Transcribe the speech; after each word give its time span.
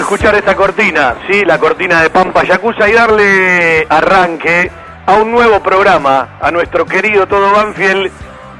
Escuchar 0.00 0.34
esta 0.34 0.54
cortina, 0.54 1.16
sí, 1.28 1.44
la 1.44 1.58
cortina 1.58 2.02
de 2.02 2.10
Pampa 2.10 2.44
Yakuza 2.44 2.88
y 2.88 2.92
darle 2.92 3.86
arranque 3.88 4.70
a 5.06 5.14
un 5.14 5.30
nuevo 5.30 5.60
programa, 5.62 6.36
a 6.40 6.50
nuestro 6.50 6.84
querido 6.84 7.26
Todo 7.26 7.52
Banfield 7.52 8.10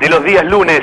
de 0.00 0.08
los 0.08 0.24
días 0.24 0.44
lunes, 0.44 0.80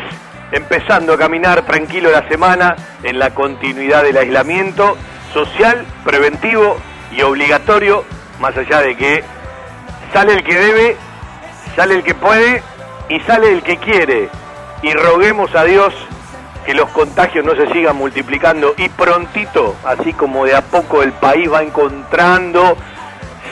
empezando 0.52 1.14
a 1.14 1.18
caminar 1.18 1.64
tranquilo 1.64 2.12
la 2.12 2.28
semana 2.28 2.76
en 3.04 3.18
la 3.18 3.32
continuidad 3.32 4.04
del 4.04 4.18
aislamiento 4.18 4.98
social, 5.34 5.86
preventivo 6.04 6.78
y 7.12 7.22
obligatorio, 7.22 8.04
más 8.40 8.56
allá 8.56 8.82
de 8.82 8.96
que 8.96 9.24
sale 10.14 10.34
el 10.34 10.44
que 10.44 10.56
debe, 10.56 10.98
sale 11.76 11.96
el 11.96 12.04
que 12.04 12.14
puede 12.14 12.62
y 13.10 13.20
sale 13.22 13.52
el 13.52 13.64
que 13.64 13.78
quiere. 13.78 14.30
Y 14.82 14.94
roguemos 14.94 15.54
a 15.56 15.64
Dios 15.64 15.94
que 16.66 16.74
los 16.74 16.90
contagios 16.90 17.46
no 17.46 17.56
se 17.56 17.72
sigan 17.72 17.96
multiplicando 17.96 18.74
y 18.78 18.90
prontito, 18.90 19.76
así 19.86 20.14
como 20.14 20.46
de 20.46 20.56
a 20.56 20.62
poco 20.62 21.04
el 21.04 21.14
país 21.14 21.52
va 21.52 21.62
encontrando 21.62 22.76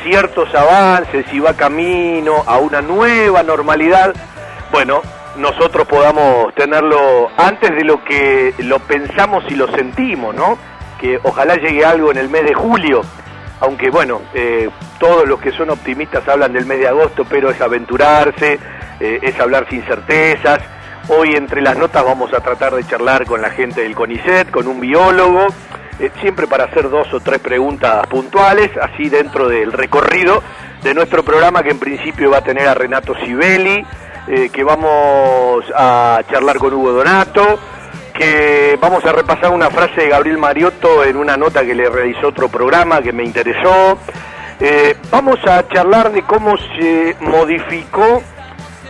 ciertos 0.04 0.54
avances 0.54 1.26
y 1.32 1.40
va 1.40 1.54
camino 1.54 2.44
a 2.46 2.58
una 2.58 2.82
nueva 2.82 3.44
normalidad, 3.44 4.14
bueno, 4.72 5.02
nosotros 5.38 5.88
podamos 5.88 6.54
tenerlo 6.56 7.30
antes 7.38 7.72
de 7.76 7.84
lo 7.84 8.04
que 8.04 8.54
lo 8.60 8.80
pensamos 8.80 9.44
y 9.50 9.56
lo 9.56 9.68
sentimos, 9.68 10.36
¿no? 10.36 10.58
Que 11.00 11.20
ojalá 11.24 11.56
llegue 11.56 11.86
algo 11.86 12.12
en 12.12 12.18
el 12.18 12.30
mes 12.30 12.44
de 12.44 12.54
julio, 12.54 13.02
aunque 13.60 13.90
bueno, 13.90 14.22
eh, 14.34 14.70
todos 15.00 15.28
los 15.28 15.40
que 15.40 15.52
son 15.52 15.70
optimistas 15.70 16.28
hablan 16.28 16.54
del 16.54 16.66
mes 16.66 16.80
de 16.80 16.88
agosto, 16.88 17.26
pero 17.30 17.50
es 17.50 17.62
aventurarse, 17.62 18.60
eh, 19.00 19.20
es 19.22 19.40
hablar 19.40 19.68
sin 19.70 19.84
certezas. 19.84 20.60
Hoy 21.10 21.36
entre 21.36 21.62
las 21.62 21.78
notas 21.78 22.06
vamos 22.06 22.34
a 22.34 22.40
tratar 22.40 22.74
de 22.74 22.86
charlar 22.86 23.26
con 23.26 23.42
la 23.42 23.50
gente 23.50 23.82
del 23.82 23.94
CONICET, 23.94 24.50
con 24.52 24.68
un 24.68 24.80
biólogo, 24.80 25.48
eh, 26.00 26.10
siempre 26.22 26.48
para 26.48 26.64
hacer 26.64 26.90
dos 26.90 27.14
o 27.14 27.20
tres 27.20 27.40
preguntas 27.40 28.08
puntuales, 28.08 28.72
así 28.82 29.10
dentro 29.10 29.50
del 29.50 29.74
recorrido 29.74 30.42
de 30.82 30.94
nuestro 30.94 31.22
programa 31.24 31.62
que 31.62 31.72
en 31.72 31.80
principio 31.80 32.32
va 32.32 32.38
a 32.38 32.44
tener 32.44 32.70
a 32.70 32.74
Renato 32.74 33.16
Sibeli, 33.16 33.86
eh, 34.30 34.50
que 34.50 34.64
vamos 34.64 35.66
a 35.76 36.22
charlar 36.32 36.58
con 36.58 36.74
Hugo 36.74 36.94
Donato, 36.94 37.60
que 38.14 38.78
vamos 38.80 39.04
a 39.04 39.12
repasar 39.12 39.52
una 39.52 39.70
frase 39.70 40.04
de 40.04 40.10
Gabriel 40.10 40.38
Mariotto 40.38 41.04
en 41.04 41.18
una 41.18 41.36
nota 41.36 41.66
que 41.66 41.76
le 41.76 41.90
realizó 41.90 42.30
otro 42.30 42.48
programa 42.48 43.02
que 43.02 43.12
me 43.12 43.26
interesó. 43.26 43.98
Eh, 44.62 44.96
vamos 45.12 45.40
a 45.46 45.68
charlar 45.68 46.14
de 46.14 46.22
cómo 46.22 46.56
se 46.58 47.18
modificó 47.20 48.24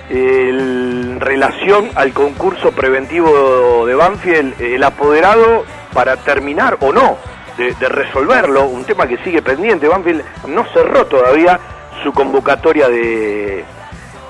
en 0.09 1.19
relación 1.19 1.89
al 1.95 2.13
concurso 2.13 2.71
preventivo 2.71 3.85
de 3.85 3.95
Banfield 3.95 4.61
el 4.61 4.83
apoderado 4.83 5.63
para 5.93 6.17
terminar 6.17 6.77
o 6.81 6.91
no 6.91 7.17
de, 7.57 7.73
de 7.73 7.89
resolverlo, 7.89 8.65
un 8.65 8.83
tema 8.83 9.07
que 9.07 9.17
sigue 9.17 9.41
pendiente. 9.41 9.87
Banfield 9.87 10.23
no 10.47 10.65
cerró 10.73 11.05
todavía 11.05 11.59
su 12.03 12.11
convocatoria 12.11 12.89
de 12.89 13.63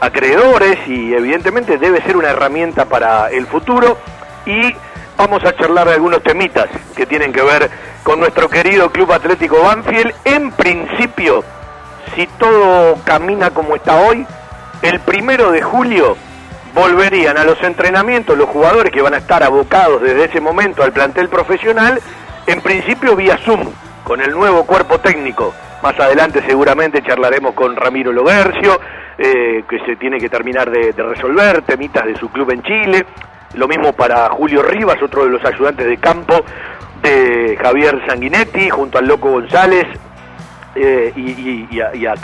acreedores 0.01 0.77
y 0.87 1.13
evidentemente 1.13 1.77
debe 1.77 2.01
ser 2.01 2.17
una 2.17 2.29
herramienta 2.29 2.85
para 2.85 3.29
el 3.29 3.47
futuro 3.47 3.97
y 4.45 4.75
vamos 5.17 5.43
a 5.45 5.55
charlar 5.55 5.87
de 5.87 5.93
algunos 5.93 6.21
temitas 6.21 6.67
que 6.95 7.05
tienen 7.05 7.31
que 7.31 7.41
ver 7.41 7.69
con 8.03 8.19
nuestro 8.19 8.49
querido 8.49 8.91
Club 8.91 9.13
Atlético 9.13 9.61
Banfield. 9.63 10.13
En 10.25 10.51
principio, 10.51 11.43
si 12.15 12.27
todo 12.27 12.97
camina 13.05 13.51
como 13.51 13.75
está 13.75 13.97
hoy, 13.97 14.25
el 14.83 14.99
primero 14.99 15.51
de 15.51 15.61
julio 15.61 16.15
volverían 16.75 17.37
a 17.37 17.45
los 17.45 17.61
entrenamientos 17.63 18.37
los 18.37 18.49
jugadores 18.49 18.91
que 18.91 19.01
van 19.01 19.13
a 19.13 19.17
estar 19.17 19.41
abocados 19.41 20.01
desde 20.01 20.25
ese 20.25 20.41
momento 20.41 20.83
al 20.83 20.91
plantel 20.91 21.29
profesional, 21.29 21.99
en 22.45 22.61
principio 22.61 23.15
vía 23.15 23.37
Zoom, 23.37 23.61
con 24.03 24.21
el 24.21 24.31
nuevo 24.31 24.65
cuerpo 24.65 24.99
técnico. 24.99 25.53
Más 25.81 25.97
adelante 25.99 26.43
seguramente 26.45 27.01
charlaremos 27.01 27.53
con 27.53 27.75
Ramiro 27.75 28.11
Logercio, 28.11 28.79
eh, 29.17 29.63
que 29.69 29.79
se 29.85 29.95
tiene 29.95 30.17
que 30.17 30.29
terminar 30.29 30.69
de, 30.69 30.91
de 30.91 31.03
resolver, 31.03 31.61
temitas 31.61 32.05
de 32.05 32.17
su 32.17 32.29
club 32.29 32.51
en 32.51 32.61
Chile. 32.63 33.05
Lo 33.53 33.67
mismo 33.67 33.93
para 33.93 34.29
Julio 34.29 34.63
Rivas, 34.63 35.01
otro 35.01 35.23
de 35.23 35.29
los 35.29 35.45
ayudantes 35.45 35.85
de 35.85 35.97
campo 35.97 36.43
de 37.01 37.57
Javier 37.61 38.01
Sanguinetti, 38.07 38.69
junto 38.69 38.97
al 38.97 39.07
Loco 39.07 39.29
González, 39.29 39.85
eh, 40.75 41.13
y, 41.15 41.67
y- 41.71 41.79
a, 42.05 42.11
a 42.13 42.15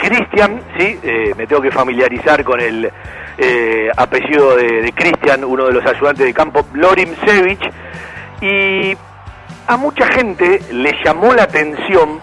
¿sí? 0.78 0.98
Eh, 1.02 1.34
me 1.36 1.46
tengo 1.46 1.62
que 1.62 1.70
familiarizar 1.70 2.42
con 2.44 2.60
el 2.60 2.90
eh, 3.38 3.90
apellido 3.96 4.56
de, 4.56 4.82
de 4.82 4.92
Cristian, 4.92 5.44
uno 5.44 5.66
de 5.66 5.72
los 5.72 5.86
ayudantes 5.86 6.26
de 6.26 6.34
campo, 6.34 6.66
Lorim 6.74 7.14
Sevich, 7.24 7.62
y 8.40 8.96
a 9.66 9.76
mucha 9.76 10.06
gente 10.08 10.60
le 10.72 10.94
llamó 11.04 11.32
la 11.34 11.44
atención 11.44 12.20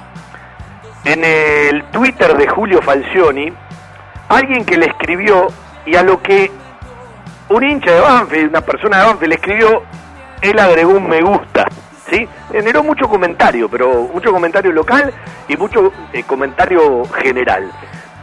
en 1.06 1.24
el 1.24 1.84
Twitter 1.92 2.36
de 2.36 2.48
Julio 2.48 2.82
Falcioni, 2.82 3.52
alguien 4.30 4.66
que 4.66 4.78
le 4.78 4.88
escribió 4.88 5.48
y 5.86 5.96
a 5.96 6.04
lo 6.04 6.22
que 6.22 6.52
un 7.50 7.64
hincha 7.64 7.92
de 7.92 8.02
Banfield, 8.02 8.50
una 8.50 8.62
persona 8.62 9.00
de 9.00 9.06
Banfield 9.06 9.30
le 9.30 9.36
escribió, 9.36 9.84
él 10.42 10.60
agregó 10.60 10.92
un 10.92 11.08
me 11.08 11.22
gusta, 11.22 11.66
Generó 12.52 12.84
mucho 12.84 13.08
comentario, 13.08 13.70
pero 13.70 14.10
mucho 14.14 14.32
comentario 14.32 14.72
local 14.72 15.14
y 15.48 15.58
mucho 15.58 15.92
eh, 16.14 16.24
comentario 16.24 17.06
general. 17.06 17.72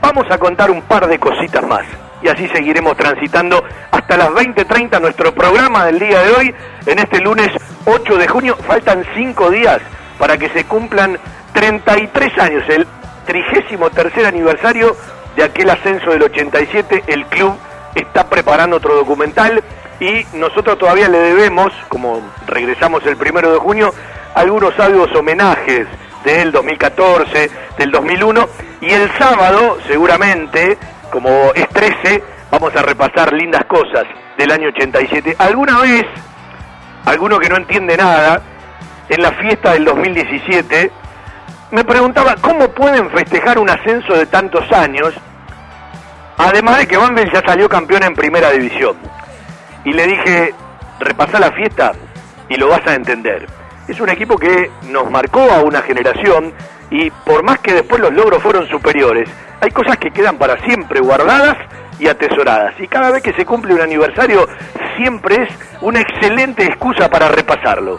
Vamos 0.01 0.27
a 0.31 0.39
contar 0.39 0.71
un 0.71 0.83
par 0.83 1.07
de 1.07 1.19
cositas 1.19 1.67
más 1.67 1.85
y 2.23 2.29
así 2.29 2.49
seguiremos 2.49 2.97
transitando 2.97 3.63
hasta 3.91 4.17
las 4.17 4.31
20.30 4.31 5.01
nuestro 5.01 5.35
programa 5.35 5.85
del 5.87 5.99
día 5.99 6.23
de 6.23 6.31
hoy, 6.33 6.55
en 6.87 6.99
este 6.99 7.21
lunes 7.21 7.49
8 7.85 8.17
de 8.17 8.29
junio. 8.29 8.57
Faltan 8.67 9.05
5 9.15 9.51
días 9.51 9.81
para 10.19 10.39
que 10.39 10.49
se 10.49 10.65
cumplan 10.65 11.19
33 11.53 12.39
años, 12.39 12.65
el 12.69 12.87
trigésimo 13.27 13.91
tercer 13.91 14.27
aniversario 14.27 14.97
de 15.37 15.45
aquel 15.45 15.69
ascenso 15.69 16.11
del 16.11 16.23
87, 16.23 17.05
el 17.07 17.27
club 17.27 17.55
está 17.95 18.29
preparando 18.29 18.77
otro 18.77 18.95
documental 18.95 19.63
y 20.01 20.25
nosotros 20.35 20.79
todavía 20.79 21.09
le 21.09 21.19
debemos, 21.19 21.73
como 21.89 22.21
regresamos 22.47 23.05
el 23.07 23.17
primero 23.17 23.53
de 23.53 23.59
junio, 23.59 23.93
algunos 24.35 24.75
sabios 24.75 25.15
homenajes 25.15 25.87
del 26.25 26.53
2014, 26.53 27.51
del 27.79 27.91
2001 27.91 28.49
y 28.81 28.91
el 28.91 29.11
sábado 29.19 29.79
seguramente, 29.87 30.79
como 31.11 31.53
es 31.55 31.69
13, 31.69 32.23
vamos 32.51 32.75
a 32.75 32.83
repasar 32.83 33.33
lindas 33.33 33.65
cosas 33.67 34.05
del 34.37 34.51
año 34.51 34.69
87. 34.69 35.37
¿Alguna 35.39 35.81
vez, 35.81 36.05
alguno 37.05 37.39
que 37.39 37.49
no 37.49 37.57
entiende 37.57 37.97
nada, 37.97 38.43
en 39.09 39.23
la 39.23 39.33
fiesta 39.33 39.73
del 39.73 39.85
2017, 39.85 40.91
me 41.71 41.85
preguntaba 41.85 42.37
cómo 42.41 42.69
pueden 42.69 43.11
festejar 43.11 43.59
un 43.59 43.69
ascenso 43.69 44.15
de 44.15 44.27
tantos 44.27 44.71
años 44.73 45.15
Además 46.37 46.79
de 46.79 46.87
que 46.87 46.97
Banfield 46.97 47.33
ya 47.33 47.43
salió 47.47 47.69
campeón 47.69 48.03
en 48.03 48.15
primera 48.15 48.51
división. 48.51 48.97
Y 49.85 49.93
le 49.93 50.07
dije, 50.07 50.55
repasá 51.01 51.39
la 51.39 51.53
fiesta 51.53 51.93
y 52.49 52.57
lo 52.57 52.69
vas 52.69 52.87
a 52.87 52.95
entender. 52.95 53.47
Es 53.89 54.01
un 54.01 54.09
equipo 54.09 54.37
que 54.39 54.71
nos 54.89 55.11
marcó 55.11 55.41
a 55.41 55.63
una 55.63 55.83
generación 55.83 56.53
y 56.91 57.11
por 57.11 57.43
más 57.43 57.59
que 57.59 57.75
después 57.75 58.01
los 58.01 58.13
logros 58.13 58.43
fueron 58.43 58.67
superiores, 58.69 59.29
hay 59.61 59.71
cosas 59.71 59.97
que 59.99 60.11
quedan 60.11 60.39
para 60.39 60.61
siempre 60.65 61.01
guardadas 61.01 61.57
y 61.99 62.09
atesoradas. 62.09 62.75
Y 62.79 62.89
cada 62.89 63.11
vez 63.11 63.23
que 63.23 63.33
se 63.33 63.45
cumple 63.45 63.75
un 63.75 63.81
aniversario, 63.81 64.47
siempre 64.97 65.43
es 65.43 65.49
una 65.81 66.01
excelente 66.01 66.65
excusa 66.65 67.09
para 67.09 67.29
repasarlo. 67.29 67.99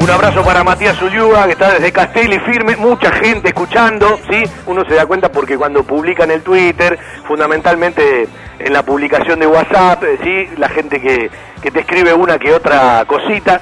Un 0.00 0.10
abrazo 0.10 0.42
para 0.42 0.64
Matías 0.64 1.00
Ulluga, 1.00 1.46
que 1.46 1.52
está 1.52 1.72
desde 1.74 1.92
Castelli 1.92 2.38
firme, 2.40 2.76
mucha 2.76 3.12
gente 3.12 3.48
escuchando, 3.48 4.18
¿sí? 4.28 4.42
Uno 4.66 4.84
se 4.84 4.94
da 4.94 5.06
cuenta 5.06 5.30
porque 5.30 5.56
cuando 5.56 5.84
publican 5.84 6.30
el 6.32 6.42
Twitter, 6.42 6.98
fundamentalmente 7.26 8.28
en 8.58 8.72
la 8.72 8.82
publicación 8.82 9.38
de 9.38 9.46
WhatsApp, 9.46 10.02
eh, 10.02 10.18
¿sí? 10.22 10.48
La 10.58 10.68
gente 10.68 11.00
que, 11.00 11.30
que 11.62 11.70
te 11.70 11.80
escribe 11.80 12.12
una 12.14 12.38
que 12.38 12.52
otra 12.52 13.04
cosita. 13.06 13.60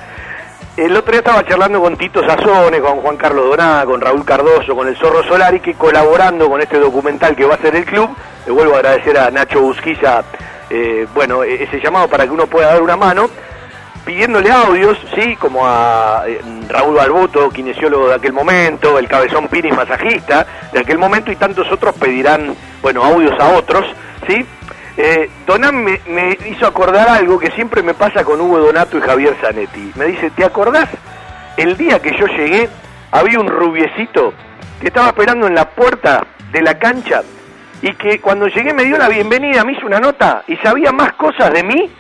El 0.79 0.97
otro 0.97 1.11
día 1.13 1.19
estaba 1.21 1.45
charlando 1.45 1.79
con 1.83 1.97
Tito 1.99 2.25
Sazones, 2.27 2.81
con 2.81 3.01
Juan 3.03 3.17
Carlos 3.19 3.51
Doná, 3.51 3.83
con 3.85 4.01
Raúl 4.01 4.25
Cardoso, 4.25 4.75
con 4.75 4.89
el 4.89 4.97
Zorro 4.97 5.23
Solari, 5.25 5.61
que 5.61 5.75
colaborando 5.75 6.49
con 6.49 6.63
este 6.63 6.79
documental 6.79 7.37
que 7.37 7.45
va 7.45 7.55
a 7.55 7.59
hacer 7.59 7.77
el 7.77 7.85
club, 7.85 8.09
le 8.47 8.53
vuelvo 8.53 8.75
a 8.75 8.79
agradecer 8.79 9.19
a 9.19 9.31
Nacho 9.31 9.61
Busquilla 9.61 10.23
eh, 10.71 11.07
bueno, 11.13 11.45
e- 11.45 11.65
ese 11.65 11.81
llamado 11.81 12.09
para 12.09 12.25
que 12.25 12.31
uno 12.31 12.47
pueda 12.47 12.69
dar 12.69 12.81
una 12.83 12.97
mano, 12.97 13.29
pidiéndole 14.05 14.51
audios, 14.51 14.99
sí, 15.15 15.37
como 15.37 15.67
a 15.67 16.25
eh, 16.27 16.41
Raúl 16.69 16.97
Barboto, 16.97 17.51
kinesiólogo 17.51 18.09
de 18.09 18.15
aquel 18.15 18.33
momento, 18.33 18.99
el 18.99 19.09
Cabezón 19.09 19.49
Piri, 19.49 19.71
masajista 19.73 20.47
de 20.73 20.81
aquel 20.81 20.99
momento, 20.99 21.31
y 21.31 21.37
tantos 21.37 21.71
otros 21.71 21.95
pedirán, 21.97 22.55
bueno, 22.83 23.05
audios 23.05 23.39
a 23.41 23.57
otros, 23.57 23.85
sí. 24.27 24.45
Eh, 24.97 25.31
Donán 25.47 25.83
me, 25.83 26.01
me 26.09 26.37
hizo 26.51 26.67
acordar 26.67 27.09
algo 27.09 27.39
que 27.39 27.51
siempre 27.53 27.83
me 27.83 27.95
pasa 27.95 28.25
con 28.25 28.41
Hugo 28.41 28.59
Donato 28.59 28.99
y 28.99 29.01
Javier 29.01 29.37
Zanetti. 29.41 29.93
Me 29.95 30.07
dice, 30.07 30.31
¿te 30.31 30.45
acordás? 30.45 30.89
El 31.57 31.77
día 31.77 32.01
que 32.01 32.17
yo 32.19 32.27
llegué, 32.27 32.69
había 33.11 33.41
un 33.41 33.49
rubiecito 33.49 34.35
que 34.81 34.89
estaba 34.89 35.09
esperando 35.09 35.47
en 35.47 35.55
la 35.55 35.71
puerta 35.71 36.27
de 36.53 36.63
la 36.63 36.79
cancha 36.79 37.23
y 37.83 37.95
que 37.95 38.21
cuando 38.21 38.47
llegué 38.49 38.75
me 38.75 38.85
dio 38.85 38.99
la 38.99 39.09
bienvenida, 39.09 39.65
me 39.65 39.73
hizo 39.73 39.87
una 39.87 40.01
nota 40.01 40.43
y 40.47 40.57
sabía 40.59 40.93
más 40.93 41.13
cosas 41.15 41.53
de 41.53 41.63
mí 41.63 41.91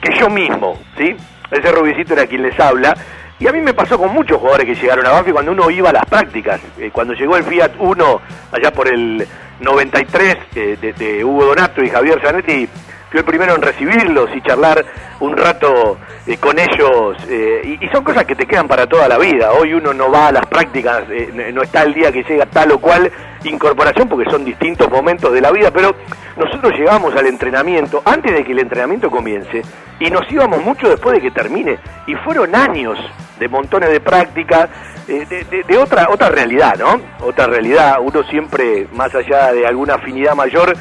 que 0.00 0.18
yo 0.18 0.28
mismo, 0.30 0.78
¿sí? 0.96 1.14
Ese 1.50 1.72
rubiecito 1.72 2.12
era 2.14 2.26
quien 2.26 2.42
les 2.42 2.58
habla. 2.60 2.96
Y 3.40 3.46
a 3.46 3.52
mí 3.52 3.60
me 3.60 3.72
pasó 3.72 3.96
con 3.98 4.12
muchos 4.12 4.38
jugadores 4.38 4.66
que 4.66 4.74
llegaron 4.74 5.06
a 5.06 5.10
Banfield 5.10 5.34
cuando 5.34 5.52
uno 5.52 5.70
iba 5.70 5.90
a 5.90 5.92
las 5.92 6.04
prácticas. 6.06 6.60
Eh, 6.78 6.90
cuando 6.92 7.14
llegó 7.14 7.36
el 7.36 7.44
Fiat 7.44 7.72
1, 7.78 8.20
allá 8.52 8.72
por 8.72 8.88
el 8.92 9.26
93, 9.60 10.36
eh, 10.56 10.76
de, 10.80 10.92
de 10.92 11.24
Hugo 11.24 11.46
Donato 11.46 11.82
y 11.82 11.88
Javier 11.88 12.20
Zanetti, 12.20 12.68
fui 13.10 13.18
el 13.20 13.24
primero 13.24 13.54
en 13.54 13.62
recibirlos 13.62 14.28
y 14.34 14.42
charlar 14.42 14.84
un 15.20 15.36
rato 15.36 15.98
eh, 16.26 16.36
con 16.38 16.58
ellos. 16.58 17.16
eh, 17.28 17.62
y, 17.80 17.84
y 17.84 17.88
son 17.90 18.02
cosas 18.04 18.24
que 18.24 18.34
te 18.34 18.44
quedan 18.46 18.66
para 18.66 18.86
toda 18.86 19.08
la 19.08 19.18
vida. 19.18 19.52
Hoy 19.52 19.72
uno 19.72 19.94
no 19.94 20.10
va 20.10 20.28
a 20.28 20.32
las 20.32 20.46
prácticas, 20.46 21.04
no 21.52 21.62
está 21.62 21.82
el 21.84 21.94
día 21.94 22.10
que 22.12 22.24
llega 22.24 22.46
tal 22.46 22.72
o 22.72 22.78
cual 22.80 23.10
incorporación, 23.44 24.08
porque 24.08 24.30
son 24.30 24.44
distintos 24.44 24.90
momentos 24.90 25.32
de 25.32 25.40
la 25.40 25.50
vida, 25.50 25.70
pero 25.70 25.94
nosotros 26.36 26.72
llegamos 26.78 27.14
al 27.14 27.26
entrenamiento 27.26 28.02
antes 28.04 28.32
de 28.32 28.44
que 28.44 28.52
el 28.52 28.58
entrenamiento 28.60 29.10
comience 29.10 29.62
y 30.00 30.10
nos 30.10 30.30
íbamos 30.30 30.62
mucho 30.62 30.88
después 30.88 31.14
de 31.16 31.20
que 31.22 31.30
termine. 31.30 31.78
Y 32.06 32.14
fueron 32.16 32.54
años 32.54 32.98
de 33.38 33.48
montones 33.48 33.90
de 33.90 34.00
prácticas, 34.00 34.68
eh, 35.08 35.24
de, 35.28 35.44
de- 35.44 35.62
de 35.64 35.78
otra, 35.78 36.08
otra 36.10 36.28
realidad, 36.28 36.76
¿no? 36.78 37.00
Otra 37.26 37.46
realidad. 37.46 37.96
Uno 38.00 38.22
siempre, 38.24 38.86
más 38.92 39.14
allá 39.14 39.52
de 39.52 39.66
alguna 39.66 39.94
afinidad 39.94 40.34
mayor, 40.34 40.74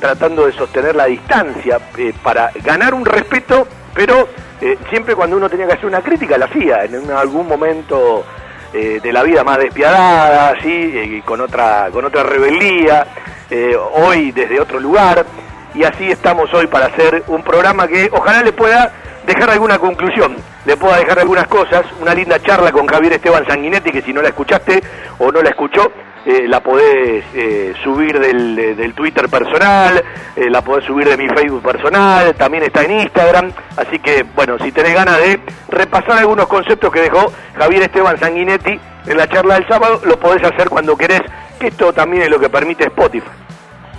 tratando 0.00 0.46
de 0.46 0.52
sostener 0.52 0.94
la 0.96 1.06
distancia 1.06 1.78
eh, 1.96 2.12
para 2.22 2.50
ganar 2.64 2.92
un 2.94 3.04
respeto, 3.04 3.66
pero 3.94 4.28
eh, 4.60 4.76
siempre 4.90 5.14
cuando 5.14 5.36
uno 5.36 5.48
tenía 5.48 5.66
que 5.66 5.74
hacer 5.74 5.86
una 5.86 6.00
crítica 6.00 6.36
la 6.38 6.46
hacía, 6.46 6.84
en 6.84 7.10
algún 7.10 7.46
momento 7.46 8.24
eh, 8.72 9.00
de 9.02 9.12
la 9.12 9.22
vida 9.22 9.44
más 9.44 9.58
despiadada, 9.58 10.54
¿sí? 10.62 10.92
Eh, 10.94 11.22
con 11.24 11.40
otra 11.40 11.88
con 11.92 12.04
otra 12.04 12.22
rebeldía, 12.22 13.06
eh, 13.50 13.76
hoy 13.76 14.32
desde 14.32 14.60
otro 14.60 14.80
lugar, 14.80 15.26
y 15.74 15.84
así 15.84 16.10
estamos 16.10 16.52
hoy 16.54 16.66
para 16.66 16.86
hacer 16.86 17.22
un 17.26 17.42
programa 17.42 17.86
que 17.86 18.08
ojalá 18.12 18.42
le 18.42 18.52
pueda 18.52 18.90
dejar 19.26 19.50
alguna 19.50 19.78
conclusión, 19.78 20.36
le 20.64 20.76
pueda 20.76 20.96
dejar 20.96 21.18
algunas 21.18 21.46
cosas, 21.48 21.84
una 22.00 22.14
linda 22.14 22.40
charla 22.40 22.72
con 22.72 22.86
Javier 22.86 23.12
Esteban 23.12 23.46
Sanguinetti, 23.46 23.92
que 23.92 24.02
si 24.02 24.12
no 24.12 24.22
la 24.22 24.28
escuchaste 24.28 24.82
o 25.18 25.30
no 25.30 25.42
la 25.42 25.50
escuchó, 25.50 25.92
eh, 26.24 26.46
la 26.46 26.60
podés 26.60 27.24
eh, 27.34 27.74
subir 27.82 28.18
del, 28.18 28.76
del 28.76 28.94
Twitter 28.94 29.28
personal, 29.28 30.02
eh, 30.36 30.48
la 30.48 30.62
podés 30.62 30.84
subir 30.84 31.08
de 31.08 31.16
mi 31.16 31.28
Facebook 31.28 31.62
personal, 31.62 32.34
también 32.34 32.62
está 32.62 32.82
en 32.84 33.00
Instagram, 33.00 33.52
así 33.76 33.98
que 33.98 34.24
bueno, 34.34 34.56
si 34.58 34.70
tenés 34.70 34.94
ganas 34.94 35.18
de 35.18 35.40
repasar 35.68 36.18
algunos 36.18 36.46
conceptos 36.46 36.92
que 36.92 37.00
dejó 37.00 37.32
Javier 37.56 37.82
Esteban 37.82 38.18
Sanguinetti 38.18 38.78
en 39.06 39.16
la 39.16 39.28
charla 39.28 39.54
del 39.54 39.66
sábado, 39.66 40.00
lo 40.04 40.18
podés 40.20 40.44
hacer 40.44 40.68
cuando 40.68 40.96
querés, 40.96 41.22
que 41.58 41.68
esto 41.68 41.92
también 41.92 42.22
es 42.22 42.30
lo 42.30 42.38
que 42.38 42.48
permite 42.48 42.84
Spotify. 42.84 43.26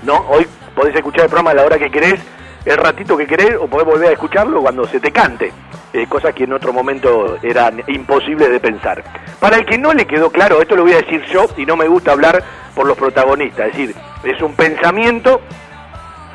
¿no? 0.04 0.26
Hoy 0.30 0.48
podés 0.76 0.96
escuchar 0.96 1.26
el 1.26 1.30
programa 1.30 1.52
a 1.52 1.56
la 1.56 1.66
hora 1.66 1.78
que 1.78 1.92
querés, 1.92 2.22
el 2.66 2.78
ratito 2.78 3.18
que 3.18 3.28
querés, 3.28 3.56
o 3.60 3.68
podés 3.68 3.86
volver 3.86 4.10
a 4.10 4.14
escucharlo 4.14 4.62
cuando 4.62 4.88
se 4.88 5.00
te 5.00 5.12
cante, 5.12 5.52
eh, 5.92 6.08
cosas 6.08 6.34
que 6.34 6.46
en 6.46 6.54
otro 6.54 6.72
momento 6.74 7.38
eran 7.42 7.84
imposibles 7.88 8.50
de 8.50 8.60
pensar. 8.60 9.04
Para 9.40 9.58
el 9.58 9.66
que 9.66 9.78
no 9.78 9.94
le 9.94 10.08
quedó 10.08 10.30
claro, 10.30 10.62
esto 10.62 10.76
lo 10.76 10.84
voy 10.84 10.94
a 10.94 11.02
decir 11.02 11.24
yo 11.32 11.46
y 11.58 11.66
no 11.66 11.76
me 11.76 11.88
gusta 11.88 12.14
hablar 12.14 12.44
por 12.74 12.88
los 12.88 12.98
protagonistas, 12.98 13.68
es 13.68 13.78
decir, 13.78 13.96
es 14.24 14.42
un 14.42 14.56
pensamiento 14.56 15.42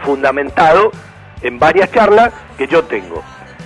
fundamentado 0.04 0.90
en 1.42 1.58
varias 1.58 1.90
charlas 1.90 2.32
que 2.56 2.66
yo 2.66 2.84
tengo. 2.84 3.22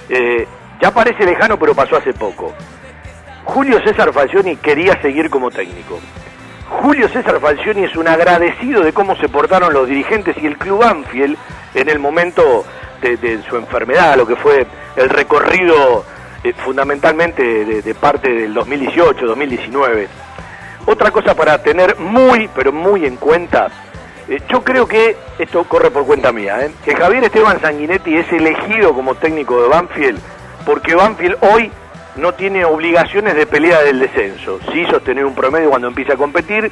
Eh, 0.09 0.47
ya 0.81 0.91
parece 0.93 1.25
lejano, 1.25 1.59
pero 1.59 1.75
pasó 1.75 1.97
hace 1.97 2.13
poco. 2.13 2.53
Julio 3.45 3.81
César 3.85 4.13
Falcioni 4.13 4.57
quería 4.57 5.01
seguir 5.03 5.29
como 5.31 5.51
técnico. 5.51 5.99
Julio 6.81 7.09
César 7.09 7.41
Falcioni 7.41 7.85
es 7.85 7.97
un 7.97 8.09
agradecido 8.09 8.83
de 8.83 8.93
cómo 8.93 9.17
se 9.17 9.29
portaron 9.29 9.73
los 9.73 9.89
dirigentes 9.89 10.37
y 10.41 10.47
el 10.47 10.57
club 10.57 10.83
Anfield 10.83 11.37
en 11.75 11.89
el 11.89 11.99
momento 11.99 12.65
de, 13.01 13.43
su 13.49 13.57
enfermedad, 13.57 14.17
lo 14.17 14.27
que 14.27 14.37
fue 14.37 14.67
el 14.97 15.09
recorrido 15.09 16.05
eh, 16.45 16.53
fundamentalmente 16.53 17.43
de, 17.65 17.83
de 17.83 17.95
parte 17.95 18.31
del 18.33 18.55
2018-2019. 18.55 20.07
Otra 20.87 21.11
cosa 21.11 21.35
para 21.35 21.63
tener 21.63 21.99
muy, 21.99 22.49
pero 22.55 22.73
muy 22.73 23.07
en 23.07 23.17
cuenta, 23.17 23.69
eh, 24.29 24.41
yo 24.49 24.63
creo 24.63 24.87
que, 24.87 25.17
esto 25.39 25.65
corre 25.65 25.91
por 25.91 26.07
cuenta 26.07 26.33
mía, 26.33 26.65
¿eh? 26.65 26.71
que 26.85 26.95
Javier 26.95 27.25
Esteban 27.25 27.61
Sanguinetti 27.61 28.17
es 28.17 28.33
elegido 28.33 28.95
como 28.95 29.15
técnico 29.15 29.61
de 29.63 29.69
Banfield 29.69 30.21
porque 30.65 30.95
Banfield 30.95 31.37
hoy 31.41 31.71
no 32.17 32.33
tiene 32.35 32.65
obligaciones 32.65 33.35
de 33.35 33.47
pelea 33.47 33.81
del 33.83 34.01
descenso. 34.01 34.59
Sí 34.73 34.85
sostener 34.87 35.25
un 35.25 35.35
promedio 35.35 35.71
cuando 35.71 35.89
empieza 35.89 36.15
a 36.15 36.17
competir, 36.17 36.71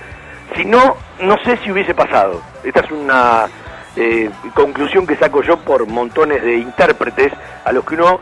si 0.57 0.65
no, 0.65 0.97
no 1.23 1.37
sé 1.45 1.57
si 1.59 1.71
hubiese 1.73 1.95
pasado. 1.95 2.43
Esta 2.65 2.81
es 2.81 2.91
una 2.91 3.47
eh, 3.97 4.31
conclusión 4.55 5.07
que 5.07 5.17
saco 5.17 5.43
yo 5.43 5.59
por 5.59 5.87
montones 5.87 6.43
de 6.43 6.57
intérpretes 6.57 7.33
a 7.65 7.73
los 7.73 7.85
que 7.85 7.95
uno, 7.95 8.21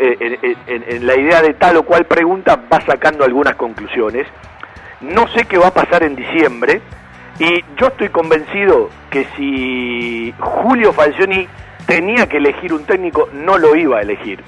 eh, 0.00 0.36
en, 0.42 0.56
en- 0.66 0.84
en 0.96 1.06
la 1.06 1.16
idea 1.16 1.42
de 1.42 1.54
tal 1.54 1.76
o 1.76 1.82
cual 1.82 2.04
pregunta, 2.06 2.58
va 2.72 2.80
sacando 2.80 3.24
algunas 3.24 3.56
conclusiones. 3.56 4.26
No 5.00 5.28
sé 5.28 5.44
qué 5.44 5.58
va 5.58 5.68
a 5.68 5.74
pasar 5.74 6.02
en 6.02 6.16
diciembre 6.16 6.80
y 7.38 7.62
yo 7.76 7.88
estoy 7.88 8.08
convencido 8.08 8.88
que 9.10 9.26
si 9.36 10.32
Julio 10.38 10.92
Falcioni 10.92 11.46
tenía 11.86 12.26
que 12.28 12.38
elegir 12.38 12.72
un 12.72 12.84
técnico, 12.84 13.28
no 13.32 13.58
lo 13.58 13.76
iba 13.76 13.98
a 13.98 14.02
elegir 14.02 14.42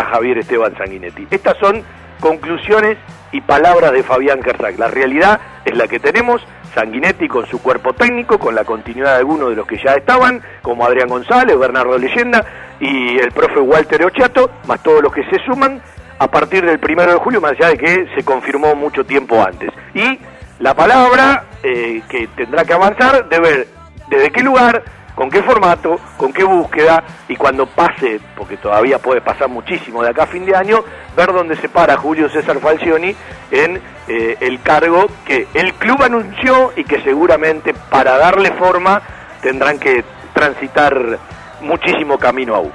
a 0.00 0.04
Javier 0.04 0.38
Esteban 0.38 0.76
Sanguinetti. 0.76 1.26
Estas 1.30 1.56
son 1.58 1.82
conclusiones 2.20 2.98
y 3.32 3.40
palabras 3.40 3.92
de 3.92 4.02
Fabián 4.02 4.40
Herzog. 4.44 4.78
La 4.78 4.88
realidad 4.88 5.40
es 5.64 5.76
la 5.76 5.86
que 5.86 6.00
tenemos. 6.00 6.42
Sanguinetti 6.74 7.26
con 7.26 7.46
su 7.46 7.60
cuerpo 7.60 7.92
técnico, 7.92 8.38
con 8.38 8.54
la 8.54 8.64
continuidad 8.64 9.14
de 9.14 9.18
algunos 9.18 9.50
de 9.50 9.56
los 9.56 9.66
que 9.66 9.76
ya 9.76 9.94
estaban, 9.94 10.40
como 10.62 10.86
Adrián 10.86 11.08
González, 11.08 11.58
Bernardo 11.58 11.98
Leyenda 11.98 12.44
y 12.78 13.18
el 13.18 13.32
profe 13.32 13.58
Walter 13.58 14.04
Ochato, 14.04 14.50
más 14.68 14.80
todos 14.80 15.02
los 15.02 15.12
que 15.12 15.24
se 15.24 15.44
suman 15.44 15.82
a 16.20 16.28
partir 16.28 16.64
del 16.64 16.78
primero 16.78 17.12
de 17.12 17.18
julio, 17.18 17.40
más 17.40 17.52
allá 17.52 17.70
de 17.70 17.78
que 17.78 18.06
se 18.14 18.22
confirmó 18.22 18.76
mucho 18.76 19.04
tiempo 19.04 19.42
antes. 19.42 19.70
Y 19.94 20.18
la 20.60 20.74
palabra 20.74 21.44
eh, 21.62 22.02
que 22.08 22.28
tendrá 22.36 22.64
que 22.64 22.72
avanzar 22.72 23.28
de 23.28 23.40
ver 23.40 23.68
desde 24.08 24.30
qué 24.30 24.42
lugar, 24.42 24.84
con 25.20 25.28
qué 25.28 25.42
formato, 25.42 26.00
con 26.16 26.32
qué 26.32 26.44
búsqueda 26.44 27.04
y 27.28 27.36
cuando 27.36 27.66
pase, 27.66 28.18
porque 28.34 28.56
todavía 28.56 28.98
puede 28.98 29.20
pasar 29.20 29.50
muchísimo 29.50 30.02
de 30.02 30.08
acá 30.08 30.22
a 30.22 30.26
fin 30.26 30.46
de 30.46 30.56
año, 30.56 30.82
ver 31.14 31.30
dónde 31.34 31.56
se 31.56 31.68
para 31.68 31.98
Julio 31.98 32.30
César 32.30 32.58
Falcioni 32.58 33.14
en 33.50 33.82
eh, 34.08 34.38
el 34.40 34.62
cargo 34.62 35.08
que 35.26 35.46
el 35.52 35.74
club 35.74 36.02
anunció 36.02 36.72
y 36.74 36.84
que 36.84 37.02
seguramente 37.02 37.74
para 37.74 38.16
darle 38.16 38.52
forma 38.52 39.02
tendrán 39.42 39.78
que 39.78 40.02
transitar 40.32 41.18
muchísimo 41.60 42.16
camino 42.16 42.54
aún. 42.54 42.72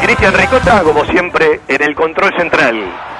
Cristian 0.00 0.34
Ricota, 0.34 0.84
como 0.84 1.04
siempre, 1.06 1.62
en 1.66 1.82
el 1.82 1.96
control 1.96 2.32
central. 2.36 3.10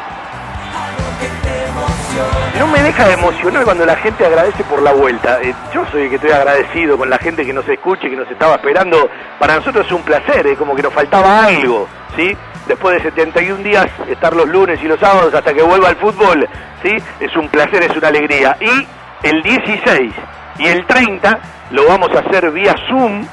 No 2.58 2.66
me 2.66 2.82
deja 2.82 3.06
de 3.06 3.14
emocionar 3.14 3.64
cuando 3.64 3.86
la 3.86 3.96
gente 3.96 4.26
agradece 4.26 4.64
por 4.64 4.82
la 4.82 4.92
vuelta. 4.92 5.40
Eh, 5.42 5.54
yo 5.72 5.84
soy 5.90 6.02
el 6.02 6.08
que 6.10 6.16
estoy 6.16 6.30
agradecido 6.30 6.98
con 6.98 7.08
la 7.08 7.18
gente 7.18 7.44
que 7.46 7.52
nos 7.52 7.68
escucha 7.68 8.06
y 8.06 8.10
que 8.10 8.16
nos 8.16 8.30
estaba 8.30 8.56
esperando. 8.56 9.08
Para 9.38 9.56
nosotros 9.56 9.86
es 9.86 9.92
un 9.92 10.02
placer, 10.02 10.46
es 10.46 10.58
como 10.58 10.74
que 10.74 10.82
nos 10.82 10.92
faltaba 10.92 11.44
algo, 11.44 11.88
¿sí? 12.16 12.36
Después 12.66 12.96
de 12.96 13.10
71 13.10 13.62
días, 13.62 13.86
estar 14.08 14.34
los 14.34 14.48
lunes 14.48 14.82
y 14.82 14.86
los 14.86 15.00
sábados 15.00 15.32
hasta 15.32 15.54
que 15.54 15.62
vuelva 15.62 15.88
al 15.88 15.96
fútbol, 15.96 16.48
¿sí? 16.82 16.96
Es 17.20 17.34
un 17.36 17.48
placer, 17.48 17.82
es 17.84 17.96
una 17.96 18.08
alegría. 18.08 18.56
Y 18.60 18.86
el 19.26 19.42
16 19.42 20.12
y 20.58 20.66
el 20.66 20.86
30 20.86 21.38
lo 21.70 21.86
vamos 21.86 22.10
a 22.14 22.18
hacer 22.20 22.50
vía 22.50 22.74
Zoom, 22.88 23.24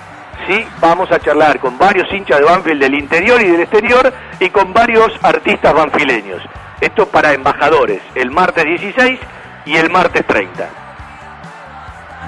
¿sí? 0.48 0.66
Vamos 0.80 1.12
a 1.12 1.20
charlar 1.20 1.60
con 1.60 1.78
varios 1.78 2.12
hinchas 2.14 2.40
de 2.40 2.46
Banfield 2.46 2.82
del 2.82 2.94
interior 2.94 3.42
y 3.42 3.48
del 3.48 3.62
exterior 3.62 4.14
y 4.40 4.50
con 4.50 4.72
varios 4.72 5.12
artistas 5.24 5.74
banfileños. 5.74 6.42
Esto 6.80 7.08
para 7.08 7.34
embajadores, 7.34 8.02
el 8.14 8.30
martes 8.30 8.64
16 8.64 9.20
y 9.66 9.78
el 9.78 9.90
martes 9.90 10.26
30. 10.26 10.70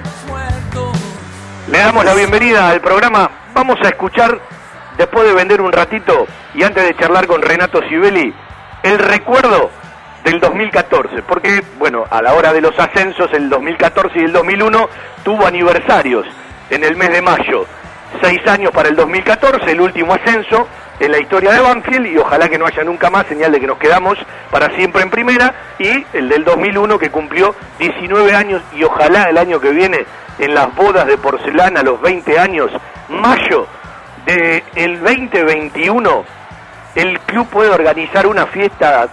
Los 0.02 0.26
muertos, 0.26 0.98
Le 1.68 1.78
damos 1.78 2.04
la 2.04 2.14
bienvenida 2.14 2.68
al 2.68 2.80
programa. 2.80 3.30
Vamos 3.54 3.78
a 3.84 3.88
escuchar, 3.88 4.40
después 4.98 5.26
de 5.26 5.34
vender 5.34 5.60
un 5.60 5.70
ratito 5.70 6.26
y 6.54 6.64
antes 6.64 6.84
de 6.84 6.96
charlar 6.96 7.26
con 7.26 7.42
Renato 7.42 7.80
Sibeli, 7.88 8.34
el 8.82 8.98
recuerdo 8.98 9.70
del 10.24 10.40
2014. 10.40 11.22
Porque, 11.22 11.62
bueno, 11.78 12.04
a 12.10 12.20
la 12.20 12.34
hora 12.34 12.52
de 12.52 12.60
los 12.60 12.76
ascensos, 12.78 13.32
el 13.32 13.48
2014 13.48 14.18
y 14.18 14.24
el 14.24 14.32
2001 14.32 14.88
tuvo 15.22 15.46
aniversarios. 15.46 16.26
en 16.70 16.84
el 16.84 16.96
mes 16.96 17.10
de 17.10 17.20
mayo. 17.20 17.66
Seis 18.20 18.46
años 18.46 18.70
para 18.72 18.88
el 18.88 18.96
2014, 18.96 19.70
el 19.70 19.80
último 19.80 20.14
ascenso 20.14 20.68
en 20.98 21.10
la 21.10 21.18
historia 21.18 21.52
de 21.52 21.60
Banfield 21.60 22.06
y 22.06 22.18
ojalá 22.18 22.48
que 22.48 22.58
no 22.58 22.66
haya 22.66 22.84
nunca 22.84 23.08
más 23.08 23.26
señal 23.26 23.50
de 23.52 23.60
que 23.60 23.66
nos 23.66 23.78
quedamos 23.78 24.18
para 24.50 24.74
siempre 24.76 25.02
en 25.02 25.10
primera 25.10 25.54
y 25.78 26.04
el 26.12 26.28
del 26.28 26.44
2001 26.44 26.98
que 26.98 27.10
cumplió 27.10 27.54
19 27.78 28.34
años 28.34 28.62
y 28.74 28.84
ojalá 28.84 29.24
el 29.30 29.38
año 29.38 29.58
que 29.58 29.70
viene 29.70 30.04
en 30.38 30.54
las 30.54 30.74
bodas 30.74 31.06
de 31.06 31.16
porcelana, 31.16 31.82
los 31.82 32.00
20 32.02 32.38
años, 32.38 32.70
mayo 33.08 33.66
del 34.26 35.00
2021, 35.00 36.24
el 36.96 37.18
club 37.20 37.46
puede 37.48 37.70
organizar 37.70 38.26
una 38.26 38.46
fiesta 38.46 39.08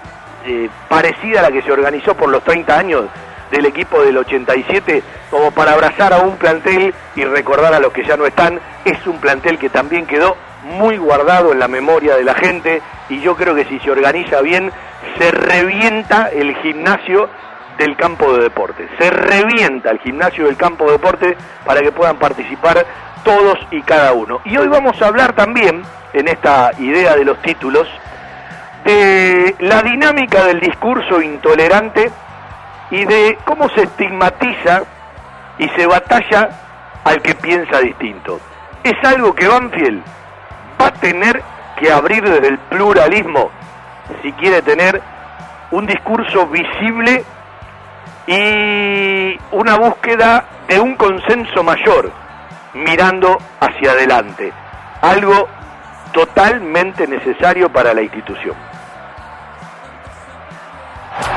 eh, 0.46 0.70
parecida 0.90 1.40
a 1.40 1.44
la 1.44 1.52
que 1.52 1.62
se 1.62 1.72
organizó 1.72 2.16
por 2.16 2.30
los 2.30 2.44
30 2.44 2.78
años 2.78 3.06
del 3.51 3.66
equipo 3.66 4.01
del 4.01 4.18
87, 4.18 5.04
como 5.30 5.51
para 5.51 5.74
abrazar 5.74 6.13
a 6.13 6.20
un 6.20 6.38
plantel 6.38 6.94
y 7.16 7.24
recordar 7.24 7.74
a 7.74 7.80
los 7.80 7.94
que 7.94 8.04
ya 8.04 8.18
no 8.18 8.25
están. 8.25 8.60
Es 8.86 9.06
un 9.08 9.20
plantel 9.20 9.58
que 9.58 9.70
también 9.70 10.06
quedó 10.06 10.36
muy 10.63 10.98
guardado 10.98 11.51
en 11.51 11.60
la 11.60 11.68
memoria 11.68 12.16
de 12.16 12.24
la 12.24 12.34
gente 12.34 12.82
y 13.10 13.22
yo 13.22 13.36
creo 13.36 13.56
que 13.56 13.66
si 13.66 13.80
se 13.80 13.92
organiza 13.92 14.42
bien, 14.42 14.72
se 15.18 15.32
revienta 15.32 16.30
el 16.30 16.56
gimnasio 16.58 17.30
del 17.77 17.96
campo 17.96 18.34
de 18.34 18.44
deporte. 18.44 18.88
Se 19.00 19.10
revienta 19.10 19.92
el 19.92 20.00
gimnasio 20.00 20.46
del 20.46 20.58
campo 20.58 20.86
de 20.86 20.94
deporte 20.94 21.38
para 21.66 21.82
que 21.82 21.92
puedan 21.92 22.18
participar 22.18 22.86
todos 23.24 23.60
y 23.72 23.82
cada 23.82 24.13
uno. 24.13 24.42
Y 24.46 24.58
hoy 24.58 24.68
vamos 24.68 25.01
a 25.01 25.08
hablar 25.08 25.34
también, 25.34 25.84
en 26.13 26.27
esta 26.27 26.72
idea 26.80 27.16
de 27.16 27.25
los 27.25 27.42
títulos, 27.42 27.88
de 28.84 29.56
la 29.60 29.82
dinámica 29.82 30.46
del 30.46 30.60
discurso 30.60 31.22
intolerante 31.22 32.10
y 32.91 33.06
de 33.06 33.38
cómo 33.46 33.70
se 33.70 33.84
estigmatiza 33.84 34.84
y 35.58 35.67
se 35.70 35.86
batalla 35.86 36.50
al 37.03 37.22
que 37.22 37.36
piensa 37.36 37.79
distinto. 37.79 38.39
Es 38.84 38.96
algo 39.03 39.34
que 39.34 39.48
Banfield 39.48 40.03
va 40.82 40.88
a 40.88 40.94
tener 40.94 41.41
que 41.79 41.91
abrir 41.91 42.24
desde 42.24 42.48
el 42.48 42.58
pluralismo 42.58 43.50
si 44.22 44.32
quiere 44.34 44.62
tener 44.62 45.01
un 45.72 45.86
discurso 45.86 46.48
visible 46.48 47.24
y 48.25 49.38
una 49.51 49.75
búsqueda 49.75 50.46
de 50.67 50.79
un 50.79 50.96
consenso 50.96 51.63
mayor 51.63 52.12
mirando 52.74 53.38
hacia 53.60 53.91
adelante, 53.91 54.51
algo 55.01 55.48
totalmente 56.13 57.08
necesario 57.08 57.70
para 57.70 57.94
la 57.94 58.01
institución. 58.01 58.56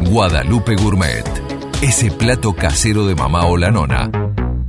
Guadalupe 0.00 0.74
Gourmet. 0.76 1.24
Ese 1.82 2.10
plato 2.10 2.54
casero 2.54 3.06
de 3.06 3.14
mamá 3.14 3.46
o 3.46 3.56
la 3.56 3.70
nona 3.70 4.23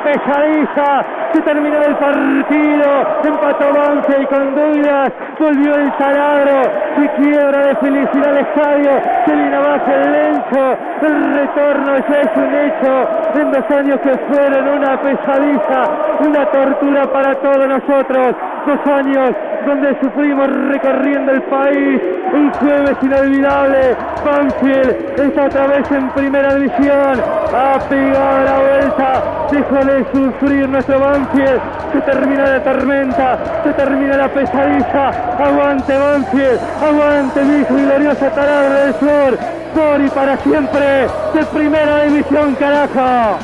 señores, 0.00 0.20
la 0.26 0.66
pesadiza. 0.66 1.04
Se 1.32 1.40
terminó 1.42 1.82
el 1.82 1.96
partido. 1.96 2.86
Empató 3.24 3.72
Banfield 3.72 4.28
con 4.28 4.54
dudas. 4.54 5.12
Volvió 5.38 5.74
el 5.76 5.92
taladro. 5.92 6.62
Se 6.96 7.08
quiebra 7.22 7.66
de 7.66 7.74
felicidad 7.76 8.30
el 8.30 8.38
estadio. 8.38 8.90
Se 9.26 9.32
viene 9.34 9.56
abajo 9.56 9.90
el 9.92 10.12
lencho. 10.12 10.78
El 11.02 11.34
retorno 11.34 11.96
ya 12.08 12.20
es 12.20 12.36
un 12.36 12.54
hecho. 12.54 13.08
En 13.34 13.52
dos 13.52 13.70
años 13.70 14.00
que 14.00 14.18
fueron 14.34 14.68
una 14.68 15.00
pesadiza. 15.00 15.90
Una 16.20 16.46
tortura 16.46 17.02
para 17.12 17.34
todos 17.36 17.68
nosotros. 17.68 18.34
Dos 18.66 18.92
años 18.92 19.34
donde 19.66 19.96
sufrimos 20.00 20.50
recorriendo 20.68 21.32
el 21.32 21.42
país. 21.42 22.00
Un 22.32 22.50
jueves 22.52 22.96
inolvidable. 23.02 23.96
Banfield 24.24 25.20
está 25.20 25.44
otra 25.44 25.66
vez 25.68 25.90
en 25.92 26.08
primera 26.10 26.54
división. 26.54 27.20
Ha 27.54 27.78
pegado 27.88 28.44
la 28.44 28.58
vuelta. 28.58 29.22
Dejó 29.50 29.89
de 29.90 30.04
sufrir 30.12 30.68
nuestro 30.68 30.98
Banfield. 30.98 31.60
Se 31.92 32.00
termina 32.02 32.44
la 32.44 32.62
tormenta. 32.62 33.38
Se 33.64 33.72
termina 33.72 34.16
la 34.16 34.28
pesadilla. 34.28 35.08
Aguante 35.38 35.98
Banfield. 35.98 36.60
Aguante 36.82 37.42
mi 37.42 37.60
y 37.60 37.64
gloriosa 37.64 38.30
Taladro 38.30 38.74
del 38.74 38.94
Sur. 38.94 39.38
Por 39.74 40.00
y 40.00 40.08
para 40.08 40.36
siempre. 40.38 41.06
De 41.34 41.44
primera 41.52 42.04
división, 42.04 42.54
carajo. 42.54 43.38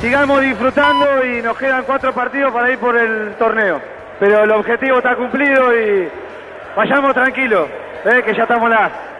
Sigamos 0.00 0.40
disfrutando 0.40 1.24
y 1.24 1.42
nos 1.42 1.56
quedan 1.56 1.84
cuatro 1.84 2.12
partidos 2.12 2.52
para 2.52 2.70
ir 2.70 2.78
por 2.78 2.96
el 2.96 3.34
torneo. 3.34 3.80
Pero 4.18 4.44
el 4.44 4.50
objetivo 4.50 4.98
está 4.98 5.14
cumplido 5.14 5.76
y 5.76 6.08
vayamos 6.76 7.14
tranquilos, 7.14 7.68
¿eh? 8.04 8.22
que 8.24 8.34
ya 8.34 8.42
estamos 8.42 8.68
lá. 8.68 9.11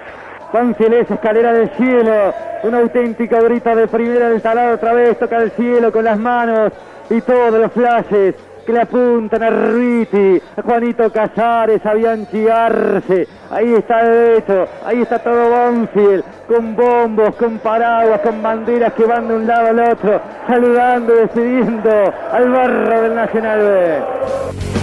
Banfield 0.53 0.95
es 0.95 1.11
escalera 1.11 1.53
del 1.53 1.71
cielo, 1.71 2.35
una 2.63 2.79
auténtica 2.79 3.41
grita 3.41 3.75
de 3.75 3.89
primera 3.89 4.29
del 4.29 4.43
talado 4.43 4.75
otra 4.75 4.93
vez, 4.93 5.19
toca 5.19 5.39
el 5.39 5.51
cielo 5.53 5.91
con 5.91 6.05
las 6.05 6.19
manos 6.19 6.73
y 7.09 7.21
todos 7.23 7.59
los 7.59 7.73
flashes 7.73 8.35
que 8.67 8.73
le 8.73 8.83
apuntan 8.83 9.43
a 9.43 9.51
Ruiti, 9.51 10.41
a 10.57 10.63
Juanito 10.63 11.11
Casares, 11.11 11.85
a 11.85 11.95
Bianchi 11.95 12.49
Arce. 12.49 13.27
Ahí 13.51 13.75
está 13.75 14.05
de 14.05 14.39
hecho, 14.39 14.69
ahí 14.85 15.03
está 15.03 15.19
todo 15.19 15.51
Banfield, 15.51 16.25
con 16.47 16.77
bombos, 16.77 17.35
con 17.37 17.59
paraguas, 17.59 18.21
con 18.21 18.43
banderas 18.43 18.93
que 18.93 19.05
van 19.05 19.29
de 19.29 19.35
un 19.35 19.47
lado 19.47 19.69
al 19.69 19.81
otro, 19.81 20.21
saludando 20.47 21.15
y 21.15 21.19
despidiendo 21.19 21.91
al 22.31 22.51
barro 22.51 23.03
del 23.03 23.15
Nacional 23.15 23.59
B. 23.59 24.82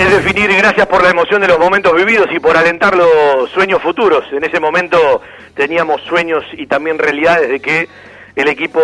Es 0.00 0.10
definir, 0.10 0.50
gracias 0.56 0.86
por 0.86 1.02
la 1.02 1.10
emoción 1.10 1.42
de 1.42 1.48
los 1.48 1.58
momentos 1.58 1.94
vividos 1.94 2.28
y 2.32 2.40
por 2.40 2.56
alentar 2.56 2.96
los 2.96 3.50
sueños 3.50 3.82
futuros. 3.82 4.24
En 4.32 4.42
ese 4.42 4.58
momento 4.58 5.20
teníamos 5.54 6.00
sueños 6.08 6.42
y 6.54 6.66
también 6.66 6.98
realidades 6.98 7.50
de 7.50 7.60
que 7.60 7.86
el 8.34 8.48
equipo, 8.48 8.80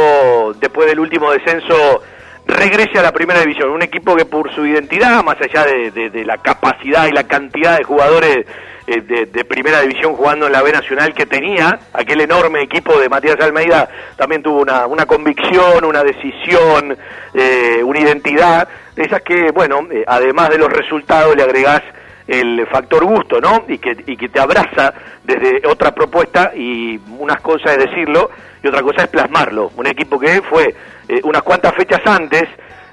después 0.60 0.86
del 0.86 1.00
último 1.00 1.32
descenso, 1.32 2.02
regrese 2.46 2.98
a 2.98 3.02
la 3.02 3.12
primera 3.12 3.40
división. 3.40 3.70
Un 3.70 3.82
equipo 3.82 4.14
que 4.14 4.24
por 4.24 4.52
su 4.54 4.64
identidad, 4.64 5.22
más 5.24 5.36
allá 5.40 5.64
de, 5.64 6.24
la 6.24 6.38
capacidad 6.38 7.06
y 7.06 7.12
la 7.12 7.24
cantidad 7.24 7.76
de 7.78 7.84
jugadores 7.84 8.46
eh, 8.86 9.00
de, 9.00 9.44
primera 9.44 9.80
división 9.80 10.14
jugando 10.14 10.46
en 10.46 10.52
la 10.52 10.62
B 10.62 10.72
Nacional 10.72 11.12
que 11.12 11.26
tenía, 11.26 11.78
aquel 11.92 12.20
enorme 12.20 12.62
equipo 12.62 12.98
de 12.98 13.08
Matías 13.08 13.40
Almeida 13.40 13.88
también 14.16 14.42
tuvo 14.42 14.60
una, 14.60 14.86
una 14.86 15.06
convicción, 15.06 15.84
una 15.84 16.04
decisión, 16.04 16.96
eh, 17.34 17.82
una 17.82 18.00
identidad, 18.00 18.68
de 18.94 19.02
esas 19.02 19.22
que, 19.22 19.50
bueno, 19.50 19.86
eh, 19.90 20.04
además 20.06 20.50
de 20.50 20.58
los 20.58 20.72
resultados 20.72 21.34
le 21.36 21.42
agregás 21.42 21.82
el 22.28 22.66
factor 22.66 23.04
gusto, 23.04 23.40
¿no? 23.40 23.64
Y 23.68 23.78
que, 23.78 23.96
y 24.06 24.16
que 24.16 24.28
te 24.28 24.40
abraza 24.40 24.92
desde 25.22 25.62
otra 25.66 25.94
propuesta 25.94 26.52
y 26.56 26.98
unas 27.18 27.40
cosas 27.40 27.76
es 27.76 27.90
decirlo 27.90 28.30
otra 28.68 28.82
cosa 28.82 29.02
es 29.02 29.08
plasmarlo. 29.08 29.70
Un 29.76 29.86
equipo 29.86 30.18
que 30.18 30.42
fue 30.42 30.74
eh, 31.08 31.20
unas 31.24 31.42
cuantas 31.42 31.74
fechas 31.74 32.00
antes 32.04 32.48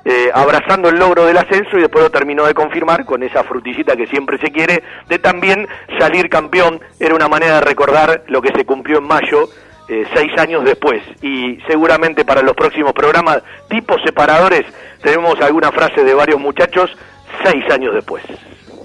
eh, 0.05 0.29
abrazando 0.33 0.89
el 0.89 0.97
logro 0.97 1.25
del 1.25 1.37
ascenso 1.37 1.77
y 1.77 1.81
después 1.81 2.03
lo 2.03 2.09
terminó 2.09 2.45
de 2.45 2.53
confirmar 2.53 3.05
con 3.05 3.23
esa 3.23 3.43
frutillita 3.43 3.95
que 3.95 4.07
siempre 4.07 4.37
se 4.37 4.51
quiere 4.51 4.83
de 5.07 5.19
también 5.19 5.67
salir 5.97 6.29
campeón. 6.29 6.81
Era 6.99 7.15
una 7.15 7.29
manera 7.29 7.55
de 7.55 7.61
recordar 7.61 8.23
lo 8.27 8.41
que 8.41 8.51
se 8.55 8.65
cumplió 8.65 8.97
en 8.97 9.05
mayo. 9.05 9.49
Eh, 9.89 10.05
seis 10.15 10.31
años 10.37 10.63
después 10.63 11.03
y 11.21 11.57
seguramente 11.67 12.23
para 12.23 12.41
los 12.41 12.55
próximos 12.55 12.93
programas 12.93 13.43
tipos 13.67 14.01
separadores 14.01 14.65
tenemos 15.01 15.37
alguna 15.41 15.73
frase 15.73 16.05
de 16.05 16.13
varios 16.13 16.39
muchachos 16.39 16.89
seis 17.43 17.65
años 17.69 17.93
después. 17.93 18.23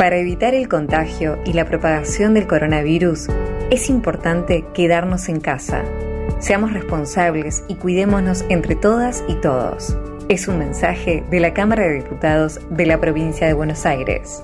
Para 0.00 0.16
evitar 0.16 0.54
el 0.54 0.66
contagio 0.66 1.38
y 1.44 1.52
la 1.52 1.66
propagación 1.66 2.32
del 2.32 2.46
coronavirus, 2.46 3.28
es 3.70 3.90
importante 3.90 4.64
quedarnos 4.72 5.28
en 5.28 5.40
casa. 5.40 5.84
Seamos 6.38 6.72
responsables 6.72 7.64
y 7.68 7.74
cuidémonos 7.74 8.46
entre 8.48 8.76
todas 8.76 9.22
y 9.28 9.34
todos. 9.42 9.98
Es 10.30 10.48
un 10.48 10.58
mensaje 10.58 11.22
de 11.28 11.40
la 11.40 11.52
Cámara 11.52 11.82
de 11.82 11.96
Diputados 11.96 12.60
de 12.70 12.86
la 12.86 12.98
provincia 12.98 13.46
de 13.46 13.52
Buenos 13.52 13.84
Aires. 13.84 14.42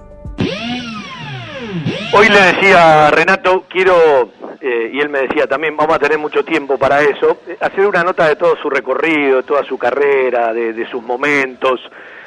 Hoy 2.13 2.29
le 2.29 2.39
decía 2.53 3.11
Renato, 3.11 3.65
quiero, 3.71 4.31
eh, 4.61 4.91
y 4.93 5.01
él 5.01 5.09
me 5.09 5.21
decía 5.21 5.47
también, 5.47 5.75
vamos 5.75 5.97
a 5.97 5.99
tener 5.99 6.19
mucho 6.19 6.45
tiempo 6.45 6.77
para 6.77 7.01
eso, 7.01 7.39
eh, 7.49 7.57
hacer 7.63 7.87
una 7.87 8.05
nota 8.05 8.29
de 8.29 8.37
todo 8.37 8.57
su 8.61 8.69
recorrido, 8.69 9.39
de 9.39 9.43
toda 9.45 9.65
su 9.65 9.79
carrera, 9.79 10.53
de, 10.53 10.87
sus 10.91 11.03
momentos, 11.03 11.81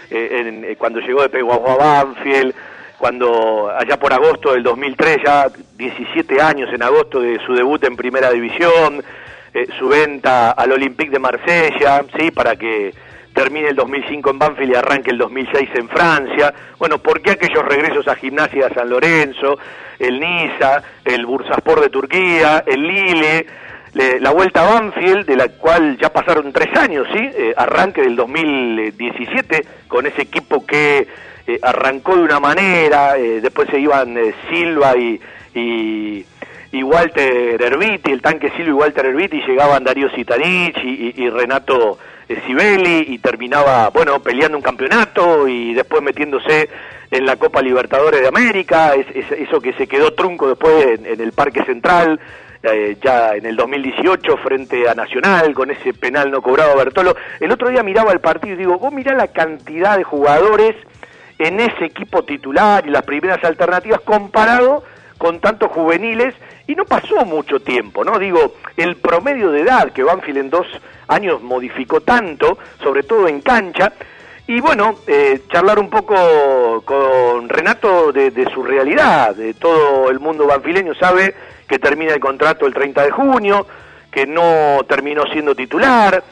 eh, 0.09 0.63
en- 0.65 0.75
cuando 0.79 0.99
llegó 0.99 1.21
de 1.21 1.29
Peguajó 1.29 1.69
a 1.69 1.75
Banfield, 2.03 2.55
cuando 2.99 3.71
allá 3.75 3.97
por 3.97 4.13
agosto 4.13 4.53
del 4.53 4.61
2003, 4.63 5.17
ya 5.25 5.47
17 5.77 6.41
años 6.41 6.69
en 6.73 6.83
agosto 6.83 7.19
de 7.21 7.39
su 7.45 7.53
debut 7.53 7.83
en 7.85 7.95
Primera 7.95 8.29
División, 8.29 9.01
eh, 9.53 9.65
su 9.79 9.87
venta 9.87 10.51
al 10.51 10.71
Olympique 10.73 11.09
de 11.09 11.17
Marsella, 11.19 12.03
sí, 12.17 12.29
para 12.29 12.55
que 12.57 12.93
termine 13.33 13.69
el 13.69 13.75
2005 13.75 14.29
en 14.31 14.39
Banfield 14.39 14.71
y 14.71 14.75
arranque 14.75 15.11
el 15.11 15.17
2006 15.17 15.69
en 15.75 15.87
Francia. 15.89 16.53
Bueno, 16.77 16.97
¿por 16.99 17.21
qué 17.21 17.31
aquellos 17.31 17.63
regresos 17.65 18.07
a 18.09 18.15
Gimnasia 18.15 18.67
de 18.67 18.75
San 18.75 18.89
Lorenzo, 18.89 19.57
el 19.97 20.19
Niza, 20.19 20.83
el 21.05 21.25
Bursaspor 21.25 21.79
de 21.79 21.89
Turquía, 21.89 22.63
el 22.67 22.81
Lille, 22.85 23.45
le- 23.93 24.19
la 24.19 24.31
Vuelta 24.31 24.61
a 24.67 24.73
Banfield, 24.73 25.25
de 25.25 25.35
la 25.37 25.47
cual 25.49 25.97
ya 25.97 26.09
pasaron 26.11 26.51
tres 26.51 26.75
años, 26.77 27.07
¿sí? 27.13 27.19
Eh, 27.19 27.53
arranque 27.55 28.01
del 28.01 28.15
2017 28.17 29.65
con 29.87 30.05
ese 30.05 30.21
equipo 30.23 30.65
que 30.65 31.07
eh, 31.49 31.59
arrancó 31.61 32.15
de 32.15 32.23
una 32.23 32.39
manera, 32.39 33.17
eh, 33.17 33.41
después 33.41 33.67
se 33.69 33.79
iban 33.79 34.17
eh, 34.17 34.33
Silva 34.49 34.95
y, 34.97 35.19
y, 35.55 36.83
Walter 36.83 37.61
Erviti, 37.61 38.11
el 38.11 38.21
tanque 38.21 38.51
Silva 38.51 38.69
y 38.69 38.73
Walter 38.73 39.05
Erviti, 39.07 39.41
llegaban 39.41 39.83
Darío 39.83 40.09
Sitanich 40.11 40.77
y, 40.83 41.29
Renato 41.29 41.97
Sibeli 42.45 43.05
y 43.09 43.17
terminaba, 43.19 43.89
bueno, 43.89 44.21
peleando 44.21 44.57
un 44.57 44.63
campeonato 44.63 45.47
y 45.47 45.73
después 45.73 46.01
metiéndose 46.03 46.69
en 47.11 47.25
la 47.25 47.35
Copa 47.37 47.61
Libertadores 47.61 48.21
de 48.21 48.27
América, 48.27 48.93
es, 48.93 49.07
es- 49.15 49.31
eso 49.31 49.59
que 49.59 49.73
se 49.73 49.87
quedó 49.87 50.13
trunco 50.13 50.47
después 50.47 50.99
en, 50.99 51.19
el 51.19 51.31
Parque 51.31 51.63
Central, 51.65 52.19
eh, 52.61 52.97
ya 53.01 53.35
en 53.35 53.45
el 53.47 53.55
2018 53.55 54.37
frente 54.37 54.87
a 54.87 54.93
Nacional 54.93 55.53
con 55.53 55.71
ese 55.71 55.93
penal 55.93 56.29
no 56.29 56.41
cobrado 56.41 56.75
Bertolo. 56.77 57.15
El 57.39 57.51
otro 57.51 57.69
día 57.69 57.81
miraba 57.83 58.11
el 58.11 58.19
partido 58.19 58.53
y 58.53 58.57
digo, 58.59 58.77
vos 58.77 58.93
mirá 58.93 59.13
la 59.15 59.27
cantidad 59.29 59.97
de 59.97 60.03
jugadores 60.03 60.75
en 61.39 61.59
ese 61.59 61.85
equipo 61.85 62.23
titular 62.23 62.85
y 62.85 62.91
las 62.91 63.03
primeras 63.03 63.43
alternativas 63.43 64.01
comparado 64.01 64.83
con 65.17 65.39
tantos 65.39 65.71
juveniles 65.71 66.35
y 66.67 66.75
no 66.75 66.85
pasó 66.85 67.25
mucho 67.25 67.59
tiempo, 67.61 68.03
¿no? 68.03 68.19
Digo, 68.19 68.55
el 68.77 68.97
promedio 68.97 69.49
de 69.49 69.61
edad 69.61 69.91
que 69.91 70.03
Banfield 70.03 70.37
en 70.37 70.49
dos 70.49 70.67
años 71.07 71.41
modificó 71.41 72.01
tanto, 72.01 72.59
sobre 72.83 73.03
todo 73.03 73.27
en 73.27 73.41
cancha, 73.41 73.91
y 74.47 74.59
bueno, 74.61 74.95
eh, 75.07 75.41
charlar 75.51 75.79
un 75.79 75.89
poco 75.89 76.81
con 76.83 77.47
Renato 77.49 78.11
de, 78.11 78.31
de 78.31 78.51
su 78.51 78.63
realidad, 78.63 79.35
de 79.35 79.53
todo 79.53 80.09
el 80.09 80.19
mundo 80.19 80.47
banfileño 80.47 80.93
sabe 80.95 81.35
que 81.67 81.79
termina 81.79 82.13
el 82.13 82.19
contrato 82.19 82.65
el 82.65 82.73
30 82.73 83.03
de 83.03 83.11
junio, 83.11 83.67
que 84.11 84.25
no 84.25 84.79
terminó 84.87 85.25
siendo 85.27 85.55
titular, 85.55 86.23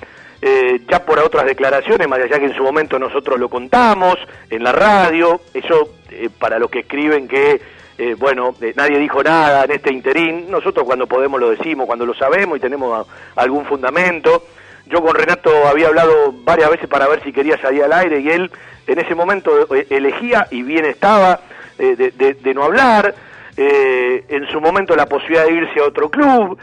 eh, 0.42 0.82
ya 0.90 1.04
por 1.06 1.20
otras 1.20 1.46
declaraciones, 1.46 2.08
más 2.08 2.20
allá 2.20 2.40
que 2.40 2.46
en 2.46 2.56
su 2.56 2.64
momento 2.64 3.00
nosotros 3.00 3.40
lo 3.40 3.50
contamos 3.50 4.16
en 4.50 4.64
la 4.64 4.72
radio, 4.72 5.42
eso 5.54 5.90
eh, 6.12 6.30
para 6.38 6.60
los 6.60 6.70
que 6.70 6.80
escriben 6.80 7.28
que, 7.28 7.60
eh, 7.98 8.16
bueno, 8.18 8.54
eh, 8.62 8.74
nadie 8.76 9.00
dijo 9.00 9.24
nada 9.24 9.66
en 9.66 9.72
este 9.72 9.92
interín, 9.92 10.50
nosotros 10.52 10.86
cuando 10.86 11.08
podemos 11.08 11.40
lo 11.40 11.50
decimos, 11.50 11.88
cuando 11.88 12.06
lo 12.06 12.14
sabemos 12.14 12.58
y 12.58 12.62
tenemos 12.62 13.08
algún 13.36 13.66
fundamento. 13.66 14.46
Yo 14.86 15.02
con 15.02 15.16
Renato 15.16 15.50
había 15.68 15.88
hablado 15.88 16.32
varias 16.44 16.70
veces 16.70 16.88
para 16.88 17.08
ver 17.08 17.22
si 17.24 17.34
quería 17.34 17.58
salir 17.60 17.84
al 17.84 17.92
aire 17.94 18.20
y 18.20 18.30
él 18.30 18.50
en 18.86 19.00
ese 19.00 19.16
momento 19.16 19.68
elegía 19.90 20.48
y 20.50 20.62
bien 20.62 20.86
estaba 20.86 21.42
de, 21.78 21.96
de- 22.12 22.54
no 22.54 22.64
hablar, 22.64 23.14
en 23.58 24.48
su 24.50 24.62
momento 24.62 24.96
la 24.96 25.06
posibilidad 25.08 25.46
de 25.46 25.54
irse 25.56 25.80
a 25.82 25.84
otro 25.84 26.10
club, 26.10 26.58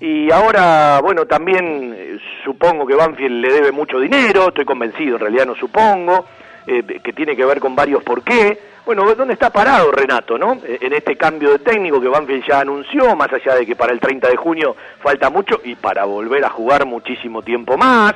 y 0.00 0.30
ahora, 0.30 1.00
bueno, 1.02 1.26
también 1.26 1.94
eh, 1.96 2.18
supongo 2.44 2.86
que 2.86 2.94
Banfield 2.94 3.40
le 3.40 3.52
debe 3.52 3.72
mucho 3.72 3.98
dinero, 3.98 4.48
estoy 4.48 4.64
convencido, 4.64 5.16
en 5.16 5.22
realidad 5.22 5.46
no 5.46 5.54
supongo, 5.56 6.26
eh, 6.66 6.82
que 7.02 7.12
tiene 7.12 7.34
que 7.34 7.44
ver 7.44 7.60
con 7.60 7.74
varios 7.74 8.02
por 8.02 8.22
qué. 8.22 8.58
Bueno, 8.86 9.04
¿dónde 9.14 9.34
está 9.34 9.50
parado 9.50 9.90
Renato, 9.90 10.38
no? 10.38 10.54
Eh, 10.64 10.78
En 10.82 10.92
este 10.92 11.16
cambio 11.16 11.50
de 11.52 11.58
técnico 11.58 12.00
que 12.00 12.08
Banfield 12.08 12.44
ya 12.46 12.60
anunció, 12.60 13.14
más 13.16 13.32
allá 13.32 13.54
de 13.56 13.66
que 13.66 13.76
para 13.76 13.92
el 13.92 14.00
30 14.00 14.28
de 14.28 14.36
junio 14.36 14.76
falta 15.00 15.28
mucho 15.30 15.60
y 15.64 15.74
para 15.74 16.04
volver 16.04 16.44
a 16.44 16.50
jugar 16.50 16.86
muchísimo 16.86 17.42
tiempo 17.42 17.76
más. 17.76 18.14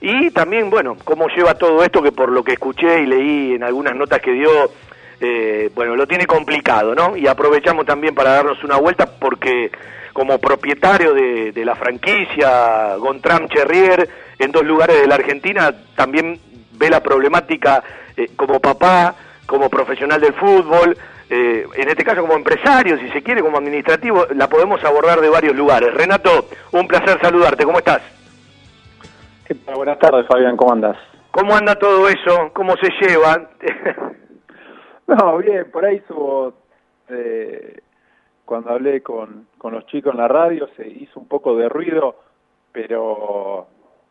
Y 0.00 0.30
también, 0.30 0.70
bueno, 0.70 0.96
cómo 1.02 1.28
lleva 1.28 1.54
todo 1.54 1.82
esto 1.82 2.02
que 2.02 2.12
por 2.12 2.30
lo 2.30 2.44
que 2.44 2.52
escuché 2.52 3.00
y 3.00 3.06
leí 3.06 3.54
en 3.54 3.64
algunas 3.64 3.96
notas 3.96 4.20
que 4.20 4.32
dio, 4.32 4.50
eh, 5.20 5.70
bueno, 5.74 5.96
lo 5.96 6.06
tiene 6.06 6.26
complicado, 6.26 6.94
¿no? 6.94 7.16
Y 7.16 7.26
aprovechamos 7.26 7.86
también 7.86 8.14
para 8.14 8.34
darnos 8.34 8.62
una 8.62 8.76
vuelta 8.76 9.06
porque 9.18 9.72
como 10.14 10.38
propietario 10.38 11.12
de, 11.12 11.52
de 11.52 11.64
la 11.64 11.74
franquicia 11.74 12.96
Gontram 12.96 13.48
Cherrier 13.48 14.08
en 14.38 14.52
dos 14.52 14.64
lugares 14.64 15.00
de 15.00 15.06
la 15.06 15.16
Argentina, 15.16 15.74
también 15.94 16.40
ve 16.72 16.88
la 16.88 17.00
problemática 17.00 17.82
eh, 18.16 18.30
como 18.36 18.60
papá, 18.60 19.14
como 19.44 19.68
profesional 19.68 20.20
del 20.20 20.32
fútbol, 20.34 20.96
eh, 21.28 21.66
en 21.74 21.88
este 21.88 22.04
caso 22.04 22.20
como 22.20 22.34
empresario, 22.34 22.96
si 22.98 23.08
se 23.10 23.22
quiere, 23.22 23.42
como 23.42 23.58
administrativo, 23.58 24.26
la 24.34 24.48
podemos 24.48 24.82
abordar 24.84 25.20
de 25.20 25.28
varios 25.28 25.56
lugares. 25.56 25.92
Renato, 25.92 26.46
un 26.72 26.86
placer 26.86 27.18
saludarte, 27.20 27.64
¿cómo 27.64 27.78
estás? 27.78 28.02
¿Qué 29.46 29.54
tal? 29.56 29.74
Buenas 29.74 29.98
tardes, 29.98 30.26
Fabián, 30.26 30.56
¿cómo 30.56 30.72
andas? 30.72 30.96
¿Cómo 31.30 31.56
anda 31.56 31.74
todo 31.74 32.08
eso? 32.08 32.50
¿Cómo 32.52 32.74
se 32.76 32.88
lleva? 33.00 33.50
No, 35.06 35.36
bien, 35.36 35.70
por 35.70 35.84
ahí 35.84 36.02
subo, 36.08 36.54
eh, 37.10 37.78
cuando 38.44 38.70
hablé 38.70 39.02
con, 39.02 39.46
con 39.58 39.74
los 39.74 39.86
chicos 39.86 40.12
en 40.12 40.20
la 40.20 40.28
radio, 40.28 40.68
se 40.76 40.86
hizo 40.86 41.18
un 41.18 41.28
poco 41.28 41.56
de 41.56 41.68
ruido, 41.68 42.16
pero 42.72 43.66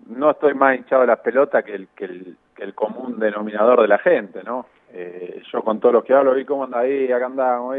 no 0.08 0.32
estoy 0.32 0.54
más 0.54 0.78
hinchado 0.78 1.02
de 1.02 1.08
las 1.08 1.20
pelotas 1.20 1.64
que 1.64 1.76
el, 1.76 1.88
que 1.90 2.06
el, 2.06 2.38
que 2.56 2.64
el 2.64 2.74
común 2.74 3.20
denominador 3.20 3.82
de 3.82 3.88
la 3.88 4.00
gente, 4.00 4.44
¿no? 4.44 4.66
Eh, 4.92 5.42
yo 5.52 5.64
con 5.64 5.80
todos 5.80 5.94
los 5.94 6.04
que 6.04 6.14
hablo, 6.14 6.36
vi 6.36 6.46
cómo 6.46 6.64
anda 6.66 6.80
ahí, 6.80 7.12
acá 7.12 7.26
andamos. 7.26 7.76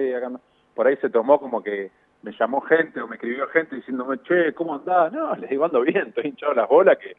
Por 0.75 0.87
ahí 0.87 0.97
se 0.97 1.11
tomó 1.11 1.38
como 1.38 1.62
que 1.62 1.90
me 2.23 2.33
llamó 2.33 2.61
gente 2.62 3.01
o 3.01 3.07
me 3.07 3.17
escribió 3.17 3.47
gente 3.49 3.77
diciéndome, 3.77 4.19
che, 4.23 4.53
¿cómo 4.55 4.75
andás? 4.75 5.12
No, 5.12 5.35
les 5.37 5.51
digo, 5.51 5.64
ando 5.64 5.83
bien, 5.83 6.09
estoy 6.09 6.29
hinchado 6.29 6.55
las 6.55 6.69
bolas, 6.69 6.99
que, 6.99 7.17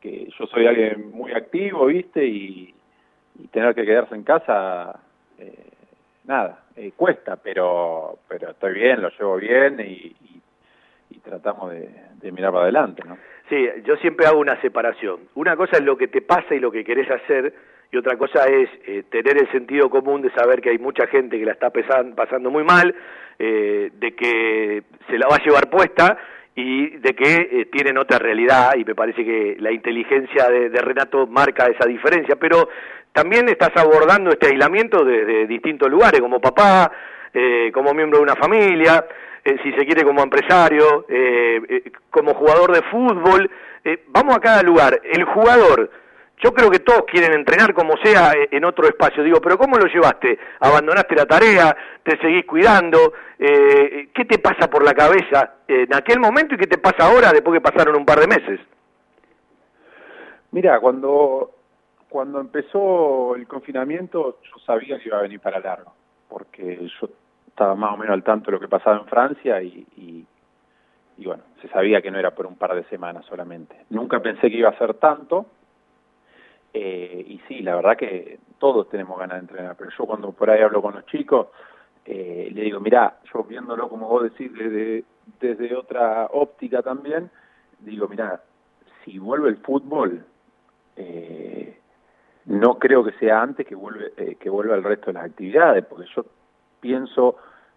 que 0.00 0.28
yo 0.38 0.46
soy 0.46 0.66
alguien 0.66 1.10
muy 1.12 1.32
activo, 1.32 1.86
¿viste? 1.86 2.26
Y, 2.26 2.74
y 3.38 3.46
tener 3.48 3.74
que 3.74 3.86
quedarse 3.86 4.14
en 4.14 4.24
casa, 4.24 4.98
eh, 5.38 5.70
nada, 6.28 6.60
eh, 6.76 6.92
cuesta, 6.94 7.34
pero 7.36 8.18
pero 8.28 8.50
estoy 8.50 8.74
bien, 8.74 9.02
lo 9.02 9.08
llevo 9.10 9.36
bien 9.36 9.80
y, 9.80 10.14
y, 11.10 11.18
tratamos 11.24 11.72
de, 11.72 12.32
mirar 12.32 12.52
para 12.52 12.62
adelante, 12.64 13.02
¿no? 13.06 13.18
Sí, 13.48 13.66
yo 13.84 13.96
siempre 13.96 14.26
hago 14.26 14.38
una 14.38 14.60
separación. 14.60 15.20
Una 15.34 15.56
cosa 15.56 15.78
es 15.78 15.82
lo 15.82 15.96
que 15.96 16.08
te 16.08 16.20
pasa 16.22 16.54
y 16.54 16.60
lo 16.60 16.70
que 16.70 16.84
querés 16.84 17.10
hacer, 17.10 17.52
y 17.90 17.96
otra 17.96 18.16
cosa 18.16 18.44
es 18.46 18.68
eh, 18.86 19.02
tener 19.10 19.36
el 19.38 19.50
sentido 19.50 19.90
común 19.90 20.22
de 20.22 20.30
saber 20.32 20.60
que 20.60 20.70
hay 20.70 20.78
mucha 20.78 21.06
gente 21.06 21.38
que 21.38 21.44
la 21.46 21.52
está 21.52 21.70
pesan- 21.70 22.14
pasando 22.14 22.50
muy 22.50 22.62
mal, 22.64 22.94
eh, 23.38 23.90
de 23.94 24.14
que 24.14 24.82
se 25.08 25.18
la 25.18 25.26
va 25.28 25.36
a 25.36 25.44
llevar 25.44 25.68
puesta 25.70 26.18
y 26.54 26.96
de 26.98 27.14
que 27.14 27.32
eh, 27.60 27.64
tienen 27.72 27.98
otra 27.98 28.18
realidad, 28.18 28.72
y 28.76 28.84
me 28.84 28.94
parece 28.94 29.24
que 29.24 29.56
la 29.60 29.70
inteligencia 29.72 30.48
de 30.48 30.80
Renato 30.82 31.26
marca 31.26 31.66
esa 31.66 31.86
diferencia, 31.86 32.36
pero 32.36 32.68
también 33.12 33.48
estás 33.48 33.70
abordando 33.76 34.30
este 34.30 34.48
aislamiento 34.48 35.04
desde 35.04 35.46
distintos 35.46 35.90
lugares, 35.90 36.20
como 36.20 36.40
papá, 36.40 36.90
eh, 37.34 37.70
como 37.72 37.92
miembro 37.94 38.18
de 38.18 38.24
una 38.24 38.36
familia, 38.36 39.04
eh, 39.48 39.56
si 39.62 39.72
se 39.72 39.86
quiere 39.86 40.04
como 40.04 40.22
empresario, 40.22 41.06
eh, 41.08 41.60
eh, 41.68 41.92
como 42.10 42.34
jugador 42.34 42.72
de 42.72 42.82
fútbol. 42.82 43.50
Vamos 44.08 44.36
a 44.36 44.40
cada 44.40 44.62
lugar. 44.62 45.00
El 45.02 45.24
jugador 45.24 45.90
yo 46.42 46.52
creo 46.52 46.70
que 46.70 46.80
todos 46.80 47.04
quieren 47.10 47.32
entrenar 47.32 47.72
como 47.72 47.96
sea 48.02 48.32
en 48.50 48.64
otro 48.64 48.86
espacio. 48.86 49.22
Digo, 49.24 49.40
pero 49.40 49.56
¿cómo 49.56 49.78
lo 49.78 49.86
llevaste? 49.86 50.38
¿Abandonaste 50.60 51.14
la 51.14 51.24
tarea? 51.24 51.74
¿Te 52.02 52.18
seguís 52.18 52.44
cuidando? 52.44 53.14
¿Qué 53.38 54.24
te 54.28 54.38
pasa 54.38 54.68
por 54.68 54.84
la 54.84 54.92
cabeza 54.92 55.54
en 55.66 55.94
aquel 55.94 56.20
momento 56.20 56.54
y 56.54 56.58
qué 56.58 56.66
te 56.66 56.76
pasa 56.76 57.06
ahora 57.06 57.32
después 57.32 57.58
que 57.58 57.70
pasaron 57.70 57.96
un 57.96 58.04
par 58.04 58.20
de 58.20 58.26
meses? 58.26 58.60
Mira, 60.50 60.78
cuando, 60.80 61.52
cuando 62.08 62.40
empezó 62.40 63.34
el 63.36 63.46
confinamiento 63.46 64.38
yo 64.42 64.58
sabía 64.64 64.98
que 64.98 65.08
iba 65.08 65.18
a 65.18 65.22
venir 65.22 65.40
para 65.40 65.60
largo, 65.60 65.92
porque 66.28 66.88
yo 67.00 67.08
estaba 67.46 67.74
más 67.74 67.94
o 67.94 67.96
menos 67.96 68.14
al 68.14 68.22
tanto 68.22 68.46
de 68.46 68.52
lo 68.52 68.60
que 68.60 68.68
pasaba 68.68 68.98
en 68.98 69.06
Francia 69.06 69.62
y, 69.62 69.86
y, 69.96 71.24
bueno, 71.24 71.42
se 71.60 71.68
sabía 71.68 72.00
que 72.00 72.10
no 72.10 72.18
era 72.18 72.30
por 72.30 72.46
un 72.46 72.56
par 72.56 72.74
de 72.74 72.84
semanas 72.84 73.26
solamente. 73.26 73.84
Nunca 73.90 74.20
pensé 74.20 74.48
que 74.50 74.56
iba 74.56 74.68
a 74.70 74.78
ser 74.78 74.94
tanto, 74.94 75.46
eh, 76.72 77.24
y 77.26 77.40
sí, 77.48 77.60
la 77.60 77.74
verdad 77.74 77.96
que 77.96 78.38
todos 78.58 78.88
tenemos 78.88 79.18
ganas 79.18 79.38
de 79.38 79.40
entrenar, 79.40 79.76
pero 79.76 79.90
yo 79.90 80.06
cuando 80.06 80.32
por 80.32 80.48
ahí 80.48 80.62
hablo 80.62 80.80
con 80.80 80.94
los 80.94 81.04
chicos, 81.06 81.48
eh, 82.04 82.48
le 82.52 82.62
digo, 82.62 82.80
mirá, 82.80 83.18
yo 83.34 83.42
viéndolo 83.44 83.88
como 83.88 84.08
vos 84.08 84.22
decís 84.22 84.52
desde, 84.54 85.04
desde 85.40 85.74
otra 85.74 86.28
óptica 86.32 86.82
también, 86.82 87.30
digo, 87.80 88.08
mirá, 88.08 88.40
si 89.04 89.18
vuelve 89.18 89.48
el 89.48 89.56
fútbol, 89.58 90.24
eh, 90.96 91.78
no 92.48 92.78
creo 92.78 93.04
que 93.04 93.12
sea 93.12 93.42
antes 93.42 93.66
que, 93.66 93.74
vuelve, 93.74 94.12
eh, 94.16 94.36
que 94.40 94.48
vuelva 94.48 94.74
el 94.74 94.82
resto 94.82 95.06
de 95.06 95.12
las 95.14 95.26
actividades, 95.26 95.84
porque 95.84 96.08
yo 96.14 96.24
pienso 96.80 97.36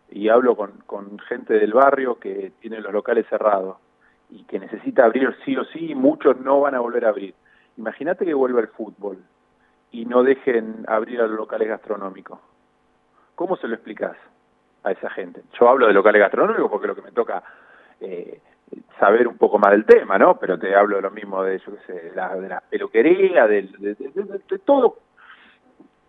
y 0.10 0.30
hablo 0.30 0.56
con, 0.56 0.72
con 0.86 1.20
gente 1.20 1.54
del 1.54 1.74
barrio 1.74 2.16
que 2.20 2.54
tiene 2.60 2.80
los 2.80 2.94
locales 2.94 3.26
cerrados 3.30 3.78
y 4.30 4.44
que 4.46 4.60
necesita 4.60 5.06
abrir 5.06 5.36
sí 5.44 5.58
o 5.58 5.66
sí, 5.66 5.92
y 5.92 5.96
muchos 5.96 6.40
no 6.40 6.62
van 6.62 6.76
a 6.76 6.80
volver 6.80 7.06
a 7.06 7.10
abrir. 7.10 7.34
Imagínate 7.78 8.26
que 8.26 8.34
vuelva 8.34 8.62
el 8.62 8.68
fútbol 8.70 9.18
y 9.92 10.06
no 10.06 10.24
dejen 10.24 10.86
abrir 10.88 11.20
a 11.20 11.28
los 11.28 11.36
locales 11.36 11.68
gastronómicos. 11.68 12.40
¿Cómo 13.36 13.58
se 13.58 13.68
lo 13.68 13.76
explicas 13.76 14.16
a 14.84 14.92
esa 14.92 15.10
gente? 15.10 15.42
Yo 15.60 15.68
hablo 15.68 15.88
de 15.88 15.94
locales 15.94 16.22
gastronómicos 16.22 16.72
porque 16.72 16.88
lo 16.88 16.96
que 16.96 17.02
me 17.02 17.12
toca 17.12 17.44
eh, 18.00 18.40
saber 19.00 19.28
un 19.28 19.38
poco 19.38 19.58
más 19.58 19.72
del 19.72 19.86
tema, 19.86 20.18
¿no? 20.18 20.38
Pero 20.38 20.60
te 20.60 20.76
hablo 20.76 20.98
de 20.98 21.02
lo 21.02 21.12
mismo 21.12 21.44
de, 21.44 21.60
yo 21.60 21.74
qué 21.76 21.82
sé, 21.88 21.94
de 22.10 22.16
la, 22.16 22.36
de 22.36 22.50
la 22.50 22.62
peluquería, 22.62 23.48
de, 23.48 23.64
de, 23.80 23.96
de, 23.96 24.60
todo 24.60 24.98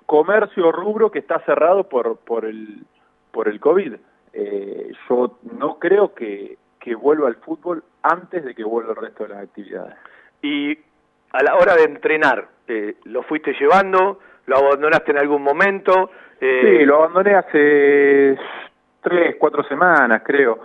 comercio 0.07 0.71
rubro 0.73 1.11
que 1.11 1.21
está 1.21 1.39
cerrado 1.41 1.89
por, 1.89 2.19
por, 2.19 2.45
el, 2.45 2.85
por 3.31 3.49
el 3.49 3.61
COVID. 3.61 3.95
Eh, 4.35 4.93
yo 5.09 5.39
no 5.59 5.79
creo 5.79 6.15
que, 6.15 6.59
que 6.79 6.95
vuelva 6.95 7.29
el 7.29 7.37
fútbol 7.37 7.83
antes 8.03 8.45
de 8.45 8.55
que 8.55 8.65
vuelva 8.65 8.91
el 8.91 8.97
resto 8.97 9.25
de 9.25 9.31
las 9.31 9.45
actividades. 9.45 9.95
Y 10.43 10.77
a 11.33 11.43
la 11.43 11.55
hora 11.57 11.77
de 11.77 11.85
entrenar, 11.85 12.47
eh, 12.69 12.97
¿lo 13.05 13.23
fuiste 13.23 13.55
llevando? 13.59 14.19
¿Lo 14.47 14.57
abandonaste 14.59 15.13
en 15.13 15.19
algún 15.19 15.43
momento? 15.43 16.11
Eh... 16.41 16.79
Sí, 16.79 16.85
lo 16.85 16.97
abandoné 16.97 17.35
hace 17.35 18.37
tres, 19.01 19.37
cuatro 19.39 19.63
semanas, 19.65 20.23
creo. 20.25 20.59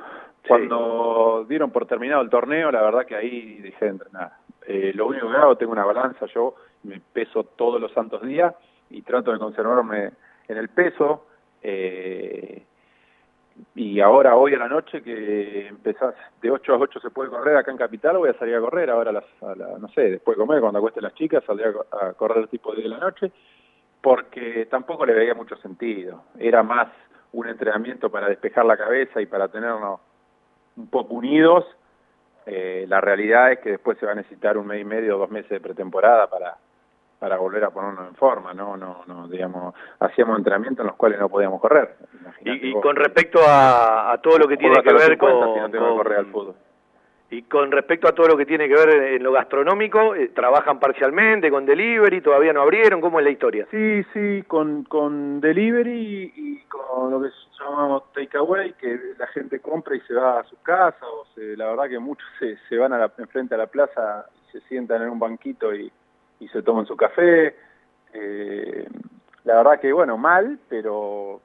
Cuando 0.47 1.45
dieron 1.47 1.71
por 1.71 1.85
terminado 1.85 2.21
el 2.21 2.29
torneo, 2.29 2.71
la 2.71 2.81
verdad 2.81 3.05
que 3.05 3.15
ahí 3.15 3.57
dejé 3.57 3.85
de 3.85 3.91
entrenar. 3.91 4.31
Eh, 4.65 4.91
lo 4.93 5.07
único 5.07 5.29
que 5.29 5.37
hago, 5.37 5.55
tengo 5.57 5.71
una 5.71 5.85
balanza, 5.85 6.25
yo 6.27 6.55
me 6.83 6.99
peso 6.99 7.43
todos 7.43 7.79
los 7.79 7.91
santos 7.93 8.21
días 8.21 8.53
y 8.89 9.01
trato 9.01 9.31
de 9.31 9.39
conservarme 9.39 10.11
en 10.47 10.57
el 10.57 10.69
peso. 10.69 11.25
Eh, 11.61 12.63
y 13.75 13.99
ahora 13.99 14.35
hoy 14.35 14.53
a 14.53 14.59
la 14.59 14.67
noche 14.67 15.01
que 15.01 15.67
empezás 15.67 16.13
de 16.41 16.51
8 16.51 16.73
a 16.73 16.77
8 16.77 16.99
se 16.99 17.09
puede 17.09 17.29
correr 17.29 17.57
acá 17.57 17.71
en 17.71 17.77
Capital, 17.77 18.17
voy 18.17 18.29
a 18.29 18.37
salir 18.37 18.55
a 18.55 18.59
correr 18.59 18.89
ahora 18.89 19.11
las, 19.11 19.25
a 19.41 19.55
la, 19.55 19.79
no 19.79 19.87
sé, 19.89 20.11
después 20.11 20.37
de 20.37 20.43
comer, 20.43 20.61
cuando 20.61 20.79
acuesten 20.79 21.03
las 21.03 21.15
chicas, 21.15 21.43
saldré 21.43 21.73
a, 21.91 22.07
a 22.07 22.13
correr 22.13 22.47
tipo 22.47 22.73
de 22.75 22.87
la 22.87 22.99
noche, 22.99 23.31
porque 24.01 24.67
tampoco 24.67 25.05
le 25.05 25.13
veía 25.13 25.33
mucho 25.33 25.55
sentido. 25.57 26.23
Era 26.37 26.61
más 26.61 26.89
un 27.31 27.47
entrenamiento 27.47 28.09
para 28.09 28.29
despejar 28.29 28.65
la 28.65 28.77
cabeza 28.77 29.21
y 29.21 29.25
para 29.25 29.47
tenernos 29.47 29.99
un 30.77 30.87
poco 30.87 31.15
unidos. 31.15 31.65
Eh, 32.45 32.85
la 32.87 33.01
realidad 33.01 33.51
es 33.51 33.59
que 33.59 33.71
después 33.71 33.97
se 33.97 34.05
va 34.05 34.13
a 34.13 34.15
necesitar 34.15 34.57
un 34.57 34.67
mes 34.67 34.81
y 34.81 34.85
medio 34.85 35.15
o 35.15 35.19
dos 35.19 35.29
meses 35.29 35.49
de 35.49 35.59
pretemporada 35.59 36.27
para 36.27 36.57
para 37.19 37.37
volver 37.37 37.63
a 37.63 37.71
ponernos 37.71 38.07
en 38.09 38.15
forma, 38.15 38.53
no, 38.53 38.77
no, 38.77 39.03
no, 39.07 39.27
digamos, 39.27 39.73
hacíamos 39.99 40.37
entrenamientos 40.37 40.83
en 40.83 40.87
los 40.87 40.95
cuales 40.95 41.19
no 41.19 41.29
podíamos 41.29 41.59
correr. 41.59 41.95
Y, 42.41 42.69
y 42.69 42.73
con 42.73 42.95
respecto 42.95 43.39
a, 43.43 44.11
a, 44.11 44.21
todo 44.21 44.37
lo 44.37 44.47
que 44.47 44.57
tiene 44.57 44.81
que 44.83 44.93
ver 44.93 45.17
con, 45.17 45.31
si 45.31 45.59
no 45.59 45.79
con 45.79 45.97
correr 45.97 46.19
al 46.19 46.25
fútbol. 46.27 46.55
Y 47.29 47.43
con 47.43 47.71
respecto 47.71 48.07
a 48.07 48.13
todo 48.13 48.29
lo 48.29 48.37
que 48.37 48.45
tiene 48.45 48.69
que 48.69 48.75
ver 48.75 48.89
en 49.15 49.23
lo 49.23 49.33
gastronómico, 49.33 50.15
eh, 50.15 50.29
¿trabajan 50.29 50.79
parcialmente 50.79 51.49
con 51.51 51.65
delivery? 51.65 52.21
¿Todavía 52.21 52.53
no 52.53 52.61
abrieron? 52.61 53.01
¿Cómo 53.01 53.19
es 53.19 53.25
la 53.25 53.31
historia? 53.31 53.67
Sí, 53.69 54.03
sí, 54.13 54.43
con, 54.47 54.83
con 54.85 55.41
delivery 55.41 56.31
y 56.33 56.59
con 56.69 57.11
lo 57.11 57.21
que 57.21 57.29
llamamos 57.59 58.13
takeaway, 58.13 58.73
que 58.73 58.97
la 59.17 59.27
gente 59.27 59.59
compra 59.59 59.95
y 59.97 60.01
se 60.01 60.13
va 60.13 60.39
a 60.39 60.43
su 60.45 60.55
casa, 60.61 61.05
o 61.05 61.25
se, 61.35 61.57
la 61.57 61.67
verdad 61.67 61.89
que 61.89 61.99
muchos 61.99 62.27
se, 62.39 62.57
se 62.69 62.77
van 62.77 62.93
a 62.93 62.97
la, 62.97 63.11
enfrente 63.17 63.55
a 63.55 63.57
la 63.57 63.67
plaza, 63.67 64.25
se 64.51 64.61
sientan 64.61 65.01
en 65.01 65.09
un 65.09 65.19
banquito 65.19 65.75
y 65.75 65.91
y 66.39 66.47
se 66.49 66.61
toman 66.61 66.85
su 66.85 66.95
café. 66.95 67.55
Eh, 68.13 68.87
la 69.43 69.57
verdad 69.57 69.79
que, 69.79 69.91
bueno, 69.91 70.17
mal, 70.17 70.59
pero 70.69 71.41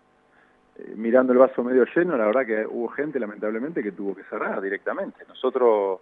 eh, 0.76 0.94
mirando 0.96 1.32
el 1.32 1.38
vaso 1.38 1.62
medio 1.62 1.84
lleno, 1.94 2.16
la 2.16 2.26
verdad 2.26 2.46
que 2.46 2.66
hubo 2.66 2.88
gente, 2.88 3.20
lamentablemente, 3.20 3.82
que 3.82 3.92
tuvo 3.92 4.14
que 4.14 4.24
cerrar 4.24 4.60
directamente. 4.60 5.24
Nosotros, 5.28 6.00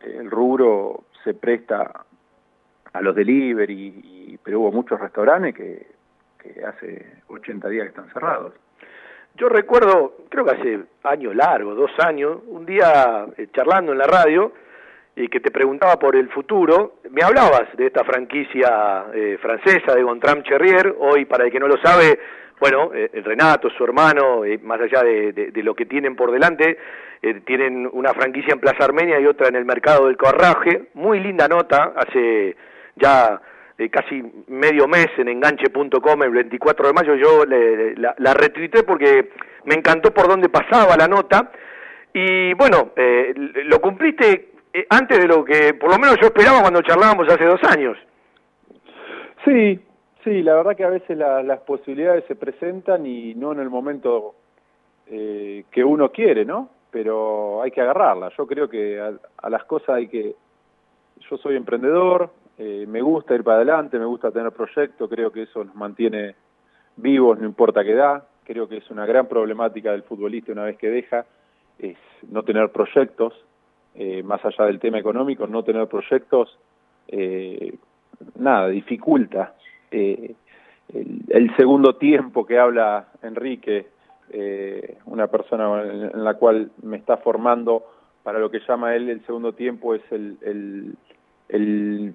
eh, 0.00 0.16
el 0.20 0.30
rubro 0.30 1.04
se 1.22 1.34
presta 1.34 2.04
a 2.92 3.00
los 3.00 3.14
delivery, 3.14 4.02
y, 4.04 4.38
pero 4.42 4.60
hubo 4.60 4.72
muchos 4.72 5.00
restaurantes 5.00 5.54
que, 5.54 5.94
hace 6.66 7.22
80 7.28 7.68
días 7.68 7.84
que 7.84 7.88
están 7.88 8.12
cerrados. 8.12 8.52
Yo 9.34 9.48
recuerdo, 9.48 10.14
creo 10.28 10.44
que 10.44 10.50
hace 10.50 10.80
años 11.02 11.34
largos, 11.34 11.74
dos 11.74 11.90
años, 12.00 12.38
un 12.48 12.66
día 12.66 13.26
eh, 13.36 13.48
charlando 13.52 13.92
en 13.92 13.98
la 13.98 14.06
radio, 14.06 14.52
y 15.16 15.28
que 15.28 15.40
te 15.40 15.50
preguntaba 15.50 15.96
por 15.96 16.16
el 16.16 16.28
futuro, 16.28 16.96
me 17.10 17.22
hablabas 17.22 17.74
de 17.76 17.86
esta 17.86 18.04
franquicia 18.04 19.06
eh, 19.14 19.38
francesa 19.40 19.94
de 19.94 20.02
Gontram 20.02 20.42
Cherrier, 20.42 20.94
hoy 20.98 21.24
para 21.24 21.44
el 21.44 21.52
que 21.52 21.60
no 21.60 21.68
lo 21.68 21.76
sabe, 21.78 22.18
bueno, 22.60 22.92
eh, 22.94 23.10
Renato, 23.24 23.68
su 23.70 23.84
hermano, 23.84 24.44
eh, 24.44 24.58
más 24.62 24.80
allá 24.80 25.02
de, 25.02 25.32
de, 25.32 25.62
lo 25.62 25.74
que 25.74 25.86
tienen 25.86 26.16
por 26.16 26.30
delante, 26.30 26.78
eh, 27.20 27.40
tienen 27.44 27.88
una 27.92 28.12
franquicia 28.14 28.52
en 28.52 28.60
Plaza 28.60 28.84
Armenia 28.84 29.20
y 29.20 29.26
otra 29.26 29.48
en 29.48 29.56
el 29.56 29.64
mercado 29.64 30.06
del 30.06 30.16
Corraje, 30.16 30.88
muy 30.94 31.20
linda 31.20 31.48
nota, 31.48 31.92
hace 31.96 32.56
ya 32.96 33.40
eh, 33.76 33.88
casi 33.90 34.22
medio 34.48 34.86
mes 34.86 35.08
en 35.18 35.28
enganche.com 35.28 36.22
el 36.22 36.30
24 36.30 36.86
de 36.86 36.92
mayo, 36.92 37.14
yo 37.16 37.44
le, 37.44 37.96
la, 37.96 38.14
la 38.18 38.34
retuité 38.34 38.82
porque 38.82 39.30
me 39.64 39.74
encantó 39.74 40.12
por 40.12 40.28
dónde 40.28 40.48
pasaba 40.48 40.96
la 40.96 41.08
nota, 41.08 41.50
y 42.12 42.54
bueno, 42.54 42.92
eh, 42.94 43.34
lo 43.64 43.80
cumpliste 43.80 44.50
antes 44.88 45.18
de 45.18 45.26
lo 45.26 45.44
que 45.44 45.74
por 45.74 45.90
lo 45.90 45.98
menos 45.98 46.16
yo 46.20 46.28
esperaba 46.28 46.60
cuando 46.60 46.82
charlábamos 46.82 47.28
hace 47.28 47.44
dos 47.44 47.60
años. 47.64 47.98
Sí, 49.44 49.80
sí, 50.24 50.42
la 50.42 50.54
verdad 50.54 50.76
que 50.76 50.84
a 50.84 50.90
veces 50.90 51.16
la, 51.16 51.42
las 51.42 51.60
posibilidades 51.60 52.24
se 52.24 52.34
presentan 52.34 53.06
y 53.06 53.34
no 53.34 53.52
en 53.52 53.60
el 53.60 53.70
momento 53.70 54.34
eh, 55.06 55.64
que 55.70 55.84
uno 55.84 56.10
quiere, 56.10 56.44
¿no? 56.44 56.70
Pero 56.90 57.62
hay 57.62 57.70
que 57.70 57.80
agarrarla. 57.80 58.30
Yo 58.36 58.46
creo 58.46 58.68
que 58.68 59.00
a, 59.00 59.12
a 59.36 59.50
las 59.50 59.64
cosas 59.64 59.90
hay 59.90 60.08
que... 60.08 60.34
Yo 61.30 61.36
soy 61.38 61.56
emprendedor, 61.56 62.30
eh, 62.58 62.86
me 62.88 63.00
gusta 63.00 63.34
ir 63.34 63.44
para 63.44 63.56
adelante, 63.58 63.98
me 63.98 64.04
gusta 64.04 64.30
tener 64.30 64.52
proyectos, 64.52 65.08
creo 65.08 65.30
que 65.30 65.42
eso 65.42 65.64
nos 65.64 65.74
mantiene 65.74 66.34
vivos, 66.96 67.38
no 67.38 67.46
importa 67.46 67.84
qué 67.84 67.92
edad. 67.92 68.24
Creo 68.44 68.68
que 68.68 68.76
es 68.78 68.90
una 68.90 69.06
gran 69.06 69.26
problemática 69.26 69.92
del 69.92 70.02
futbolista 70.02 70.52
una 70.52 70.64
vez 70.64 70.76
que 70.76 70.90
deja, 70.90 71.24
es 71.78 71.96
no 72.28 72.42
tener 72.42 72.70
proyectos, 72.70 73.32
eh, 73.94 74.22
más 74.22 74.44
allá 74.44 74.66
del 74.66 74.80
tema 74.80 74.98
económico, 74.98 75.46
no 75.46 75.62
tener 75.62 75.86
proyectos, 75.88 76.58
eh, 77.08 77.74
nada, 78.36 78.68
dificulta. 78.68 79.54
Eh, 79.94 80.34
el, 81.28 81.54
segundo 81.56 81.96
tiempo 81.96 82.44
que 82.46 82.58
habla 82.58 83.08
Enrique, 83.22 83.86
eh, 84.30 84.98
una 85.06 85.28
persona 85.28 85.82
en, 85.82 86.02
en, 86.14 86.24
la 86.24 86.34
cual 86.34 86.70
me 86.82 86.96
está 86.96 87.16
formando 87.18 87.84
para 88.22 88.38
lo 88.38 88.50
que 88.50 88.60
llama 88.66 88.94
él 88.94 89.08
el 89.08 89.24
segundo 89.26 89.52
tiempo 89.52 89.94
es 89.94 90.02
el, 90.10 90.38
el, 90.42 90.96
el 91.48 92.14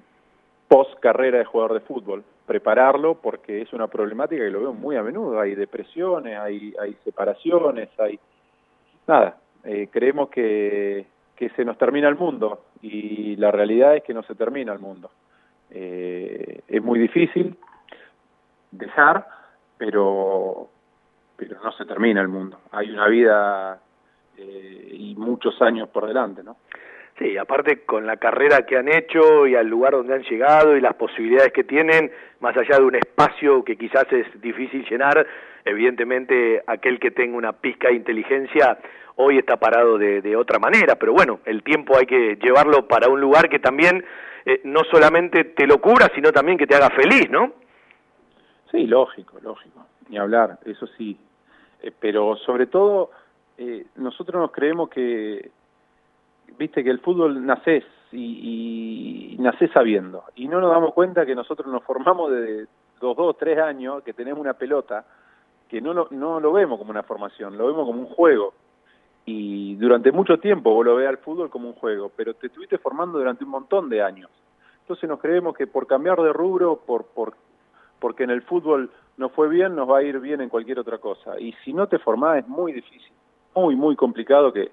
post 0.67 0.99
carrera 0.99 1.39
de 1.39 1.45
jugador 1.45 1.73
de 1.75 1.81
fútbol 1.81 2.23
prepararlo 2.45 3.15
porque 3.15 3.61
es 3.61 3.71
una 3.73 3.87
problemática 3.87 4.43
que 4.43 4.49
lo 4.49 4.61
veo 4.61 4.73
muy 4.73 4.95
a 4.95 5.03
menudo 5.03 5.39
hay 5.39 5.53
depresiones 5.53 6.37
hay 6.37 6.73
hay 6.81 6.95
separaciones 7.03 7.89
hay 7.99 8.19
nada 9.07 9.37
eh, 9.63 9.87
creemos 9.91 10.29
que 10.29 11.05
que 11.39 11.49
se 11.51 11.63
nos 11.63 11.77
termina 11.77 12.09
el 12.09 12.17
mundo 12.17 12.65
y 12.81 13.37
la 13.37 13.49
realidad 13.49 13.95
es 13.95 14.03
que 14.03 14.13
no 14.13 14.23
se 14.23 14.35
termina 14.35 14.73
el 14.73 14.79
mundo. 14.79 15.09
Eh, 15.71 16.59
es 16.67 16.83
muy 16.83 16.99
difícil 16.99 17.55
dejar, 18.71 19.25
pero, 19.77 20.69
pero 21.35 21.57
no 21.63 21.71
se 21.73 21.85
termina 21.85 22.21
el 22.21 22.27
mundo. 22.27 22.59
Hay 22.71 22.89
una 22.91 23.07
vida 23.07 23.79
eh, 24.37 24.89
y 24.91 25.15
muchos 25.15 25.61
años 25.61 25.89
por 25.89 26.07
delante, 26.07 26.43
¿no? 26.43 26.57
Sí, 27.19 27.37
aparte 27.37 27.81
con 27.81 28.07
la 28.07 28.15
carrera 28.15 28.65
que 28.65 28.77
han 28.77 28.87
hecho 28.87 29.45
y 29.45 29.53
al 29.53 29.67
lugar 29.67 29.91
donde 29.91 30.13
han 30.13 30.23
llegado 30.23 30.77
y 30.77 30.81
las 30.81 30.93
posibilidades 30.95 31.51
que 31.51 31.65
tienen, 31.65 32.09
más 32.39 32.55
allá 32.55 32.77
de 32.77 32.85
un 32.85 32.95
espacio 32.95 33.61
que 33.65 33.75
quizás 33.75 34.05
es 34.11 34.25
difícil 34.41 34.85
llenar, 34.89 35.27
evidentemente 35.65 36.63
aquel 36.65 36.97
que 36.97 37.11
tenga 37.11 37.35
una 37.35 37.51
pizca 37.51 37.89
de 37.89 37.95
inteligencia 37.95 38.77
hoy 39.15 39.37
está 39.37 39.57
parado 39.57 39.97
de, 39.97 40.35
otra 40.37 40.59
manera, 40.59 40.95
pero 40.95 41.11
bueno, 41.11 41.41
el 41.43 41.61
tiempo 41.61 41.97
hay 41.97 42.05
que 42.05 42.37
llevarlo 42.41 42.87
para 42.87 43.09
un 43.09 43.19
lugar 43.19 43.49
que 43.49 43.59
también 43.59 44.05
eh, 44.45 44.61
no 44.63 44.85
solamente 44.89 45.43
te 45.43 45.67
lo 45.67 45.81
cura, 45.81 46.09
sino 46.15 46.31
también 46.31 46.57
que 46.57 46.67
te 46.67 46.75
haga 46.75 46.89
feliz, 46.91 47.29
¿no? 47.29 47.51
Sí, 48.71 48.85
lógico, 48.85 49.37
lógico, 49.41 49.85
ni 50.09 50.17
hablar, 50.17 50.59
eso 50.65 50.85
sí, 50.97 51.17
eh, 51.81 51.91
pero 51.99 52.35
sobre 52.37 52.67
todo 52.67 53.11
eh, 53.57 53.87
nosotros 53.95 54.41
nos 54.41 54.51
creemos 54.51 54.89
que 54.89 55.51
viste 56.57 56.83
que 56.83 56.89
el 56.89 56.99
fútbol 56.99 57.45
nace 57.45 57.83
y, 58.11 59.37
y 59.37 59.67
sabiendo. 59.73 60.23
Y 60.35 60.47
no 60.47 60.59
nos 60.61 60.71
damos 60.71 60.93
cuenta 60.93 61.25
que 61.25 61.35
nosotros 61.35 61.67
nos 61.67 61.83
formamos 61.83 62.31
de 62.31 62.67
dos, 62.99 63.15
dos, 63.15 63.37
tres 63.37 63.59
años, 63.59 64.03
que 64.03 64.13
tenemos 64.13 64.39
una 64.39 64.53
pelota, 64.53 65.05
que 65.67 65.81
no 65.81 65.93
lo, 65.93 66.07
no 66.11 66.39
lo 66.39 66.51
vemos 66.51 66.79
como 66.79 66.91
una 66.91 67.03
formación, 67.03 67.57
lo 67.57 67.67
vemos 67.67 67.85
como 67.85 67.99
un 67.99 68.07
juego. 68.07 68.53
Y 69.25 69.75
durante 69.75 70.11
mucho 70.11 70.39
tiempo 70.39 70.73
vos 70.73 70.85
lo 70.85 70.95
ves 70.95 71.07
al 71.07 71.17
fútbol 71.17 71.49
como 71.49 71.67
un 71.67 71.75
juego, 71.75 72.11
pero 72.15 72.33
te 72.33 72.47
estuviste 72.47 72.77
formando 72.77 73.19
durante 73.19 73.43
un 73.43 73.51
montón 73.51 73.89
de 73.89 74.01
años. 74.01 74.29
Entonces 74.81 75.07
nos 75.07 75.19
creemos 75.19 75.55
que 75.55 75.67
por 75.67 75.85
cambiar 75.85 76.19
de 76.21 76.33
rubro, 76.33 76.77
por, 76.77 77.05
por, 77.05 77.33
porque 77.99 78.23
en 78.23 78.29
el 78.29 78.41
fútbol 78.43 78.89
no 79.17 79.29
fue 79.29 79.49
bien, 79.49 79.75
nos 79.75 79.89
va 79.89 79.99
a 79.99 80.03
ir 80.03 80.19
bien 80.19 80.41
en 80.41 80.49
cualquier 80.49 80.79
otra 80.79 80.97
cosa. 80.97 81.39
Y 81.39 81.53
si 81.65 81.73
no 81.73 81.87
te 81.87 81.99
formás 81.99 82.39
es 82.39 82.47
muy 82.47 82.71
difícil, 82.71 83.11
muy, 83.53 83.75
muy 83.75 83.95
complicado 83.95 84.53
que, 84.53 84.71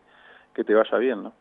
que 0.54 0.64
te 0.64 0.74
vaya 0.74 0.98
bien, 0.98 1.22
¿no? 1.22 1.32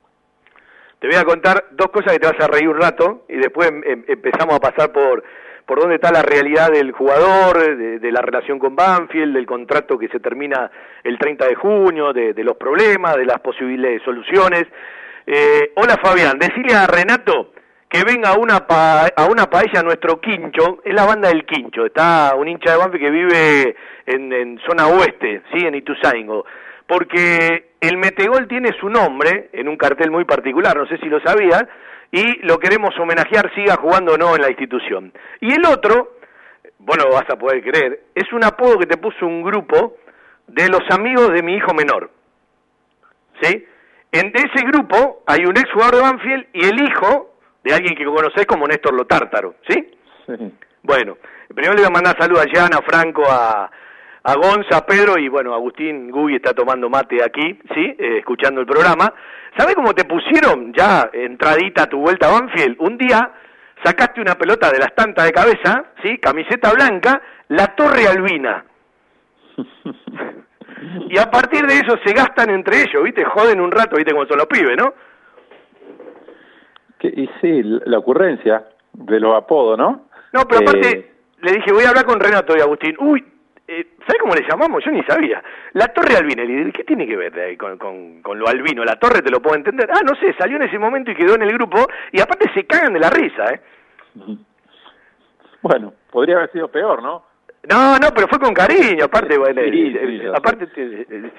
Te 1.00 1.08
voy 1.08 1.18
a 1.18 1.26
contar 1.26 1.66
dos 1.72 1.90
cosas 1.90 2.14
que 2.14 2.20
te 2.20 2.28
vas 2.28 2.40
a 2.40 2.48
reír 2.48 2.68
un 2.68 2.82
rato 2.82 3.26
y 3.28 3.36
después 3.36 3.70
em, 3.70 3.84
em, 3.86 4.06
empezamos 4.08 4.56
a 4.56 4.60
pasar 4.60 4.92
por, 4.92 5.24
por 5.66 5.80
dónde 5.80 5.96
está 5.96 6.12
la 6.12 6.22
realidad 6.22 6.72
del 6.72 6.92
jugador, 6.94 7.78
de, 8.00 8.12
la 8.12 8.22
relación 8.22 8.60
con 8.60 8.76
Banfield, 8.76 9.36
del 9.36 9.46
contrato 9.46 9.98
que 9.98 10.08
se 10.08 10.20
termina 10.20 10.72
el 11.04 11.18
30 11.18 11.48
de 11.48 11.56
junio, 11.56 12.14
de, 12.14 12.34
los 12.44 12.56
problemas, 12.56 13.18
de 13.18 13.26
las 13.26 13.40
posibles 13.42 14.02
soluciones. 14.04 14.66
Eh, 15.28 15.72
hola 15.76 15.98
Fabián, 16.02 16.38
decirle 16.40 16.76
a 16.76 16.88
Renato 16.88 17.52
que 17.90 18.04
venga 18.04 18.32
a 18.32 18.38
una, 18.38 18.66
a 18.68 19.26
una 19.26 19.50
paella 19.50 19.82
nuestro 19.84 20.20
quincho, 20.20 20.80
es 20.84 20.94
la 20.94 21.06
banda 21.06 21.30
del 21.30 21.46
quincho, 21.46 21.86
está 21.86 22.34
un 22.36 22.48
hincha 22.48 22.72
de 22.72 22.78
Banfield 22.78 23.04
que 23.04 23.12
vive 23.12 23.76
en, 24.06 24.34
en 24.34 24.60
zona 24.68 24.88
oeste, 24.88 25.44
¿sí? 25.54 25.66
en 25.66 25.76
Ituzaingo 25.76 26.46
porque 26.88 27.72
el 27.82 27.98
Metegol 27.98 28.48
tiene 28.48 28.70
su 28.80 28.90
nombre 28.90 29.50
en 29.54 29.68
un 29.68 29.78
cartel 29.78 30.12
muy 30.12 30.26
particular, 30.26 30.78
no 30.78 30.86
sé 30.88 30.98
si 30.98 31.08
lo 31.08 31.20
sabían, 31.22 31.68
y 32.12 32.46
lo 32.46 32.60
queremos 32.60 32.98
homenajear, 33.00 33.54
siga 33.56 33.76
jugando 33.78 34.14
o 34.14 34.18
no 34.18 34.36
en 34.36 34.42
la 34.42 34.50
institución. 34.50 35.12
Y 35.42 35.54
el 35.54 35.66
otro, 35.66 36.18
bueno, 36.80 37.06
vas 37.12 37.30
a 37.30 37.38
poder 37.38 37.64
creer, 37.64 38.02
es 38.14 38.32
un 38.34 38.44
apodo 38.44 38.78
que 38.78 38.86
te 38.86 38.98
puso 38.98 39.26
un 39.26 39.42
grupo 39.42 39.98
de 40.48 40.70
los 40.70 40.84
amigos 40.92 41.32
de 41.34 41.42
mi 41.42 41.56
hijo 41.56 41.74
menor. 41.74 42.12
¿Sí? 43.42 43.66
En 44.12 44.32
ese 44.34 44.66
grupo 44.66 45.24
hay 45.26 45.46
un 45.46 45.58
ex 45.58 45.70
jugador 45.74 45.96
de 45.96 46.02
Banfield 46.02 46.46
y 46.54 46.66
el 46.66 46.82
hijo 46.82 47.35
de 47.66 47.74
alguien 47.74 47.96
que 47.96 48.06
conocés 48.06 48.46
como 48.46 48.68
Néstor 48.68 48.94
Lotártaro, 48.94 49.56
¿sí? 49.68 49.92
Sí. 50.28 50.54
Bueno, 50.84 51.18
primero 51.48 51.74
le 51.74 51.82
voy 51.82 51.88
a 51.88 51.94
mandar 51.94 52.16
saludos 52.18 52.46
a 52.46 52.60
Jan, 52.60 52.76
a 52.76 52.82
Franco, 52.84 53.24
a, 53.28 53.72
a 54.24 54.36
Gonza, 54.36 54.86
Pedro 54.86 55.18
y 55.18 55.30
bueno, 55.30 55.52
Agustín 55.56 56.12
Guy 56.12 56.36
está 56.36 56.54
tomando 56.54 56.90
mate 56.90 57.24
aquí, 57.24 57.60
¿sí? 57.74 57.96
Eh, 57.98 58.20
escuchando 58.20 58.62
el 58.62 58.68
programa. 58.68 59.12
¿Sabes 59.58 59.74
cómo 59.74 59.96
te 59.96 60.06
pusieron 60.06 60.74
ya 60.74 61.10
entradita 61.12 61.84
a 61.84 61.88
tu 61.88 62.02
vuelta 62.02 62.28
a 62.28 62.40
Banfield? 62.40 62.76
Un 62.80 63.00
día 63.00 63.32
sacaste 63.84 64.22
una 64.22 64.36
pelota 64.36 64.70
de 64.70 64.78
las 64.78 64.94
tantas 64.94 65.26
de 65.26 65.32
cabeza, 65.32 65.86
¿sí? 66.04 66.20
Camiseta 66.20 66.72
blanca, 66.72 67.20
la 67.48 67.74
Torre 67.76 68.08
Albina. 68.08 68.64
y 71.10 71.18
a 71.18 71.32
partir 71.32 71.66
de 71.66 71.80
eso 71.80 71.98
se 72.06 72.14
gastan 72.14 72.52
entre 72.52 72.84
ellos, 72.84 73.04
¿viste? 73.04 73.24
Joden 73.26 73.60
un 73.60 73.72
rato, 73.72 73.96
¿viste? 73.96 74.12
Como 74.12 74.28
son 74.28 74.38
los 74.38 74.48
pibes, 74.48 74.78
¿no? 74.78 74.94
Y 77.08 77.30
sí, 77.42 77.62
la 77.86 78.00
ocurrencia 78.00 78.66
de 78.94 79.20
los 79.20 79.36
apodos, 79.36 79.78
¿no? 79.78 80.08
No, 80.34 80.42
pero 80.48 80.62
aparte, 80.62 80.90
eh, 80.90 81.12
le 81.42 81.52
dije, 81.54 81.72
voy 81.72 81.86
a 81.86 81.90
hablar 81.90 82.06
con 82.06 82.20
Renato 82.20 82.56
y 82.58 82.62
Agustín. 82.62 82.96
Uy, 83.00 83.24
eh, 83.68 83.88
¿Sabes 84.06 84.22
cómo 84.22 84.36
le 84.36 84.48
llamamos? 84.48 84.84
Yo 84.86 84.92
ni 84.92 85.04
sabía. 85.04 85.44
La 85.74 85.88
Torre 85.88 86.16
Albinelli. 86.16 86.72
¿Qué 86.72 86.84
tiene 86.84 87.08
que 87.08 87.16
ver 87.16 87.34
de 87.34 87.46
ahí 87.46 87.58
con, 87.58 87.78
con, 87.78 88.40
lo 88.40 88.48
albino? 88.48 88.84
La 88.84 88.98
Torre 88.98 89.22
te 89.22 89.32
lo 89.32 89.42
puedo 89.42 89.56
entender. 89.56 89.90
Ah, 89.92 90.02
no 90.06 90.16
sé, 90.16 90.34
salió 90.38 90.58
en 90.58 90.64
ese 90.64 90.78
momento 90.78 91.12
y 91.12 91.16
quedó 91.16 91.36
en 91.36 91.42
el 91.42 91.54
grupo. 91.54 91.88
Y 92.12 92.22
aparte 92.22 92.52
se 92.54 92.66
cagan 92.66 92.94
de 92.94 93.00
la 93.00 93.10
risa, 93.10 93.54
¿eh? 93.54 93.62
Bueno, 95.62 95.94
podría 96.12 96.38
haber 96.38 96.52
sido 96.52 96.68
peor, 96.68 97.02
¿no? 97.02 97.24
No, 97.70 97.98
no, 97.98 98.08
pero 98.14 98.28
fue 98.28 98.40
con 98.40 98.54
cariño, 98.54 99.06
aparte, 99.06 99.38
bueno, 99.38 99.62
eh, 99.62 99.70
eh, 99.74 100.32
aparte 100.36 100.68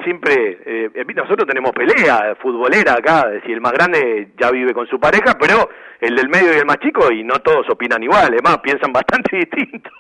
siempre, 0.03 0.91
nosotros 1.15 1.47
tenemos 1.47 1.73
pelea 1.73 2.35
futbolera 2.41 2.95
acá, 2.95 3.31
si 3.45 3.53
el 3.53 3.61
más 3.61 3.73
grande 3.73 4.33
ya 4.39 4.51
vive 4.51 4.75
con 4.75 4.87
su 4.87 4.99
pareja, 4.99 5.37
pero 5.39 5.69
el 6.01 6.17
del 6.17 6.29
medio 6.29 6.53
y 6.53 6.59
el 6.59 6.67
más 6.67 6.79
chico, 6.79 7.13
y 7.13 7.23
no 7.23 7.35
todos 7.41 7.69
opinan 7.71 8.03
igual, 8.03 8.33
además 8.33 8.59
piensan 8.59 8.93
bastante 8.95 9.37
distinto. 9.37 9.91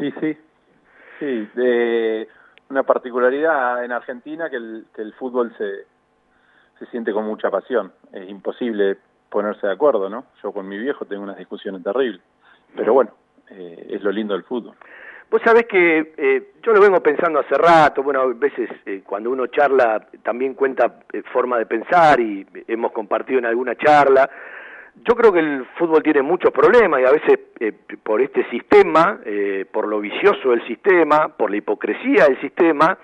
sí, 0.00 0.12
sí, 0.20 0.36
Sí, 1.18 1.48
de 1.54 2.28
una 2.68 2.82
particularidad 2.82 3.84
en 3.84 3.92
Argentina 3.92 4.50
que 4.50 4.56
el, 4.56 4.86
que 4.94 5.02
el 5.02 5.14
fútbol 5.14 5.54
se, 5.56 5.86
se 6.78 6.86
siente 6.90 7.12
con 7.12 7.24
mucha 7.24 7.50
pasión. 7.50 7.92
Es 8.12 8.28
imposible 8.28 8.98
ponerse 9.30 9.66
de 9.66 9.72
acuerdo, 9.72 10.10
¿no? 10.10 10.26
Yo 10.42 10.52
con 10.52 10.68
mi 10.68 10.78
viejo 10.78 11.04
tengo 11.06 11.22
unas 11.22 11.38
discusiones 11.38 11.82
terribles. 11.82 12.20
Pero 12.74 12.92
bueno, 12.92 13.12
eh, 13.50 13.86
es 13.90 14.02
lo 14.02 14.10
lindo 14.10 14.34
del 14.34 14.44
fútbol. 14.44 14.74
Vos 15.28 15.42
sabés 15.44 15.66
que 15.66 16.12
eh, 16.16 16.52
yo 16.62 16.72
lo 16.72 16.80
vengo 16.80 17.00
pensando 17.02 17.40
hace 17.40 17.54
rato, 17.56 18.02
bueno, 18.02 18.20
a 18.20 18.26
veces 18.26 18.70
eh, 18.86 19.02
cuando 19.04 19.30
uno 19.30 19.48
charla 19.48 20.06
también 20.22 20.54
cuenta 20.54 21.00
forma 21.32 21.58
de 21.58 21.66
pensar 21.66 22.20
y 22.20 22.46
hemos 22.68 22.92
compartido 22.92 23.40
en 23.40 23.46
alguna 23.46 23.74
charla 23.76 24.30
yo 25.04 25.14
creo 25.14 25.32
que 25.32 25.40
el 25.40 25.66
fútbol 25.78 26.02
tiene 26.02 26.22
muchos 26.22 26.50
problemas 26.52 27.00
y 27.00 27.04
a 27.04 27.10
veces 27.10 27.38
eh, 27.60 27.72
por 28.02 28.20
este 28.20 28.48
sistema, 28.50 29.20
eh, 29.24 29.66
por 29.70 29.86
lo 29.86 30.00
vicioso 30.00 30.50
del 30.50 30.66
sistema, 30.66 31.28
por 31.28 31.50
la 31.50 31.58
hipocresía 31.58 32.24
del 32.24 32.40
sistema, 32.40 32.96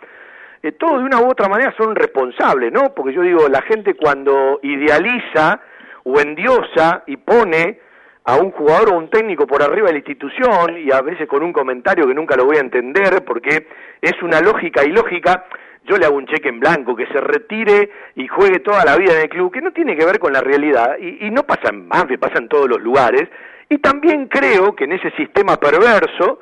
eh, 0.62 0.72
todos 0.72 0.98
de 0.98 1.04
una 1.04 1.20
u 1.20 1.28
otra 1.28 1.48
manera 1.48 1.74
son 1.76 1.94
responsables, 1.94 2.72
¿no? 2.72 2.94
Porque 2.94 3.12
yo 3.12 3.22
digo, 3.22 3.48
la 3.48 3.62
gente 3.62 3.94
cuando 3.94 4.60
idealiza 4.62 5.60
o 6.04 6.18
endiosa 6.18 7.02
y 7.06 7.16
pone 7.18 7.80
a 8.24 8.36
un 8.36 8.52
jugador 8.52 8.90
o 8.90 8.98
un 8.98 9.10
técnico 9.10 9.46
por 9.46 9.62
arriba 9.62 9.88
de 9.88 9.94
la 9.94 9.98
institución 9.98 10.78
y 10.78 10.92
a 10.92 11.00
veces 11.00 11.28
con 11.28 11.42
un 11.42 11.52
comentario 11.52 12.06
que 12.06 12.14
nunca 12.14 12.36
lo 12.36 12.44
voy 12.44 12.56
a 12.56 12.60
entender 12.60 13.24
porque 13.24 13.66
es 14.00 14.22
una 14.22 14.40
lógica 14.40 14.84
ilógica, 14.84 15.46
yo 15.84 15.96
le 15.96 16.06
hago 16.06 16.16
un 16.16 16.26
cheque 16.26 16.48
en 16.48 16.60
blanco, 16.60 16.94
que 16.94 17.06
se 17.06 17.20
retire 17.20 17.90
y 18.14 18.28
juegue 18.28 18.60
toda 18.60 18.84
la 18.84 18.96
vida 18.96 19.14
en 19.14 19.22
el 19.22 19.28
club, 19.28 19.52
que 19.52 19.60
no 19.60 19.72
tiene 19.72 19.96
que 19.96 20.04
ver 20.04 20.20
con 20.20 20.32
la 20.32 20.40
realidad, 20.40 20.96
y, 20.98 21.28
no 21.30 21.42
pasa 21.42 21.70
en 21.70 21.88
Banfield, 21.88 22.20
pasa 22.20 22.38
en 22.38 22.48
todos 22.48 22.68
los 22.68 22.80
lugares, 22.80 23.28
y 23.68 23.78
también 23.78 24.28
creo 24.28 24.76
que 24.76 24.84
en 24.84 24.92
ese 24.92 25.10
sistema 25.12 25.56
perverso, 25.56 26.40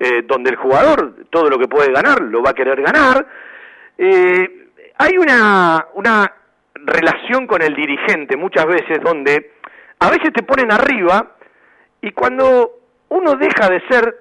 eh, 0.00 0.22
donde 0.24 0.50
el 0.50 0.56
jugador 0.56 1.26
todo 1.28 1.50
lo 1.50 1.58
que 1.58 1.68
puede 1.68 1.92
ganar 1.92 2.22
lo 2.22 2.42
va 2.42 2.50
a 2.50 2.54
querer 2.54 2.80
ganar, 2.80 3.26
eh, 3.98 4.68
hay 4.96 5.18
una, 5.18 5.86
una 5.94 6.32
relación 6.74 7.46
con 7.46 7.60
el 7.62 7.74
dirigente 7.74 8.36
muchas 8.36 8.66
veces 8.66 9.00
donde 9.02 9.57
a 10.00 10.10
veces 10.10 10.32
te 10.32 10.42
ponen 10.42 10.72
arriba 10.72 11.36
y 12.00 12.12
cuando 12.12 12.72
uno 13.08 13.34
deja 13.36 13.68
de 13.68 13.80
ser 13.88 14.14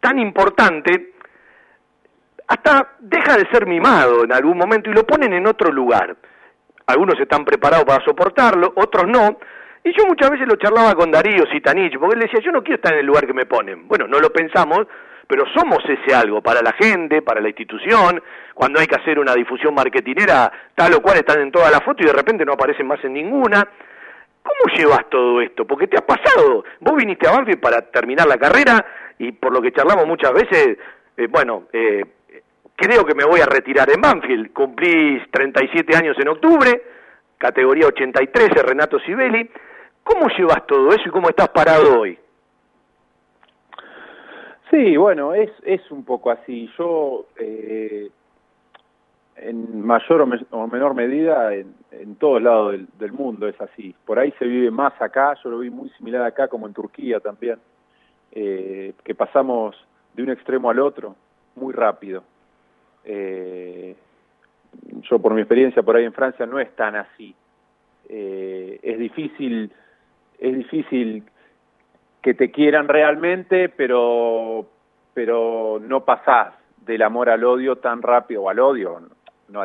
tan 0.00 0.18
importante, 0.18 1.12
hasta 2.48 2.94
deja 2.98 3.36
de 3.36 3.46
ser 3.52 3.66
mimado 3.66 4.24
en 4.24 4.32
algún 4.32 4.56
momento 4.56 4.90
y 4.90 4.94
lo 4.94 5.06
ponen 5.06 5.32
en 5.32 5.46
otro 5.46 5.70
lugar. 5.70 6.16
Algunos 6.86 7.18
están 7.20 7.44
preparados 7.44 7.84
para 7.84 8.04
soportarlo, 8.04 8.72
otros 8.76 9.06
no. 9.06 9.38
Y 9.84 9.92
yo 9.96 10.04
muchas 10.06 10.30
veces 10.30 10.48
lo 10.48 10.56
charlaba 10.56 10.94
con 10.94 11.10
Darío 11.10 11.44
Sitanich, 11.46 11.96
porque 11.98 12.14
él 12.14 12.20
decía, 12.22 12.40
yo 12.44 12.50
no 12.50 12.62
quiero 12.62 12.76
estar 12.76 12.92
en 12.92 13.00
el 13.00 13.06
lugar 13.06 13.26
que 13.26 13.32
me 13.32 13.46
ponen. 13.46 13.86
Bueno, 13.86 14.06
no 14.08 14.18
lo 14.18 14.30
pensamos, 14.32 14.86
pero 15.26 15.44
somos 15.54 15.78
ese 15.88 16.14
algo 16.14 16.42
para 16.42 16.60
la 16.60 16.72
gente, 16.72 17.22
para 17.22 17.40
la 17.40 17.48
institución. 17.48 18.20
Cuando 18.52 18.80
hay 18.80 18.86
que 18.86 18.96
hacer 18.96 19.18
una 19.18 19.34
difusión 19.34 19.72
marketinera, 19.72 20.50
tal 20.74 20.94
o 20.94 21.00
cual 21.00 21.18
están 21.18 21.40
en 21.40 21.52
toda 21.52 21.70
la 21.70 21.80
foto 21.80 22.02
y 22.02 22.06
de 22.06 22.12
repente 22.12 22.44
no 22.44 22.54
aparecen 22.54 22.86
más 22.88 23.02
en 23.04 23.12
ninguna. 23.12 23.66
¿Cómo 24.42 24.74
llevas 24.76 25.08
todo 25.10 25.40
esto? 25.40 25.66
Porque 25.66 25.86
te 25.86 25.98
ha 25.98 26.06
pasado. 26.06 26.64
Vos 26.80 26.96
viniste 26.96 27.28
a 27.28 27.32
Banfield 27.32 27.60
para 27.60 27.82
terminar 27.82 28.26
la 28.26 28.38
carrera 28.38 28.84
y 29.18 29.32
por 29.32 29.52
lo 29.52 29.60
que 29.60 29.72
charlamos 29.72 30.06
muchas 30.06 30.32
veces, 30.32 30.78
eh, 31.16 31.26
bueno, 31.28 31.64
eh, 31.72 32.04
creo 32.74 33.04
que 33.04 33.14
me 33.14 33.24
voy 33.24 33.40
a 33.40 33.46
retirar 33.46 33.90
en 33.90 34.00
Banfield. 34.00 34.52
Cumplís 34.52 35.22
37 35.30 35.96
años 35.96 36.16
en 36.18 36.28
octubre, 36.28 36.82
categoría 37.36 37.86
83, 37.86 38.50
Renato 38.62 38.98
Sibeli. 39.00 39.50
¿Cómo 40.02 40.28
llevas 40.28 40.66
todo 40.66 40.88
eso 40.90 41.02
y 41.06 41.10
cómo 41.10 41.28
estás 41.28 41.50
parado 41.50 42.00
hoy? 42.00 42.18
Sí, 44.70 44.96
bueno, 44.96 45.34
es, 45.34 45.50
es 45.64 45.90
un 45.90 46.04
poco 46.04 46.30
así. 46.30 46.70
Yo, 46.78 47.26
eh, 47.38 48.08
en 49.36 49.84
mayor 49.84 50.26
o, 50.50 50.66
menor 50.68 50.94
medida 50.94 51.54
en, 51.54 51.74
en 51.90 52.16
todos 52.16 52.42
lados 52.42 52.76
del, 52.98 53.12
mundo 53.12 53.48
es 53.48 53.60
así. 53.60 53.94
Por 54.04 54.18
ahí 54.18 54.32
se 54.38 54.44
vive 54.44 54.70
más 54.70 54.92
acá, 55.00 55.34
yo 55.42 55.50
lo 55.50 55.58
vi 55.58 55.70
muy 55.70 55.88
similar 55.90 56.22
acá 56.22 56.48
como 56.48 56.66
en 56.66 56.74
Turquía 56.74 57.20
también, 57.20 57.58
eh, 58.32 58.94
que 59.04 59.14
pasamos 59.14 59.76
de 60.14 60.22
un 60.22 60.30
extremo 60.30 60.70
al 60.70 60.78
otro 60.78 61.16
muy 61.56 61.72
rápido. 61.72 62.22
Eh, 63.04 63.96
yo 65.02 65.18
por 65.18 65.34
mi 65.34 65.40
experiencia 65.40 65.82
por 65.82 65.96
ahí 65.96 66.04
en 66.04 66.12
Francia 66.12 66.46
no 66.46 66.60
es 66.60 66.74
tan 66.76 66.96
así. 66.96 67.34
Eh, 68.08 68.78
es 68.82 68.98
difícil, 68.98 69.72
es 70.38 70.56
difícil 70.56 71.24
que 72.22 72.34
te 72.34 72.50
quieran 72.50 72.88
realmente, 72.88 73.68
pero, 73.68 74.66
pero 75.14 75.80
no 75.80 76.04
pasás 76.04 76.54
del 76.84 77.02
amor 77.02 77.30
al 77.30 77.44
odio 77.44 77.76
tan 77.76 78.02
rápido, 78.02 78.42
o 78.42 78.50
al 78.50 78.58
odio, 78.58 79.00
no, 79.50 79.64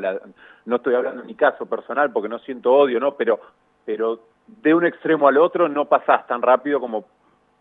no 0.65 0.75
estoy 0.75 0.95
hablando 0.95 1.21
en 1.21 1.27
mi 1.27 1.35
caso 1.35 1.65
personal 1.65 2.11
porque 2.11 2.29
no 2.29 2.39
siento 2.39 2.73
odio, 2.73 2.99
¿no? 2.99 3.15
Pero, 3.15 3.39
pero 3.85 4.19
de 4.47 4.73
un 4.73 4.85
extremo 4.85 5.27
al 5.27 5.37
otro 5.37 5.67
no 5.69 5.85
pasás 5.85 6.25
tan 6.27 6.41
rápido 6.41 6.79
como, 6.79 7.05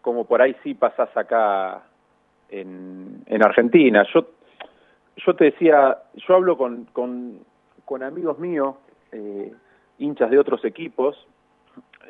como 0.00 0.24
por 0.24 0.42
ahí 0.42 0.56
sí 0.62 0.74
pasás 0.74 1.14
acá 1.16 1.82
en, 2.48 3.22
en 3.26 3.44
Argentina. 3.44 4.04
Yo, 4.12 4.26
yo 5.16 5.34
te 5.34 5.44
decía, 5.44 5.98
yo 6.14 6.34
hablo 6.34 6.56
con, 6.56 6.86
con, 6.86 7.40
con 7.84 8.02
amigos 8.02 8.38
míos, 8.38 8.76
eh, 9.12 9.52
hinchas 9.98 10.30
de 10.30 10.38
otros 10.38 10.64
equipos, 10.64 11.26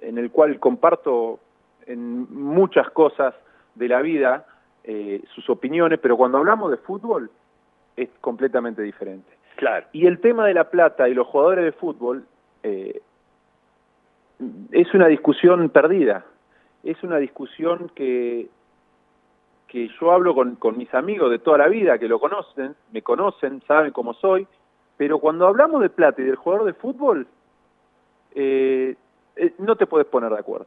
en 0.01 0.19
el 0.19 0.31
cual 0.31 0.59
comparto 0.59 1.41
en 1.87 2.33
muchas 2.33 2.91
cosas 2.91 3.35
de 3.75 3.89
la 3.89 4.01
vida 4.01 4.47
eh, 4.85 5.23
sus 5.35 5.49
opiniones, 5.51 5.99
pero 6.01 6.17
cuando 6.17 6.39
hablamos 6.39 6.71
de 6.71 6.77
fútbol 6.79 7.31
es 7.97 8.09
completamente 8.21 8.83
diferente. 8.83 9.33
Claro. 9.57 9.87
Y 9.93 10.07
el 10.07 10.21
tema 10.21 10.47
de 10.47 10.55
la 10.55 10.71
plata 10.71 11.09
y 11.09 11.15
los 11.15 11.27
jugadores 11.27 11.65
de 11.65 11.73
fútbol 11.73 12.27
eh, 12.63 13.01
es 14.73 14.95
una 14.95 15.07
discusión 15.07 15.69
perdida. 15.71 16.25
Es 16.83 17.03
una 17.03 17.19
discusión 17.19 17.91
que, 17.95 18.49
que 19.69 19.89
yo 20.01 20.13
hablo 20.13 20.35
con, 20.35 20.57
con 20.57 20.77
mis 20.77 20.93
amigos 20.93 21.31
de 21.31 21.39
toda 21.39 21.59
la 21.59 21.69
vida, 21.69 21.99
que 21.99 22.09
lo 22.09 22.19
conocen, 22.19 22.75
me 22.93 23.03
conocen, 23.03 23.63
saben 23.67 23.93
cómo 23.93 24.15
soy, 24.15 24.47
pero 24.97 25.19
cuando 25.19 25.47
hablamos 25.47 25.81
de 25.81 25.89
plata 25.89 26.21
y 26.21 26.25
del 26.25 26.37
jugador 26.37 26.67
de 26.67 26.75
fútbol, 26.75 27.27
eh, 28.35 28.97
eh, 29.37 29.55
no 29.59 29.77
te 29.77 29.87
puedes 29.87 30.07
poner 30.09 30.31
de 30.31 30.39
acuerdo. 30.39 30.67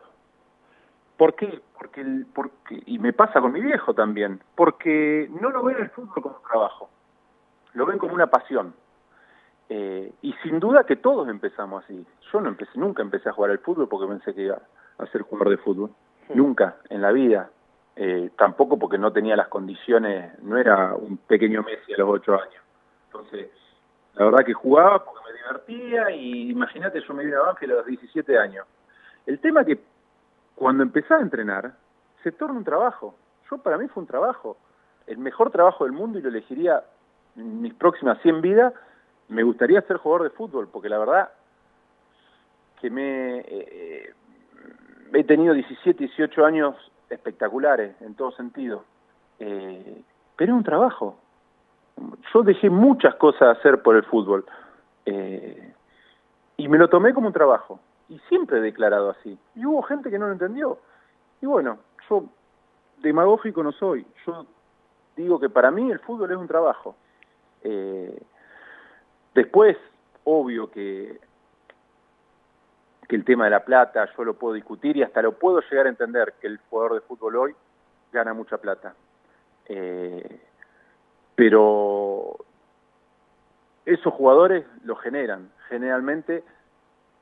¿Por 1.18 1.36
qué? 1.36 1.62
Porque, 1.78 2.02
el, 2.02 2.26
porque, 2.34 2.82
y 2.86 3.00
me 3.00 3.14
pasa 3.14 3.42
con 3.42 3.52
mi 3.52 3.62
viejo 3.62 3.94
también, 3.94 4.42
porque 4.56 5.30
no 5.42 5.50
lo 5.50 5.64
ven 5.64 5.78
el 5.80 5.90
fútbol 5.90 6.24
como 6.24 6.42
trabajo 6.50 6.90
lo 7.78 7.86
ven 7.86 8.00
como 8.00 8.16
una 8.16 8.28
pasión. 8.28 8.74
Eh, 9.70 10.12
y 10.24 10.34
sin 10.42 10.60
duda 10.60 10.84
que 10.84 10.96
todos 10.96 11.30
empezamos 11.30 11.84
así. 11.84 12.06
Yo 12.34 12.42
no 12.42 12.50
empecé, 12.50 12.72
nunca 12.76 13.04
empecé 13.04 13.30
a 13.30 13.34
jugar 13.34 13.52
al 13.52 13.60
fútbol 13.60 13.88
porque 13.88 14.08
pensé 14.08 14.34
que 14.34 14.42
iba 14.42 14.60
a 14.98 15.06
ser 15.08 15.22
jugador 15.22 15.50
de 15.50 15.58
fútbol. 15.58 15.92
Nunca 16.34 16.78
en 16.90 17.02
la 17.04 17.12
vida. 17.12 17.52
Eh, 17.96 18.32
tampoco 18.36 18.80
porque 18.80 18.98
no 18.98 19.12
tenía 19.14 19.36
las 19.36 19.48
condiciones, 19.48 20.40
no 20.42 20.58
era 20.58 20.96
un 20.96 21.18
pequeño 21.18 21.64
Messi 21.64 21.94
a 21.94 21.98
los 21.98 22.10
ocho 22.10 22.34
años. 22.34 22.64
Entonces, 23.06 23.50
la 24.16 24.26
verdad 24.26 24.46
que 24.46 24.54
jugaba 24.54 25.04
porque 25.04 25.20
me 25.28 25.38
divertía 25.38 26.12
y 26.12 26.52
imagínate, 26.52 27.02
yo 27.02 27.14
me 27.14 27.26
vine 27.26 27.38
a 27.38 27.42
Banfield 27.42 27.74
a 27.74 27.76
los 27.78 27.86
17 27.86 28.38
años. 28.40 28.66
El 29.26 29.40
tema 29.40 29.64
que 29.64 29.80
cuando 30.56 30.82
empecé 30.82 31.14
a 31.14 31.20
entrenar, 31.20 31.74
se 32.24 32.32
torna 32.32 32.58
un 32.58 32.64
trabajo. 32.64 33.16
Yo 33.52 33.60
para 33.60 33.78
mí 33.78 33.88
fue 33.88 34.02
un 34.02 34.08
trabajo. 34.08 34.58
El 35.06 35.20
mejor 35.20 35.52
trabajo 35.52 35.84
del 35.84 35.94
mundo 35.94 36.18
y 36.18 36.22
lo 36.24 36.30
elegiría 36.30 36.84
mis 37.38 37.74
próximas 37.74 38.20
100 38.22 38.42
vidas, 38.42 38.74
me 39.30 39.44
gustaría 39.44 39.82
ser 39.82 39.98
jugador 39.98 40.24
de 40.24 40.36
fútbol, 40.36 40.68
porque 40.72 40.90
la 40.90 40.98
verdad 40.98 41.30
que 42.82 42.90
me 42.90 43.40
eh, 43.40 44.14
he 45.14 45.24
tenido 45.24 45.54
17, 45.54 46.06
18 46.06 46.46
años 46.46 46.76
espectaculares 47.10 48.00
en 48.02 48.16
todo 48.16 48.32
sentido, 48.32 48.84
eh, 49.40 50.02
pero 50.36 50.54
es 50.54 50.58
un 50.58 50.64
trabajo. 50.64 51.18
Yo 52.34 52.44
dejé 52.44 52.70
muchas 52.70 53.16
cosas 53.16 53.58
hacer 53.58 53.82
por 53.82 53.96
el 53.96 54.04
fútbol 54.04 54.46
eh, 55.06 55.74
y 56.58 56.68
me 56.68 56.78
lo 56.78 56.90
tomé 56.90 57.14
como 57.14 57.28
un 57.28 57.34
trabajo 57.34 57.80
y 58.10 58.20
siempre 58.30 58.60
he 58.60 58.62
declarado 58.62 59.10
así. 59.10 59.38
Y 59.56 59.66
hubo 59.66 59.82
gente 59.82 60.10
que 60.10 60.20
no 60.20 60.28
lo 60.28 60.34
entendió. 60.34 60.78
Y 61.42 61.46
bueno, 61.46 61.80
yo 62.10 62.26
demagógico 63.02 63.64
no 63.64 63.72
soy. 63.72 64.06
Yo 64.26 64.46
digo 65.16 65.40
que 65.40 65.50
para 65.50 65.72
mí 65.72 65.92
el 65.92 66.00
fútbol 66.00 66.32
es 66.32 66.38
un 66.38 66.48
trabajo. 66.48 66.96
Eh, 67.64 68.22
después, 69.34 69.78
obvio 70.24 70.70
que, 70.72 71.20
que 73.08 73.16
el 73.16 73.26
tema 73.26 73.46
de 73.46 73.52
la 73.52 73.66
plata 73.66 74.08
yo 74.16 74.24
lo 74.24 74.34
puedo 74.36 74.54
discutir 74.54 74.98
y 74.98 75.04
hasta 75.04 75.22
lo 75.22 75.34
puedo 75.34 75.62
llegar 75.62 75.86
a 75.86 75.90
entender 75.90 76.34
que 76.42 76.48
el 76.48 76.60
jugador 76.70 76.96
de 76.96 77.02
fútbol 77.02 77.36
hoy 77.36 77.56
gana 78.12 78.34
mucha 78.34 78.58
plata. 78.58 78.94
Eh, 79.68 80.42
pero 81.36 82.38
esos 83.86 84.14
jugadores 84.14 84.66
lo 84.84 84.96
generan. 84.96 85.52
Generalmente 85.70 86.44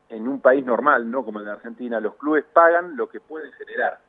en 0.10 0.28
un 0.28 0.40
país 0.40 0.66
normal, 0.66 1.10
no 1.10 1.26
como 1.26 1.42
en 1.42 1.48
Argentina, 1.48 2.00
los 2.00 2.16
clubes 2.16 2.46
pagan 2.54 2.96
lo 2.96 3.10
que 3.10 3.20
pueden 3.20 3.52
generar. 3.54 4.00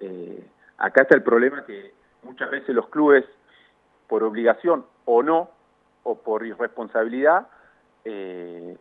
Eh, 0.00 0.46
acá 0.78 1.02
está 1.02 1.14
el 1.14 1.22
problema 1.22 1.64
que 1.64 1.92
muchas 2.22 2.50
veces 2.50 2.74
los 2.74 2.88
clubes, 2.88 3.24
por 4.06 4.22
obligación 4.22 4.86
o 5.10 5.22
no, 5.22 5.48
o 6.02 6.16
por 6.16 6.44
irresponsabilidad, 6.44 7.46
eh, 8.04 8.76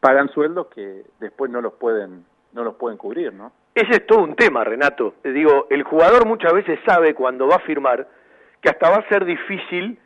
pagan 0.00 0.30
sueldos 0.30 0.68
que 0.68 1.04
después 1.20 1.50
no 1.50 1.60
los 1.60 1.74
pueden 1.74 2.24
no 2.54 2.64
los 2.64 2.76
pueden 2.76 2.96
cubrir, 2.96 3.34
¿no? 3.34 3.52
Ese 3.74 3.90
es 3.92 4.06
todo 4.06 4.20
un 4.20 4.34
tema, 4.34 4.64
Renato. 4.64 5.16
Digo, 5.22 5.66
el 5.68 5.82
jugador 5.82 6.26
muchas 6.26 6.54
veces 6.54 6.80
sabe 6.86 7.14
cuando 7.14 7.46
va 7.46 7.56
a 7.56 7.60
firmar 7.60 8.08
que 8.62 8.70
hasta 8.70 8.88
va 8.88 8.96
a 8.96 9.08
ser 9.10 9.26
difícil 9.26 9.98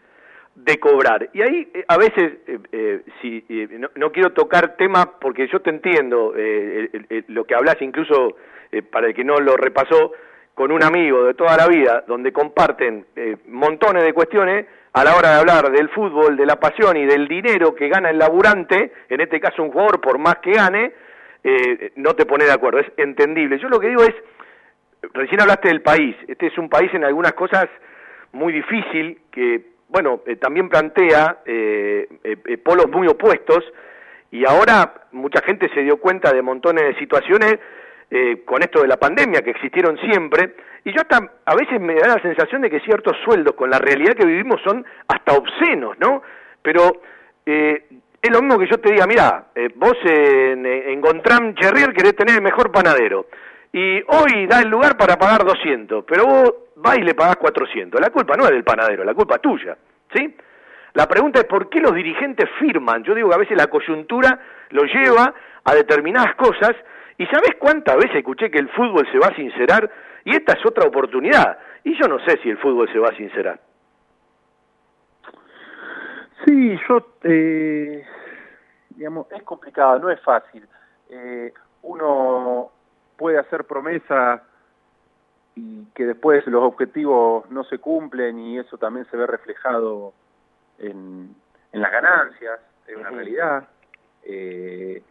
de 0.57 0.81
cobrar. 0.81 1.31
Y 1.33 1.41
ahí 1.41 1.71
eh, 1.73 1.85
a 1.87 1.97
veces, 1.97 2.39
eh, 2.73 3.03
si, 3.23 3.45
no, 3.79 3.91
no, 3.95 4.11
quiero 4.11 4.33
tocar 4.33 4.77
temas 4.77 5.07
porque 5.21 5.47
yo 5.47 5.63
te 5.63 5.71
entiendo 5.71 6.35
lo 7.29 7.45
que 7.45 7.55
hablas, 7.55 7.81
incluso 7.81 8.37
para 8.91 9.07
el 9.07 9.15
que 9.15 9.23
no 9.23 9.37
lo 9.37 9.57
repasó, 9.57 10.13
con 10.55 10.73
un 10.73 10.83
amigo 10.83 11.25
de 11.25 11.35
toda 11.35 11.57
la 11.57 11.69
vida, 11.69 12.05
donde 12.09 12.33
comparten 12.33 13.07
montones 13.47 14.03
de 14.03 14.13
cuestiones, 14.13 14.67
a 14.93 15.05
la 15.05 15.17
hora 15.17 15.31
de 15.31 15.41
hablar 15.41 15.71
del 15.71 15.89
fútbol, 15.89 16.37
de 16.37 16.45
la 16.45 16.57
pasión 16.57 16.97
y 16.97 17.07
del 17.07 17.27
dinero 17.27 17.75
que 17.75 17.89
gana 17.89 18.11
el 18.11 18.19
laburante, 18.19 18.93
en 19.09 19.21
este 19.21 19.41
caso 19.41 19.63
un 19.63 19.71
jugador 19.71 20.01
por 20.01 20.19
más 20.19 20.37
que 20.37 20.53
gane, 20.53 20.93
eh, 21.43 21.93
no 21.97 22.15
te 22.15 22.27
pone 22.27 22.45
de 22.45 22.53
acuerdo, 22.53 22.81
es 22.81 22.93
entendible. 22.99 23.59
Yo 23.59 23.69
lo 23.69 23.81
que 23.81 23.89
digo 23.89 24.03
es, 24.03 24.15
recién 25.15 25.41
hablaste 25.41 25.69
del 25.69 25.81
país, 25.81 26.15
este 26.29 26.49
es 26.49 26.59
un 26.59 26.69
país 26.69 26.93
en 26.93 27.05
algunas 27.05 27.33
cosas 27.33 27.69
muy 28.33 28.53
difícil, 28.53 29.19
que, 29.31 29.63
bueno, 29.89 30.21
eh, 30.27 30.37
también 30.37 30.69
plantea 30.69 31.39
eh, 31.47 32.07
polos 32.63 32.89
muy 32.91 33.09
opuestos, 33.09 33.65
y 34.31 34.45
ahora 34.47 35.07
mucha 35.13 35.43
gente 35.43 35.71
se 35.75 35.83
dio 35.83 35.99
cuenta 35.99 36.33
de 36.33 36.43
montones 36.43 36.85
de 36.85 36.99
situaciones 36.99 37.59
con 38.45 38.63
esto 38.63 38.83
de 38.83 38.89
la 38.89 38.99
pandemia, 38.99 39.41
que 39.41 39.51
existieron 39.53 39.97
siempre, 39.99 40.55
y 40.85 40.92
yo 40.92 41.01
hasta 41.01 41.18
a 41.45 41.55
veces 41.55 41.81
me 41.81 41.95
da 41.95 42.16
la 42.16 42.23
sensación 42.23 42.62
de 42.62 42.71
que 42.71 42.81
ciertos 42.81 43.16
sueldos 43.25 43.55
con 43.55 43.71
la 43.71 43.79
realidad 43.79 44.14
que 44.14 44.27
vivimos 44.27 44.61
son 44.62 44.85
hasta 45.09 45.33
obscenos, 45.35 45.99
¿no? 45.99 46.23
Pero 46.61 47.03
eh, 47.47 47.87
es 48.21 48.31
lo 48.31 48.40
mismo 48.40 48.59
que 48.59 48.68
yo 48.68 48.79
te 48.79 48.92
diga, 48.92 49.07
mira, 49.07 49.47
eh, 49.55 49.71
vos 49.75 49.97
en, 50.05 50.66
en 50.66 51.01
Gontram 51.01 51.55
Cherrier 51.55 51.92
querés 51.92 52.16
tener 52.16 52.37
el 52.37 52.42
mejor 52.42 52.71
panadero 52.73 53.27
y 53.73 54.03
hoy 54.09 54.47
da 54.47 54.61
el 54.61 54.68
lugar 54.68 54.97
para 54.97 55.16
pagar 55.16 55.45
200, 55.45 56.05
pero 56.05 56.27
vos 56.27 56.55
vas 56.77 56.99
y 56.99 57.03
le 57.03 57.14
pagás 57.14 57.37
400. 57.37 58.01
La 58.01 58.11
culpa 58.11 58.37
no 58.37 58.45
es 58.45 58.51
del 58.51 58.64
panadero, 58.64 59.05
la 59.05 59.14
culpa 59.14 59.37
es 59.37 59.40
tuya, 59.40 59.77
¿sí? 60.14 60.37
La 60.95 61.09
pregunta 61.09 61.40
es 61.40 61.47
por 61.47 61.71
qué 61.71 61.81
los 61.81 61.95
dirigentes 61.95 62.51
firman. 62.59 63.03
Yo 63.03 63.14
digo 63.14 63.31
que 63.31 63.35
a 63.35 63.38
veces 63.38 63.57
la 63.57 63.68
coyuntura 63.68 64.38
lo 64.71 64.85
lleva 64.85 65.33
a 65.64 65.75
determinadas 65.75 66.35
cosas 66.35 66.73
y 67.23 67.27
¿sabés 67.27 67.55
cuántas 67.61 67.97
veces 67.97 68.17
escuché 68.17 68.51
que 68.51 68.59
el 68.59 68.69
fútbol 68.71 69.07
se 69.13 69.19
va 69.19 69.29
a 69.29 69.37
sincerar 69.37 69.89
y 70.25 70.35
esta 70.35 70.55
es 70.55 70.67
otra 70.67 70.89
oportunidad. 70.89 71.57
Y 71.85 71.96
yo 71.96 72.09
no 72.09 72.19
sé 72.21 72.37
si 72.42 72.51
el 72.51 72.59
fútbol 72.59 72.90
se 72.92 72.99
va 72.99 73.11
a 73.11 73.17
sincerar. 73.17 73.61
Sí, 76.44 76.77
yo, 76.88 77.15
eh, 77.23 78.05
digamos, 78.90 79.31
es 79.31 79.42
complicado, 79.44 80.01
no 80.01 80.11
es 80.11 80.21
fácil. 80.21 80.67
Eh, 81.11 81.53
uno 81.83 82.73
puede 83.17 83.38
hacer 83.38 83.65
promesas 83.67 84.42
y 85.55 85.85
que 85.94 86.07
después 86.07 86.44
los 86.49 86.65
objetivos 86.65 87.49
no 87.51 87.63
se 87.65 87.79
cumplen 87.79 88.40
y 88.40 88.59
eso 88.59 88.79
también 88.79 89.07
se 89.11 89.17
ve 89.17 89.29
reflejado 89.29 90.13
en, 90.79 91.33
en 91.71 91.81
las 91.81 91.92
ganancias, 91.92 92.59
es 92.88 92.96
una 92.96 93.11
realidad. 93.11 93.69
Eh, 94.25 95.05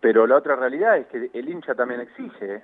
pero 0.00 0.26
la 0.26 0.36
otra 0.36 0.56
realidad 0.56 0.96
es 0.96 1.06
que 1.08 1.30
el 1.32 1.48
hincha 1.48 1.74
también 1.74 2.00
exige. 2.00 2.62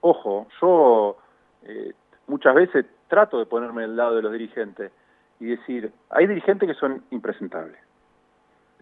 Ojo, 0.00 0.46
yo 0.60 1.16
eh, 1.62 1.92
muchas 2.26 2.54
veces 2.54 2.86
trato 3.08 3.38
de 3.38 3.46
ponerme 3.46 3.84
al 3.84 3.96
lado 3.96 4.16
de 4.16 4.22
los 4.22 4.32
dirigentes 4.32 4.92
y 5.40 5.46
decir, 5.46 5.92
hay 6.10 6.26
dirigentes 6.26 6.68
que 6.68 6.74
son 6.74 7.02
impresentables, 7.10 7.78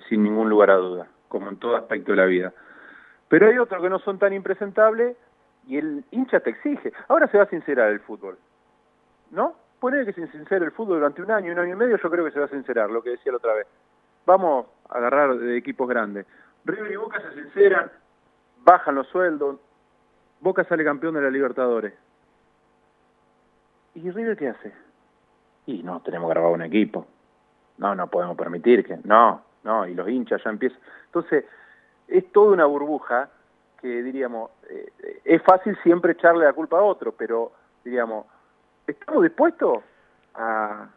sin 0.08 0.22
ningún 0.22 0.48
lugar 0.48 0.70
a 0.70 0.76
duda, 0.76 1.08
como 1.28 1.48
en 1.48 1.56
todo 1.56 1.76
aspecto 1.76 2.12
de 2.12 2.16
la 2.16 2.26
vida. 2.26 2.52
Pero 3.28 3.48
hay 3.48 3.58
otros 3.58 3.82
que 3.82 3.90
no 3.90 3.98
son 4.00 4.18
tan 4.18 4.32
impresentables 4.32 5.16
y 5.66 5.78
el 5.78 6.04
hincha 6.10 6.40
te 6.40 6.50
exige. 6.50 6.92
Ahora 7.08 7.26
se 7.28 7.38
va 7.38 7.44
a 7.44 7.48
sincerar 7.48 7.90
el 7.90 8.00
fútbol, 8.00 8.38
¿no? 9.30 9.54
Poner 9.80 10.06
que 10.06 10.12
se 10.12 10.26
sincere 10.28 10.64
el 10.64 10.72
fútbol 10.72 10.98
durante 10.98 11.22
un 11.22 11.30
año, 11.30 11.52
un 11.52 11.58
año 11.58 11.74
y 11.74 11.76
medio, 11.76 11.96
yo 11.96 12.10
creo 12.10 12.24
que 12.24 12.30
se 12.30 12.38
va 12.38 12.46
a 12.46 12.50
sincerar, 12.50 12.90
lo 12.90 13.02
que 13.02 13.10
decía 13.10 13.32
la 13.32 13.38
otra 13.38 13.54
vez. 13.54 13.66
Vamos 14.26 14.66
a 14.88 14.98
agarrar 14.98 15.36
de 15.36 15.56
equipos 15.56 15.88
grandes. 15.88 16.26
River 16.64 16.92
y 16.92 16.96
Boca 16.96 17.20
se 17.20 17.42
sinceran, 17.42 17.90
bajan 18.64 18.94
los 18.94 19.06
sueldos, 19.08 19.58
Boca 20.40 20.64
sale 20.64 20.84
campeón 20.84 21.14
de 21.14 21.22
la 21.22 21.30
Libertadores. 21.30 21.94
¿Y 23.94 24.10
River 24.10 24.36
qué 24.36 24.48
hace? 24.48 24.72
Y 25.66 25.82
no, 25.82 26.00
tenemos 26.00 26.28
grabar 26.28 26.52
un 26.52 26.62
equipo. 26.62 27.06
No, 27.78 27.94
no 27.94 28.08
podemos 28.08 28.36
permitir 28.36 28.84
que... 28.84 28.98
No, 29.04 29.42
no, 29.62 29.86
y 29.86 29.94
los 29.94 30.08
hinchas 30.08 30.42
ya 30.44 30.50
empiezan... 30.50 30.80
Entonces, 31.06 31.44
es 32.08 32.30
toda 32.32 32.52
una 32.52 32.66
burbuja 32.66 33.30
que, 33.80 34.02
diríamos, 34.02 34.50
eh, 34.68 35.20
es 35.24 35.42
fácil 35.42 35.76
siempre 35.82 36.12
echarle 36.12 36.44
la 36.44 36.52
culpa 36.52 36.78
a 36.78 36.82
otro, 36.82 37.12
pero, 37.12 37.52
diríamos, 37.84 38.26
¿estamos 38.86 39.22
dispuestos 39.22 39.78
a, 40.34 40.88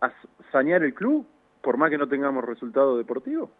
a 0.00 0.12
sanear 0.52 0.82
el 0.82 0.94
club 0.94 1.26
por 1.62 1.76
más 1.76 1.90
que 1.90 1.98
no 1.98 2.08
tengamos 2.08 2.44
resultados 2.44 2.98
deportivos? 2.98 3.50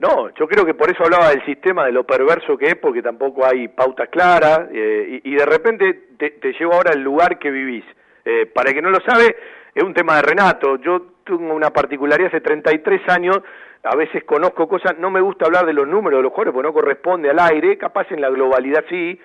No, 0.00 0.28
yo 0.34 0.48
creo 0.48 0.66
que 0.66 0.74
por 0.74 0.90
eso 0.90 1.04
hablaba 1.04 1.30
del 1.30 1.44
sistema, 1.44 1.86
de 1.86 1.92
lo 1.92 2.04
perverso 2.04 2.58
que 2.58 2.66
es, 2.66 2.76
porque 2.76 3.00
tampoco 3.00 3.46
hay 3.46 3.68
pautas 3.68 4.08
claras, 4.08 4.68
eh, 4.72 5.20
y, 5.22 5.34
de 5.34 5.46
repente 5.46 6.08
te, 6.18 6.52
llevo 6.58 6.74
ahora 6.74 6.92
al 6.92 7.00
lugar 7.00 7.38
que 7.38 7.50
vivís. 7.50 7.84
Eh, 8.24 8.46
para 8.46 8.70
el 8.70 8.74
que 8.74 8.82
no 8.82 8.90
lo 8.90 9.00
sabe, 9.00 9.36
es 9.74 9.82
un 9.82 9.94
tema 9.94 10.16
de 10.16 10.22
Renato. 10.22 10.76
Yo 10.76 11.14
tengo 11.24 11.54
una 11.54 11.70
particularidad 11.70 12.28
hace 12.28 12.40
33 12.40 13.08
años, 13.08 13.38
a 13.84 13.94
veces 13.96 14.24
conozco 14.24 14.66
cosas, 14.66 14.98
no 14.98 15.10
me 15.10 15.20
gusta 15.20 15.46
hablar 15.46 15.66
de 15.66 15.72
los 15.72 15.86
números 15.86 16.18
de 16.18 16.22
los 16.22 16.32
jugadores 16.32 16.54
porque 16.54 16.68
no 16.68 16.74
corresponde 16.74 17.30
al 17.30 17.38
aire, 17.38 17.78
capaz 17.78 18.10
en 18.10 18.20
la 18.20 18.30
globalidad 18.30 18.84
sí, 18.88 19.20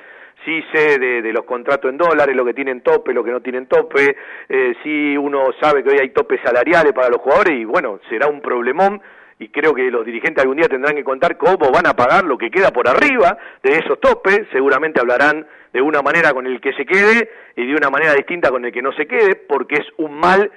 sí 0.46 0.64
sé 0.74 1.00
de, 1.00 1.34
los 1.34 1.46
contratos 1.46 1.90
en 1.90 1.98
dólares, 1.98 2.36
lo 2.36 2.46
que 2.46 2.54
tienen 2.54 2.82
tope, 2.82 3.14
lo 3.14 3.24
que 3.24 3.32
no 3.32 3.42
tienen 3.42 3.68
tope, 3.68 4.18
eh, 4.50 4.76
sí 4.84 5.18
uno 5.18 5.48
sabe 5.62 5.84
que 5.84 5.90
hoy 5.90 6.00
hay 6.00 6.10
topes 6.10 6.42
salariales 6.44 6.94
para 6.94 7.10
los 7.10 7.22
jugadores 7.22 7.54
y 7.54 7.66
bueno, 7.66 8.00
será 8.10 8.28
un 8.28 8.42
problemón 8.42 9.02
y 9.40 9.48
creo 9.50 9.74
que 9.74 9.90
los 9.90 10.06
dirigentes 10.06 10.42
algún 10.44 10.58
día 10.58 10.68
tendrán 10.68 10.96
que 10.96 11.04
contar 11.04 11.38
cómo 11.38 11.72
van 11.72 11.88
a 11.88 11.96
pagar 11.96 12.26
lo 12.26 12.38
que 12.38 12.52
queda 12.52 12.72
por 12.72 12.90
arriba 12.90 13.38
de 13.64 13.72
esos 13.78 14.00
topes, 14.02 14.42
seguramente 14.52 15.00
hablarán 15.00 15.48
de 15.72 15.82
una 15.82 16.02
manera 16.02 16.34
con 16.34 16.46
el 16.46 16.60
que 16.60 16.74
se 16.74 16.86
quede 16.86 17.30
y 17.56 17.66
de 17.66 17.74
una 17.74 17.90
manera 17.90 18.14
distinta 18.14 18.50
con 18.50 18.66
el 18.66 18.74
que 18.74 18.82
no 18.82 18.92
se 18.92 19.08
quede, 19.08 19.36
porque 19.36 19.76
es 19.76 19.88
un 19.98 20.20
mal 20.20 20.52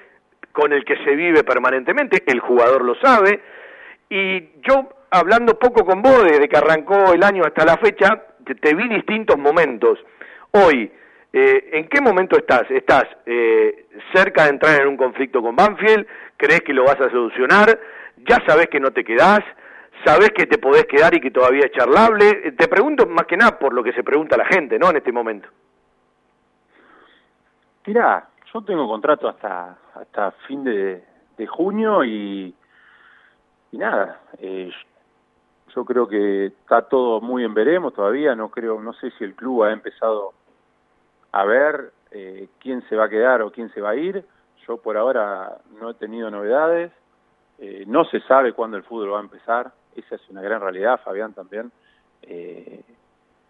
con 0.51 0.72
el 0.72 0.85
que 0.85 0.97
se 1.05 1.14
vive 1.14 1.45
permanentemente, 1.45 2.24
el 2.26 2.41
jugador 2.41 2.85
lo 2.85 2.97
sabe, 2.97 3.41
y 4.11 4.41
yo 4.62 4.89
hablando 5.11 5.59
poco 5.59 5.85
con 5.85 6.03
vos 6.03 6.24
desde 6.24 6.49
que 6.49 6.57
arrancó 6.57 7.12
el 7.12 7.22
año 7.22 7.45
hasta 7.45 7.64
la 7.64 7.76
fecha, 7.76 8.24
te, 8.61 8.74
vi 8.74 8.89
distintos 8.89 9.39
momentos. 9.39 9.99
Hoy, 10.51 10.91
eh, 11.33 11.70
¿en 11.72 11.89
qué 11.89 12.01
momento 12.01 12.37
estás? 12.37 12.64
¿Estás 12.70 13.05
eh, 13.26 13.87
cerca 14.12 14.45
de 14.45 14.51
entrar 14.51 14.83
en 14.83 14.89
un 14.89 14.97
conflicto 14.97 15.41
con 15.41 15.55
Banfield? 15.55 16.07
¿Crees 16.37 16.62
que 16.62 16.72
lo 16.72 16.85
vas 16.85 17.01
a 17.01 17.11
solucionar? 17.11 17.78
Ya 18.29 18.43
sabes 18.47 18.68
que 18.68 18.81
no 18.81 18.91
te 18.91 19.05
quedás, 19.05 19.41
sabes 20.05 20.31
que 20.31 20.47
te 20.47 20.59
podés 20.59 20.87
quedar 20.87 21.14
y 21.14 21.20
que 21.20 21.31
todavía 21.31 21.66
es 21.66 21.73
charlable. 21.73 22.53
Te 22.53 22.68
pregunto 22.68 23.07
más 23.07 23.27
que 23.27 23.37
nada 23.37 23.59
por 23.59 23.73
lo 23.73 23.83
que 23.83 23.93
se 23.93 24.03
pregunta 24.03 24.37
la 24.37 24.47
gente, 24.47 24.79
¿no? 24.79 24.91
En 24.91 24.97
este 24.97 25.12
momento. 25.12 25.49
Mira, 27.87 28.29
yo 28.53 28.62
tengo 28.62 28.87
contrato 28.87 29.29
hasta 29.29 29.77
hasta 29.95 30.31
fin 30.47 30.64
de, 30.64 31.05
junio 31.49 32.05
y, 32.05 32.55
y 33.73 33.79
nada, 33.79 34.20
eh, 34.39 34.70
yo 35.75 35.85
creo 35.85 36.07
que 36.07 36.47
está 36.47 36.83
todo 36.83 37.20
muy 37.20 37.45
en 37.45 37.53
veremos 37.53 37.95
todavía, 37.95 38.37
no 38.37 38.49
creo, 38.49 38.81
no 38.81 38.93
sé 38.93 39.11
si 39.18 39.25
el 39.25 39.35
club 39.35 39.64
ha 39.64 39.73
empezado 39.73 40.33
a 41.33 41.45
ver 41.45 41.93
eh, 42.12 42.49
quién 42.61 42.87
se 42.89 42.95
va 42.95 43.07
a 43.07 43.09
quedar 43.09 43.43
o 43.43 43.51
quién 43.51 43.73
se 43.73 43.81
va 43.81 43.91
a 43.91 43.97
ir. 43.97 44.25
Yo 44.68 44.77
por 44.77 44.97
ahora 44.97 45.59
no 45.81 45.91
he 45.91 45.95
tenido 45.95 46.31
novedades. 46.31 46.93
Eh, 47.65 47.85
no 47.87 48.05
se 48.07 48.19
sabe 48.23 48.55
cuándo 48.55 48.77
el 48.77 48.83
fútbol 48.83 49.13
va 49.13 49.19
a 49.19 49.23
empezar, 49.23 49.71
esa 49.95 50.17
es 50.17 50.29
una 50.29 50.43
gran 50.43 50.61
realidad, 50.61 51.01
Fabián 51.05 51.33
también. 51.33 51.71
Eh, 52.23 52.81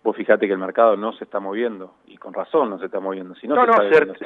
vos 0.05 0.15
fijate 0.15 0.47
que 0.47 0.53
el 0.53 0.59
mercado 0.59 0.99
no 0.99 1.15
se 1.15 1.25
está 1.25 1.41
moviendo, 1.41 1.95
y 2.07 2.19
con 2.19 2.35
razón 2.35 2.69
no 2.69 2.79
se 2.79 2.87
está 2.87 3.01
moviendo. 3.01 3.35
Si 3.37 3.49
no, 3.49 3.55
no, 3.65 3.73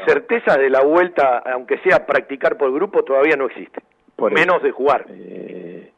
certeza 0.05 0.59
de 0.59 0.71
la 0.71 0.83
vuelta, 0.83 1.39
aunque 1.39 1.79
sea 1.79 2.05
practicar 2.05 2.57
por 2.57 2.73
grupo, 2.73 3.05
todavía 3.05 3.37
no 3.37 3.47
existe, 3.47 3.81
por 4.17 4.33
menos 4.33 4.61
de 4.61 4.73
jugar. 4.73 5.07
Eh, 5.09 5.93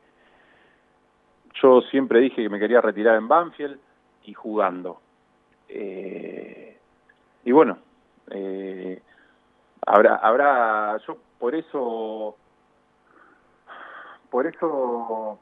yo 1.55 1.81
siempre 1.91 2.21
dije 2.21 2.43
que 2.43 2.51
me 2.51 2.59
quería 2.59 2.83
retirar 2.83 3.17
en 3.17 3.27
Banfield 3.27 3.79
y 4.25 4.35
jugando. 4.35 5.01
y 5.67 7.53
bueno, 7.53 7.79
habrá, 9.87 10.17
habrá, 10.17 10.99
yo 11.07 11.17
por 11.39 11.55
eso 11.55 12.37
por 14.31 14.47
eso, 14.47 15.39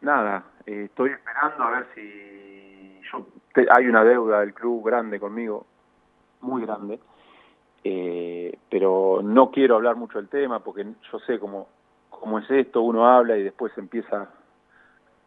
nada, 0.00 0.44
eh, 0.66 0.84
estoy 0.84 1.10
esperando 1.10 1.64
a 1.64 1.70
ver 1.70 1.86
si 1.94 3.00
yo 3.12 3.26
hay 3.70 3.86
una 3.86 4.04
deuda 4.04 4.40
del 4.40 4.54
club 4.54 4.84
grande 4.84 5.20
conmigo, 5.20 5.66
muy 6.40 6.62
grande, 6.62 6.98
eh, 7.82 8.58
pero 8.70 9.20
no 9.22 9.50
quiero 9.50 9.76
hablar 9.76 9.96
mucho 9.96 10.18
del 10.18 10.28
tema 10.28 10.60
porque 10.60 10.86
yo 11.10 11.18
sé 11.20 11.38
cómo, 11.38 11.68
cómo 12.10 12.38
es 12.38 12.50
esto, 12.50 12.82
uno 12.82 13.06
habla 13.06 13.36
y 13.36 13.42
después 13.42 13.76
empieza 13.76 14.30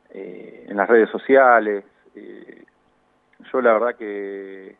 eh, 0.09 0.65
en 0.67 0.77
las 0.77 0.87
redes 0.87 1.09
sociales. 1.09 1.85
yo 3.51 3.61
la 3.61 3.73
verdad 3.73 3.95
que 3.95 4.75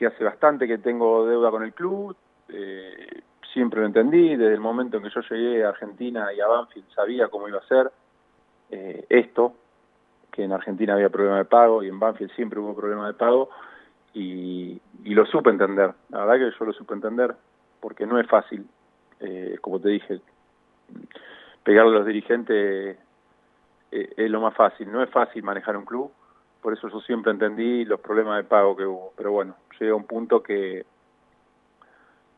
que 0.00 0.06
hace 0.06 0.24
bastante 0.24 0.66
que 0.66 0.78
tengo 0.78 1.26
deuda 1.26 1.50
con 1.50 1.62
el 1.62 1.74
club, 1.74 2.16
eh, 2.48 3.20
siempre 3.52 3.80
lo 3.80 3.86
entendí, 3.86 4.36
desde 4.36 4.54
el 4.54 4.60
momento 4.60 4.96
en 4.96 5.02
que 5.02 5.10
yo 5.10 5.20
llegué 5.22 5.64
a 5.64 5.70
Argentina 5.70 6.32
y 6.32 6.40
a 6.40 6.46
Banfield 6.46 6.88
sabía 6.94 7.28
cómo 7.28 7.48
iba 7.48 7.58
a 7.58 7.66
ser 7.66 7.90
eh, 8.70 9.04
esto, 9.08 9.54
que 10.30 10.44
en 10.44 10.52
Argentina 10.52 10.94
había 10.94 11.08
problema 11.08 11.38
de 11.38 11.44
pago 11.44 11.82
y 11.82 11.88
en 11.88 11.98
Banfield 11.98 12.32
siempre 12.32 12.60
hubo 12.60 12.74
problema 12.74 13.06
de 13.06 13.14
pago 13.14 13.50
y, 14.14 14.80
lo 15.04 15.26
supe 15.26 15.50
entender, 15.50 15.92
la 16.10 16.24
verdad 16.24 16.50
que 16.50 16.58
yo 16.58 16.64
lo 16.64 16.72
supe 16.72 16.94
entender 16.94 17.34
porque 17.80 18.06
no 18.06 18.18
es 18.20 18.26
fácil, 18.28 18.66
eh, 19.20 19.56
como 19.60 19.80
te 19.80 19.88
dije, 19.88 20.20
pegarle 21.64 21.96
a 21.96 21.98
los 21.98 22.06
dirigentes 22.06 22.98
eh, 23.90 24.14
es 24.16 24.30
lo 24.30 24.40
más 24.40 24.54
fácil, 24.54 24.90
no 24.90 25.02
es 25.02 25.10
fácil 25.10 25.42
manejar 25.42 25.76
un 25.76 25.84
club, 25.84 26.12
por 26.62 26.72
eso 26.72 26.88
yo 26.88 27.00
siempre 27.00 27.32
entendí 27.32 27.84
los 27.84 28.00
problemas 28.00 28.36
de 28.36 28.44
pago 28.44 28.76
que 28.76 28.84
hubo, 28.84 29.12
pero 29.16 29.32
bueno, 29.32 29.56
llega 29.80 29.94
un 29.94 30.06
punto 30.06 30.42
que 30.42 30.84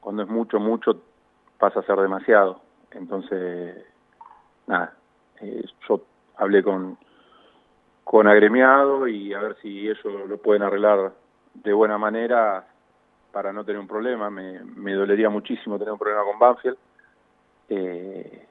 cuando 0.03 0.25
es 0.25 0.29
mucho, 0.29 0.59
mucho, 0.59 1.01
pasa 1.59 1.81
a 1.81 1.85
ser 1.85 1.97
demasiado. 1.97 2.61
Entonces, 2.91 3.87
nada, 4.67 4.95
eh, 5.41 5.65
yo 5.89 6.03
hablé 6.37 6.63
con, 6.63 6.99
con 8.03 8.27
agremiado 8.27 9.07
y 9.07 9.33
a 9.33 9.39
ver 9.39 9.57
si 9.63 9.89
ellos 9.89 10.05
lo 10.29 10.37
pueden 10.39 10.63
arreglar 10.63 11.13
de 11.55 11.73
buena 11.73 11.99
manera 11.99 12.67
para 13.31 13.53
no 13.53 13.65
tener 13.65 13.81
un 13.81 13.87
problema. 13.87 14.29
Me, 14.29 14.93
dolería 14.93 15.31
muchísimo 15.31 15.79
tener 15.79 15.93
un 15.93 15.99
problema 16.01 16.25
con 16.25 16.39
Banfield. 16.39 16.77
Eh, 17.69 18.47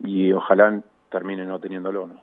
y 0.00 0.32
ojalá 0.32 0.80
termine 1.10 1.46
no 1.46 1.58
teniéndolo, 1.58 2.06
¿no? 2.06 2.20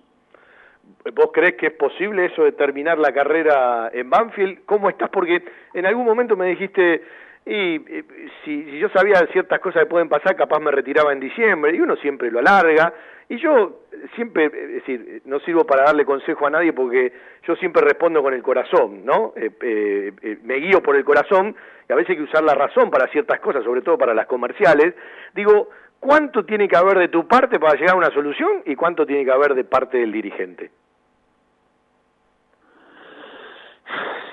¿Vos 1.15 1.31
crees 1.33 1.55
que 1.55 1.67
es 1.67 1.73
posible 1.73 2.25
eso 2.25 2.43
de 2.43 2.51
terminar 2.51 2.99
la 2.99 3.11
carrera 3.11 3.89
en 3.91 4.07
Banfield? 4.07 4.65
¿Cómo 4.65 4.87
estás? 4.87 5.09
Porque 5.09 5.43
en 5.73 5.85
algún 5.87 6.05
momento 6.05 6.35
me 6.35 6.45
dijiste, 6.45 7.03
y 7.45 7.75
eh, 7.75 8.03
si, 8.43 8.79
yo 8.79 8.89
sabía 8.89 9.27
ciertas 9.31 9.59
cosas 9.59 9.83
que 9.83 9.89
pueden 9.89 10.09
pasar, 10.09 10.35
capaz 10.35 10.59
me 10.59 10.71
retiraba 10.71 11.13
en 11.13 11.19
diciembre, 11.19 11.75
y 11.75 11.79
uno 11.79 11.95
siempre 11.97 12.31
lo 12.31 12.39
alarga, 12.39 12.93
y 13.29 13.37
yo 13.37 13.81
siempre, 14.15 14.45
es 14.45 14.73
decir, 14.73 15.21
no 15.25 15.39
sirvo 15.41 15.63
para 15.63 15.83
darle 15.83 16.05
consejo 16.05 16.45
a 16.45 16.49
nadie 16.49 16.73
porque 16.73 17.11
yo 17.47 17.55
siempre 17.55 17.83
respondo 17.83 18.21
con 18.23 18.33
el 18.33 18.41
corazón, 18.41 19.05
¿no? 19.05 19.33
Eh, 19.35 19.51
eh, 19.61 20.37
me 20.43 20.55
guío 20.55 20.81
por 20.81 20.95
el 20.95 21.05
corazón, 21.05 21.55
y 21.87 21.93
a 21.93 21.95
veces 21.95 22.11
hay 22.11 22.17
que 22.17 22.23
usar 22.23 22.43
la 22.43 22.55
razón 22.55 22.89
para 22.89 23.07
ciertas 23.07 23.39
cosas, 23.39 23.63
sobre 23.63 23.81
todo 23.81 23.97
para 23.97 24.15
las 24.15 24.25
comerciales. 24.25 24.95
Digo, 25.35 25.69
¿cuánto 25.99 26.45
tiene 26.45 26.67
que 26.67 26.77
haber 26.77 26.97
de 26.97 27.09
tu 27.09 27.27
parte 27.27 27.59
para 27.59 27.75
llegar 27.75 27.93
a 27.93 27.97
una 27.97 28.11
solución 28.11 28.63
y 28.65 28.75
cuánto 28.75 29.05
tiene 29.05 29.23
que 29.23 29.31
haber 29.31 29.53
de 29.53 29.65
parte 29.65 29.99
del 29.99 30.11
dirigente? 30.11 30.71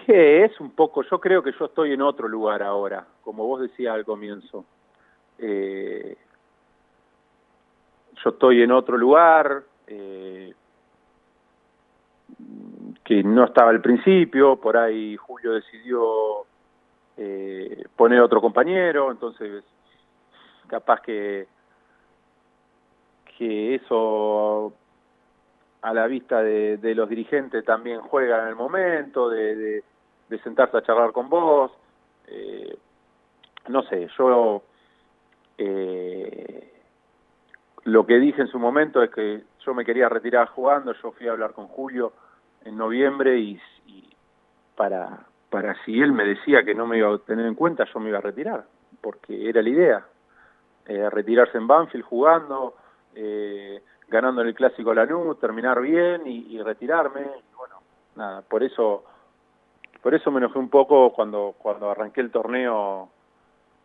Sí, 0.07 0.13
es 0.15 0.59
un 0.61 0.71
poco, 0.71 1.03
yo 1.03 1.21
creo 1.21 1.43
que 1.43 1.53
yo 1.53 1.67
estoy 1.67 1.93
en 1.93 2.03
otro 2.03 2.27
lugar 2.27 2.63
ahora, 2.63 3.07
como 3.23 3.47
vos 3.47 3.61
decías 3.61 3.95
al 3.95 4.05
comienzo. 4.05 4.65
Eh, 5.39 6.17
yo 8.25 8.31
estoy 8.31 8.63
en 8.63 8.73
otro 8.73 8.97
lugar 8.97 9.63
eh, 9.87 10.55
que 13.05 13.23
no 13.23 13.45
estaba 13.45 13.71
al 13.71 13.81
principio, 13.81 14.57
por 14.57 14.77
ahí 14.77 15.17
Julio 15.17 15.53
decidió 15.53 16.47
eh, 17.17 17.85
poner 17.95 18.21
otro 18.21 18.41
compañero, 18.41 19.11
entonces 19.11 19.63
capaz 20.67 21.01
que 21.01 21.47
que 23.39 23.75
eso 23.77 24.73
a 25.81 25.93
la 25.93 26.07
vista 26.07 26.43
de, 26.43 26.95
los 26.95 27.09
dirigentes 27.09 27.65
también 27.65 28.01
juega 28.01 28.43
en 28.43 28.49
el 28.49 28.55
momento, 28.55 29.29
de, 29.29 29.57
de, 29.57 29.85
sentarse 30.39 30.77
a 30.77 30.83
charlar 30.83 31.13
con 31.13 31.29
vos. 31.29 31.73
Eh, 32.27 32.77
no 33.69 33.83
sé, 33.85 34.09
yo 34.19 34.63
eh, 35.59 36.73
lo 37.85 38.07
que 38.07 38.19
dije 38.19 38.43
en 38.43 38.49
su 38.49 38.59
momento 38.59 39.03
es 39.03 39.11
que 39.11 39.43
yo 39.65 39.75
me 39.75 39.85
quería 39.85 40.09
retirar 40.09 40.49
jugando, 40.49 40.93
yo 40.95 41.13
fui 41.13 41.29
a 41.29 41.33
hablar 41.33 41.53
con 41.53 41.69
Julio 41.69 42.13
en 42.65 42.77
noviembre 42.77 43.39
y, 43.39 43.61
para, 44.77 45.27
para 45.51 45.75
si 45.85 46.01
él 46.01 46.13
me 46.13 46.25
decía 46.25 46.65
que 46.65 46.75
no 46.75 46.87
me 46.87 46.99
iba 46.99 47.13
a 47.13 47.19
tener 47.19 47.47
en 47.47 47.55
cuenta, 47.55 47.85
yo 47.93 48.01
me 48.01 48.09
iba 48.09 48.19
a 48.19 48.23
retirar, 48.23 48.65
porque 49.01 49.49
era 49.49 49.63
la 49.63 49.69
idea, 49.69 50.07
eh, 50.87 51.11
retirarse 51.11 51.59
en 51.59 51.67
Banfield 51.67 52.05
jugando, 52.05 52.75
eh, 53.15 53.83
ganando 54.09 54.43
en 54.43 54.49
el 54.49 54.55
Clásico 54.55 54.95
Lanús, 54.95 55.39
terminar 55.39 55.81
bien 55.81 56.23
y, 56.27 56.61
retirarme, 56.63 57.21
y 57.21 57.57
bueno, 57.57 57.77
nada, 58.17 58.43
por 58.43 58.63
eso 58.63 59.05
por 60.03 60.15
eso 60.15 60.31
me 60.31 60.39
enojé 60.39 60.59
un 60.59 60.69
poco 60.69 61.13
cuando, 61.13 61.55
cuando 61.59 61.91
arranqué 61.91 62.21
el 62.21 62.31
torneo 62.31 63.09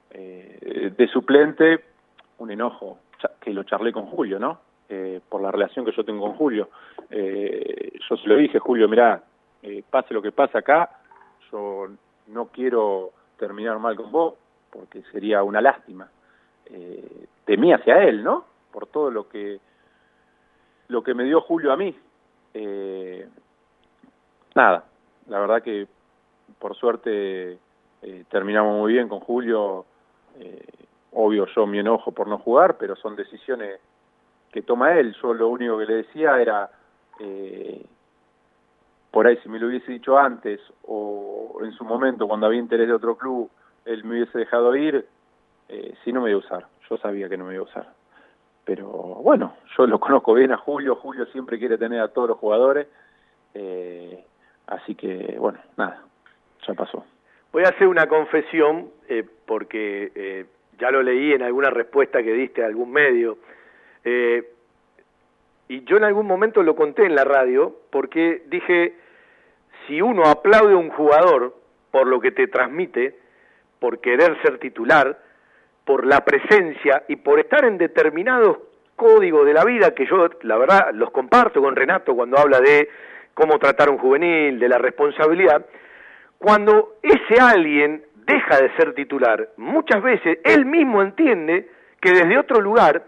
eh, 0.10 0.92
de 0.98 1.08
suplente, 1.10 1.84
un 2.40 2.52
enojo, 2.52 2.98
que 3.40 3.54
lo 3.54 3.64
charlé 3.64 3.92
con 3.92 4.08
Julio, 4.08 4.40
¿no? 4.40 4.60
Eh, 4.90 5.20
por 5.28 5.42
la 5.42 5.52
relación 5.52 5.84
que 5.84 5.92
yo 5.92 6.06
tengo 6.06 6.26
con 6.26 6.38
Julio. 6.38 6.70
Eh, 7.10 8.00
yo 8.10 8.16
se 8.16 8.28
lo 8.28 8.38
dije, 8.38 8.58
Julio, 8.58 8.88
mira, 8.88 9.22
eh, 9.62 9.84
pase 9.90 10.14
lo 10.14 10.22
que 10.22 10.32
pase 10.32 10.58
acá, 10.58 10.90
yo 11.52 11.88
no 12.28 12.46
quiero 12.48 13.12
terminar 13.38 13.80
mal 13.80 13.96
con 13.98 14.12
vos, 14.12 14.36
porque 14.72 15.04
sería 15.12 15.44
una 15.44 15.62
lástima. 15.62 16.10
de 16.70 17.58
mí 17.58 17.72
hacia 17.72 18.04
él, 18.04 18.24
¿no? 18.24 18.46
Por 18.72 18.88
todo 18.88 19.10
lo 19.10 19.30
que 19.30 19.60
lo 20.90 21.02
que 21.02 21.14
me 21.14 21.24
dio 21.24 21.42
Julio 21.42 21.72
a 21.72 21.78
mí. 21.78 21.96
nada, 24.56 24.86
la 25.28 25.40
verdad 25.40 25.62
que 25.62 25.88
por 26.60 26.76
suerte 26.76 27.58
terminamos 28.30 28.78
muy 28.78 28.94
bien 28.94 29.10
con 29.10 29.20
Julio. 29.20 29.86
obvio 31.14 31.46
yo 31.56 31.66
mi 31.66 31.80
enojo 31.80 32.12
por 32.12 32.28
no 32.28 32.38
jugar, 32.38 32.78
pero 32.78 32.96
son 32.96 33.16
decisiones 33.16 33.80
que 34.52 34.62
toma 34.62 34.98
él. 34.98 35.16
Yo 35.22 35.34
lo 35.34 35.50
único 35.50 35.78
que 35.78 35.86
le 35.86 35.96
decía 35.96 36.42
era, 36.42 36.70
eh, 37.20 37.86
por 39.12 39.28
ahí 39.28 39.38
si 39.38 39.50
me 39.50 39.60
lo 39.60 39.68
hubiese 39.68 39.92
dicho 39.92 40.18
antes 40.18 40.60
o 40.84 41.60
en 41.64 41.72
su 41.74 41.84
momento 41.84 42.28
cuando 42.28 42.48
había 42.48 42.60
interés 42.60 42.88
de 42.88 42.94
otro 42.94 43.18
club, 43.18 43.50
él 43.86 44.04
me 44.04 44.16
hubiese 44.16 44.40
dejado 44.40 44.76
ir, 44.76 45.08
eh, 45.70 45.94
si 46.04 46.12
no 46.12 46.22
me 46.22 46.30
iba 46.32 46.40
a 46.40 46.46
usar. 46.46 46.68
Yo 46.90 46.98
sabía 46.98 47.30
que 47.30 47.38
no 47.38 47.46
me 47.46 47.54
iba 47.54 47.64
a 47.64 47.68
usar. 47.68 47.94
Pero 48.66 48.88
bueno, 48.88 49.54
yo 49.78 49.88
lo 49.88 50.00
conozco 50.00 50.34
bien 50.34 50.52
a 50.52 50.58
Julio, 50.58 50.96
Julio 50.96 51.26
siempre 51.28 51.58
quiere 51.58 51.78
tener 51.78 52.02
a 52.02 52.10
todos 52.10 52.30
los 52.30 52.38
jugadores, 52.38 52.88
eh, 53.54 54.26
así 54.66 54.94
que 54.96 55.38
bueno, 55.40 55.60
nada, 55.78 56.04
Voy 57.52 57.64
a 57.64 57.70
hacer 57.70 57.88
una 57.88 58.08
confesión 58.08 58.90
porque 59.46 60.46
ya 60.78 60.92
lo 60.92 61.02
leí 61.02 61.34
en 61.34 61.44
alguna 61.44 61.70
respuesta 61.70 62.22
que 62.22 62.34
diste 62.34 62.64
a 62.64 62.68
algún 62.68 62.92
medio. 62.92 63.38
Eh, 64.04 64.44
y 65.68 65.84
yo 65.84 65.98
en 65.98 66.04
algún 66.04 66.28
momento 66.28 66.64
lo 66.64 66.76
conté 66.76 67.06
en 67.06 67.16
la 67.16 67.24
radio 67.24 67.76
porque 67.90 68.44
dije, 68.48 68.94
si 69.88 70.02
uno 70.02 70.24
aplaude 70.24 70.74
a 70.74 70.78
un 70.78 70.90
jugador 70.90 71.56
por 71.92 72.08
lo 72.08 72.20
que 72.20 72.32
te 72.32 72.48
transmite, 72.48 73.18
por 73.80 74.00
querer 74.00 74.40
ser 74.42 74.60
titular, 74.60 75.20
por 75.84 76.06
la 76.06 76.24
presencia 76.24 77.04
y 77.08 77.18
por 77.18 77.40
estar 77.40 77.66
en 77.66 77.78
determinados 77.78 78.58
códigos 78.96 79.46
de 79.46 79.54
la 79.54 79.64
vida 79.64 79.94
que 79.94 80.06
yo, 80.06 80.30
la 80.42 80.58
verdad, 80.58 80.92
los 80.94 81.12
comparto 81.12 81.62
con 81.62 81.76
Renato 81.76 82.16
cuando 82.16 82.38
habla 82.38 82.60
de 82.60 82.90
cómo 83.34 83.60
tratar 83.60 83.90
a 83.90 83.92
un 83.92 84.00
juvenil, 84.00 84.60
de 84.60 84.70
la 84.70 84.78
responsabilidad, 84.78 85.66
cuando 86.38 86.96
ese 87.02 87.42
alguien 87.42 88.04
deja 88.26 88.58
de 88.62 88.76
ser 88.76 88.94
titular, 88.94 89.50
muchas 89.58 90.02
veces 90.02 90.40
él 90.44 90.66
mismo 90.66 91.02
entiende 91.02 91.70
que 92.02 92.12
desde 92.12 92.38
otro 92.38 92.62
lugar 92.62 93.04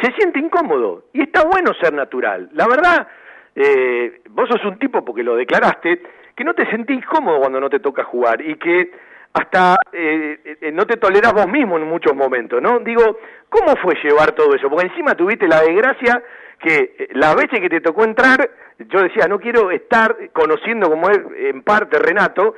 se 0.00 0.12
siente 0.12 0.38
incómodo 0.38 1.04
y 1.12 1.22
está 1.22 1.44
bueno 1.44 1.72
ser 1.80 1.92
natural. 1.92 2.50
La 2.52 2.66
verdad, 2.66 3.08
eh, 3.54 4.20
vos 4.30 4.48
sos 4.48 4.64
un 4.64 4.78
tipo, 4.78 5.04
porque 5.04 5.22
lo 5.22 5.36
declaraste, 5.36 6.02
que 6.34 6.44
no 6.44 6.54
te 6.54 6.68
sentís 6.70 7.04
cómodo 7.06 7.40
cuando 7.40 7.60
no 7.60 7.70
te 7.70 7.80
toca 7.80 8.04
jugar 8.04 8.42
y 8.42 8.56
que 8.56 8.90
hasta 9.32 9.76
eh, 9.92 10.58
eh, 10.60 10.72
no 10.72 10.86
te 10.86 10.96
tolerás 10.96 11.32
vos 11.32 11.48
mismo 11.48 11.76
en 11.76 11.84
muchos 11.84 12.14
momentos, 12.14 12.60
¿no? 12.60 12.78
Digo, 12.80 13.18
¿cómo 13.48 13.74
fue 13.76 13.94
llevar 14.02 14.32
todo 14.32 14.54
eso? 14.54 14.68
Porque 14.68 14.86
encima 14.86 15.14
tuviste 15.14 15.48
la 15.48 15.60
desgracia 15.62 16.22
que 16.58 17.08
la 17.12 17.34
veces 17.34 17.60
que 17.60 17.68
te 17.68 17.80
tocó 17.80 18.04
entrar, 18.04 18.50
yo 18.78 19.02
decía, 19.02 19.26
no 19.26 19.38
quiero 19.38 19.70
estar 19.70 20.16
conociendo 20.32 20.90
como 20.90 21.08
es 21.10 21.18
en 21.38 21.62
parte 21.62 21.98
Renato, 21.98 22.54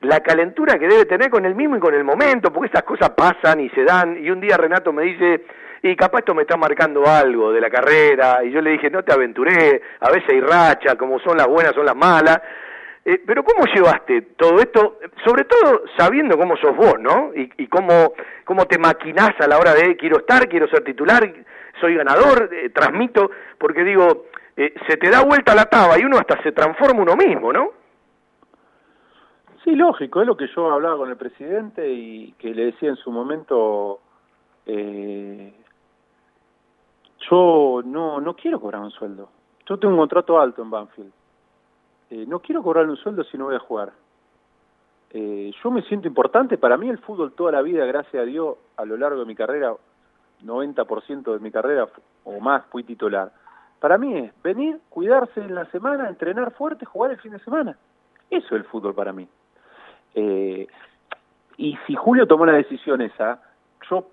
la 0.00 0.20
calentura 0.20 0.78
que 0.78 0.86
debe 0.86 1.04
tener 1.04 1.30
con 1.30 1.44
el 1.44 1.54
mismo 1.54 1.76
y 1.76 1.80
con 1.80 1.94
el 1.94 2.04
momento, 2.04 2.52
porque 2.52 2.68
esas 2.68 2.84
cosas 2.84 3.10
pasan 3.10 3.60
y 3.60 3.68
se 3.70 3.84
dan, 3.84 4.16
y 4.22 4.30
un 4.30 4.40
día 4.40 4.56
Renato 4.56 4.92
me 4.92 5.02
dice, 5.02 5.44
y 5.82 5.94
capaz 5.96 6.20
esto 6.20 6.34
me 6.34 6.42
está 6.42 6.56
marcando 6.56 7.04
algo 7.06 7.52
de 7.52 7.60
la 7.60 7.70
carrera, 7.70 8.44
y 8.44 8.50
yo 8.50 8.60
le 8.60 8.70
dije, 8.70 8.90
no 8.90 9.02
te 9.02 9.12
aventuré, 9.12 9.82
a 10.00 10.10
veces 10.10 10.30
hay 10.30 10.40
racha, 10.40 10.96
como 10.96 11.18
son 11.18 11.36
las 11.36 11.48
buenas, 11.48 11.74
son 11.74 11.86
las 11.86 11.96
malas, 11.96 12.40
eh, 13.04 13.22
pero 13.26 13.42
¿cómo 13.42 13.64
llevaste 13.64 14.22
todo 14.36 14.58
esto, 14.58 14.98
sobre 15.24 15.44
todo 15.44 15.84
sabiendo 15.96 16.36
cómo 16.36 16.56
sos 16.56 16.76
vos, 16.76 16.96
¿no? 17.00 17.32
Y, 17.34 17.66
cómo, 17.68 18.12
cómo 18.44 18.66
te 18.66 18.78
maquinás 18.78 19.32
a 19.40 19.46
la 19.46 19.58
hora 19.58 19.74
de 19.74 19.96
quiero 19.96 20.18
estar, 20.18 20.48
quiero 20.48 20.68
ser 20.68 20.84
titular, 20.84 21.32
soy 21.80 21.94
ganador, 21.94 22.50
eh, 22.52 22.70
transmito, 22.70 23.30
porque 23.56 23.82
digo, 23.82 24.26
eh, 24.58 24.74
se 24.88 24.96
te 24.96 25.08
da 25.08 25.22
vuelta 25.22 25.54
la 25.54 25.66
taba 25.66 25.96
y 26.00 26.04
uno 26.04 26.18
hasta 26.18 26.42
se 26.42 26.50
transforma 26.50 27.02
uno 27.02 27.14
mismo, 27.14 27.52
¿no? 27.52 27.70
Sí, 29.62 29.76
lógico, 29.76 30.20
es 30.20 30.26
lo 30.26 30.36
que 30.36 30.48
yo 30.48 30.68
hablaba 30.72 30.96
con 30.96 31.10
el 31.10 31.16
presidente 31.16 31.88
y 31.88 32.32
que 32.32 32.52
le 32.52 32.64
decía 32.66 32.88
en 32.88 32.96
su 32.96 33.12
momento, 33.12 34.00
eh, 34.66 35.54
yo 37.30 37.82
no, 37.84 38.20
no 38.20 38.34
quiero 38.34 38.60
cobrar 38.60 38.82
un 38.82 38.90
sueldo. 38.90 39.28
Yo 39.64 39.78
tengo 39.78 39.94
un 39.94 40.00
contrato 40.00 40.40
alto 40.40 40.62
en 40.62 40.70
Banfield. 40.70 41.12
Eh, 42.10 42.24
no 42.26 42.40
quiero 42.40 42.60
cobrar 42.60 42.88
un 42.88 42.96
sueldo 42.96 43.22
si 43.22 43.38
no 43.38 43.44
voy 43.44 43.54
a 43.54 43.60
jugar. 43.60 43.92
Eh, 45.10 45.52
yo 45.62 45.70
me 45.70 45.82
siento 45.82 46.08
importante. 46.08 46.58
Para 46.58 46.76
mí 46.76 46.88
el 46.88 46.98
fútbol 46.98 47.32
toda 47.34 47.52
la 47.52 47.62
vida, 47.62 47.86
gracias 47.86 48.20
a 48.20 48.26
Dios, 48.26 48.56
a 48.76 48.84
lo 48.84 48.96
largo 48.96 49.20
de 49.20 49.26
mi 49.26 49.36
carrera, 49.36 49.72
90% 50.44 51.32
de 51.32 51.38
mi 51.38 51.52
carrera 51.52 51.86
o 52.24 52.40
más 52.40 52.64
fui 52.70 52.82
titular. 52.82 53.30
Para 53.80 53.96
mí 53.96 54.16
es 54.16 54.42
venir, 54.42 54.80
cuidarse 54.88 55.40
en 55.40 55.54
la 55.54 55.64
semana, 55.66 56.08
entrenar 56.08 56.52
fuerte, 56.52 56.84
jugar 56.84 57.12
el 57.12 57.18
fin 57.18 57.32
de 57.32 57.38
semana. 57.40 57.76
Eso 58.30 58.46
es 58.46 58.52
el 58.52 58.64
fútbol 58.64 58.94
para 58.94 59.12
mí. 59.12 59.28
Eh, 60.14 60.66
y 61.56 61.76
si 61.86 61.94
Julio 61.94 62.26
tomó 62.26 62.44
la 62.44 62.52
decisión 62.52 63.00
esa, 63.00 63.40
yo 63.88 64.08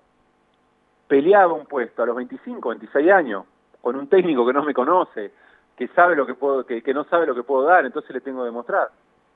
peleaba 1.08 1.52
un 1.52 1.66
puesto 1.66 2.02
a 2.02 2.06
los 2.06 2.16
25, 2.16 2.68
26 2.68 3.10
años 3.10 3.44
con 3.80 3.96
un 3.96 4.08
técnico 4.08 4.46
que 4.46 4.52
no 4.52 4.64
me 4.64 4.74
conoce, 4.74 5.32
que 5.76 5.88
sabe 5.88 6.16
lo 6.16 6.26
que 6.26 6.34
puedo, 6.34 6.64
que, 6.64 6.82
no 6.94 7.04
sabe 7.04 7.26
lo 7.26 7.34
que 7.34 7.42
puedo 7.42 7.64
dar, 7.64 7.84
entonces 7.84 8.10
le 8.12 8.20
tengo 8.20 8.40
que 8.40 8.46
demostrar. 8.46 8.90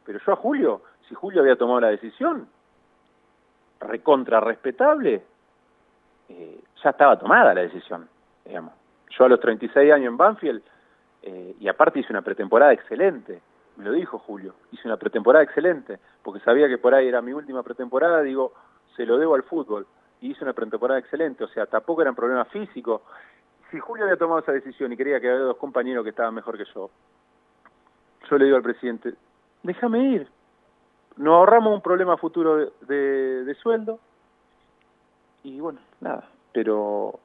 Pero 0.05 0.18
yo 0.24 0.33
a 0.33 0.37
Julio, 0.37 0.83
si 1.09 1.14
Julio 1.14 1.41
había 1.41 1.57
tomado 1.57 1.81
la 1.81 1.89
decisión, 1.89 2.49
recontra 3.81 4.41
respetable, 4.41 5.22
eh, 6.28 6.61
ya 6.83 6.91
estaba 6.91 7.18
tomada 7.18 7.55
la 7.55 7.62
decisión, 7.62 8.09
digamos. 8.45 8.80
Yo 9.11 9.25
a 9.25 9.29
los 9.29 9.41
36 9.41 9.93
años 9.93 10.09
en 10.09 10.17
Banfield, 10.17 10.63
eh, 11.23 11.57
y 11.61 11.69
aparte 11.69 12.01
hice 12.01 12.13
una 12.13 12.23
pretemporada 12.23 12.73
excelente, 12.73 13.41
me 13.77 13.85
lo 13.85 13.93
dijo 13.93 14.19
Julio, 14.19 14.55
hice 14.73 14.87
una 14.87 14.97
pretemporada 14.97 15.45
excelente, 15.45 15.99
porque 16.23 16.41
sabía 16.41 16.69
que 16.69 16.79
por 16.79 16.95
ahí 16.95 17.09
era 17.09 17.23
mi 17.23 17.33
última 17.33 17.63
pretemporada, 17.63 18.23
digo, 18.23 18.53
se 18.97 19.07
lo 19.07 19.19
debo 19.19 19.35
al 19.35 19.43
fútbol 19.43 19.87
y 20.21 20.31
hizo 20.31 20.45
una 20.45 20.53
pretemporada 20.53 21.01
excelente, 21.01 21.45
o 21.45 21.49
sea, 21.49 21.67
tampoco 21.67 22.03
eran 22.03 22.15
problemas 22.15 22.49
físicos. 22.49 23.03
Si 23.71 23.79
Julio 23.79 24.05
había 24.05 24.19
tomado 24.19 24.41
esa 24.41 24.53
decisión 24.53 24.93
y 24.93 24.97
creía 24.97 25.21
que 25.21 25.31
había 25.31 25.41
dos 25.41 25.57
compañeros 25.57 26.05
que 26.05 26.11
estaban 26.11 26.35
mejor 26.35 26.59
que 26.59 26.65
yo, 26.75 26.91
yo 28.29 28.39
le 28.39 28.45
digo 28.45 28.57
al 28.57 28.63
presidente, 28.63 29.15
déjame 29.63 30.05
ir, 30.13 30.29
nos 31.17 31.35
ahorramos 31.35 31.75
un 31.75 31.81
problema 31.81 32.17
futuro 32.17 32.73
de, 32.83 33.57
sueldo 33.63 33.99
y 35.43 35.59
bueno, 35.61 35.81
nada, 36.01 36.29
pero 36.53 37.19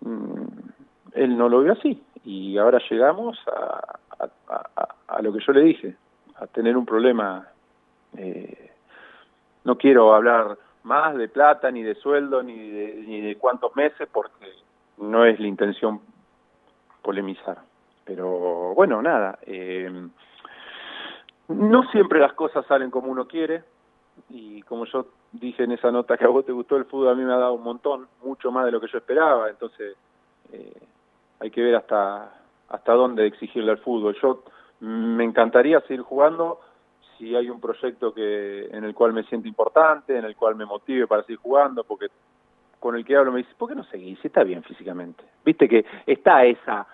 mm, 0.00 0.71
él 1.14 1.36
no 1.36 1.48
lo 1.48 1.60
vio 1.60 1.72
así 1.72 2.02
y 2.24 2.56
ahora 2.58 2.80
llegamos 2.88 3.38
a, 3.48 3.98
a, 5.08 5.22
lo 5.22 5.32
que 5.32 5.40
yo 5.44 5.52
le 5.52 5.62
dije, 5.62 5.96
a 6.36 6.46
tener 6.46 6.76
un 6.76 6.86
problema. 6.86 7.48
Eh, 8.16 8.70
no 9.64 9.76
quiero 9.76 10.14
hablar 10.14 10.58
más 10.84 11.16
de 11.16 11.28
plata, 11.28 11.70
ni 11.70 11.82
de 11.82 11.94
sueldo, 11.96 12.42
ni 12.42 12.70
de, 12.70 13.04
ni 13.06 13.20
de 13.20 13.36
cuántos 13.36 13.74
meses, 13.76 14.08
porque 14.12 14.46
no 14.98 15.24
es 15.24 15.38
la 15.40 15.46
intención 15.46 16.00
polemizar. 17.02 17.58
Pero 18.04 18.74
bueno, 18.74 19.02
nada. 19.02 19.38
Eh, 19.46 20.08
no 21.48 21.82
siempre 21.90 22.20
las 22.20 22.32
cosas 22.32 22.66
salen 22.66 22.90
como 22.90 23.10
uno 23.10 23.26
quiere. 23.26 23.64
y 24.28 24.62
como 24.62 24.84
yo 24.86 25.06
dije 25.32 25.64
en 25.64 25.72
esa 25.72 25.90
nota 25.90 26.16
que 26.16 26.24
a 26.24 26.28
vos 26.28 26.44
te 26.44 26.52
gustó 26.52 26.76
el 26.76 26.84
fútbol, 26.84 27.08
a 27.08 27.14
mí 27.14 27.24
me 27.24 27.32
ha 27.32 27.38
dado 27.38 27.54
un 27.54 27.62
montón, 27.62 28.08
mucho 28.22 28.50
más 28.50 28.66
de 28.66 28.72
lo 28.72 28.80
que 28.80 28.88
yo 28.88 28.98
esperaba, 28.98 29.48
entonces 29.48 29.96
eh, 30.52 30.72
hay 31.42 31.50
que 31.50 31.60
ver 31.60 31.74
hasta, 31.74 32.32
hasta 32.68 32.92
dónde 32.92 33.26
exigirle 33.26 33.72
al 33.72 33.78
fútbol. 33.78 34.16
Yo 34.22 34.44
me 34.78 35.24
encantaría 35.24 35.80
seguir 35.80 36.02
jugando 36.02 36.60
si 37.18 37.34
hay 37.34 37.50
un 37.50 37.60
proyecto 37.60 38.14
que 38.14 38.66
en 38.66 38.84
el 38.84 38.94
cual 38.94 39.12
me 39.12 39.24
siento 39.24 39.48
importante, 39.48 40.16
en 40.16 40.24
el 40.24 40.36
cual 40.36 40.54
me 40.54 40.64
motive 40.64 41.08
para 41.08 41.22
seguir 41.22 41.38
jugando, 41.38 41.82
porque 41.82 42.06
con 42.78 42.94
el 42.94 43.04
que 43.04 43.16
hablo 43.16 43.32
me 43.32 43.38
dice, 43.38 43.50
¿por 43.58 43.68
qué 43.68 43.74
no 43.74 43.82
seguís? 43.84 44.24
Está 44.24 44.44
bien 44.44 44.62
físicamente. 44.62 45.24
Viste 45.44 45.68
que 45.68 45.84
está 46.06 46.44
esa 46.44 46.86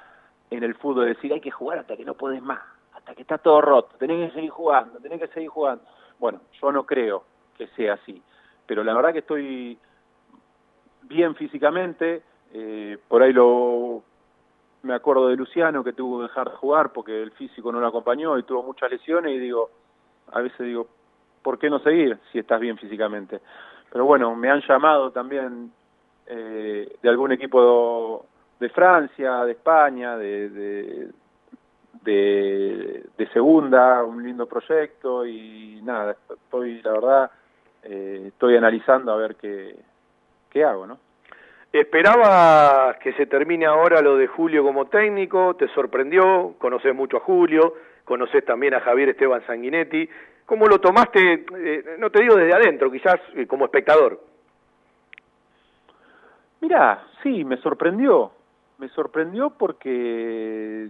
en 0.50 0.62
el 0.62 0.74
fútbol 0.76 1.04
de 1.04 1.14
decir, 1.14 1.30
hay 1.30 1.40
que 1.42 1.50
jugar 1.50 1.80
hasta 1.80 1.94
que 1.94 2.06
no 2.06 2.14
puedes 2.14 2.40
más, 2.40 2.62
hasta 2.94 3.14
que 3.14 3.20
está 3.20 3.36
todo 3.36 3.60
roto, 3.60 3.96
tenés 3.98 4.30
que 4.30 4.34
seguir 4.34 4.50
jugando, 4.50 4.98
tenés 4.98 5.20
que 5.20 5.28
seguir 5.28 5.50
jugando. 5.50 5.84
Bueno, 6.18 6.40
yo 6.58 6.72
no 6.72 6.86
creo 6.86 7.24
que 7.58 7.66
sea 7.68 7.94
así, 7.94 8.22
pero 8.66 8.82
la 8.82 8.94
verdad 8.94 9.12
que 9.12 9.18
estoy 9.18 9.78
bien 11.02 11.34
físicamente, 11.34 12.22
eh, 12.54 12.96
por 13.08 13.22
ahí 13.22 13.34
lo 13.34 14.04
me 14.82 14.94
acuerdo 14.94 15.28
de 15.28 15.36
Luciano 15.36 15.82
que 15.82 15.92
tuvo 15.92 16.18
que 16.18 16.24
dejar 16.24 16.50
de 16.50 16.56
jugar 16.56 16.92
porque 16.92 17.22
el 17.22 17.32
físico 17.32 17.72
no 17.72 17.80
lo 17.80 17.86
acompañó 17.88 18.38
y 18.38 18.44
tuvo 18.44 18.62
muchas 18.62 18.90
lesiones 18.90 19.32
y 19.34 19.38
digo, 19.38 19.70
a 20.32 20.40
veces 20.40 20.58
digo, 20.60 20.86
¿por 21.42 21.58
qué 21.58 21.68
no 21.70 21.78
seguir 21.80 22.18
si 22.32 22.38
estás 22.38 22.60
bien 22.60 22.78
físicamente? 22.78 23.40
Pero 23.90 24.04
bueno, 24.04 24.34
me 24.34 24.50
han 24.50 24.60
llamado 24.60 25.10
también 25.10 25.72
eh, 26.26 26.96
de 27.02 27.08
algún 27.08 27.32
equipo 27.32 28.26
de 28.60 28.68
Francia, 28.68 29.44
de 29.44 29.52
España, 29.52 30.16
de, 30.16 30.50
de, 30.50 31.08
de, 33.16 33.28
segunda, 33.32 34.02
un 34.04 34.22
lindo 34.22 34.46
proyecto 34.46 35.26
y 35.26 35.80
nada, 35.82 36.16
estoy, 36.28 36.82
la 36.82 36.92
verdad, 36.92 37.30
eh, 37.82 38.24
estoy 38.28 38.56
analizando 38.56 39.12
a 39.12 39.16
ver 39.16 39.36
qué, 39.36 39.76
qué 40.50 40.64
hago, 40.64 40.86
¿no? 40.86 40.98
¿Esperabas 41.72 42.96
que 42.98 43.12
se 43.12 43.26
termine 43.26 43.66
ahora 43.66 44.00
lo 44.00 44.16
de 44.16 44.26
Julio 44.26 44.62
como 44.62 44.86
técnico? 44.86 45.54
¿Te 45.54 45.68
sorprendió? 45.68 46.54
¿Conoces 46.58 46.94
mucho 46.94 47.18
a 47.18 47.20
Julio? 47.20 47.74
¿Conoces 48.04 48.42
también 48.44 48.72
a 48.72 48.80
Javier 48.80 49.10
Esteban 49.10 49.44
Sanguinetti? 49.46 50.08
¿Cómo 50.46 50.66
lo 50.66 50.80
tomaste, 50.80 51.44
eh, 51.56 51.96
no 51.98 52.10
te 52.10 52.22
digo 52.22 52.36
desde 52.36 52.54
adentro, 52.54 52.90
quizás 52.90 53.20
eh, 53.34 53.46
como 53.46 53.66
espectador? 53.66 54.18
Mira, 56.62 57.06
sí, 57.22 57.44
me 57.44 57.58
sorprendió. 57.58 58.32
Me 58.78 58.88
sorprendió 58.88 59.50
porque 59.50 60.88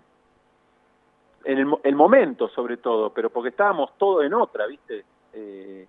en 1.44 1.58
el, 1.58 1.74
el, 1.82 1.96
momento 1.96 2.48
sobre 2.50 2.76
todo, 2.76 3.12
pero 3.12 3.30
porque 3.30 3.48
estábamos 3.48 3.96
todos 3.98 4.24
en 4.24 4.34
otra, 4.34 4.66
¿viste? 4.66 5.04
Eh, 5.32 5.86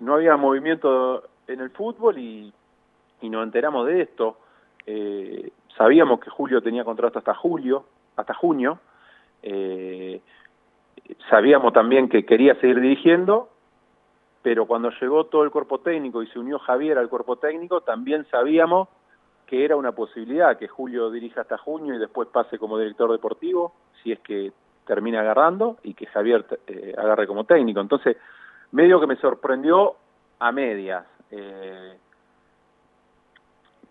no 0.00 0.14
había 0.14 0.36
movimiento 0.36 1.24
en 1.46 1.60
el 1.60 1.70
fútbol 1.70 2.16
y 2.16 2.52
y 3.20 3.30
nos 3.30 3.44
enteramos 3.44 3.86
de 3.86 4.02
esto. 4.02 4.38
Eh, 4.86 5.52
sabíamos 5.76 6.20
que 6.20 6.30
Julio 6.30 6.62
tenía 6.62 6.84
contrato 6.84 7.18
hasta 7.18 7.34
julio, 7.34 7.84
hasta 8.16 8.34
junio. 8.34 8.78
Eh, 9.42 10.20
sabíamos 11.28 11.72
también 11.72 12.08
que 12.08 12.24
quería 12.24 12.54
seguir 12.56 12.80
dirigiendo, 12.80 13.48
pero 14.42 14.66
cuando 14.66 14.90
llegó 15.00 15.26
todo 15.26 15.44
el 15.44 15.50
cuerpo 15.50 15.80
técnico 15.80 16.22
y 16.22 16.26
se 16.28 16.38
unió 16.38 16.58
Javier 16.58 16.98
al 16.98 17.08
cuerpo 17.08 17.36
técnico, 17.36 17.82
también 17.82 18.26
sabíamos 18.30 18.88
que 19.46 19.64
era 19.64 19.76
una 19.76 19.92
posibilidad 19.92 20.56
que 20.56 20.68
Julio 20.68 21.10
dirija 21.10 21.40
hasta 21.40 21.58
junio 21.58 21.94
y 21.94 21.98
después 21.98 22.28
pase 22.28 22.58
como 22.58 22.78
director 22.78 23.10
deportivo, 23.10 23.72
si 24.02 24.12
es 24.12 24.20
que 24.20 24.52
termina 24.86 25.20
agarrando, 25.20 25.76
y 25.82 25.94
que 25.94 26.06
Javier 26.06 26.44
eh, 26.66 26.94
agarre 26.96 27.26
como 27.26 27.44
técnico. 27.44 27.80
Entonces, 27.80 28.16
medio 28.72 29.00
que 29.00 29.06
me 29.06 29.16
sorprendió 29.16 29.96
a 30.38 30.52
medias. 30.52 31.04
Eh, 31.30 31.96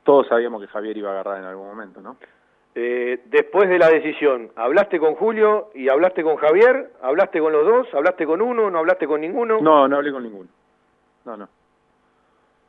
todos 0.10 0.26
sabíamos 0.26 0.60
que 0.60 0.68
Javier 0.68 0.98
iba 0.98 1.10
a 1.10 1.12
agarrar 1.12 1.38
en 1.38 1.46
algún 1.46 1.68
momento, 1.68 2.02
¿no? 2.02 2.18
Eh, 2.74 3.22
después 3.26 3.70
de 3.70 3.78
la 3.78 3.90
decisión, 3.90 4.50
¿hablaste 4.56 4.98
con 4.98 5.14
Julio 5.14 5.70
y 5.76 5.88
hablaste 5.88 6.24
con 6.24 6.38
Javier? 6.38 6.94
¿Hablaste 7.04 7.40
con 7.40 7.54
los 7.54 7.64
dos? 7.64 7.94
¿Hablaste 7.94 8.26
con 8.26 8.42
uno? 8.42 8.72
¿No 8.72 8.80
hablaste 8.80 9.06
con 9.06 9.22
ninguno? 9.22 9.62
No, 9.62 9.88
no 9.88 9.98
hablé 9.98 10.12
con 10.12 10.24
ninguno. 10.24 10.50
No, 11.26 11.38
no. 11.38 11.48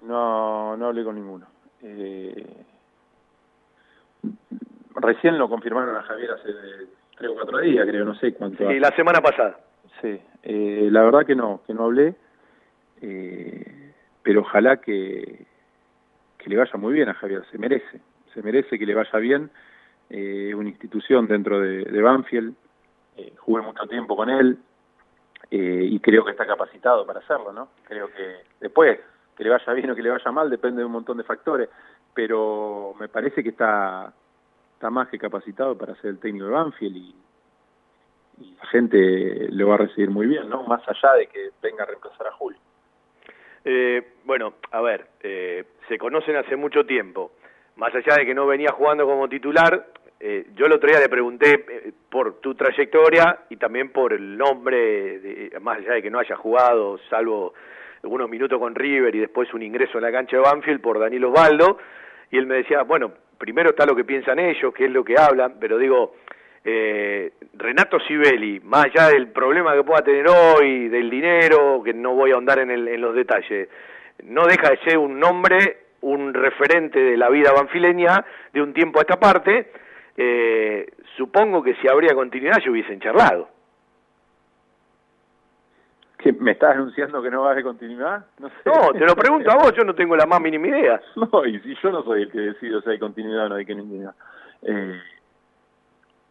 No, 0.02 0.76
no 0.76 0.86
hablé 0.88 1.02
con 1.02 1.14
ninguno. 1.14 1.46
Eh, 1.82 2.44
recién 4.96 5.38
lo 5.38 5.48
confirmaron 5.48 5.96
a 5.96 6.02
Javier 6.02 6.32
hace 6.32 6.52
tres 7.16 7.30
o 7.30 7.34
cuatro 7.36 7.56
días, 7.60 7.86
creo, 7.88 8.04
no 8.04 8.14
sé 8.16 8.34
cuánto. 8.34 8.68
Sí, 8.68 8.78
la 8.78 8.94
semana 8.94 9.22
pasada. 9.22 9.58
Sí, 10.02 10.20
eh, 10.42 10.88
la 10.92 11.04
verdad 11.04 11.24
que 11.24 11.34
no, 11.34 11.62
que 11.66 11.72
no 11.72 11.84
hablé, 11.84 12.16
eh, 13.00 13.94
pero 14.22 14.42
ojalá 14.42 14.76
que, 14.76 15.46
que 16.42 16.50
le 16.50 16.56
vaya 16.56 16.76
muy 16.76 16.92
bien 16.92 17.08
a 17.08 17.14
Javier, 17.14 17.44
se 17.50 17.58
merece, 17.58 18.00
se 18.34 18.42
merece 18.42 18.78
que 18.78 18.86
le 18.86 18.94
vaya 18.94 19.18
bien, 19.18 19.50
eh, 20.08 20.52
una 20.54 20.68
institución 20.68 21.26
dentro 21.26 21.60
de, 21.60 21.84
de 21.84 22.02
Banfield, 22.02 22.54
eh, 23.16 23.34
jugué 23.38 23.62
mucho 23.62 23.86
tiempo 23.86 24.16
con 24.16 24.30
él 24.30 24.58
eh, 25.50 25.86
y 25.90 26.00
creo 26.00 26.24
que 26.24 26.32
está 26.32 26.46
capacitado 26.46 27.06
para 27.06 27.20
hacerlo, 27.20 27.52
¿no? 27.52 27.68
Creo 27.84 28.08
que 28.08 28.44
después, 28.60 28.98
que 29.36 29.44
le 29.44 29.50
vaya 29.50 29.72
bien 29.72 29.90
o 29.90 29.94
que 29.94 30.02
le 30.02 30.10
vaya 30.10 30.32
mal, 30.32 30.48
depende 30.48 30.80
de 30.80 30.86
un 30.86 30.92
montón 30.92 31.18
de 31.18 31.24
factores, 31.24 31.68
pero 32.14 32.94
me 32.98 33.08
parece 33.08 33.42
que 33.42 33.50
está, 33.50 34.12
está 34.74 34.90
más 34.90 35.08
que 35.08 35.18
capacitado 35.18 35.76
para 35.76 35.94
ser 35.96 36.10
el 36.10 36.18
técnico 36.18 36.46
de 36.46 36.52
Banfield 36.52 36.96
y, 36.96 37.14
y 38.40 38.54
la 38.54 38.66
gente 38.66 39.48
lo 39.50 39.68
va 39.68 39.74
a 39.74 39.78
recibir 39.78 40.10
muy 40.10 40.26
bien, 40.26 40.48
¿no? 40.48 40.62
Más 40.64 40.82
allá 40.88 41.14
de 41.14 41.26
que 41.26 41.50
venga 41.62 41.82
a 41.82 41.86
reemplazar 41.86 42.26
a 42.26 42.32
Julio. 42.32 42.58
Eh, 43.64 44.02
bueno, 44.24 44.54
a 44.70 44.80
ver, 44.80 45.06
eh, 45.22 45.64
se 45.88 45.98
conocen 45.98 46.36
hace 46.36 46.56
mucho 46.56 46.84
tiempo. 46.84 47.32
Más 47.76 47.94
allá 47.94 48.16
de 48.16 48.26
que 48.26 48.34
no 48.34 48.46
venía 48.46 48.72
jugando 48.72 49.06
como 49.06 49.28
titular, 49.28 49.86
eh, 50.22 50.48
yo 50.54 50.66
el 50.66 50.72
otro 50.72 50.90
día 50.90 51.00
le 51.00 51.08
pregunté 51.08 51.64
eh, 51.66 51.92
por 52.10 52.40
tu 52.40 52.54
trayectoria 52.54 53.38
y 53.48 53.56
también 53.56 53.90
por 53.90 54.12
el 54.12 54.36
nombre, 54.36 55.18
de, 55.18 55.58
más 55.60 55.78
allá 55.78 55.94
de 55.94 56.02
que 56.02 56.10
no 56.10 56.18
haya 56.18 56.36
jugado, 56.36 56.98
salvo 57.08 57.54
algunos 58.02 58.28
minutos 58.28 58.58
con 58.58 58.74
River 58.74 59.14
y 59.14 59.20
después 59.20 59.52
un 59.54 59.62
ingreso 59.62 59.96
en 59.96 60.04
la 60.04 60.12
cancha 60.12 60.36
de 60.36 60.42
Banfield 60.42 60.82
por 60.82 60.98
Daniel 60.98 61.24
Osvaldo. 61.24 61.78
Y 62.30 62.36
él 62.36 62.46
me 62.46 62.56
decía, 62.56 62.82
bueno, 62.82 63.12
primero 63.38 63.70
está 63.70 63.86
lo 63.86 63.96
que 63.96 64.04
piensan 64.04 64.38
ellos, 64.38 64.74
qué 64.74 64.84
es 64.84 64.90
lo 64.90 65.04
que 65.04 65.18
hablan, 65.18 65.54
pero 65.58 65.78
digo, 65.78 66.14
eh, 66.64 67.32
Renato 67.54 67.98
Sibeli, 68.00 68.60
más 68.60 68.86
allá 68.86 69.08
del 69.08 69.28
problema 69.28 69.74
que 69.74 69.84
pueda 69.84 70.02
tener 70.02 70.26
hoy, 70.28 70.88
del 70.88 71.08
dinero, 71.08 71.82
que 71.82 71.94
no 71.94 72.14
voy 72.14 72.30
a 72.30 72.34
ahondar 72.34 72.58
en, 72.58 72.70
el, 72.70 72.88
en 72.88 73.00
los 73.00 73.14
detalles, 73.14 73.68
no 74.24 74.46
deja 74.46 74.70
de 74.70 74.78
ser 74.78 74.98
un 74.98 75.18
nombre, 75.18 75.78
un 76.02 76.34
referente 76.34 76.98
de 76.98 77.16
la 77.16 77.28
vida 77.28 77.52
banfileña 77.52 78.24
de 78.52 78.62
un 78.62 78.72
tiempo 78.72 78.98
a 78.98 79.02
esta 79.02 79.18
parte. 79.18 79.72
Eh, 80.16 80.86
supongo 81.16 81.62
que 81.62 81.74
si 81.76 81.88
habría 81.88 82.14
continuidad 82.14 82.62
se 82.62 82.70
hubiesen 82.70 83.00
charlado. 83.00 83.48
¿Que 86.18 86.32
¿Me 86.34 86.52
estás 86.52 86.74
anunciando 86.74 87.22
que 87.22 87.30
no 87.30 87.42
va 87.42 87.48
a 87.48 87.52
haber 87.52 87.64
continuidad? 87.64 88.26
No, 88.38 88.48
sé. 88.48 88.54
no, 88.66 88.92
te 88.92 89.06
lo 89.06 89.14
pregunto 89.14 89.50
a 89.50 89.54
vos, 89.54 89.72
yo 89.74 89.84
no 89.84 89.94
tengo 89.94 90.14
la 90.16 90.26
más 90.26 90.40
mínima 90.40 90.68
idea. 90.68 91.00
No, 91.16 91.46
y 91.46 91.58
si 91.60 91.74
yo 91.82 91.90
no 91.90 92.02
soy 92.02 92.22
el 92.22 92.30
que 92.30 92.40
decido 92.40 92.82
si 92.82 92.90
hay 92.90 92.98
continuidad 92.98 93.46
o 93.46 93.48
no 93.48 93.54
hay 93.54 93.64
continuidad. 93.64 94.14
Eh, 94.62 95.00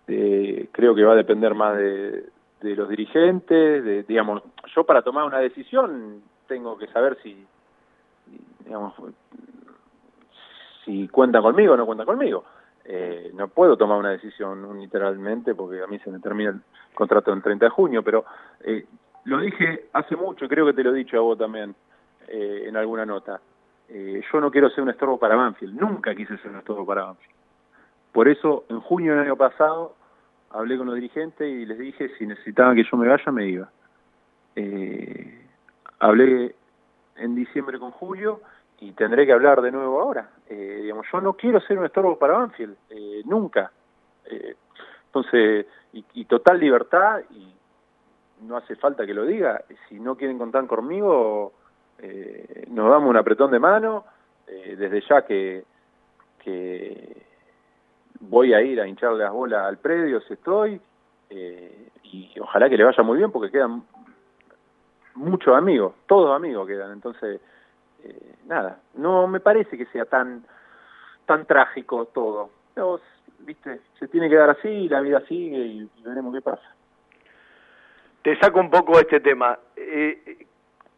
eh, 0.10 0.70
creo 0.72 0.96
que 0.96 1.04
va 1.04 1.14
a 1.14 1.18
depender 1.18 1.54
más 1.56 1.78
de, 1.78 2.26
de 2.62 2.76
los 2.76 2.90
dirigentes, 2.90 3.84
de, 3.84 4.04
digamos, 4.04 4.44
yo 4.76 4.84
para 4.84 5.02
tomar 5.02 5.26
una 5.26 5.40
decisión 5.40 6.22
tengo 6.48 6.78
que 6.78 6.88
saber 6.88 7.18
si, 7.22 7.46
digamos, 8.66 8.94
si 10.84 11.08
cuenta 11.08 11.42
conmigo 11.42 11.74
o 11.74 11.78
no 11.78 11.86
cuenta 11.86 12.06
conmigo. 12.06 12.44
Eh, 12.86 13.32
no 13.36 13.48
puedo 13.50 13.78
tomar 13.78 14.00
una 14.00 14.10
decisión 14.10 14.66
unilateralmente 14.66 15.54
porque 15.54 15.82
a 15.82 15.88
mí 15.88 16.00
se 16.00 16.10
me 16.10 16.20
termina 16.20 16.50
el 16.50 16.62
contrato 16.96 17.32
el 17.32 17.44
30 17.44 17.66
de 17.66 17.70
junio, 17.70 18.04
pero 18.04 18.26
eh, 18.62 18.86
lo 19.26 19.40
dije 19.40 19.90
hace 19.94 20.16
mucho 20.16 20.48
creo 20.48 20.66
que 20.66 20.74
te 20.74 20.84
lo 20.84 20.92
he 20.92 20.98
dicho 20.98 21.18
a 21.18 21.22
vos 21.22 21.38
también 21.38 21.76
eh, 22.28 22.64
en 22.68 22.76
alguna 22.76 23.06
nota. 23.06 23.40
Eh, 23.90 24.24
yo 24.32 24.42
no 24.42 24.50
quiero 24.50 24.70
ser 24.70 24.84
un 24.84 24.90
estorbo 24.90 25.20
para 25.20 25.36
Banfield, 25.36 25.80
nunca 25.80 26.16
quise 26.16 26.38
ser 26.38 26.52
un 26.52 26.58
estorbo 26.58 26.86
para 26.86 27.06
Banfield. 27.06 27.39
Por 28.12 28.28
eso, 28.28 28.66
en 28.70 28.80
junio 28.80 29.14
del 29.14 29.26
año 29.26 29.36
pasado, 29.36 29.96
hablé 30.52 30.78
con 30.78 30.88
los 30.88 30.96
dirigentes 30.96 31.48
y 31.48 31.66
les 31.66 31.78
dije 31.78 32.10
si 32.18 32.26
necesitaban 32.26 32.76
que 32.76 32.84
yo 32.90 32.98
me 32.98 33.08
vaya, 33.08 33.32
me 33.32 33.48
iba. 33.48 33.70
Eh, 34.56 35.46
hablé 36.00 36.56
en 37.18 37.36
diciembre 37.36 37.78
con 37.80 37.92
Julio 37.92 38.42
y 38.80 38.94
tendré 38.94 39.26
que 39.26 39.34
hablar 39.34 39.62
de 39.62 39.72
nuevo 39.72 40.02
ahora. 40.02 40.30
Eh, 40.48 40.80
digamos, 40.84 41.06
yo 41.12 41.22
no 41.22 41.34
quiero 41.34 41.60
ser 41.62 41.78
un 41.78 41.86
estorbo 41.86 42.18
para 42.18 42.38
Banfield, 42.38 42.76
eh, 42.90 43.22
nunca. 43.26 43.72
Eh, 44.26 44.56
entonces, 45.06 45.66
y, 45.94 46.06
y, 46.14 46.26
total 46.26 46.60
libertad, 46.60 47.22
y 47.32 47.54
no 48.42 48.58
hace 48.58 48.76
falta 48.76 49.06
que 49.06 49.14
lo 49.14 49.26
diga, 49.26 49.64
si 49.88 50.00
no 50.00 50.16
quieren 50.16 50.38
contar 50.38 50.66
conmigo, 50.68 51.54
nos 52.68 52.90
damos 52.90 53.10
un 53.10 53.18
apretón 53.18 53.52
de 53.52 53.60
mano, 53.60 54.06
desde 54.48 55.02
ya 55.02 55.26
que, 55.26 55.66
que 56.42 57.29
voy 58.20 58.54
a 58.54 58.62
ir 58.62 58.80
a 58.82 58.88
hincharle 58.88 59.24
las 59.24 59.34
bolas 59.34 59.66
al 59.66 59.78
predio 59.78 60.22
si 60.22 60.34
estoy, 60.34 60.80
eh, 61.30 61.90
y 62.04 62.32
ojalá 62.40 62.70
que 62.70 62.78
le 62.78 62.84
vaya 62.84 63.04
muy 63.04 63.18
bien 63.18 63.32
porque 63.32 63.52
quedan 63.52 63.84
muchos 65.16 65.56
amigos, 65.56 65.94
todos 66.08 66.36
amigos 66.36 66.68
quedan, 66.68 66.92
entonces, 66.92 67.42
eh, 68.04 68.36
nada, 68.46 68.80
no 68.96 69.28
me 69.28 69.40
parece 69.40 69.78
que 69.78 69.86
sea 69.88 70.06
tan, 70.06 70.44
tan 71.26 71.46
trágico 71.46 72.06
todo. 72.06 72.50
Pero, 72.74 73.00
viste, 73.40 73.82
se 74.00 74.08
tiene 74.08 74.30
que 74.30 74.36
dar 74.36 74.50
así, 74.50 74.88
la 74.90 75.02
vida 75.02 75.22
sigue 75.28 75.58
y, 75.58 75.90
veremos 76.04 76.34
qué 76.34 76.42
pasa. 76.42 76.76
Te 78.22 78.38
saco 78.40 78.60
un 78.60 78.70
poco 78.70 78.94
de 78.94 79.02
este 79.02 79.20
tema. 79.22 79.58
Eh, 79.76 80.48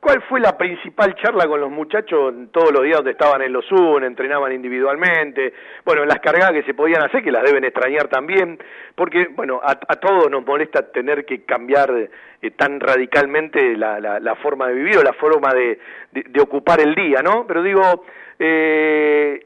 ¿Cuál 0.01 0.19
fue 0.23 0.39
la 0.39 0.57
principal 0.57 1.13
charla 1.13 1.47
con 1.47 1.61
los 1.61 1.69
muchachos 1.69 2.33
todos 2.51 2.71
los 2.71 2.81
días 2.81 2.97
donde 2.97 3.11
estaban 3.11 3.43
en 3.43 3.53
los 3.53 3.63
Zoom, 3.67 4.03
entrenaban 4.03 4.51
individualmente? 4.51 5.53
Bueno, 5.85 6.01
en 6.01 6.07
las 6.07 6.17
cargadas 6.17 6.53
que 6.53 6.63
se 6.63 6.73
podían 6.73 7.03
hacer, 7.03 7.23
que 7.23 7.31
las 7.31 7.43
deben 7.43 7.63
extrañar 7.65 8.07
también, 8.07 8.57
porque, 8.95 9.27
bueno, 9.35 9.61
a, 9.63 9.75
todos 9.75 10.31
nos 10.31 10.43
molesta 10.43 10.91
tener 10.91 11.23
que 11.23 11.43
cambiar 11.45 11.91
eh, 12.41 12.51
tan 12.51 12.79
radicalmente 12.79 13.77
la, 13.77 14.35
forma 14.41 14.69
de 14.69 14.73
vivir 14.73 14.97
o 14.97 15.03
la 15.03 15.13
forma 15.13 15.53
de, 15.53 15.77
ocupar 16.41 16.81
el 16.81 16.95
día, 16.95 17.21
¿no? 17.21 17.45
Pero 17.45 17.61
digo, 17.61 18.03
eh, 18.39 19.45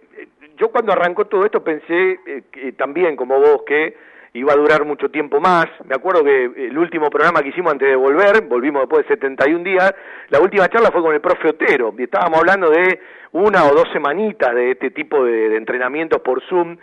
yo 0.56 0.70
cuando 0.70 0.94
arrancó 0.94 1.26
todo 1.26 1.44
esto 1.44 1.66
pensé 1.66 2.18
eh, 2.26 2.72
también, 2.78 3.18
como 3.18 3.42
vos, 3.42 3.64
que 3.68 3.94
iba 4.36 4.54
a 4.54 4.58
durar 4.58 4.86
mucho 4.86 5.10
tiempo 5.10 5.40
más. 5.40 5.66
Me 5.86 5.96
acuerdo 5.96 6.24
que 6.24 6.46
el 6.68 6.78
último 6.78 7.10
programa 7.10 7.42
que 7.42 7.50
hicimos 7.50 7.72
antes 7.72 7.88
de 7.88 7.96
volver, 7.96 8.42
volvimos 8.42 8.82
después 8.82 9.08
de 9.08 9.16
71 9.16 9.64
días, 9.64 9.94
la 10.30 10.40
última 10.40 10.68
charla 10.68 10.92
fue 10.92 11.02
con 11.02 11.14
el 11.14 11.22
profe 11.22 11.50
Otero, 11.50 11.94
y 11.98 12.04
estábamos 12.04 12.40
hablando 12.40 12.70
de 12.70 13.00
una 13.32 13.66
o 13.66 13.74
dos 13.74 13.88
semanitas 13.94 14.54
de 14.54 14.72
este 14.72 14.92
tipo 14.92 15.24
de, 15.24 15.56
entrenamientos 15.56 16.22
por 16.22 16.42
Zoom. 16.44 16.78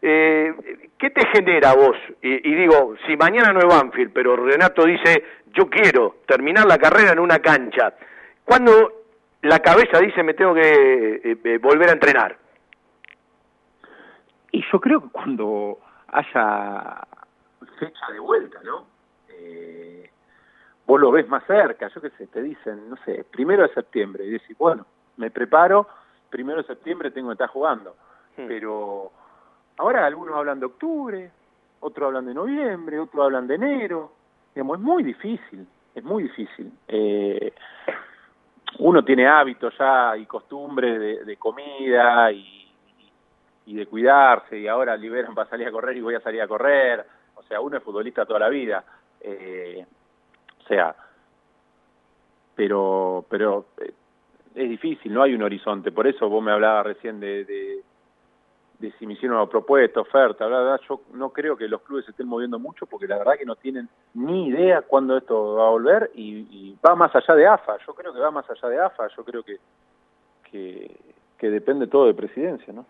Eh, 0.00 0.54
¿Qué 0.98 1.10
te 1.10 1.26
genera 1.28 1.74
vos? 1.74 1.96
Y, 2.22 2.54
digo, 2.54 2.94
si 3.06 3.16
mañana 3.16 3.52
no 3.52 3.60
es 3.60 3.66
Banfield, 3.66 4.12
pero 4.12 4.36
Renato 4.36 4.84
dice, 4.84 5.24
yo 5.52 5.68
quiero 5.68 6.16
terminar 6.26 6.66
la 6.66 6.78
carrera 6.78 7.12
en 7.12 7.18
una 7.18 7.38
cancha, 7.38 7.94
¿cuándo 8.44 9.02
la 9.42 9.60
cabeza 9.60 9.98
dice, 10.00 10.22
me 10.22 10.34
tengo 10.34 10.54
que 10.54 11.20
eh, 11.22 11.36
eh, 11.44 11.58
volver 11.58 11.90
a 11.90 11.92
entrenar? 11.92 12.36
Y 14.52 14.64
yo 14.70 14.80
creo 14.80 15.02
que 15.02 15.08
cuando 15.10 15.78
haya 16.14 17.06
fecha 17.78 18.12
de 18.12 18.20
vuelta, 18.20 18.60
¿no? 18.62 18.86
Eh, 19.28 20.08
vos 20.86 21.00
lo 21.00 21.10
ves 21.10 21.28
más 21.28 21.44
cerca, 21.44 21.88
yo 21.88 22.00
qué 22.00 22.10
sé, 22.10 22.28
te 22.28 22.40
dicen, 22.40 22.88
no 22.88 22.96
sé, 23.04 23.24
primero 23.24 23.62
de 23.64 23.74
septiembre, 23.74 24.24
y 24.24 24.30
decís, 24.30 24.56
bueno, 24.56 24.86
me 25.16 25.30
preparo, 25.32 25.88
primero 26.30 26.58
de 26.58 26.68
septiembre 26.68 27.10
tengo 27.10 27.28
que 27.28 27.34
estar 27.34 27.48
jugando. 27.48 27.96
Hmm. 28.36 28.46
Pero 28.46 29.10
ahora 29.76 30.06
algunos 30.06 30.36
hablan 30.36 30.60
de 30.60 30.66
octubre, 30.66 31.30
otros 31.80 32.06
hablan 32.06 32.26
de 32.26 32.34
noviembre, 32.34 33.00
otros 33.00 33.24
hablan 33.24 33.48
de 33.48 33.56
enero. 33.56 34.12
Digamos, 34.54 34.78
es 34.78 34.84
muy 34.84 35.02
difícil, 35.02 35.66
es 35.96 36.04
muy 36.04 36.24
difícil. 36.24 36.72
Eh, 36.86 37.52
uno 38.78 39.04
tiene 39.04 39.26
hábitos 39.26 39.74
ya 39.76 40.16
y 40.16 40.26
costumbres 40.26 41.26
de 41.26 41.36
comida 41.36 42.30
y 42.30 42.63
y 43.66 43.74
de 43.74 43.86
cuidarse 43.86 44.58
y 44.58 44.68
ahora 44.68 44.96
liberan 44.96 45.34
para 45.34 45.48
salir 45.48 45.68
a 45.68 45.72
correr 45.72 45.96
y 45.96 46.00
voy 46.00 46.14
a 46.14 46.20
salir 46.20 46.42
a 46.42 46.48
correr. 46.48 47.04
O 47.36 47.42
sea, 47.42 47.60
uno 47.60 47.76
es 47.76 47.82
futbolista 47.82 48.26
toda 48.26 48.40
la 48.40 48.48
vida. 48.48 48.84
Eh, 49.20 49.84
o 50.62 50.66
sea, 50.66 50.94
pero, 52.54 53.24
pero 53.28 53.66
eh, 53.78 53.92
es 54.54 54.68
difícil, 54.68 55.12
no 55.12 55.22
hay 55.22 55.34
un 55.34 55.42
horizonte. 55.42 55.92
Por 55.92 56.06
eso 56.06 56.28
vos 56.28 56.42
me 56.42 56.52
hablabas 56.52 56.86
recién 56.86 57.20
de, 57.20 57.44
de, 57.44 57.82
si 58.98 59.06
me 59.06 59.14
hicieron 59.14 59.38
una 59.38 59.48
propuesta, 59.48 60.00
oferta, 60.00 60.46
bla, 60.46 60.78
Yo 60.88 61.00
no 61.14 61.30
creo 61.30 61.56
que 61.56 61.66
los 61.68 61.80
clubes 61.82 62.08
estén 62.08 62.28
moviendo 62.28 62.58
mucho 62.58 62.86
porque 62.86 63.08
la 63.08 63.18
verdad 63.18 63.38
que 63.38 63.46
no 63.46 63.56
tienen 63.56 63.88
ni 64.12 64.48
idea 64.48 64.82
cuándo 64.82 65.16
esto 65.16 65.54
va 65.54 65.68
a 65.68 65.70
volver 65.70 66.10
y, 66.14 66.76
va 66.86 66.94
más 66.94 67.14
allá 67.16 67.34
de 67.34 67.46
AFA. 67.46 67.78
Yo 67.86 67.94
creo 67.94 68.12
que 68.12 68.20
va 68.20 68.30
más 68.30 68.48
allá 68.50 68.68
de 68.68 68.80
AFA. 68.80 69.08
Yo 69.16 69.24
creo 69.24 69.42
que, 69.42 69.58
que 70.50 71.13
que 71.44 71.50
depende 71.50 71.88
todo 71.88 72.06
de 72.06 72.14
presidencia, 72.14 72.72
¿no? 72.72 72.86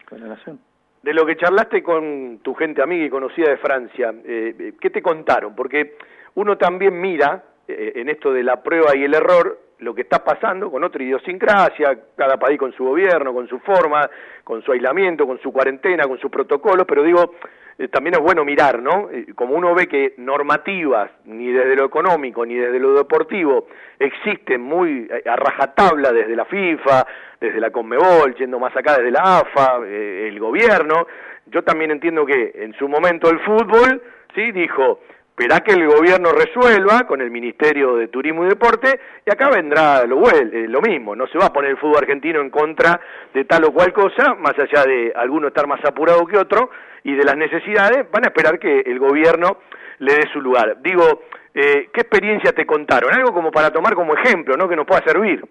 De 1.02 1.12
lo 1.12 1.26
que 1.26 1.36
charlaste 1.36 1.82
con 1.82 2.38
tu 2.40 2.54
gente 2.54 2.82
amiga 2.82 3.04
y 3.04 3.10
conocida 3.10 3.50
de 3.50 3.56
Francia, 3.56 4.14
eh, 4.24 4.74
¿qué 4.80 4.90
te 4.90 5.02
contaron? 5.02 5.56
Porque 5.56 5.96
uno 6.36 6.56
también 6.56 7.00
mira 7.00 7.42
eh, 7.66 7.94
en 7.96 8.08
esto 8.08 8.32
de 8.32 8.44
la 8.44 8.62
prueba 8.62 8.94
y 8.94 9.02
el 9.02 9.12
error 9.12 9.58
lo 9.80 9.92
que 9.92 10.02
está 10.02 10.22
pasando 10.22 10.70
con 10.70 10.84
otra 10.84 11.02
idiosincrasia, 11.02 11.98
cada 12.14 12.36
país 12.36 12.56
con 12.56 12.72
su 12.74 12.84
gobierno, 12.84 13.34
con 13.34 13.48
su 13.48 13.58
forma, 13.58 14.08
con 14.44 14.62
su 14.62 14.70
aislamiento, 14.70 15.26
con 15.26 15.40
su 15.40 15.52
cuarentena, 15.52 16.04
con 16.04 16.18
sus 16.20 16.30
protocolos, 16.30 16.86
pero 16.86 17.02
digo, 17.02 17.34
eh, 17.76 17.88
también 17.88 18.14
es 18.14 18.20
bueno 18.20 18.44
mirar, 18.44 18.80
¿no? 18.80 19.10
Eh, 19.10 19.26
como 19.34 19.54
uno 19.54 19.74
ve 19.74 19.88
que 19.88 20.14
normativas, 20.18 21.10
ni 21.24 21.50
desde 21.50 21.74
lo 21.74 21.84
económico 21.84 22.46
ni 22.46 22.54
desde 22.54 22.78
lo 22.78 22.94
deportivo, 22.94 23.66
existen 23.98 24.60
muy 24.60 25.08
eh, 25.10 25.28
a 25.28 25.34
rajatabla 25.34 26.12
desde 26.12 26.36
la 26.36 26.44
FIFA, 26.44 27.06
desde 27.40 27.60
la 27.60 27.70
Conmebol, 27.70 28.34
yendo 28.36 28.60
más 28.60 28.76
acá 28.76 28.96
desde 28.96 29.10
la 29.10 29.38
AFA, 29.38 29.78
el 29.86 30.38
gobierno. 30.38 31.06
Yo 31.46 31.62
también 31.62 31.90
entiendo 31.90 32.24
que 32.24 32.52
en 32.54 32.74
su 32.74 32.88
momento 32.88 33.28
el 33.28 33.40
fútbol, 33.40 34.02
sí, 34.34 34.52
dijo, 34.52 35.00
Esperá 35.36 35.62
que 35.62 35.72
el 35.72 35.88
gobierno 35.88 36.30
resuelva 36.30 37.08
con 37.08 37.20
el 37.20 37.28
Ministerio 37.28 37.96
de 37.96 38.06
Turismo 38.06 38.44
y 38.44 38.50
Deporte 38.50 39.00
y 39.26 39.32
acá 39.32 39.50
vendrá 39.50 40.04
lo, 40.06 40.22
lo 40.22 40.80
mismo, 40.80 41.16
no 41.16 41.26
se 41.26 41.36
va 41.36 41.46
a 41.46 41.52
poner 41.52 41.72
el 41.72 41.76
fútbol 41.76 41.98
argentino 41.98 42.40
en 42.40 42.50
contra 42.50 43.00
de 43.34 43.44
tal 43.44 43.64
o 43.64 43.72
cual 43.72 43.92
cosa, 43.92 44.36
más 44.36 44.54
allá 44.56 44.84
de 44.84 45.12
alguno 45.16 45.48
estar 45.48 45.66
más 45.66 45.84
apurado 45.84 46.24
que 46.24 46.38
otro 46.38 46.70
y 47.04 47.14
de 47.14 47.24
las 47.24 47.36
necesidades, 47.36 48.10
van 48.10 48.24
a 48.24 48.28
esperar 48.28 48.58
que 48.58 48.80
el 48.80 48.98
gobierno 48.98 49.58
le 49.98 50.14
dé 50.14 50.28
su 50.32 50.40
lugar. 50.40 50.78
Digo, 50.82 51.22
eh, 51.54 51.90
¿qué 51.92 52.00
experiencia 52.00 52.52
te 52.52 52.66
contaron? 52.66 53.14
Algo 53.14 53.32
como 53.32 53.50
para 53.50 53.70
tomar 53.70 53.94
como 53.94 54.14
ejemplo, 54.14 54.56
¿no? 54.56 54.68
Que 54.68 54.76
nos 54.76 54.86
pueda 54.86 55.02
servir. 55.04 55.44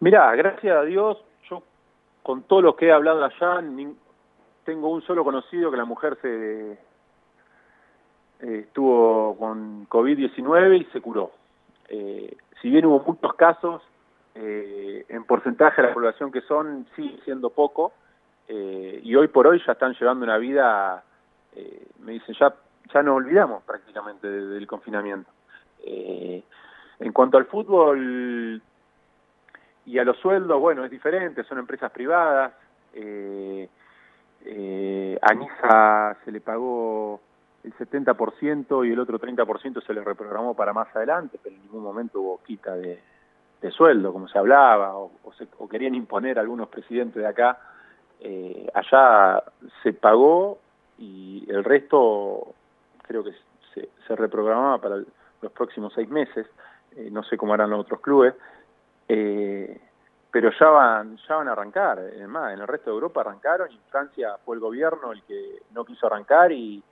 Mirá, 0.00 0.34
gracias 0.36 0.76
a 0.76 0.82
Dios, 0.82 1.22
yo 1.50 1.62
con 2.22 2.42
todo 2.44 2.62
lo 2.62 2.76
que 2.76 2.86
he 2.86 2.92
hablado 2.92 3.24
allá, 3.24 3.62
tengo 4.64 4.90
un 4.90 5.02
solo 5.02 5.24
conocido 5.24 5.70
que 5.70 5.76
la 5.76 5.84
mujer 5.84 6.16
se 6.22 6.72
eh, 6.72 6.78
estuvo 8.40 9.36
con 9.38 9.88
COVID-19 9.88 10.80
y 10.80 10.84
se 10.92 11.00
curó. 11.00 11.30
Eh, 11.88 12.36
si 12.60 12.68
bien 12.68 12.84
hubo 12.86 13.00
muchos 13.00 13.34
casos, 13.34 13.82
eh, 14.34 15.06
en 15.08 15.24
porcentaje 15.24 15.80
de 15.80 15.88
la 15.88 15.94
población 15.94 16.30
que 16.30 16.42
son, 16.42 16.86
sigue 16.94 17.18
siendo 17.24 17.50
poco, 17.50 17.92
y 18.48 19.14
hoy 19.14 19.28
por 19.28 19.46
hoy 19.46 19.62
ya 19.66 19.72
están 19.72 19.94
llevando 19.94 20.24
una 20.24 20.38
vida, 20.38 21.02
me 22.00 22.12
dicen, 22.12 22.34
ya, 22.38 22.54
ya 22.92 23.02
nos 23.02 23.16
olvidamos 23.16 23.62
prácticamente 23.64 24.28
del, 24.28 24.66
confinamiento. 24.66 25.30
en 25.84 27.12
cuanto 27.12 27.38
al 27.38 27.46
fútbol 27.46 28.60
y 29.86 29.98
a 29.98 30.04
los 30.04 30.16
sueldos, 30.18 30.60
bueno, 30.60 30.84
es 30.84 30.90
diferente, 30.90 31.44
son 31.44 31.58
empresas 31.58 31.90
privadas. 31.90 32.52
a 35.22 35.34
Nisa 35.34 36.16
se 36.24 36.32
le 36.32 36.40
pagó 36.40 37.20
el 37.66 37.74
70% 37.74 38.86
y 38.86 38.92
el 38.92 39.00
otro 39.00 39.18
30% 39.18 39.84
se 39.84 39.92
le 39.92 40.02
reprogramó 40.02 40.54
para 40.54 40.72
más 40.72 40.94
adelante, 40.94 41.38
pero 41.42 41.56
en 41.56 41.62
ningún 41.62 41.82
momento 41.82 42.20
hubo 42.20 42.40
quita 42.44 42.76
de, 42.76 43.00
sueldo, 43.70 44.12
como 44.12 44.28
se 44.28 44.38
hablaba, 44.38 44.96
o, 44.96 45.10
querían 45.68 45.96
imponer 45.96 46.38
algunos 46.38 46.68
presidentes 46.68 47.20
de 47.20 47.26
acá. 47.26 47.58
Eh, 48.20 48.68
allá 48.74 49.42
se 49.82 49.92
pagó 49.92 50.58
y 50.98 51.44
el 51.48 51.64
resto 51.64 52.54
creo 53.02 53.22
que 53.22 53.32
se, 53.74 54.16
reprogramaba 54.16 54.78
para 54.78 54.96
los 55.42 55.52
próximos 55.52 55.92
seis 55.94 56.08
meses. 56.08 56.46
Eh, 56.96 57.08
no 57.10 57.22
sé 57.24 57.36
cómo 57.36 57.54
harán 57.54 57.70
los 57.70 57.80
otros 57.80 58.00
clubes. 58.00 58.34
Eh, 59.08 59.80
pero 60.30 60.50
ya 60.58 60.66
van, 60.68 61.16
ya 61.28 61.36
van 61.36 61.48
a 61.48 61.52
arrancar. 61.52 61.98
Además, 61.98 62.52
en 62.52 62.60
el 62.60 62.66
resto 62.66 62.90
de 62.90 62.94
Europa 62.94 63.20
arrancaron 63.20 63.70
y 63.70 63.78
Francia 63.90 64.36
fue 64.44 64.56
el 64.56 64.60
gobierno 64.60 65.12
el 65.12 65.22
que 65.22 65.62
no 65.72 65.84
quiso 65.84 66.06
arrancar 66.06 66.52
y, 66.52 66.82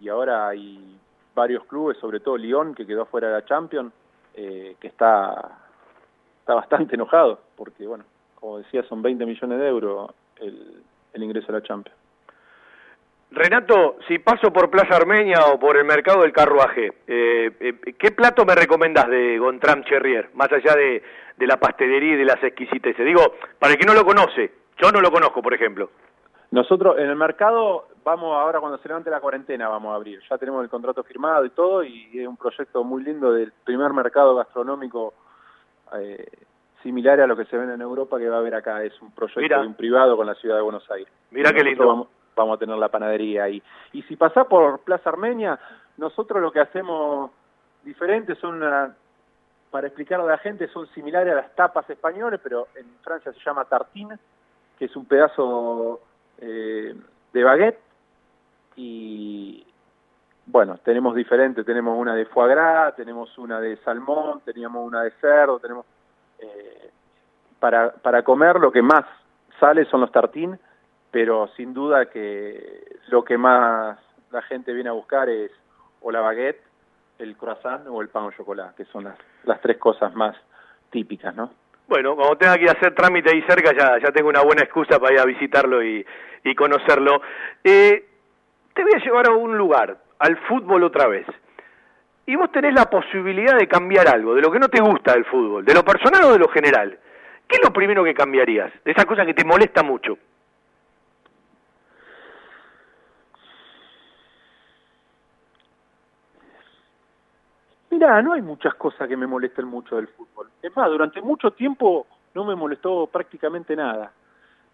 y 0.00 0.08
ahora 0.08 0.48
hay 0.48 0.98
varios 1.34 1.64
clubes, 1.66 1.98
sobre 1.98 2.20
todo 2.20 2.36
Lyon, 2.36 2.74
que 2.74 2.86
quedó 2.86 3.06
fuera 3.06 3.28
de 3.28 3.34
la 3.34 3.44
Champions, 3.44 3.92
eh, 4.34 4.76
que 4.80 4.88
está, 4.88 5.58
está 6.40 6.54
bastante 6.54 6.96
enojado, 6.96 7.40
porque, 7.56 7.86
bueno, 7.86 8.04
como 8.34 8.58
decía, 8.58 8.82
son 8.84 9.02
20 9.02 9.26
millones 9.26 9.58
de 9.58 9.68
euros 9.68 10.10
el, 10.40 10.82
el 11.12 11.22
ingreso 11.22 11.50
a 11.50 11.56
la 11.56 11.62
Champions. 11.62 11.98
Renato, 13.32 13.98
si 14.08 14.18
paso 14.18 14.52
por 14.52 14.70
Plaza 14.70 14.96
Armenia 14.96 15.46
o 15.46 15.58
por 15.58 15.76
el 15.76 15.84
mercado 15.84 16.22
del 16.22 16.32
carruaje, 16.32 16.92
eh, 17.06 17.52
eh, 17.60 17.94
¿qué 17.96 18.10
plato 18.10 18.44
me 18.44 18.56
recomendás 18.56 19.08
de 19.08 19.38
Gontram 19.38 19.84
Cherrier, 19.84 20.30
más 20.34 20.50
allá 20.50 20.74
de, 20.74 21.02
de 21.36 21.46
la 21.46 21.56
pastelería 21.56 22.14
y 22.14 22.16
de 22.16 22.24
las 22.24 22.42
exquisiteces? 22.42 23.06
Digo, 23.06 23.34
para 23.58 23.74
el 23.74 23.78
que 23.78 23.86
no 23.86 23.94
lo 23.94 24.04
conoce, 24.04 24.52
yo 24.78 24.90
no 24.90 25.00
lo 25.00 25.12
conozco, 25.12 25.42
por 25.42 25.54
ejemplo. 25.54 25.90
Nosotros 26.50 26.98
en 26.98 27.08
el 27.08 27.14
mercado 27.14 27.86
vamos 28.02 28.36
ahora 28.36 28.58
cuando 28.58 28.78
se 28.78 28.88
levante 28.88 29.10
la 29.10 29.20
cuarentena 29.20 29.68
vamos 29.68 29.92
a 29.92 29.96
abrir. 29.96 30.20
Ya 30.28 30.36
tenemos 30.36 30.64
el 30.64 30.70
contrato 30.70 31.04
firmado 31.04 31.44
y 31.44 31.50
todo 31.50 31.84
y 31.84 32.10
es 32.18 32.26
un 32.26 32.36
proyecto 32.36 32.82
muy 32.82 33.04
lindo 33.04 33.32
del 33.32 33.52
primer 33.64 33.92
mercado 33.92 34.34
gastronómico 34.34 35.14
eh, 35.96 36.26
similar 36.82 37.20
a 37.20 37.26
lo 37.26 37.36
que 37.36 37.44
se 37.46 37.56
ve 37.56 37.72
en 37.72 37.80
Europa 37.80 38.18
que 38.18 38.28
va 38.28 38.36
a 38.36 38.38
haber 38.40 38.54
acá. 38.54 38.82
Es 38.82 39.00
un 39.00 39.10
proyecto 39.12 39.60
de 39.60 39.66
un 39.66 39.74
privado 39.74 40.16
con 40.16 40.26
la 40.26 40.34
ciudad 40.34 40.56
de 40.56 40.62
Buenos 40.62 40.90
Aires. 40.90 41.12
Mira 41.30 41.52
qué 41.52 41.64
lindo. 41.64 42.08
Vamos, 42.36 42.56
a 42.56 42.58
tener 42.58 42.78
la 42.78 42.88
panadería 42.88 43.44
ahí. 43.44 43.62
Y 43.92 44.02
si 44.02 44.16
pasás 44.16 44.46
por 44.46 44.80
Plaza 44.80 45.10
Armenia, 45.10 45.58
nosotros 45.98 46.40
lo 46.40 46.50
que 46.50 46.60
hacemos 46.60 47.30
diferente 47.82 48.34
son 48.36 48.62
para 49.70 49.86
explicarle 49.86 50.24
a 50.24 50.30
la 50.30 50.38
gente, 50.38 50.68
son 50.68 50.86
similares 50.88 51.32
a 51.32 51.36
las 51.36 51.54
tapas 51.54 51.88
españoles, 51.90 52.40
pero 52.42 52.68
en 52.74 52.86
Francia 53.02 53.32
se 53.32 53.40
llama 53.40 53.64
tartine, 53.66 54.18
que 54.78 54.86
es 54.86 54.96
un 54.96 55.04
pedazo 55.04 56.00
eh, 56.38 56.94
de 57.32 57.44
baguette. 57.44 57.78
Y 58.76 59.64
bueno, 60.46 60.78
tenemos 60.82 61.14
diferentes, 61.14 61.64
tenemos 61.64 61.96
una 61.98 62.14
de 62.14 62.24
foie 62.26 62.48
gras, 62.48 62.96
tenemos 62.96 63.36
una 63.38 63.60
de 63.60 63.76
salmón, 63.78 64.40
teníamos 64.44 64.86
una 64.86 65.02
de 65.02 65.10
cerdo, 65.12 65.58
tenemos... 65.58 65.86
Eh, 66.40 66.90
para, 67.58 67.92
para 67.92 68.22
comer 68.22 68.56
lo 68.56 68.72
que 68.72 68.82
más 68.82 69.04
sale 69.58 69.84
son 69.86 70.00
los 70.00 70.12
tartines, 70.12 70.58
pero 71.10 71.48
sin 71.56 71.74
duda 71.74 72.06
que 72.06 72.98
lo 73.08 73.22
que 73.24 73.36
más 73.36 73.98
la 74.30 74.42
gente 74.42 74.72
viene 74.72 74.90
a 74.90 74.94
buscar 74.94 75.28
es 75.28 75.50
o 76.00 76.10
la 76.10 76.20
baguette, 76.20 76.62
el 77.18 77.36
croissant 77.36 77.86
o 77.88 78.00
el 78.00 78.08
pan 78.08 78.24
o 78.24 78.30
chocolate, 78.32 78.82
que 78.82 78.90
son 78.90 79.04
las, 79.04 79.18
las 79.44 79.60
tres 79.60 79.76
cosas 79.76 80.14
más 80.14 80.36
típicas, 80.90 81.34
¿no? 81.34 81.50
Bueno, 81.88 82.14
cuando 82.14 82.36
tenga 82.36 82.56
que 82.56 82.70
hacer 82.70 82.94
trámite 82.94 83.30
ahí 83.30 83.42
cerca 83.42 83.72
ya, 83.76 83.98
ya 83.98 84.12
tengo 84.12 84.28
una 84.28 84.42
buena 84.42 84.62
excusa 84.62 84.98
para 84.98 85.12
ir 85.12 85.20
a 85.20 85.24
visitarlo 85.24 85.82
y, 85.82 86.06
y 86.44 86.54
conocerlo. 86.54 87.20
Eh, 87.64 88.08
te 88.72 88.82
voy 88.82 88.92
a 88.94 89.04
llevar 89.04 89.28
a 89.28 89.32
un 89.32 89.58
lugar, 89.58 89.98
al 90.20 90.36
fútbol 90.46 90.84
otra 90.84 91.08
vez. 91.08 91.26
Y 92.26 92.36
vos 92.36 92.52
tenés 92.52 92.74
la 92.74 92.88
posibilidad 92.88 93.56
de 93.56 93.66
cambiar 93.66 94.08
algo, 94.08 94.34
de 94.34 94.42
lo 94.42 94.52
que 94.52 94.58
no 94.58 94.68
te 94.68 94.80
gusta 94.80 95.14
del 95.14 95.24
fútbol, 95.24 95.64
de 95.64 95.74
lo 95.74 95.84
personal 95.84 96.24
o 96.24 96.32
de 96.32 96.38
lo 96.38 96.48
general. 96.48 96.98
¿Qué 97.48 97.56
es 97.56 97.64
lo 97.64 97.72
primero 97.72 98.04
que 98.04 98.14
cambiarías? 98.14 98.72
De 98.84 98.92
esa 98.92 99.04
cosa 99.04 99.26
que 99.26 99.34
te 99.34 99.44
molesta 99.44 99.82
mucho. 99.82 100.16
Mira, 107.90 108.22
no 108.22 108.34
hay 108.34 108.42
muchas 108.42 108.74
cosas 108.74 109.08
que 109.08 109.16
me 109.16 109.26
molesten 109.26 109.66
mucho 109.66 109.96
del 109.96 110.06
fútbol. 110.08 110.48
Es 110.62 110.74
más, 110.76 110.88
durante 110.88 111.20
mucho 111.20 111.50
tiempo 111.50 112.06
no 112.34 112.44
me 112.44 112.54
molestó 112.54 113.08
prácticamente 113.08 113.74
nada. 113.74 114.12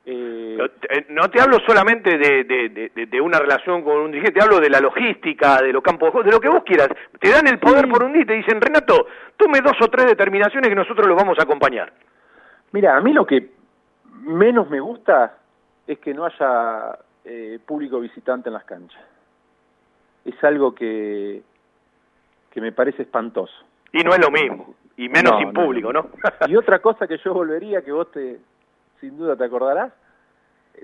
Eh... 0.09 0.57
No 1.09 1.29
te 1.29 1.41
hablo 1.41 1.59
solamente 1.67 2.17
de, 2.17 2.45
de, 2.45 3.07
de, 3.07 3.21
una 3.21 3.41
relación 3.41 3.83
con 3.83 3.97
un 3.97 4.13
dirigente, 4.13 4.39
te 4.39 4.45
hablo 4.45 4.61
de 4.61 4.71
la 4.71 4.81
logística, 4.81 5.61
de 5.61 5.73
los 5.73 5.83
campos 5.83 6.07
de 6.07 6.13
juego, 6.13 6.27
de 6.27 6.33
lo 6.33 6.41
que 6.41 6.49
vos 6.49 6.63
quieras. 6.65 6.89
Te 7.21 7.31
dan 7.31 7.49
el 7.49 7.59
poder 7.59 7.89
por 7.89 8.05
un 8.05 8.13
día 8.13 8.23
y 8.23 8.27
te 8.27 8.35
dicen, 8.35 8.61
Renato, 8.61 9.09
tome 9.37 9.61
dos 9.61 9.77
o 9.83 9.89
tres 9.89 10.07
determinaciones 10.07 10.69
que 10.69 10.77
nosotros 10.77 11.09
los 11.09 11.17
vamos 11.17 11.37
a 11.41 11.43
acompañar. 11.43 11.93
Mira, 12.71 12.97
a 12.97 13.01
mí 13.01 13.13
lo 13.13 13.27
que 13.27 13.51
menos 14.23 14.71
me 14.71 14.79
gusta 14.79 15.39
es 15.89 15.99
que 15.99 16.15
no 16.15 16.25
haya 16.25 16.99
eh, 17.25 17.59
público 17.67 17.99
visitante 17.99 18.49
en 18.49 18.55
las 18.55 18.65
canchas. 18.65 19.03
Es 20.25 20.43
algo 20.45 20.73
que, 20.73 21.43
que 22.51 22.61
me 22.61 22.71
parece 22.71 23.03
espantoso. 23.03 23.55
Y 23.93 24.05
no 24.05 24.13
es 24.13 24.19
lo 24.21 24.31
mismo, 24.31 24.75
y 24.97 25.09
menos 25.09 25.39
sin 25.39 25.53
público, 25.53 25.93
¿no? 25.93 26.11
y 26.47 26.57
otra 26.57 26.81
cosa 26.81 27.07
que 27.07 27.19
yo 27.19 27.33
volvería, 27.33 27.83
que 27.83 27.93
vos 27.93 28.11
te, 28.11 28.39
sin 29.01 29.17
duda 29.17 29.37
te 29.37 29.45
acordarás, 29.45 29.93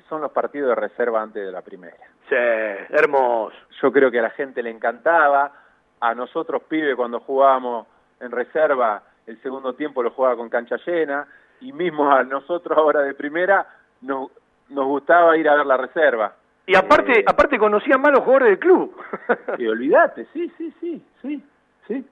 son 0.08 0.22
los 0.22 0.32
partidos 0.32 0.70
de 0.70 0.74
reserva 0.74 1.22
antes 1.22 1.44
de 1.44 1.52
la 1.52 1.62
primera. 1.62 1.96
Sí, 2.28 2.34
hermoso. 2.34 3.56
Yo 3.80 3.92
creo 3.92 4.10
que 4.10 4.18
a 4.18 4.22
la 4.22 4.30
gente 4.30 4.62
le 4.62 4.70
encantaba, 4.70 5.52
a 6.00 6.14
nosotros 6.14 6.62
pibe 6.64 6.96
cuando 6.96 7.20
jugábamos 7.20 7.86
en 8.20 8.30
reserva, 8.30 9.02
el 9.26 9.40
segundo 9.42 9.74
tiempo 9.74 10.02
lo 10.02 10.10
jugaba 10.10 10.36
con 10.36 10.48
cancha 10.48 10.76
llena, 10.86 11.26
y 11.60 11.72
mismo 11.72 12.10
a 12.10 12.24
nosotros 12.24 12.76
ahora 12.76 13.02
de 13.02 13.14
primera 13.14 13.66
nos, 14.00 14.30
nos 14.68 14.86
gustaba 14.86 15.36
ir 15.36 15.48
a 15.48 15.56
ver 15.56 15.66
la 15.66 15.76
reserva. 15.76 16.34
Y 16.66 16.76
aparte, 16.76 17.20
eh, 17.20 17.24
aparte 17.26 17.58
conocían 17.58 18.00
más 18.00 18.12
los 18.12 18.20
jugadores 18.20 18.50
del 18.50 18.58
club. 18.58 18.96
y 19.58 19.66
olvídate, 19.66 20.26
sí, 20.32 20.50
sí, 20.56 20.72
sí, 20.80 21.04
sí. 21.20 21.44
¿sí? 21.86 22.06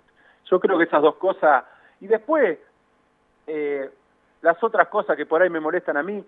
Yo 0.45 0.61
creo 0.61 0.79
que 0.79 0.85
esas 0.85 1.03
dos 1.03 1.17
cosas, 1.17 1.65
y 2.01 2.07
después, 2.07 2.59
eh, 3.47 3.91
las 4.43 4.63
otras 4.63 4.89
cosas 4.89 5.17
que 5.17 5.27
por 5.27 5.43
ahí 5.43 5.51
me 5.51 5.61
molestan 5.61 5.97
a 5.97 6.03
mí, 6.03 6.25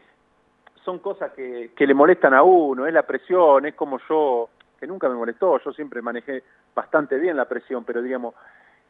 son 0.84 0.98
cosas 0.98 1.32
que, 1.32 1.70
que 1.76 1.86
le 1.86 1.94
molestan 1.94 2.34
a 2.34 2.42
uno, 2.42 2.86
es 2.86 2.92
la 2.92 3.04
presión, 3.04 3.66
es 3.66 3.74
como 3.74 3.98
yo, 4.08 4.48
que 4.78 4.86
nunca 4.86 5.08
me 5.08 5.14
molestó, 5.14 5.58
yo 5.60 5.72
siempre 5.72 6.02
manejé 6.02 6.42
bastante 6.74 7.18
bien 7.18 7.36
la 7.36 7.48
presión, 7.48 7.84
pero 7.84 8.02
digamos, 8.02 8.34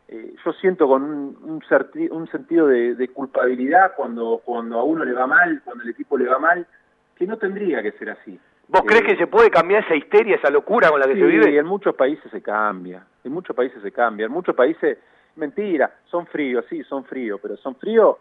eh, 0.08 0.34
yo 0.44 0.52
siento 0.54 0.88
con 0.88 1.02
un, 1.02 1.38
un, 1.42 2.10
un 2.10 2.28
sentido 2.28 2.66
de, 2.66 2.94
de, 2.94 3.08
culpabilidad 3.08 3.92
cuando, 3.96 4.40
cuando 4.44 4.78
a 4.78 4.84
uno 4.84 5.04
le 5.04 5.12
va 5.12 5.26
mal, 5.26 5.60
cuando 5.64 5.84
el 5.84 5.90
equipo 5.90 6.16
le 6.16 6.28
va 6.28 6.38
mal, 6.38 6.66
que 7.14 7.26
no 7.26 7.36
tendría 7.36 7.82
que 7.82 7.92
ser 7.92 8.10
así. 8.10 8.38
¿Vos 8.68 8.82
crees 8.86 9.02
que 9.02 9.16
se 9.16 9.26
puede 9.26 9.50
cambiar 9.50 9.84
esa 9.84 9.94
histeria, 9.94 10.36
esa 10.36 10.50
locura 10.50 10.88
con 10.88 10.98
la 10.98 11.06
que 11.06 11.14
se 11.14 11.26
vive? 11.26 11.56
en 11.58 11.66
muchos 11.66 11.94
países 11.94 12.30
se 12.30 12.40
cambia, 12.40 13.04
en 13.22 13.32
muchos 13.32 13.54
países 13.54 13.82
se 13.82 13.92
cambia, 13.92 14.26
en 14.26 14.32
muchos 14.32 14.54
países, 14.54 14.98
mentira, 15.36 15.92
son 16.06 16.26
fríos, 16.26 16.64
sí, 16.70 16.82
son 16.84 17.04
fríos, 17.04 17.38
pero 17.42 17.56
son 17.58 17.76
fríos 17.76 18.16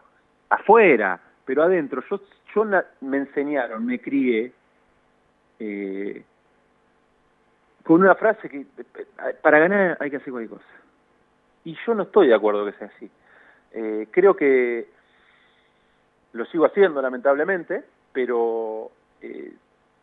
afuera, 0.52 1.20
pero 1.46 1.64
adentro. 1.64 2.04
Yo, 2.10 2.22
yo 2.54 2.66
me 3.02 3.18
enseñaron, 3.18 3.86
me 3.86 4.00
crié 4.00 4.52
eh, 5.60 6.24
con 7.84 8.02
una 8.02 8.16
frase 8.16 8.48
que 8.48 8.66
para 9.42 9.60
ganar 9.60 9.98
hay 10.00 10.12
que 10.12 10.18
hacer 10.18 10.32
cualquier 10.32 10.60
cosa. 10.60 10.72
Y 11.64 11.76
yo 11.86 11.94
no 11.94 12.04
estoy 12.04 12.28
de 12.28 12.36
acuerdo 12.36 12.66
que 12.66 12.74
sea 12.74 12.88
así. 12.96 13.10
Eh, 13.74 14.08
creo 14.12 14.36
que 14.36 14.88
lo 16.34 16.46
sigo 16.46 16.66
haciendo 16.66 17.02
lamentablemente, 17.02 17.84
pero 18.12 18.92
eh, 19.22 19.54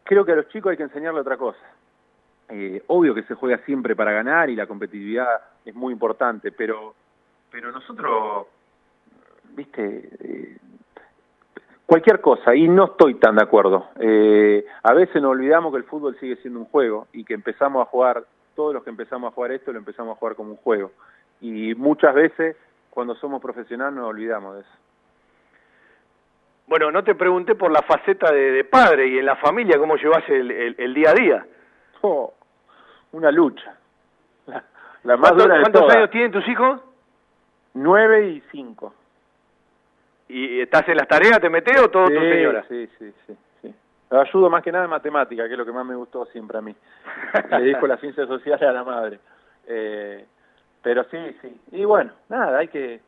creo 0.04 0.24
que 0.24 0.32
a 0.32 0.36
los 0.36 0.48
chicos 0.48 0.70
hay 0.70 0.76
que 0.76 0.82
enseñarle 0.84 1.20
otra 1.20 1.36
cosa. 1.36 1.66
Eh, 2.48 2.82
obvio 2.86 3.14
que 3.14 3.24
se 3.24 3.34
juega 3.34 3.58
siempre 3.64 3.94
para 3.94 4.12
ganar 4.12 4.48
y 4.48 4.56
la 4.56 4.66
competitividad 4.66 5.40
es 5.64 5.74
muy 5.74 5.92
importante, 5.92 6.50
pero, 6.50 6.94
pero 7.50 7.70
nosotros, 7.70 8.46
viste, 9.58 10.08
eh, 10.20 10.56
cualquier 11.84 12.20
cosa, 12.20 12.54
y 12.54 12.68
no 12.68 12.84
estoy 12.84 13.16
tan 13.16 13.34
de 13.34 13.42
acuerdo. 13.42 13.88
Eh, 13.98 14.64
a 14.84 14.94
veces 14.94 15.20
nos 15.20 15.32
olvidamos 15.32 15.72
que 15.72 15.78
el 15.78 15.84
fútbol 15.84 16.16
sigue 16.20 16.36
siendo 16.36 16.60
un 16.60 16.66
juego 16.66 17.08
y 17.12 17.24
que 17.24 17.34
empezamos 17.34 17.82
a 17.82 17.90
jugar, 17.90 18.24
todos 18.54 18.72
los 18.72 18.84
que 18.84 18.90
empezamos 18.90 19.30
a 19.30 19.34
jugar 19.34 19.52
esto 19.52 19.72
lo 19.72 19.78
empezamos 19.78 20.16
a 20.16 20.18
jugar 20.18 20.36
como 20.36 20.52
un 20.52 20.56
juego. 20.58 20.92
Y 21.40 21.74
muchas 21.74 22.14
veces, 22.14 22.56
cuando 22.90 23.16
somos 23.16 23.42
profesionales, 23.42 23.94
nos 23.94 24.06
olvidamos 24.06 24.54
de 24.54 24.60
eso. 24.60 24.70
Bueno, 26.68 26.92
no 26.92 27.02
te 27.02 27.14
pregunté 27.14 27.54
por 27.56 27.72
la 27.72 27.82
faceta 27.82 28.30
de, 28.32 28.52
de 28.52 28.64
padre 28.64 29.08
y 29.08 29.18
en 29.18 29.26
la 29.26 29.36
familia, 29.36 29.78
¿cómo 29.78 29.96
llevas 29.96 30.22
el, 30.28 30.50
el, 30.50 30.74
el 30.78 30.94
día 30.94 31.10
a 31.10 31.14
día? 31.14 31.46
Oh, 32.02 32.32
una 33.12 33.32
lucha. 33.32 33.76
La, 34.46 34.62
la 35.02 35.16
más 35.16 35.32
¿Cuánto, 35.32 35.48
¿Cuántos 35.48 35.96
años 35.96 36.10
tienen 36.10 36.30
tus 36.30 36.46
hijos? 36.46 36.80
Nueve 37.74 38.28
y 38.28 38.42
cinco. 38.52 38.94
¿Y 40.28 40.60
estás 40.60 40.86
en 40.88 40.96
las 40.96 41.08
tareas, 41.08 41.40
te 41.40 41.48
metes 41.48 41.80
o 41.80 41.88
todo 41.88 42.06
sí, 42.08 42.14
tu 42.14 42.20
señora? 42.20 42.64
Sí, 42.68 42.88
sí, 42.98 43.12
sí, 43.26 43.36
sí. 43.62 43.74
Ayudo 44.10 44.50
más 44.50 44.62
que 44.62 44.70
nada 44.70 44.84
en 44.84 44.90
matemática, 44.90 45.46
que 45.46 45.52
es 45.52 45.58
lo 45.58 45.64
que 45.64 45.72
más 45.72 45.86
me 45.86 45.94
gustó 45.94 46.26
siempre 46.26 46.58
a 46.58 46.60
mí. 46.60 46.74
Le 47.50 47.60
dedico 47.60 47.86
las 47.86 48.00
ciencias 48.00 48.28
sociales 48.28 48.68
a 48.68 48.72
la 48.72 48.84
madre. 48.84 49.20
Eh, 49.66 50.26
pero 50.82 51.04
sí, 51.04 51.36
sí. 51.40 51.60
Y 51.72 51.84
bueno, 51.84 52.12
nada, 52.28 52.58
hay 52.58 52.68
que, 52.68 53.00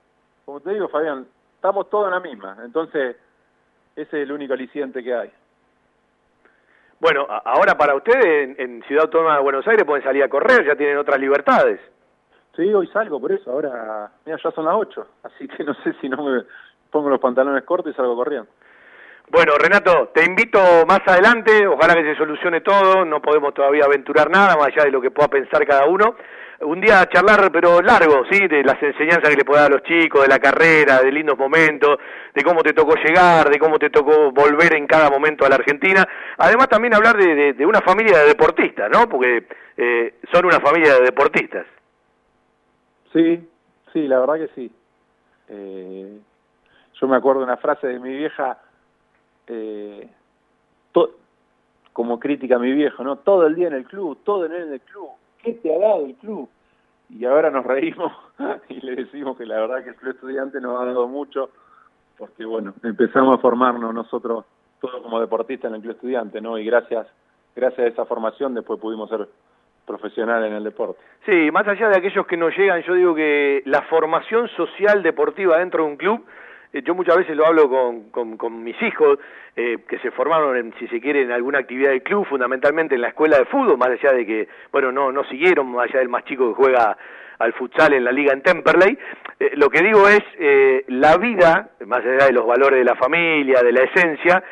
como 0.44 0.60
te 0.60 0.70
digo, 0.70 0.88
Fabián, 0.88 1.26
estamos 1.54 1.90
todos 1.90 2.06
en 2.06 2.12
la 2.12 2.20
misma. 2.20 2.56
Entonces, 2.64 3.16
ese 3.96 4.16
es 4.16 4.22
el 4.22 4.32
único 4.32 4.54
aliciente 4.54 5.04
que 5.04 5.14
hay. 5.14 5.30
Bueno, 7.00 7.26
ahora 7.44 7.76
para 7.76 7.94
ustedes 7.94 8.24
en, 8.24 8.56
en, 8.58 8.82
Ciudad 8.82 9.04
Autónoma 9.04 9.36
de 9.36 9.42
Buenos 9.42 9.66
Aires 9.66 9.84
pueden 9.86 10.04
salir 10.04 10.22
a 10.22 10.28
correr, 10.28 10.66
ya 10.66 10.76
tienen 10.76 10.98
otras 10.98 11.18
libertades. 11.18 11.80
Sí, 12.54 12.74
hoy 12.74 12.86
salgo 12.88 13.20
por 13.20 13.32
eso, 13.32 13.50
ahora, 13.50 14.10
mira, 14.26 14.38
ya 14.42 14.50
son 14.50 14.66
las 14.66 14.74
8, 14.74 15.06
así 15.22 15.48
que 15.48 15.64
no 15.64 15.72
sé 15.82 15.94
si 16.00 16.08
no 16.08 16.22
me 16.22 16.44
pongo 16.90 17.08
los 17.08 17.20
pantalones 17.20 17.64
cortos 17.64 17.92
y 17.92 17.96
salgo 17.96 18.16
corriendo. 18.16 18.50
Bueno, 19.28 19.52
Renato, 19.58 20.10
te 20.12 20.24
invito 20.24 20.58
más 20.88 21.00
adelante, 21.06 21.66
ojalá 21.66 21.94
que 21.94 22.02
se 22.02 22.16
solucione 22.16 22.62
todo, 22.62 23.04
no 23.04 23.22
podemos 23.22 23.54
todavía 23.54 23.84
aventurar 23.84 24.28
nada 24.28 24.56
más 24.56 24.68
allá 24.68 24.84
de 24.84 24.90
lo 24.90 25.00
que 25.00 25.12
pueda 25.12 25.28
pensar 25.28 25.64
cada 25.66 25.86
uno. 25.86 26.16
Un 26.62 26.80
día 26.80 27.00
a 27.00 27.08
charlar, 27.08 27.50
pero 27.52 27.80
largo, 27.80 28.24
¿sí? 28.30 28.46
De 28.46 28.62
las 28.62 28.82
enseñanzas 28.82 29.30
que 29.30 29.36
le 29.36 29.44
puede 29.44 29.62
dar 29.62 29.70
a 29.70 29.74
los 29.76 29.82
chicos, 29.84 30.22
de 30.22 30.28
la 30.28 30.38
carrera, 30.38 31.00
de 31.00 31.10
lindos 31.10 31.38
momentos, 31.38 31.96
de 32.34 32.42
cómo 32.42 32.62
te 32.62 32.74
tocó 32.74 32.96
llegar, 32.96 33.48
de 33.48 33.58
cómo 33.58 33.78
te 33.78 33.88
tocó 33.88 34.30
volver 34.30 34.74
en 34.74 34.86
cada 34.86 35.08
momento 35.08 35.46
a 35.46 35.48
la 35.48 35.54
Argentina. 35.54 36.06
Además 36.36 36.68
también 36.68 36.92
hablar 36.92 37.16
de, 37.16 37.34
de, 37.34 37.52
de 37.54 37.64
una 37.64 37.80
familia 37.80 38.18
de 38.18 38.26
deportistas, 38.26 38.90
¿no? 38.90 39.08
Porque 39.08 39.46
eh, 39.76 40.14
son 40.30 40.44
una 40.44 40.60
familia 40.60 40.96
de 40.96 41.04
deportistas. 41.04 41.66
Sí, 43.12 43.48
sí, 43.92 44.06
la 44.06 44.20
verdad 44.20 44.34
que 44.34 44.48
sí. 44.54 44.70
Eh, 45.48 46.18
yo 47.00 47.08
me 47.08 47.16
acuerdo 47.16 47.40
de 47.40 47.46
una 47.46 47.56
frase 47.56 47.86
de 47.86 47.98
mi 47.98 48.16
vieja, 48.16 48.58
eh, 49.46 50.08
como 51.92 52.20
crítica 52.20 52.56
a 52.56 52.58
mi 52.58 52.72
viejo, 52.72 53.02
¿no? 53.02 53.16
Todo 53.16 53.46
el 53.46 53.54
día 53.54 53.68
en 53.68 53.74
el 53.74 53.84
club, 53.84 54.18
todo 54.24 54.44
el 54.44 54.52
día 54.52 54.62
en 54.62 54.72
el 54.72 54.80
club. 54.80 55.08
¿Qué 55.42 55.54
te 55.54 55.74
ha 55.74 55.78
dado 55.78 56.06
el 56.06 56.14
club? 56.14 56.48
Y 57.10 57.24
ahora 57.24 57.50
nos 57.50 57.66
reímos 57.66 58.12
y 58.68 58.80
le 58.80 58.96
decimos 58.96 59.36
que 59.36 59.44
la 59.44 59.60
verdad 59.60 59.82
que 59.82 59.90
el 59.90 59.96
club 59.96 60.14
estudiante 60.14 60.60
nos 60.60 60.80
ha 60.80 60.84
dado 60.84 61.08
mucho, 61.08 61.50
porque 62.16 62.44
bueno, 62.44 62.74
empezamos 62.84 63.38
a 63.38 63.42
formarnos 63.42 63.92
nosotros 63.92 64.44
todos 64.80 65.02
como 65.02 65.20
deportistas 65.20 65.68
en 65.68 65.74
el 65.76 65.82
club 65.82 65.94
estudiante, 65.94 66.40
¿no? 66.40 66.56
Y 66.56 66.64
gracias, 66.64 67.06
gracias 67.56 67.80
a 67.80 67.88
esa 67.88 68.04
formación 68.04 68.54
después 68.54 68.80
pudimos 68.80 69.10
ser 69.10 69.28
profesional 69.86 70.44
en 70.44 70.52
el 70.52 70.64
deporte. 70.64 71.00
Sí, 71.26 71.50
más 71.50 71.66
allá 71.66 71.88
de 71.88 71.98
aquellos 71.98 72.26
que 72.26 72.36
no 72.36 72.48
llegan, 72.48 72.82
yo 72.82 72.94
digo 72.94 73.14
que 73.14 73.62
la 73.66 73.82
formación 73.82 74.48
social 74.56 75.02
deportiva 75.02 75.58
dentro 75.58 75.84
de 75.84 75.90
un 75.90 75.96
club, 75.96 76.24
yo 76.72 76.94
muchas 76.94 77.16
veces 77.16 77.36
lo 77.36 77.46
hablo 77.46 77.68
con, 77.68 78.36
con, 78.36 78.62
mis 78.62 78.80
hijos, 78.82 79.18
eh, 79.56 79.78
que 79.88 79.98
se 79.98 80.10
formaron, 80.10 80.56
en, 80.56 80.74
si 80.78 80.86
se 80.88 81.00
quiere, 81.00 81.22
en 81.22 81.32
alguna 81.32 81.58
actividad 81.58 81.90
del 81.90 82.02
club, 82.02 82.26
fundamentalmente 82.26 82.94
en 82.94 83.00
la 83.00 83.08
escuela 83.08 83.38
de 83.38 83.44
fútbol, 83.46 83.76
más 83.76 83.88
allá 83.88 84.12
de 84.12 84.24
que, 84.24 84.48
bueno, 84.70 84.92
no, 84.92 85.10
no 85.10 85.24
siguieron, 85.24 85.72
más 85.72 85.88
allá 85.88 85.98
del 85.98 86.08
más 86.08 86.24
chico 86.24 86.48
que 86.48 86.62
juega 86.62 86.96
al 87.40 87.52
futsal 87.54 87.92
en 87.92 88.04
la 88.04 88.12
liga 88.12 88.32
en 88.32 88.42
Temperley. 88.42 88.96
Eh, 89.38 89.50
lo 89.56 89.68
que 89.68 89.82
digo 89.82 90.08
es, 90.08 90.22
la 90.86 91.16
vida, 91.16 91.70
más 91.86 92.00
allá 92.00 92.26
de 92.26 92.32
los 92.32 92.46
valores 92.46 92.78
de 92.78 92.84
la 92.84 92.94
familia, 92.94 93.60
de 93.62 93.72
la 93.72 93.82
esencia, 93.82 94.42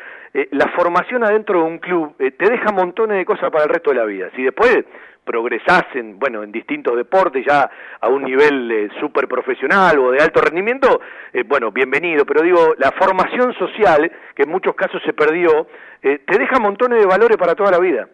la 0.51 0.67
formación 0.75 1.23
adentro 1.23 1.59
de 1.61 1.65
un 1.65 1.79
club 1.79 2.15
te 2.17 2.49
deja 2.49 2.71
montones 2.71 3.17
de 3.17 3.25
cosas 3.25 3.49
para 3.49 3.63
el 3.63 3.69
resto 3.69 3.89
de 3.89 3.95
la 3.95 4.05
vida. 4.05 4.29
Si 4.35 4.43
después 4.43 4.85
progresás 5.29 5.83
en, 5.93 6.17
bueno, 6.17 6.41
en 6.41 6.51
distintos 6.51 6.95
deportes 6.97 7.45
ya 7.45 7.69
a 8.01 8.07
un 8.07 8.23
nivel 8.23 8.71
eh, 8.71 8.89
súper 8.99 9.27
profesional 9.27 9.99
o 9.99 10.09
de 10.09 10.19
alto 10.23 10.41
rendimiento, 10.41 11.01
eh, 11.31 11.43
bueno, 11.45 11.71
bienvenido, 11.71 12.25
pero 12.25 12.41
digo, 12.41 12.73
la 12.79 12.91
formación 12.93 13.53
social, 13.53 14.11
que 14.33 14.41
en 14.41 14.49
muchos 14.49 14.73
casos 14.73 14.99
se 15.05 15.13
perdió, 15.13 15.67
eh, 16.01 16.23
te 16.25 16.39
deja 16.39 16.59
montones 16.59 16.99
de 16.99 17.05
valores 17.05 17.37
para 17.37 17.53
toda 17.53 17.69
la 17.69 17.77
vida. 17.77 18.09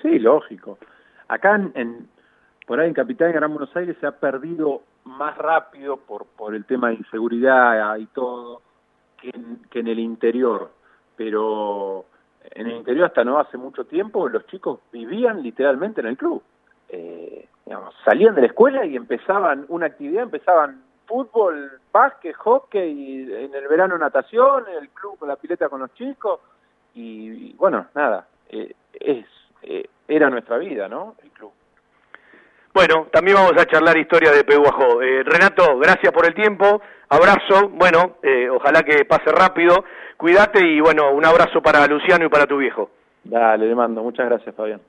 Sí, 0.00 0.20
lógico. 0.20 0.78
Acá 1.26 1.56
en, 1.74 2.06
por 2.66 2.80
ahí 2.80 2.88
en 2.88 2.94
Capital 2.94 3.32
Gran 3.32 3.52
Buenos 3.52 3.74
Aires 3.76 3.96
se 4.00 4.06
ha 4.06 4.12
perdido 4.12 4.82
más 5.04 5.36
rápido 5.36 5.98
por, 5.98 6.54
el 6.54 6.64
tema 6.64 6.88
de 6.88 6.94
inseguridad 6.94 7.96
y 7.96 8.06
todo 8.06 8.62
que 9.20 9.32
que 9.70 9.80
en 9.80 9.88
el 9.88 9.98
interior, 9.98 10.70
pero 11.16 12.04
en 12.50 12.66
el 12.66 12.76
interior 12.76 13.06
hasta 13.06 13.24
no 13.24 13.38
hace 13.38 13.56
mucho 13.56 13.84
tiempo 13.84 14.28
los 14.28 14.46
chicos 14.46 14.80
vivían 14.92 15.42
literalmente 15.42 16.00
en 16.00 16.08
el 16.08 16.16
club. 16.16 16.42
Eh, 16.88 17.48
digamos, 17.64 17.94
salían 18.04 18.34
de 18.34 18.42
la 18.42 18.46
escuela 18.48 18.84
y 18.84 18.96
empezaban 18.96 19.64
una 19.68 19.86
actividad, 19.86 20.24
empezaban 20.24 20.82
fútbol, 21.06 21.80
básquet, 21.92 22.34
hockey, 22.36 23.32
en 23.32 23.54
el 23.54 23.68
verano 23.68 23.96
natación, 23.98 24.64
en 24.68 24.82
el 24.82 24.88
club 24.90 25.18
con 25.18 25.28
la 25.28 25.36
pileta 25.36 25.68
con 25.68 25.80
los 25.80 25.92
chicos 25.94 26.40
y, 26.94 27.52
bueno, 27.54 27.86
nada, 27.94 28.26
eh, 28.48 28.74
es 28.92 29.26
eh, 29.62 29.88
era 30.06 30.28
nuestra 30.28 30.58
vida, 30.58 30.88
¿no? 30.88 31.16
El 31.22 31.30
club. 31.30 31.52
Bueno, 32.74 33.06
también 33.12 33.36
vamos 33.36 33.52
a 33.52 33.66
charlar 33.66 33.96
historia 33.96 34.32
de 34.32 34.42
Peguajó. 34.42 35.00
Eh, 35.00 35.22
Renato, 35.22 35.78
gracias 35.78 36.12
por 36.12 36.26
el 36.26 36.34
tiempo, 36.34 36.82
abrazo, 37.08 37.68
bueno, 37.68 38.16
eh, 38.20 38.48
ojalá 38.50 38.82
que 38.82 39.04
pase 39.04 39.30
rápido, 39.30 39.84
cuídate 40.16 40.60
y 40.60 40.80
bueno, 40.80 41.12
un 41.12 41.24
abrazo 41.24 41.62
para 41.62 41.86
Luciano 41.86 42.24
y 42.24 42.28
para 42.28 42.46
tu 42.46 42.56
viejo. 42.56 42.90
Dale, 43.22 43.68
le 43.68 43.76
mando, 43.76 44.02
muchas 44.02 44.26
gracias 44.26 44.56
Fabián. 44.56 44.80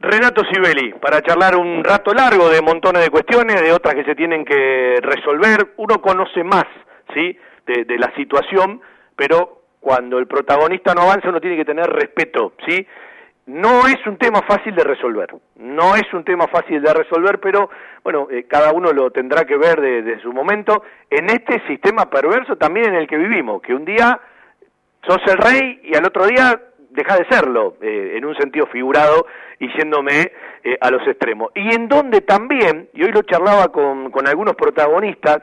Renato 0.00 0.44
Sibeli, 0.50 0.94
para 0.94 1.20
charlar 1.20 1.56
un 1.56 1.84
rato 1.84 2.14
largo 2.14 2.48
de 2.48 2.62
montones 2.62 3.04
de 3.04 3.10
cuestiones, 3.10 3.60
de 3.60 3.72
otras 3.72 3.94
que 3.94 4.04
se 4.04 4.14
tienen 4.14 4.42
que 4.42 4.96
resolver, 5.02 5.74
uno 5.76 6.00
conoce 6.00 6.42
más, 6.42 6.64
¿sí?, 7.12 7.38
de, 7.66 7.84
de 7.84 7.98
la 7.98 8.14
situación, 8.14 8.80
pero 9.14 9.60
cuando 9.78 10.18
el 10.18 10.26
protagonista 10.26 10.94
no 10.94 11.02
avanza 11.02 11.28
uno 11.28 11.40
tiene 11.40 11.58
que 11.58 11.66
tener 11.66 11.84
respeto, 11.84 12.54
¿sí?, 12.66 12.86
no 13.46 13.86
es 13.86 13.98
un 14.06 14.16
tema 14.16 14.40
fácil 14.42 14.74
de 14.74 14.84
resolver, 14.84 15.34
no 15.56 15.96
es 15.96 16.12
un 16.14 16.24
tema 16.24 16.46
fácil 16.48 16.80
de 16.82 16.94
resolver, 16.94 17.40
pero 17.40 17.68
bueno, 18.02 18.28
eh, 18.30 18.44
cada 18.48 18.72
uno 18.72 18.92
lo 18.92 19.10
tendrá 19.10 19.44
que 19.44 19.56
ver 19.56 19.80
desde 19.80 20.20
su 20.20 20.32
momento 20.32 20.82
en 21.10 21.26
este 21.26 21.60
sistema 21.66 22.08
perverso 22.08 22.56
también 22.56 22.88
en 22.88 22.94
el 22.94 23.06
que 23.06 23.18
vivimos, 23.18 23.60
que 23.60 23.74
un 23.74 23.84
día 23.84 24.18
sos 25.06 25.20
el 25.26 25.36
rey 25.36 25.80
y 25.84 25.94
al 25.94 26.06
otro 26.06 26.26
día 26.26 26.58
deja 26.88 27.16
de 27.16 27.26
serlo, 27.28 27.76
eh, 27.82 28.14
en 28.16 28.24
un 28.24 28.34
sentido 28.36 28.66
figurado 28.66 29.26
y 29.58 29.68
yéndome 29.76 30.32
eh, 30.62 30.78
a 30.80 30.90
los 30.90 31.06
extremos. 31.06 31.50
Y 31.54 31.74
en 31.74 31.88
donde 31.88 32.20
también, 32.22 32.88
y 32.94 33.02
hoy 33.02 33.12
lo 33.12 33.22
charlaba 33.22 33.68
con, 33.68 34.10
con 34.10 34.26
algunos 34.26 34.54
protagonistas, 34.54 35.42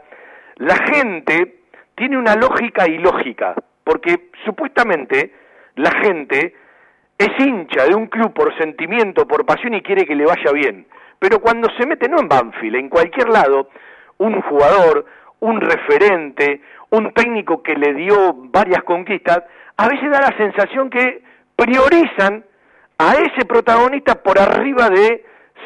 la 0.55 0.77
gente 0.77 1.59
tiene 1.95 2.17
una 2.17 2.35
lógica 2.35 2.87
ilógica, 2.87 3.53
porque 3.83 4.29
supuestamente 4.45 5.33
la 5.75 5.91
gente 5.91 6.55
es 7.21 7.45
hincha 7.45 7.85
de 7.85 7.95
un 7.95 8.07
club 8.07 8.33
por 8.33 8.55
sentimiento, 8.57 9.27
por 9.27 9.45
pasión 9.45 9.73
y 9.75 9.81
quiere 9.81 10.05
que 10.05 10.15
le 10.15 10.25
vaya 10.25 10.51
bien. 10.53 10.87
Pero 11.19 11.39
cuando 11.39 11.69
se 11.77 11.85
mete, 11.85 12.09
no 12.09 12.19
en 12.19 12.27
Banfield, 12.27 12.75
en 12.75 12.89
cualquier 12.89 13.29
lado, 13.29 13.69
un 14.17 14.41
jugador, 14.41 15.05
un 15.39 15.61
referente, 15.61 16.61
un 16.89 17.13
técnico 17.13 17.61
que 17.61 17.75
le 17.75 17.93
dio 17.93 18.33
varias 18.33 18.83
conquistas, 18.83 19.43
a 19.77 19.87
veces 19.87 20.09
da 20.09 20.21
la 20.21 20.37
sensación 20.37 20.89
que 20.89 21.21
priorizan 21.55 22.43
a 22.97 23.13
ese 23.13 23.45
protagonista 23.47 24.15
por 24.15 24.39
arriba 24.39 24.89
de 24.89 25.23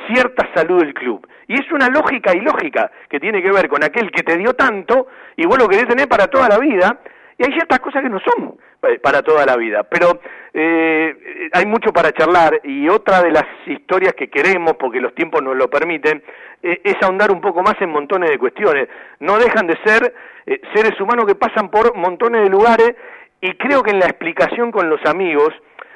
cierta 0.08 0.49
salud 0.53 0.82
del 0.82 0.93
club. 0.93 1.26
Y 1.47 1.53
es 1.53 1.72
una 1.72 1.88
lógica 1.89 2.36
ilógica 2.36 2.91
que 3.10 3.20
tiene 3.20 3.41
que 3.41 3.51
ver 3.51 3.70
con 3.70 3.84
aquel 3.84 4.12
que 4.12 4.24
te 4.24 4.38
dio 4.38 4.53
tanto 4.53 5.08
y 5.38 5.45
vos 5.45 5.58
lo 5.58 5.68
querés 5.68 5.88
tener 5.88 6.08
para 6.08 6.28
toda 6.28 6.49
la 6.49 6.58
vida, 6.58 6.99
y 7.38 7.44
hay 7.44 7.52
ciertas 7.54 7.80
cosas 7.80 8.02
que 8.02 8.10
no 8.10 8.20
son 8.20 8.58
para 9.02 9.22
toda 9.22 9.46
la 9.46 9.58
vida. 9.58 9.84
Pero 9.84 10.20
eh, 10.54 11.50
hay 11.52 11.66
mucho 11.66 11.92
para 11.92 12.12
charlar 12.12 12.62
y 12.64 12.88
otra 12.88 13.22
de 13.22 13.32
las 13.32 13.46
historias 13.66 14.14
que 14.14 14.30
queremos, 14.30 14.76
porque 14.78 15.02
los 15.02 15.14
tiempos 15.16 15.42
nos 15.42 15.56
lo 15.56 15.70
permiten, 15.70 16.24
eh, 16.64 16.82
es 16.84 16.96
ahondar 17.02 17.32
un 17.32 17.42
poco 17.42 17.62
más 17.62 17.76
en 17.82 17.90
montones 17.90 18.30
de 18.30 18.40
cuestiones. 18.40 18.88
No 19.20 19.38
dejan 19.38 19.68
de 19.68 19.78
ser 19.84 20.14
eh, 20.46 20.62
seres 20.74 21.00
humanos 21.00 21.26
que 21.26 21.36
pasan 21.36 21.70
por 21.70 21.96
montones 21.96 22.44
de 22.44 22.50
lugares 22.50 22.96
y 23.42 23.52
creo 23.54 23.84
que 23.84 23.92
en 23.92 24.00
la 24.00 24.06
explicación 24.06 24.72
con 24.72 24.90
los 24.90 25.04
amigos 25.06 25.50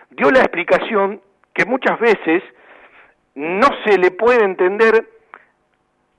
dio 0.10 0.32
la 0.32 0.40
explicación 0.40 1.22
que 1.54 1.66
muchas 1.66 2.00
veces 2.00 2.44
no 3.36 3.68
se 3.86 3.98
le 3.98 4.12
puede 4.12 4.44
entender 4.44 5.08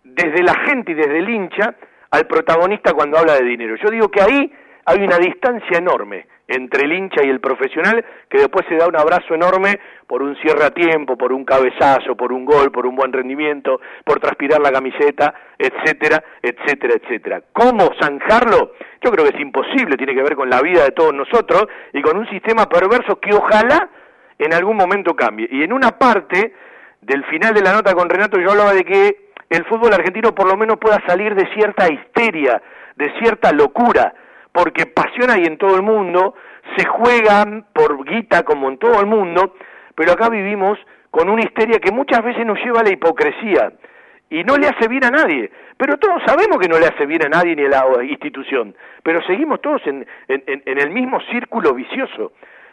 desde 0.03 0.43
la 0.43 0.55
gente 0.67 0.93
y 0.93 0.95
desde 0.95 1.19
el 1.19 1.29
hincha 1.29 1.75
al 2.11 2.27
protagonista 2.27 2.95
cuando 2.95 3.19
habla 3.19 3.35
de 3.35 3.45
dinero. 3.45 3.77
Yo 3.77 3.91
digo 3.91 4.11
que 4.11 4.23
ahí 4.23 4.53
hay 4.91 5.05
una 5.05 5.19
distancia 5.19 5.79
enorme 5.79 6.27
entre 6.49 6.85
el 6.85 6.93
hincha 6.93 7.25
y 7.25 7.31
el 7.31 7.39
profesional 7.39 8.05
que 8.29 8.39
después 8.39 8.67
se 8.69 8.75
da 8.75 8.89
un 8.89 8.97
abrazo 8.97 9.35
enorme 9.35 9.79
por 10.09 10.21
un 10.21 10.35
cierre 10.39 10.65
a 10.65 10.71
tiempo, 10.71 11.17
por 11.17 11.33
un 11.33 11.45
cabezazo, 11.45 12.17
por 12.17 12.33
un 12.33 12.45
gol, 12.45 12.73
por 12.73 12.87
un 12.87 12.97
buen 12.97 13.13
rendimiento, 13.13 13.81
por 14.05 14.19
transpirar 14.19 14.61
la 14.61 14.73
camiseta, 14.73 15.33
etcétera, 15.57 16.23
etcétera, 16.43 16.95
etcétera. 17.01 17.43
¿Cómo 17.53 17.91
zanjarlo? 18.03 18.73
Yo 19.01 19.13
creo 19.13 19.25
que 19.27 19.37
es 19.37 19.41
imposible, 19.41 19.97
tiene 19.97 20.15
que 20.15 20.25
ver 20.25 20.35
con 20.35 20.51
la 20.51 20.61
vida 20.61 20.83
de 20.83 20.91
todos 20.91 21.15
nosotros 21.15 21.67
y 21.93 22.03
con 22.03 22.17
un 22.17 22.29
sistema 22.29 22.69
perverso 22.69 23.21
que 23.21 23.33
ojalá 23.33 23.89
en 24.37 24.53
algún 24.53 24.77
momento 24.77 25.15
cambie. 25.15 25.49
Y 25.53 25.63
en 25.63 25.73
una 25.73 25.93
parte 25.93 26.53
del 27.01 27.25
final 27.27 27.55
de 27.55 27.63
la 27.63 27.73
nota 27.73 27.95
con 27.95 28.11
Renato 28.11 28.41
yo 28.41 28.51
hablaba 28.51 28.75
de 28.75 28.85
que 28.85 29.31
el 29.49 29.65
fútbol 29.67 29.93
argentino 29.93 30.35
por 30.35 30.49
lo 30.49 30.57
menos 30.57 30.79
pueda 30.79 31.01
salir 31.07 31.37
de 31.37 31.47
cierta 31.55 31.87
histeria, 31.93 32.61
de 32.97 33.13
cierta 33.21 33.53
locura, 33.53 34.13
porque 34.53 34.87
pasión 34.87 35.31
hay 35.31 35.45
en 35.45 35.59
todo 35.59 35.77
el 35.77 35.83
mundo, 35.83 36.35
se 36.77 36.87
juegan 36.87 37.67
por 37.73 38.05
guita 38.05 38.43
como 38.43 38.69
en 38.69 38.79
todo 38.79 39.01
el 39.01 39.07
mundo, 39.07 39.55
pero 39.95 40.13
acá 40.13 40.29
vivimos 40.29 40.79
con 41.11 41.29
una 41.29 41.43
histeria 41.43 41.79
que 41.79 41.93
muchas 41.93 42.23
veces 42.23 42.47
nos 42.47 42.59
lleva 42.59 42.81
a 42.81 42.85
la 42.85 42.93
hipocresía 42.93 43.73
y 44.31 44.45
no 44.45 44.57
le 44.57 44.69
hace 44.69 44.89
bien 44.89 45.05
a 45.05 45.11
nadie. 45.11 45.51
Pero 45.77 45.97
todos 45.99 46.23
sabemos 46.25 46.59
que 46.59 46.69
no 46.69 46.79
le 46.79 46.87
hace 46.87 47.07
bien 47.07 47.25
a 47.25 47.29
nadie 47.29 47.57
ni 47.57 47.65
a 47.65 47.69
la 47.69 48.05
institución, 48.05 48.75
pero 49.03 49.23
seguimos 49.23 49.61
todos 49.61 49.83
en, 49.87 50.07
en, 50.29 50.79
el 50.79 50.91
mismo 50.91 51.21
círculo 51.31 51.75
vicioso. 51.75 52.33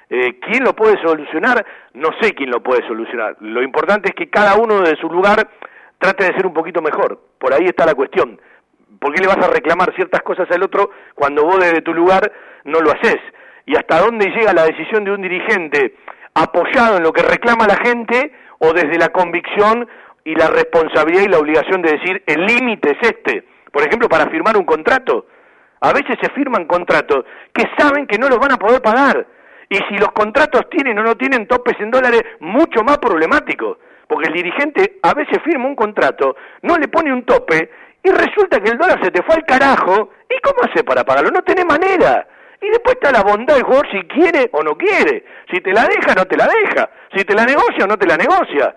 Eh, 0.09 0.39
¿Quién 0.39 0.63
lo 0.63 0.73
puede 0.73 1.01
solucionar? 1.01 1.65
No 1.93 2.09
sé 2.21 2.33
quién 2.33 2.49
lo 2.49 2.61
puede 2.61 2.85
solucionar. 2.87 3.35
Lo 3.41 3.61
importante 3.61 4.09
es 4.09 4.15
que 4.15 4.29
cada 4.29 4.55
uno 4.55 4.81
de 4.81 4.95
su 4.97 5.09
lugar 5.09 5.49
trate 5.97 6.25
de 6.25 6.33
ser 6.33 6.45
un 6.45 6.53
poquito 6.53 6.81
mejor. 6.81 7.19
Por 7.37 7.53
ahí 7.53 7.65
está 7.65 7.85
la 7.85 7.95
cuestión. 7.95 8.39
¿Por 9.07 9.15
qué 9.15 9.21
le 9.21 9.33
vas 9.33 9.37
a 9.37 9.49
reclamar 9.49 9.95
ciertas 9.95 10.21
cosas 10.21 10.51
al 10.51 10.63
otro 10.63 10.91
cuando 11.15 11.45
vos 11.45 11.57
desde 11.61 11.81
tu 11.81 11.93
lugar 11.93 12.29
no 12.65 12.81
lo 12.81 12.91
haces? 12.91 13.15
¿Y 13.65 13.73
hasta 13.77 14.01
dónde 14.01 14.25
llega 14.31 14.51
la 14.51 14.65
decisión 14.65 15.05
de 15.05 15.11
un 15.11 15.21
dirigente 15.21 15.95
apoyado 16.33 16.97
en 16.97 17.03
lo 17.03 17.13
que 17.13 17.21
reclama 17.21 17.67
la 17.67 17.77
gente 17.77 18.33
o 18.59 18.73
desde 18.73 18.97
la 18.97 19.07
convicción 19.07 19.87
y 20.25 20.35
la 20.35 20.47
responsabilidad 20.47 21.23
y 21.23 21.29
la 21.29 21.37
obligación 21.37 21.81
de 21.83 21.93
decir 21.93 22.21
el 22.25 22.47
límite 22.47 22.97
es 22.99 23.09
este? 23.09 23.45
Por 23.71 23.87
ejemplo, 23.87 24.09
para 24.09 24.29
firmar 24.29 24.57
un 24.57 24.65
contrato. 24.65 25.27
A 25.79 25.93
veces 25.93 26.17
se 26.21 26.29
firman 26.31 26.65
contratos 26.65 27.23
que 27.53 27.63
saben 27.77 28.07
que 28.07 28.17
no 28.17 28.27
los 28.27 28.39
van 28.39 28.51
a 28.51 28.57
poder 28.57 28.81
pagar. 28.81 29.25
Y 29.69 29.77
si 29.87 29.97
los 29.97 30.11
contratos 30.11 30.69
tienen 30.69 30.99
o 30.99 31.03
no 31.03 31.15
tienen 31.15 31.47
topes 31.47 31.79
en 31.79 31.91
dólares, 31.91 32.23
mucho 32.41 32.83
más 32.83 32.97
problemático. 32.97 33.77
Porque 34.05 34.27
el 34.27 34.33
dirigente 34.33 34.99
a 35.01 35.13
veces 35.13 35.39
firma 35.45 35.65
un 35.65 35.75
contrato, 35.75 36.35
no 36.63 36.77
le 36.77 36.89
pone 36.89 37.13
un 37.13 37.23
tope 37.23 37.69
y 38.03 38.09
resulta 38.09 38.59
que 38.59 38.71
el 38.71 38.77
dólar 38.77 39.03
se 39.03 39.11
te 39.11 39.21
fue 39.23 39.35
al 39.35 39.45
carajo, 39.45 40.11
¿y 40.29 40.39
cómo 40.41 40.59
hace 40.63 40.83
para 40.83 41.03
pagarlo? 41.03 41.31
No 41.31 41.41
tiene 41.41 41.65
manera. 41.65 42.27
Y 42.61 42.69
después 42.69 42.95
está 42.95 43.11
la 43.11 43.23
bondad 43.23 43.55
del 43.55 43.63
jugador 43.63 43.87
si 43.91 44.01
quiere 44.07 44.49
o 44.53 44.63
no 44.63 44.75
quiere, 44.75 45.23
si 45.51 45.61
te 45.61 45.71
la 45.71 45.85
deja 45.85 46.15
no 46.15 46.25
te 46.25 46.37
la 46.37 46.47
deja, 46.47 46.89
si 47.15 47.23
te 47.23 47.35
la 47.35 47.45
negocia 47.45 47.83
o 47.83 47.87
no 47.87 47.97
te 47.97 48.07
la 48.07 48.17
negocia. 48.17 48.75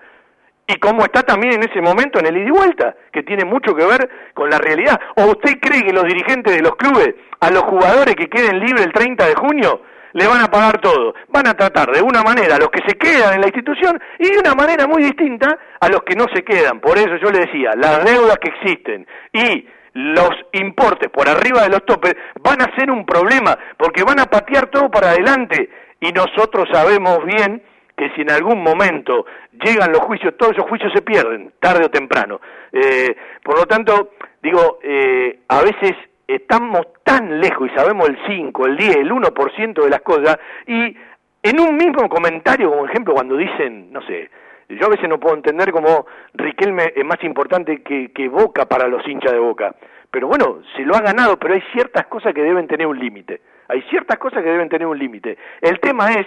Y 0.66 0.76
cómo 0.76 1.04
está 1.04 1.22
también 1.22 1.54
en 1.54 1.68
ese 1.68 1.80
momento 1.80 2.20
en 2.20 2.26
el 2.26 2.36
ida 2.36 2.48
y 2.48 2.50
vuelta, 2.50 2.94
que 3.12 3.22
tiene 3.22 3.44
mucho 3.44 3.74
que 3.74 3.84
ver 3.84 4.08
con 4.34 4.50
la 4.50 4.58
realidad. 4.58 5.00
¿O 5.16 5.24
usted 5.26 5.58
cree 5.60 5.82
que 5.82 5.92
los 5.92 6.04
dirigentes 6.04 6.54
de 6.54 6.62
los 6.62 6.76
clubes, 6.76 7.14
a 7.40 7.50
los 7.50 7.62
jugadores 7.62 8.14
que 8.14 8.28
queden 8.28 8.60
libres 8.60 8.84
el 8.84 8.92
30 8.92 9.26
de 9.26 9.34
junio, 9.34 9.82
le 10.12 10.26
van 10.26 10.42
a 10.42 10.50
pagar 10.50 10.80
todo. 10.80 11.14
Van 11.28 11.46
a 11.46 11.54
tratar 11.54 11.90
de 11.92 12.02
una 12.02 12.22
manera 12.22 12.56
a 12.56 12.58
los 12.58 12.70
que 12.70 12.82
se 12.86 12.96
quedan 12.96 13.34
en 13.34 13.40
la 13.40 13.46
institución 13.46 14.00
y 14.18 14.30
de 14.30 14.38
una 14.38 14.54
manera 14.54 14.86
muy 14.86 15.02
distinta 15.02 15.58
a 15.80 15.88
los 15.88 16.02
que 16.02 16.14
no 16.14 16.26
se 16.34 16.42
quedan. 16.42 16.80
Por 16.80 16.98
eso 16.98 17.16
yo 17.16 17.30
le 17.30 17.46
decía, 17.46 17.72
las 17.76 18.04
deudas 18.04 18.38
que 18.38 18.50
existen 18.50 19.06
y 19.32 19.66
los 19.92 20.30
importes 20.52 21.10
por 21.10 21.28
arriba 21.28 21.62
de 21.62 21.70
los 21.70 21.84
topes 21.84 22.14
van 22.40 22.62
a 22.62 22.74
ser 22.76 22.90
un 22.90 23.04
problema 23.04 23.58
porque 23.76 24.04
van 24.04 24.20
a 24.20 24.26
patear 24.26 24.68
todo 24.70 24.88
para 24.90 25.10
adelante 25.10 25.68
y 26.00 26.12
nosotros 26.12 26.68
sabemos 26.72 27.24
bien 27.24 27.62
que 27.96 28.10
si 28.14 28.22
en 28.22 28.30
algún 28.30 28.62
momento 28.62 29.26
llegan 29.62 29.92
los 29.92 30.00
juicios, 30.00 30.34
todos 30.38 30.52
esos 30.52 30.68
juicios 30.68 30.90
se 30.94 31.02
pierden, 31.02 31.52
tarde 31.60 31.84
o 31.84 31.90
temprano. 31.90 32.40
Eh, 32.72 33.14
por 33.44 33.58
lo 33.58 33.66
tanto, 33.66 34.12
digo, 34.42 34.78
eh, 34.82 35.40
a 35.48 35.60
veces 35.60 35.92
estamos 36.34 36.86
tan 37.04 37.40
lejos 37.40 37.68
y 37.70 37.76
sabemos 37.76 38.08
el 38.08 38.18
5, 38.26 38.66
el 38.66 38.76
10, 38.76 38.96
el 38.96 39.10
1% 39.10 39.82
de 39.82 39.90
las 39.90 40.00
cosas 40.02 40.38
y 40.66 40.96
en 41.42 41.60
un 41.60 41.76
mismo 41.76 42.08
comentario, 42.08 42.70
como 42.70 42.86
ejemplo, 42.86 43.14
cuando 43.14 43.36
dicen, 43.36 43.92
no 43.92 44.02
sé, 44.02 44.30
yo 44.68 44.86
a 44.86 44.90
veces 44.90 45.08
no 45.08 45.18
puedo 45.18 45.34
entender 45.34 45.72
cómo 45.72 46.06
Riquelme 46.34 46.92
es 46.94 47.04
más 47.04 47.22
importante 47.24 47.82
que, 47.82 48.12
que 48.12 48.28
Boca 48.28 48.66
para 48.66 48.86
los 48.86 49.06
hinchas 49.06 49.32
de 49.32 49.38
Boca. 49.38 49.74
Pero 50.10 50.28
bueno, 50.28 50.62
se 50.76 50.82
lo 50.82 50.94
ha 50.94 51.00
ganado, 51.00 51.38
pero 51.38 51.54
hay 51.54 51.62
ciertas 51.72 52.06
cosas 52.06 52.34
que 52.34 52.42
deben 52.42 52.66
tener 52.66 52.86
un 52.86 52.98
límite. 52.98 53.40
Hay 53.68 53.82
ciertas 53.82 54.18
cosas 54.18 54.42
que 54.42 54.50
deben 54.50 54.68
tener 54.68 54.86
un 54.86 54.98
límite. 54.98 55.38
El 55.60 55.80
tema 55.80 56.10
es 56.12 56.26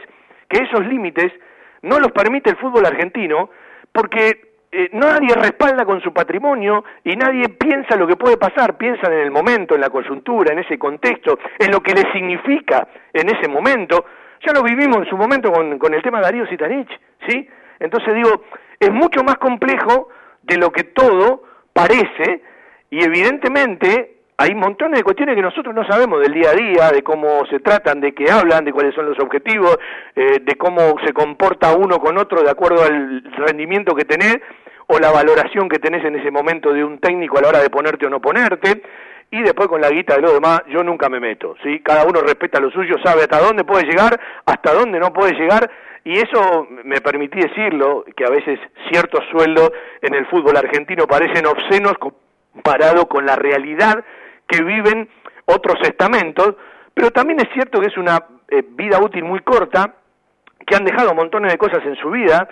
que 0.49 0.64
esos 0.64 0.86
límites 0.88 1.32
no 1.82 1.99
los 1.99 2.12
permite 2.12 2.49
el 2.49 2.58
fútbol 2.58 2.86
argentino 2.86 3.49
porque 3.91 4.53
eh, 4.76 4.89
nadie 4.93 5.36
respalda 5.36 5.86
con 5.86 6.01
su 6.01 6.11
patrimonio 6.11 6.84
y 7.03 7.15
nadie 7.15 7.47
piensa 7.49 7.95
lo 7.95 8.07
que 8.07 8.15
puede 8.15 8.38
pasar, 8.38 8.76
piensan 8.76 9.13
en 9.13 9.19
el 9.19 9.30
momento, 9.30 9.76
en 9.76 9.82
la 9.82 9.91
coyuntura, 9.91 10.51
en 10.51 10.59
ese 10.59 10.80
contexto, 10.80 11.38
en 11.59 11.71
lo 11.71 11.82
que 11.82 11.93
le 11.93 12.11
significa 12.11 12.88
en 13.13 13.30
ese 13.30 13.47
momento. 13.47 14.03
Ya 14.43 14.51
lo 14.51 14.63
vivimos 14.63 14.97
en 14.97 15.05
su 15.05 15.15
momento 15.15 15.51
con, 15.51 15.78
con 15.78 15.93
el 15.93 16.01
tema 16.01 16.17
de 16.17 16.24
Darío 16.24 16.47
Sitanich, 16.47 16.89
¿sí? 17.28 17.47
Entonces 17.80 18.15
digo, 18.15 18.45
es 18.80 18.91
mucho 18.91 19.24
más 19.24 19.38
complejo 19.38 20.09
de 20.41 20.57
lo 20.57 20.71
que 20.71 20.86
todo 20.86 21.43
parece 21.71 22.41
y 22.89 23.03
evidentemente 23.03 24.13
hay 24.38 24.55
montones 24.55 24.99
de 24.99 25.03
cuestiones 25.03 25.36
que 25.36 25.41
nosotros 25.41 25.76
no 25.76 25.86
sabemos 25.86 26.19
del 26.21 26.34
día 26.34 26.49
a 26.49 26.53
día, 26.53 26.91
de 26.91 27.03
cómo 27.03 27.45
se 27.45 27.59
tratan, 27.59 28.01
de 28.01 28.13
qué 28.13 28.32
hablan, 28.32 28.65
de 28.65 28.74
cuáles 28.74 28.95
son 28.95 29.05
los 29.05 29.19
objetivos, 29.19 29.78
eh, 30.15 30.39
de 30.41 30.55
cómo 30.55 30.95
se 31.05 31.13
comporta 31.13 31.76
uno 31.76 31.99
con 31.99 32.17
otro 32.17 32.41
de 32.41 32.49
acuerdo 32.49 32.84
al 32.84 33.24
rendimiento 33.38 33.95
que 33.95 34.05
tenés 34.05 34.39
o 34.88 35.00
la 35.00 35.12
valoración 35.12 35.70
que 35.70 35.80
tenés 35.80 36.04
en 36.06 36.16
ese 36.16 36.32
momento 36.32 36.74
de 36.74 36.84
un 36.84 37.00
técnico 37.00 37.38
a 37.38 37.42
la 37.42 37.50
hora 37.50 37.62
de 37.62 37.70
ponerte 37.70 38.06
o 38.06 38.10
no 38.10 38.20
ponerte. 38.20 38.82
Y 39.32 39.42
después 39.42 39.68
con 39.68 39.82
la 39.82 39.90
guita 39.90 40.16
de 40.16 40.22
los 40.22 40.34
demás, 40.34 40.62
yo 40.68 40.84
nunca 40.84 41.10
me 41.10 41.20
meto, 41.20 41.56
¿sí? 41.64 41.80
Cada 41.80 42.06
uno 42.06 42.22
respeta 42.22 42.60
lo 42.60 42.70
suyo, 42.70 42.98
sabe 43.04 43.22
hasta 43.22 43.40
dónde 43.40 43.64
puede 43.64 43.86
llegar, 43.86 44.20
hasta 44.46 44.74
dónde 44.74 45.00
no 45.00 45.12
puede 45.12 45.34
llegar, 45.34 45.72
y 46.04 46.20
eso 46.20 46.68
me 46.84 47.02
permití 47.02 47.40
decirlo, 47.40 48.06
que 48.16 48.26
a 48.26 48.30
veces 48.30 48.60
ciertos 48.92 49.22
sueldos 49.32 49.72
en 50.02 50.14
el 50.14 50.28
fútbol 50.28 50.58
argentino 50.58 51.08
parecen 51.08 51.48
obscenos 51.48 51.94
comparado 51.98 53.08
con 53.08 53.26
la 53.26 53.36
realidad 53.36 54.04
que 54.48 54.64
viven 54.64 55.10
otros 55.46 55.78
estamentos, 55.82 56.56
pero 56.94 57.10
también 57.12 57.40
es 57.40 57.48
cierto 57.54 57.80
que 57.80 57.88
es 57.88 57.98
una 57.98 58.20
eh, 58.50 58.64
vida 58.68 59.00
útil 59.00 59.24
muy 59.24 59.40
corta, 59.40 59.96
que 60.66 60.76
han 60.76 60.86
dejado 60.86 61.14
montones 61.14 61.52
de 61.52 61.58
cosas 61.58 61.84
en 61.86 61.96
su 61.96 62.12
vida, 62.12 62.48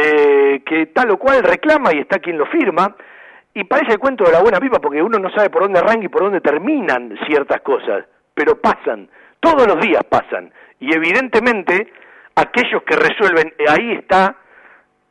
eh, 0.00 0.62
que 0.64 0.86
tal 0.86 1.10
o 1.10 1.18
cual 1.18 1.42
reclama 1.42 1.92
y 1.92 1.98
está 1.98 2.18
quien 2.20 2.38
lo 2.38 2.46
firma, 2.46 2.94
y 3.52 3.64
parece 3.64 3.94
el 3.94 3.98
cuento 3.98 4.24
de 4.24 4.32
la 4.32 4.42
buena 4.42 4.60
pipa 4.60 4.78
porque 4.78 5.02
uno 5.02 5.18
no 5.18 5.30
sabe 5.30 5.50
por 5.50 5.62
dónde 5.62 5.80
arranca 5.80 6.04
y 6.04 6.08
por 6.08 6.22
dónde 6.22 6.40
terminan 6.40 7.18
ciertas 7.26 7.60
cosas, 7.62 8.04
pero 8.32 8.60
pasan, 8.60 9.08
todos 9.40 9.66
los 9.66 9.80
días 9.80 10.02
pasan, 10.08 10.52
y 10.78 10.94
evidentemente 10.94 11.92
aquellos 12.36 12.82
que 12.84 12.94
resuelven, 12.94 13.52
eh, 13.58 13.64
ahí 13.68 13.92
está 13.92 14.36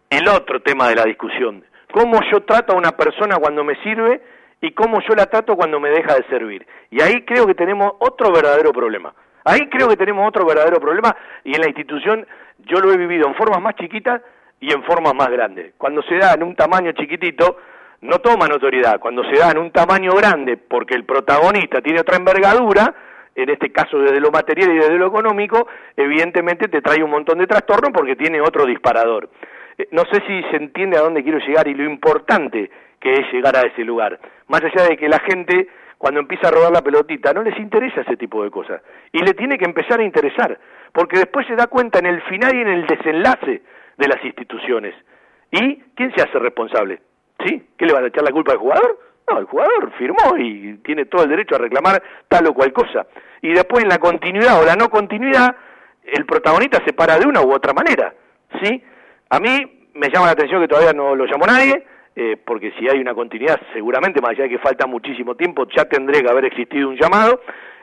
el 0.09 0.27
otro 0.29 0.61
tema 0.61 0.87
de 0.87 0.95
la 0.95 1.03
discusión, 1.03 1.65
cómo 1.91 2.19
yo 2.31 2.43
trato 2.43 2.73
a 2.73 2.77
una 2.77 2.91
persona 2.91 3.35
cuando 3.37 3.65
me 3.65 3.75
sirve 3.83 4.21
y 4.61 4.71
cómo 4.71 5.01
yo 5.01 5.15
la 5.15 5.25
trato 5.25 5.55
cuando 5.55 5.79
me 5.79 5.89
deja 5.89 6.15
de 6.15 6.23
servir. 6.29 6.65
Y 6.89 7.01
ahí 7.01 7.25
creo 7.25 7.45
que 7.45 7.53
tenemos 7.53 7.93
otro 7.99 8.31
verdadero 8.31 8.71
problema. 8.71 9.13
Ahí 9.43 9.67
creo 9.69 9.87
que 9.87 9.97
tenemos 9.97 10.27
otro 10.27 10.45
verdadero 10.45 10.79
problema 10.79 11.15
y 11.43 11.55
en 11.55 11.61
la 11.61 11.67
institución 11.67 12.25
yo 12.59 12.79
lo 12.79 12.91
he 12.91 12.97
vivido 12.97 13.27
en 13.27 13.35
formas 13.35 13.61
más 13.61 13.75
chiquitas 13.75 14.21
y 14.59 14.71
en 14.71 14.83
formas 14.83 15.13
más 15.13 15.29
grandes. 15.29 15.73
Cuando 15.77 16.01
se 16.03 16.17
da 16.17 16.33
en 16.33 16.43
un 16.43 16.55
tamaño 16.55 16.91
chiquitito, 16.93 17.57
no 18.01 18.19
toma 18.19 18.47
notoriedad. 18.47 18.99
Cuando 18.99 19.23
se 19.23 19.37
da 19.37 19.51
en 19.51 19.57
un 19.57 19.71
tamaño 19.71 20.13
grande, 20.13 20.57
porque 20.57 20.95
el 20.95 21.05
protagonista 21.05 21.81
tiene 21.81 22.01
otra 22.01 22.17
envergadura, 22.17 22.93
en 23.35 23.49
este 23.49 23.71
caso 23.71 23.99
desde 23.99 24.19
lo 24.19 24.31
material 24.31 24.71
y 24.71 24.77
desde 24.77 24.97
lo 24.97 25.07
económico, 25.07 25.67
evidentemente 25.95 26.67
te 26.67 26.81
trae 26.81 27.03
un 27.03 27.11
montón 27.11 27.37
de 27.37 27.47
trastornos 27.47 27.91
porque 27.93 28.15
tiene 28.15 28.41
otro 28.41 28.65
disparador. 28.65 29.29
Eh, 29.77 29.87
no 29.91 30.03
sé 30.11 30.21
si 30.25 30.41
se 30.49 30.57
entiende 30.57 30.97
a 30.97 31.01
dónde 31.01 31.23
quiero 31.23 31.39
llegar 31.39 31.67
y 31.67 31.75
lo 31.75 31.83
importante 31.83 32.69
que 32.99 33.13
es 33.13 33.31
llegar 33.31 33.55
a 33.55 33.61
ese 33.61 33.83
lugar. 33.83 34.19
Más 34.47 34.61
allá 34.63 34.87
de 34.89 34.97
que 34.97 35.07
la 35.07 35.19
gente, 35.19 35.67
cuando 35.99 36.19
empieza 36.19 36.47
a 36.47 36.51
rodar 36.51 36.71
la 36.71 36.81
pelotita, 36.81 37.31
no 37.31 37.43
les 37.43 37.57
interesa 37.59 38.01
ese 38.01 38.17
tipo 38.17 38.43
de 38.43 38.49
cosas. 38.49 38.81
Y 39.11 39.19
le 39.19 39.33
tiene 39.35 39.57
que 39.57 39.65
empezar 39.65 39.99
a 39.99 40.03
interesar, 40.03 40.57
porque 40.91 41.19
después 41.19 41.45
se 41.45 41.55
da 41.55 41.67
cuenta 41.67 41.99
en 41.99 42.07
el 42.07 42.21
final 42.23 42.55
y 42.55 42.61
en 42.61 42.69
el 42.69 42.87
desenlace 42.87 43.61
de 43.97 44.07
las 44.07 44.23
instituciones. 44.23 44.93
¿Y 45.51 45.75
quién 45.95 46.13
se 46.15 46.21
hace 46.21 46.39
responsable? 46.39 46.99
¿Sí? 47.45 47.67
¿Qué 47.77 47.85
le 47.85 47.93
van 47.93 48.03
a 48.03 48.07
echar 48.07 48.23
la 48.23 48.31
culpa 48.31 48.53
al 48.53 48.57
jugador? 48.57 48.99
No, 49.29 49.39
el 49.39 49.45
jugador 49.45 49.91
firmó 49.97 50.37
y 50.37 50.77
tiene 50.83 51.05
todo 51.05 51.23
el 51.23 51.29
derecho 51.29 51.55
a 51.55 51.59
reclamar 51.59 52.01
tal 52.27 52.47
o 52.47 52.53
cual 52.53 52.71
cosa. 52.71 53.07
Y 53.41 53.53
después 53.53 53.83
en 53.83 53.89
la 53.89 53.99
continuidad 53.99 54.61
o 54.61 54.65
la 54.65 54.75
no 54.75 54.89
continuidad, 54.89 55.55
el 56.03 56.25
protagonista 56.25 56.81
se 56.85 56.93
para 56.93 57.17
de 57.17 57.27
una 57.27 57.41
u 57.41 57.53
otra 57.53 57.73
manera. 57.73 58.13
¿Sí? 58.61 58.81
A 59.29 59.39
mí 59.39 59.89
me 59.93 60.09
llama 60.09 60.27
la 60.27 60.31
atención 60.31 60.61
que 60.61 60.67
todavía 60.67 60.93
no 60.93 61.15
lo 61.15 61.25
llamó 61.25 61.45
nadie, 61.45 61.85
eh, 62.15 62.37
porque 62.43 62.71
si 62.79 62.87
hay 62.87 62.99
una 62.99 63.13
continuidad, 63.13 63.59
seguramente, 63.73 64.21
más 64.21 64.31
allá 64.31 64.43
de 64.43 64.49
que 64.49 64.59
falta 64.59 64.87
muchísimo 64.87 65.35
tiempo, 65.35 65.67
ya 65.75 65.85
tendré 65.85 66.21
que 66.21 66.29
haber 66.29 66.45
existido 66.45 66.89
un 66.89 66.97
llamado, 66.97 67.41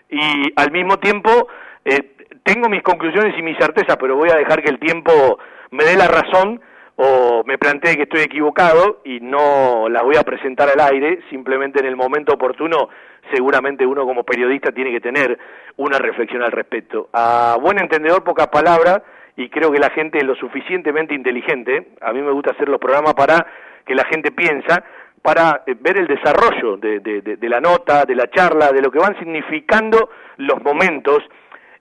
y 0.08 0.52
al 0.56 0.70
mismo 0.70 0.98
tiempo 0.98 1.48
eh, 1.84 2.14
tengo 2.42 2.68
mis 2.68 2.82
conclusiones 2.82 3.38
y 3.38 3.42
mis 3.42 3.58
certezas, 3.58 3.96
pero 3.98 4.16
voy 4.16 4.30
a 4.30 4.36
dejar 4.36 4.62
que 4.62 4.70
el 4.70 4.78
tiempo 4.78 5.38
me 5.74 5.84
dé 5.84 5.96
la 5.96 6.06
razón 6.06 6.60
o 6.96 7.42
me 7.44 7.58
plantee 7.58 7.96
que 7.96 8.04
estoy 8.04 8.20
equivocado 8.20 9.00
y 9.04 9.18
no 9.20 9.88
las 9.88 10.04
voy 10.04 10.16
a 10.16 10.22
presentar 10.22 10.68
al 10.68 10.80
aire, 10.80 11.18
simplemente 11.28 11.80
en 11.80 11.86
el 11.86 11.96
momento 11.96 12.34
oportuno, 12.34 12.88
seguramente 13.32 13.84
uno 13.84 14.04
como 14.04 14.22
periodista 14.22 14.70
tiene 14.70 14.92
que 14.92 15.00
tener 15.00 15.36
una 15.76 15.98
reflexión 15.98 16.42
al 16.42 16.52
respecto. 16.52 17.08
A 17.12 17.58
buen 17.60 17.80
entendedor, 17.80 18.22
pocas 18.22 18.46
palabras, 18.46 19.02
y 19.36 19.48
creo 19.48 19.72
que 19.72 19.80
la 19.80 19.90
gente 19.90 20.18
es 20.18 20.24
lo 20.24 20.36
suficientemente 20.36 21.14
inteligente, 21.14 21.88
a 22.00 22.12
mí 22.12 22.22
me 22.22 22.30
gusta 22.30 22.52
hacer 22.52 22.68
los 22.68 22.78
programas 22.78 23.14
para 23.14 23.44
que 23.84 23.96
la 23.96 24.04
gente 24.04 24.30
piensa 24.30 24.84
para 25.20 25.62
eh, 25.66 25.74
ver 25.80 25.98
el 25.98 26.06
desarrollo 26.06 26.76
de, 26.76 27.00
de, 27.00 27.48
la 27.48 27.60
nota, 27.60 28.04
de 28.04 28.14
la 28.14 28.30
charla, 28.30 28.70
de 28.70 28.80
lo 28.80 28.92
que 28.92 29.00
van 29.00 29.18
significando 29.18 30.10
los 30.36 30.62
momentos 30.62 31.24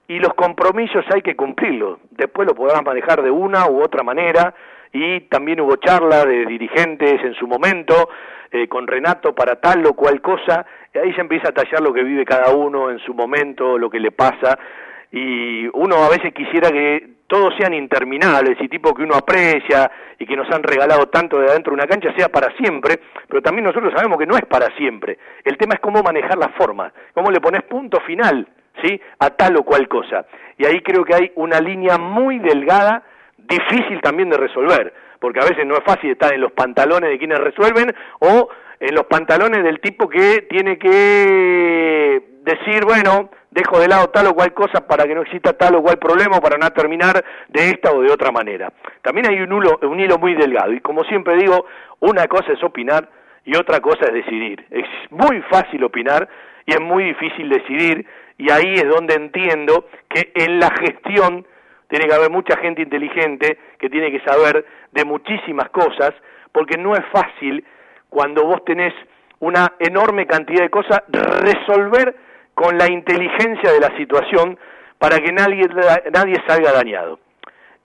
y 0.07 0.19
los 0.19 0.33
compromisos 0.33 1.05
hay 1.13 1.21
que 1.21 1.35
cumplirlos. 1.35 1.99
Después 2.11 2.47
lo 2.47 2.55
podrán 2.55 2.83
manejar 2.83 3.21
de 3.21 3.31
una 3.31 3.67
u 3.67 3.81
otra 3.81 4.03
manera 4.03 4.53
y 4.91 5.21
también 5.21 5.61
hubo 5.61 5.75
charla 5.77 6.25
de 6.25 6.45
dirigentes 6.45 7.23
en 7.23 7.33
su 7.35 7.47
momento 7.47 8.09
eh, 8.51 8.67
con 8.67 8.85
Renato 8.85 9.33
para 9.33 9.55
tal 9.55 9.85
o 9.85 9.93
cual 9.93 10.21
cosa 10.21 10.65
y 10.93 10.97
ahí 10.99 11.13
se 11.13 11.21
empieza 11.21 11.49
a 11.49 11.53
tallar 11.53 11.81
lo 11.81 11.93
que 11.93 12.03
vive 12.03 12.25
cada 12.25 12.53
uno 12.53 12.91
en 12.91 12.99
su 12.99 13.13
momento, 13.13 13.77
lo 13.77 13.89
que 13.89 13.99
le 13.99 14.11
pasa 14.11 14.59
y 15.11 15.67
uno 15.73 16.03
a 16.03 16.09
veces 16.09 16.33
quisiera 16.33 16.71
que 16.71 17.13
todos 17.27 17.53
sean 17.57 17.73
interminables 17.73 18.57
y 18.59 18.67
tipo 18.67 18.93
que 18.93 19.03
uno 19.03 19.15
aprecia 19.15 19.89
y 20.19 20.25
que 20.25 20.35
nos 20.35 20.49
han 20.51 20.63
regalado 20.63 21.07
tanto 21.07 21.39
de 21.39 21.47
adentro 21.47 21.71
de 21.71 21.75
una 21.75 21.87
cancha 21.87 22.13
sea 22.15 22.29
para 22.29 22.55
siempre, 22.57 22.99
pero 23.27 23.41
también 23.41 23.65
nosotros 23.65 23.93
sabemos 23.95 24.17
que 24.17 24.25
no 24.25 24.35
es 24.35 24.45
para 24.45 24.75
siempre. 24.75 25.17
El 25.43 25.57
tema 25.57 25.75
es 25.75 25.79
cómo 25.79 26.01
manejar 26.01 26.37
la 26.37 26.49
forma, 26.49 26.91
cómo 27.13 27.31
le 27.31 27.39
pones 27.39 27.63
punto 27.63 27.99
final, 28.01 28.47
¿sí? 28.81 28.99
a 29.19 29.29
tal 29.31 29.57
o 29.57 29.63
cual 29.63 29.87
cosa. 29.87 30.25
Y 30.57 30.65
ahí 30.65 30.81
creo 30.81 31.03
que 31.03 31.15
hay 31.15 31.31
una 31.35 31.59
línea 31.59 31.97
muy 31.97 32.39
delgada, 32.39 33.03
difícil 33.37 34.01
también 34.01 34.29
de 34.29 34.37
resolver, 34.37 34.93
porque 35.19 35.39
a 35.39 35.49
veces 35.49 35.65
no 35.65 35.75
es 35.75 35.83
fácil 35.83 36.11
estar 36.11 36.33
en 36.33 36.41
los 36.41 36.51
pantalones 36.51 37.09
de 37.09 37.17
quienes 37.17 37.39
resuelven 37.39 37.93
o 38.19 38.49
en 38.79 38.95
los 38.95 39.05
pantalones 39.05 39.63
del 39.63 39.79
tipo 39.79 40.09
que 40.09 40.45
tiene 40.49 40.77
que 40.77 42.21
decir, 42.43 42.83
bueno, 42.85 43.29
dejo 43.51 43.79
de 43.79 43.87
lado 43.87 44.07
tal 44.07 44.27
o 44.27 44.33
cual 44.33 44.53
cosa 44.53 44.85
para 44.85 45.05
que 45.05 45.15
no 45.15 45.21
exista 45.21 45.53
tal 45.53 45.75
o 45.75 45.81
cual 45.81 45.97
problema 45.97 46.41
para 46.41 46.57
no 46.57 46.69
terminar 46.71 47.23
de 47.47 47.69
esta 47.69 47.91
o 47.91 48.01
de 48.01 48.11
otra 48.11 48.31
manera. 48.31 48.71
También 49.01 49.29
hay 49.29 49.39
un, 49.39 49.53
un 49.53 49.99
hilo 49.99 50.17
muy 50.17 50.33
delgado 50.33 50.73
y 50.73 50.81
como 50.81 51.03
siempre 51.05 51.37
digo, 51.37 51.65
una 51.99 52.27
cosa 52.27 52.51
es 52.51 52.63
opinar 52.63 53.07
y 53.45 53.55
otra 53.55 53.79
cosa 53.79 54.05
es 54.07 54.13
decidir. 54.13 54.65
Es 54.69 54.87
muy 55.11 55.41
fácil 55.49 55.83
opinar 55.83 56.27
y 56.65 56.73
es 56.73 56.81
muy 56.81 57.05
difícil 57.05 57.49
decidir 57.49 58.05
y 58.37 58.51
ahí 58.51 58.75
es 58.75 58.87
donde 58.87 59.15
entiendo 59.15 59.87
que 60.09 60.31
en 60.35 60.59
la 60.59 60.69
gestión 60.71 61.45
tiene 61.87 62.07
que 62.07 62.13
haber 62.13 62.29
mucha 62.29 62.57
gente 62.57 62.81
inteligente 62.81 63.57
que 63.77 63.89
tiene 63.89 64.11
que 64.11 64.19
saber 64.21 64.65
de 64.91 65.05
muchísimas 65.05 65.69
cosas 65.69 66.11
porque 66.51 66.77
no 66.77 66.93
es 66.95 67.05
fácil 67.11 67.63
cuando 68.09 68.45
vos 68.45 68.63
tenés 68.65 68.93
una 69.39 69.73
enorme 69.79 70.25
cantidad 70.25 70.61
de 70.61 70.69
cosas 70.69 71.03
resolver 71.09 72.15
con 72.53 72.77
la 72.77 72.89
inteligencia 72.89 73.71
de 73.71 73.79
la 73.79 73.95
situación, 73.97 74.57
para 74.97 75.17
que 75.19 75.31
nadie, 75.31 75.67
nadie 76.13 76.35
salga 76.47 76.71
dañado. 76.71 77.19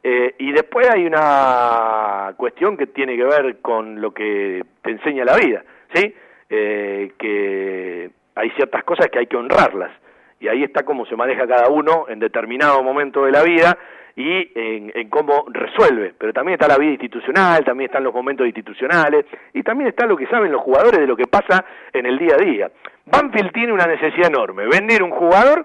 Eh, 0.02 0.34
y 0.38 0.52
después 0.52 0.88
hay 0.88 1.04
una 1.04 2.32
cuestión 2.36 2.76
que 2.76 2.86
tiene 2.86 3.16
que 3.16 3.24
ver 3.24 3.58
con 3.60 4.00
lo 4.00 4.12
que 4.12 4.62
te 4.82 4.90
enseña 4.92 5.24
la 5.24 5.36
vida, 5.36 5.64
¿sí? 5.92 6.14
Eh, 6.48 7.12
que 7.18 8.10
hay 8.36 8.50
ciertas 8.50 8.84
cosas 8.84 9.08
que 9.08 9.18
hay 9.18 9.26
que 9.26 9.36
honrarlas. 9.36 9.90
Y 10.40 10.48
ahí 10.48 10.62
está 10.62 10.84
cómo 10.84 11.04
se 11.06 11.16
maneja 11.16 11.46
cada 11.46 11.68
uno 11.68 12.06
en 12.08 12.18
determinado 12.18 12.82
momento 12.82 13.24
de 13.24 13.32
la 13.32 13.42
vida 13.42 13.76
y 14.18 14.50
en, 14.54 15.08
cómo 15.10 15.46
resuelve. 15.48 16.14
Pero 16.18 16.32
también 16.32 16.54
está 16.54 16.66
la 16.66 16.76
vida 16.76 16.90
institucional, 16.90 17.64
también 17.64 17.88
están 17.88 18.02
los 18.02 18.12
momentos 18.12 18.46
institucionales 18.46 19.26
y 19.54 19.62
también 19.62 19.90
está 19.90 20.06
lo 20.06 20.16
que 20.16 20.26
saben 20.26 20.50
los 20.50 20.62
jugadores 20.62 21.00
de 21.00 21.06
lo 21.06 21.16
que 21.16 21.26
pasa 21.26 21.64
en 21.92 22.06
el 22.06 22.18
día 22.18 22.34
a 22.34 22.44
día. 22.44 22.70
Banfield 23.06 23.52
tiene 23.52 23.72
una 23.72 23.86
necesidad 23.86 24.28
enorme, 24.28 24.66
vender 24.66 25.02
un 25.02 25.10
jugador 25.10 25.64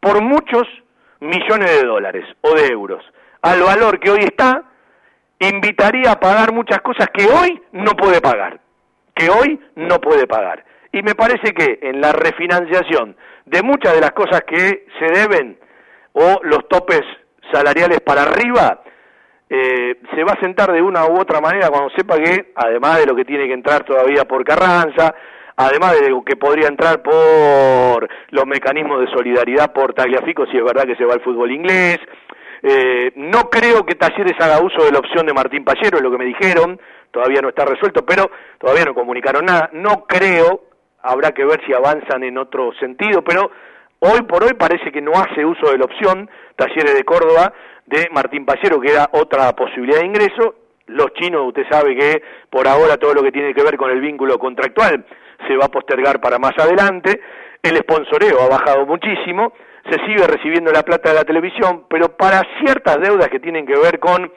por 0.00 0.22
muchos 0.22 0.66
millones 1.20 1.80
de 1.80 1.86
dólares 1.86 2.24
o 2.42 2.54
de 2.54 2.66
euros. 2.68 3.04
Al 3.42 3.60
valor 3.60 3.98
que 3.98 4.10
hoy 4.10 4.20
está, 4.20 4.62
invitaría 5.40 6.12
a 6.12 6.20
pagar 6.20 6.52
muchas 6.52 6.80
cosas 6.80 7.08
que 7.12 7.26
hoy 7.26 7.60
no 7.72 7.92
puede 7.92 8.20
pagar, 8.20 8.60
que 9.14 9.30
hoy 9.30 9.60
no 9.74 10.00
puede 10.00 10.26
pagar. 10.26 10.64
Y 10.92 11.02
me 11.02 11.14
parece 11.14 11.52
que 11.52 11.80
en 11.82 12.00
la 12.00 12.12
refinanciación 12.12 13.16
de 13.48 13.62
muchas 13.62 13.94
de 13.94 14.00
las 14.00 14.12
cosas 14.12 14.42
que 14.46 14.86
se 14.98 15.06
deben 15.06 15.58
o 16.12 16.40
los 16.42 16.68
topes 16.68 17.02
salariales 17.52 18.00
para 18.00 18.22
arriba, 18.22 18.82
eh, 19.50 19.96
se 20.14 20.24
va 20.24 20.32
a 20.32 20.40
sentar 20.40 20.72
de 20.72 20.82
una 20.82 21.06
u 21.06 21.18
otra 21.18 21.40
manera 21.40 21.70
cuando 21.70 21.90
sepa 21.96 22.18
que, 22.18 22.52
además 22.54 22.98
de 22.98 23.06
lo 23.06 23.16
que 23.16 23.24
tiene 23.24 23.46
que 23.46 23.54
entrar 23.54 23.84
todavía 23.84 24.24
por 24.24 24.44
Carranza, 24.44 25.14
además 25.56 25.98
de 26.00 26.10
lo 26.10 26.22
que 26.22 26.36
podría 26.36 26.68
entrar 26.68 27.02
por 27.02 28.08
los 28.30 28.46
mecanismos 28.46 29.00
de 29.00 29.10
solidaridad 29.10 29.72
por 29.72 29.94
Tagliafico, 29.94 30.46
si 30.46 30.56
es 30.56 30.64
verdad 30.64 30.84
que 30.84 30.96
se 30.96 31.04
va 31.04 31.14
al 31.14 31.22
fútbol 31.22 31.50
inglés. 31.50 31.98
Eh, 32.62 33.12
no 33.16 33.48
creo 33.48 33.86
que 33.86 33.94
Talleres 33.94 34.36
haga 34.40 34.60
uso 34.60 34.84
de 34.84 34.92
la 34.92 34.98
opción 34.98 35.26
de 35.26 35.32
Martín 35.32 35.64
Pallero, 35.64 35.96
es 35.96 36.02
lo 36.02 36.10
que 36.10 36.18
me 36.18 36.24
dijeron, 36.24 36.78
todavía 37.10 37.40
no 37.40 37.48
está 37.48 37.64
resuelto, 37.64 38.04
pero 38.04 38.30
todavía 38.58 38.84
no 38.84 38.94
comunicaron 38.94 39.46
nada. 39.46 39.70
No 39.72 40.04
creo, 40.06 40.67
habrá 41.02 41.32
que 41.32 41.44
ver 41.44 41.60
si 41.66 41.72
avanzan 41.72 42.22
en 42.24 42.38
otro 42.38 42.72
sentido, 42.80 43.22
pero 43.22 43.50
hoy 44.00 44.22
por 44.22 44.44
hoy 44.44 44.54
parece 44.54 44.90
que 44.90 45.00
no 45.00 45.12
hace 45.12 45.44
uso 45.44 45.70
de 45.70 45.78
la 45.78 45.84
opción 45.84 46.28
Talleres 46.56 46.94
de 46.94 47.04
Córdoba 47.04 47.52
de 47.86 48.08
Martín 48.12 48.44
Pallero, 48.44 48.80
que 48.80 48.92
era 48.92 49.08
otra 49.12 49.54
posibilidad 49.54 50.00
de 50.00 50.06
ingreso. 50.06 50.54
Los 50.86 51.12
chinos, 51.14 51.46
usted 51.46 51.66
sabe 51.70 51.94
que 51.94 52.22
por 52.50 52.66
ahora 52.66 52.96
todo 52.96 53.14
lo 53.14 53.22
que 53.22 53.32
tiene 53.32 53.54
que 53.54 53.62
ver 53.62 53.76
con 53.76 53.90
el 53.90 54.00
vínculo 54.00 54.38
contractual 54.38 55.04
se 55.46 55.56
va 55.56 55.66
a 55.66 55.70
postergar 55.70 56.20
para 56.20 56.38
más 56.38 56.52
adelante, 56.58 57.20
el 57.62 57.76
sponsoreo 57.78 58.40
ha 58.40 58.48
bajado 58.48 58.86
muchísimo, 58.86 59.52
se 59.88 59.98
sigue 60.06 60.26
recibiendo 60.26 60.72
la 60.72 60.82
plata 60.82 61.10
de 61.10 61.16
la 61.16 61.24
televisión, 61.24 61.84
pero 61.88 62.16
para 62.16 62.42
ciertas 62.60 63.00
deudas 63.00 63.28
que 63.28 63.40
tienen 63.40 63.66
que 63.66 63.78
ver 63.78 63.98
con 63.98 64.32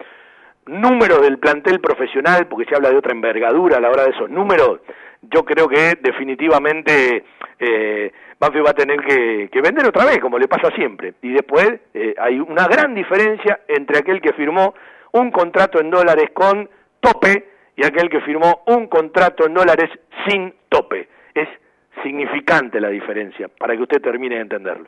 números 0.66 1.22
del 1.22 1.40
plantel 1.40 1.80
profesional, 1.80 2.48
porque 2.48 2.70
se 2.70 2.76
habla 2.76 2.90
de 2.90 2.98
otra 2.98 3.14
envergadura 3.14 3.78
a 3.78 3.82
la 3.82 3.90
hora 3.90 4.04
de 4.04 4.12
esos 4.12 4.30
números, 4.30 4.80
yo 5.22 5.44
creo 5.46 5.68
que 5.68 5.98
definitivamente 6.02 7.24
eh, 7.60 8.12
va 8.42 8.48
a 8.48 8.74
tener 8.74 9.02
que, 9.02 9.62
vender 9.62 9.86
otra 9.86 10.06
vez, 10.06 10.20
como 10.20 10.40
le 10.40 10.48
pasa 10.48 10.74
siempre. 10.76 11.14
Y 11.22 11.34
después 11.34 11.80
eh, 11.94 12.16
hay 12.18 12.40
una 12.40 12.68
gran 12.68 12.96
diferencia 12.96 13.62
entre 13.68 14.00
aquel 14.00 14.22
que 14.22 14.34
firmó 14.34 14.74
un 15.14 15.32
contrato 15.32 15.80
en 15.80 15.92
dólares 15.92 16.32
con 16.34 16.70
tope 17.00 17.46
y 17.76 17.86
aquel 17.86 18.10
que 18.10 18.22
firmó 18.22 18.64
un 18.68 18.88
contrato 18.88 19.46
en 19.46 19.54
dólares 19.54 19.90
sin 20.28 20.54
tope. 20.70 21.08
Es 21.34 21.48
significante 22.04 22.80
la 22.80 22.90
diferencia, 22.90 23.48
para 23.48 23.76
que 23.76 23.84
usted 23.84 24.02
termine 24.02 24.36
de 24.36 24.42
entenderlo. 24.42 24.88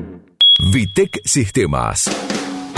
Vitec 0.59 1.21
Sistemas. 1.25 2.30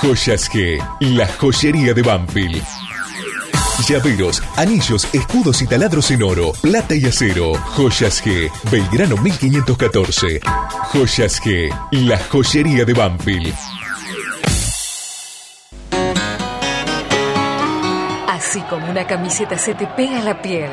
Joyas 0.00 0.48
G, 0.48 0.78
la 1.00 1.26
joyería 1.26 1.92
de 1.92 2.02
Banfield. 2.02 2.62
Llaveros, 3.88 4.40
anillos, 4.56 5.08
escudos 5.12 5.60
y 5.60 5.66
taladros 5.66 6.10
en 6.12 6.22
oro, 6.22 6.52
plata 6.62 6.94
y 6.94 7.04
acero. 7.04 7.54
Joyas 7.54 8.24
G, 8.24 8.48
Belgrano 8.70 9.16
1514. 9.16 10.40
Joyas 10.92 11.42
G, 11.42 11.68
la 11.90 12.16
joyería 12.16 12.84
de 12.84 12.94
Banfield. 12.94 13.54
Así 18.28 18.60
como 18.70 18.88
una 18.88 19.04
camiseta 19.04 19.58
se 19.58 19.74
te 19.74 19.88
pega 19.88 20.20
a 20.20 20.24
la 20.24 20.40
piel, 20.40 20.70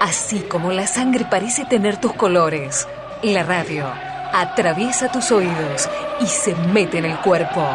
así 0.00 0.44
como 0.48 0.70
la 0.70 0.86
sangre 0.86 1.26
parece 1.28 1.64
tener 1.64 2.00
tus 2.00 2.12
colores, 2.12 2.86
la 3.24 3.42
radio 3.42 3.84
atraviesa 4.32 5.10
tus 5.10 5.32
oídos 5.32 5.88
y 6.20 6.26
se 6.26 6.54
mete 6.54 6.98
en 6.98 7.06
el 7.06 7.18
cuerpo. 7.18 7.66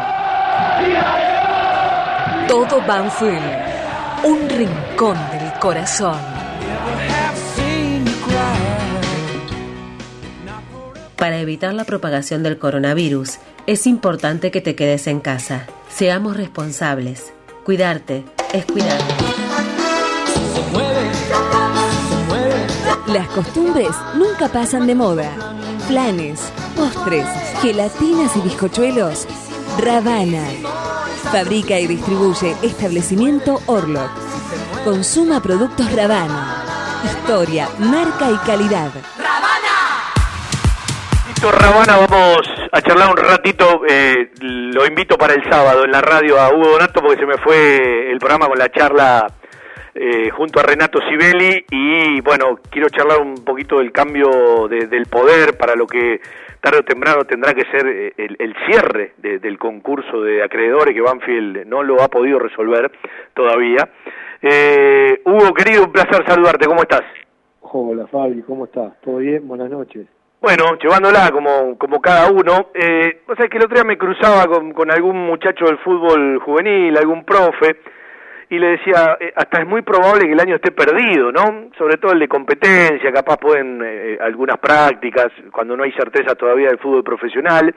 Todo 2.48 2.80
Banfield, 2.86 3.42
un 4.24 4.48
rincón 4.48 5.18
del 5.32 5.52
corazón. 5.58 6.16
Para 11.16 11.38
evitar 11.38 11.74
la 11.74 11.84
propagación 11.84 12.42
del 12.42 12.58
coronavirus, 12.58 13.38
es 13.66 13.86
importante 13.86 14.50
que 14.50 14.60
te 14.60 14.74
quedes 14.76 15.06
en 15.06 15.20
casa. 15.20 15.66
Seamos 15.88 16.36
responsables. 16.36 17.32
Cuidarte 17.64 18.24
es 18.52 18.64
cuidar. 18.64 19.00
Las 23.08 23.28
costumbres 23.28 23.90
nunca 24.14 24.48
pasan 24.48 24.86
de 24.86 24.94
moda. 24.94 25.30
Planes, 25.88 26.40
postres, 26.76 27.26
gelatinas 27.60 28.36
y 28.36 28.40
bizcochuelos 28.40 29.26
Ravana. 29.78 30.44
Fabrica 31.30 31.78
y 31.78 31.86
distribuye 31.86 32.54
establecimiento 32.62 33.60
Orlok. 33.66 34.10
Consuma 34.84 35.42
productos 35.42 35.92
Ravana. 35.92 36.64
Historia, 37.04 37.68
marca 37.78 38.30
y 38.30 38.36
calidad. 38.46 38.90
¡Ravana! 39.18 40.12
Listo, 41.28 41.52
Ravana, 41.52 42.06
vamos 42.08 42.48
a 42.72 42.80
charlar 42.80 43.10
un 43.10 43.16
ratito. 43.16 43.82
Eh, 43.88 44.30
lo 44.40 44.86
invito 44.86 45.18
para 45.18 45.34
el 45.34 45.42
sábado 45.50 45.84
en 45.84 45.92
la 45.92 46.00
radio 46.00 46.40
a 46.40 46.50
Hugo 46.54 46.70
Donato 46.72 47.00
porque 47.02 47.20
se 47.20 47.26
me 47.26 47.36
fue 47.38 48.10
el 48.10 48.18
programa 48.18 48.46
con 48.46 48.58
la 48.58 48.70
charla 48.70 49.26
eh, 49.94 50.30
junto 50.30 50.60
a 50.60 50.62
Renato 50.62 51.00
Sibeli 51.08 51.64
y 51.70 52.20
bueno, 52.20 52.60
quiero 52.70 52.88
charlar 52.88 53.20
un 53.20 53.34
poquito 53.44 53.78
del 53.78 53.92
cambio 53.92 54.68
del 54.68 55.06
poder 55.06 55.56
para 55.56 55.74
lo 55.74 55.86
que 55.86 56.20
tarde 56.66 56.80
o 56.80 56.82
temprano 56.82 57.24
tendrá 57.24 57.54
que 57.54 57.62
ser 57.70 57.86
eh, 57.86 58.12
el, 58.16 58.54
cierre 58.66 59.12
del 59.18 59.56
concurso 59.56 60.20
de 60.20 60.42
acreedores 60.42 60.92
que 60.94 61.00
Banfield 61.00 61.64
no 61.64 61.84
lo 61.84 62.02
ha 62.02 62.08
podido 62.08 62.40
resolver 62.40 62.90
todavía. 63.34 63.88
Eh, 64.42 65.22
Hugo, 65.24 65.54
querido, 65.54 65.84
un 65.84 65.92
placer 65.92 66.26
saludarte, 66.26 66.66
¿cómo 66.66 66.82
estás? 66.82 67.04
Hola 67.60 68.08
Fabi, 68.08 68.42
¿cómo 68.42 68.64
estás? 68.64 69.00
¿Todo 69.00 69.18
bien? 69.18 69.46
Buenas 69.46 69.70
noches. 69.70 70.08
Bueno, 70.40 70.76
llevándola 70.82 71.30
como, 71.30 71.78
como 71.78 72.00
cada 72.00 72.32
uno. 72.32 72.70
Eh, 72.74 73.22
o 73.28 73.36
sea, 73.36 73.46
que 73.46 73.58
el 73.58 73.64
otro 73.64 73.76
día 73.76 73.84
me 73.84 73.96
cruzaba 73.96 74.46
con, 74.46 74.72
con 74.72 74.90
algún 74.90 75.24
muchacho 75.24 75.66
del 75.66 75.78
fútbol 75.78 76.40
juvenil, 76.40 76.96
algún 76.96 77.24
profe, 77.24 77.76
y 78.48 78.58
le 78.58 78.68
decía, 78.68 79.16
eh, 79.20 79.32
hasta 79.34 79.60
es 79.60 79.66
muy 79.66 79.82
probable 79.82 80.26
que 80.26 80.32
el 80.32 80.40
año 80.40 80.56
esté 80.56 80.70
perdido, 80.70 81.32
¿no? 81.32 81.70
Sobre 81.76 81.96
todo 81.96 82.12
el 82.12 82.20
de 82.20 82.28
competencia, 82.28 83.12
capaz 83.12 83.38
pueden 83.38 83.82
eh, 83.84 84.18
algunas 84.20 84.58
prácticas, 84.58 85.28
cuando 85.50 85.76
no 85.76 85.82
hay 85.82 85.92
certeza 85.92 86.34
todavía 86.34 86.68
del 86.68 86.78
fútbol 86.78 87.02
profesional. 87.02 87.74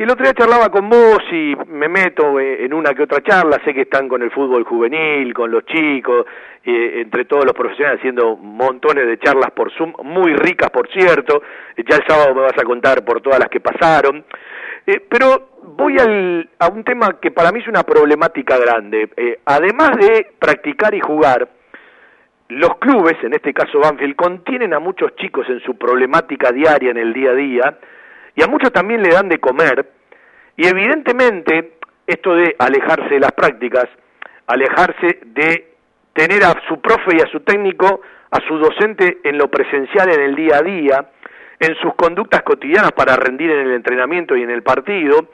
Y 0.00 0.02
el 0.02 0.10
otro 0.10 0.24
día 0.24 0.32
charlaba 0.32 0.70
con 0.70 0.88
vos 0.88 1.22
y 1.30 1.54
me 1.66 1.86
meto 1.86 2.40
eh, 2.40 2.64
en 2.64 2.72
una 2.72 2.94
que 2.94 3.02
otra 3.02 3.20
charla, 3.22 3.60
sé 3.66 3.74
que 3.74 3.82
están 3.82 4.08
con 4.08 4.22
el 4.22 4.30
fútbol 4.30 4.64
juvenil, 4.64 5.34
con 5.34 5.50
los 5.50 5.66
chicos, 5.66 6.24
eh, 6.64 7.02
entre 7.02 7.26
todos 7.26 7.44
los 7.44 7.52
profesionales 7.52 8.00
haciendo 8.00 8.34
montones 8.36 9.06
de 9.06 9.18
charlas 9.18 9.50
por 9.50 9.70
Zoom, 9.72 9.92
muy 10.04 10.34
ricas 10.36 10.70
por 10.70 10.88
cierto, 10.90 11.42
ya 11.76 11.96
el 11.96 12.06
sábado 12.08 12.34
me 12.34 12.40
vas 12.40 12.58
a 12.58 12.64
contar 12.64 13.04
por 13.04 13.20
todas 13.20 13.38
las 13.40 13.50
que 13.50 13.60
pasaron. 13.60 14.24
Eh, 14.86 15.00
pero 15.08 15.50
voy 15.62 15.98
al, 15.98 16.48
a 16.58 16.68
un 16.68 16.84
tema 16.84 17.20
que 17.20 17.30
para 17.30 17.52
mí 17.52 17.60
es 17.60 17.68
una 17.68 17.82
problemática 17.82 18.56
grande. 18.58 19.10
además 19.44 19.92
de 19.98 20.32
practicar 20.38 20.94
y 20.94 21.00
jugar, 21.00 21.48
los 22.50 22.78
clubes, 22.78 23.16
en 23.22 23.32
este 23.32 23.54
caso 23.54 23.78
Banfield, 23.78 24.16
contienen 24.16 24.74
a 24.74 24.80
muchos 24.80 25.14
chicos 25.16 25.46
en 25.48 25.60
su 25.60 25.78
problemática 25.78 26.50
diaria 26.50 26.90
en 26.90 26.98
el 26.98 27.12
día 27.12 27.30
a 27.30 27.34
día, 27.34 27.78
y 28.34 28.42
a 28.42 28.48
muchos 28.48 28.72
también 28.72 29.02
le 29.02 29.10
dan 29.10 29.28
de 29.28 29.38
comer, 29.38 29.88
y 30.56 30.66
evidentemente 30.66 31.74
esto 32.06 32.34
de 32.34 32.56
alejarse 32.58 33.14
de 33.14 33.20
las 33.20 33.32
prácticas, 33.32 33.86
alejarse 34.48 35.20
de 35.26 35.74
tener 36.12 36.42
a 36.42 36.54
su 36.68 36.80
profe 36.80 37.16
y 37.16 37.20
a 37.20 37.30
su 37.30 37.40
técnico, 37.40 38.00
a 38.30 38.40
su 38.48 38.58
docente 38.58 39.18
en 39.22 39.38
lo 39.38 39.48
presencial 39.48 40.10
en 40.12 40.20
el 40.20 40.34
día 40.34 40.56
a 40.56 40.62
día, 40.62 41.10
en 41.60 41.74
sus 41.76 41.94
conductas 41.94 42.42
cotidianas 42.42 42.92
para 42.92 43.16
rendir 43.16 43.50
en 43.50 43.66
el 43.66 43.74
entrenamiento 43.74 44.34
y 44.34 44.42
en 44.42 44.50
el 44.50 44.62
partido, 44.62 45.28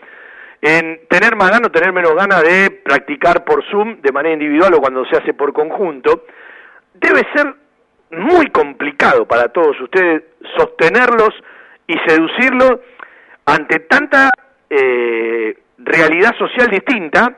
en 0.60 1.06
tener 1.08 1.36
más 1.36 1.50
ganas 1.50 1.68
o 1.68 1.72
tener 1.72 1.92
menos 1.92 2.14
ganas 2.14 2.42
de 2.42 2.70
practicar 2.70 3.44
por 3.44 3.64
Zoom 3.70 4.02
de 4.02 4.10
manera 4.10 4.34
individual 4.34 4.74
o 4.74 4.80
cuando 4.80 5.04
se 5.06 5.16
hace 5.16 5.34
por 5.34 5.52
conjunto, 5.52 6.24
debe 6.94 7.22
ser 7.34 7.54
muy 8.10 8.48
complicado 8.48 9.26
para 9.26 9.48
todos 9.48 9.80
ustedes 9.80 10.24
sostenerlos 10.56 11.30
y 11.86 11.94
seducirlo 12.06 12.80
ante 13.44 13.80
tanta 13.80 14.30
eh, 14.68 15.56
realidad 15.78 16.34
social 16.36 16.68
distinta 16.68 17.36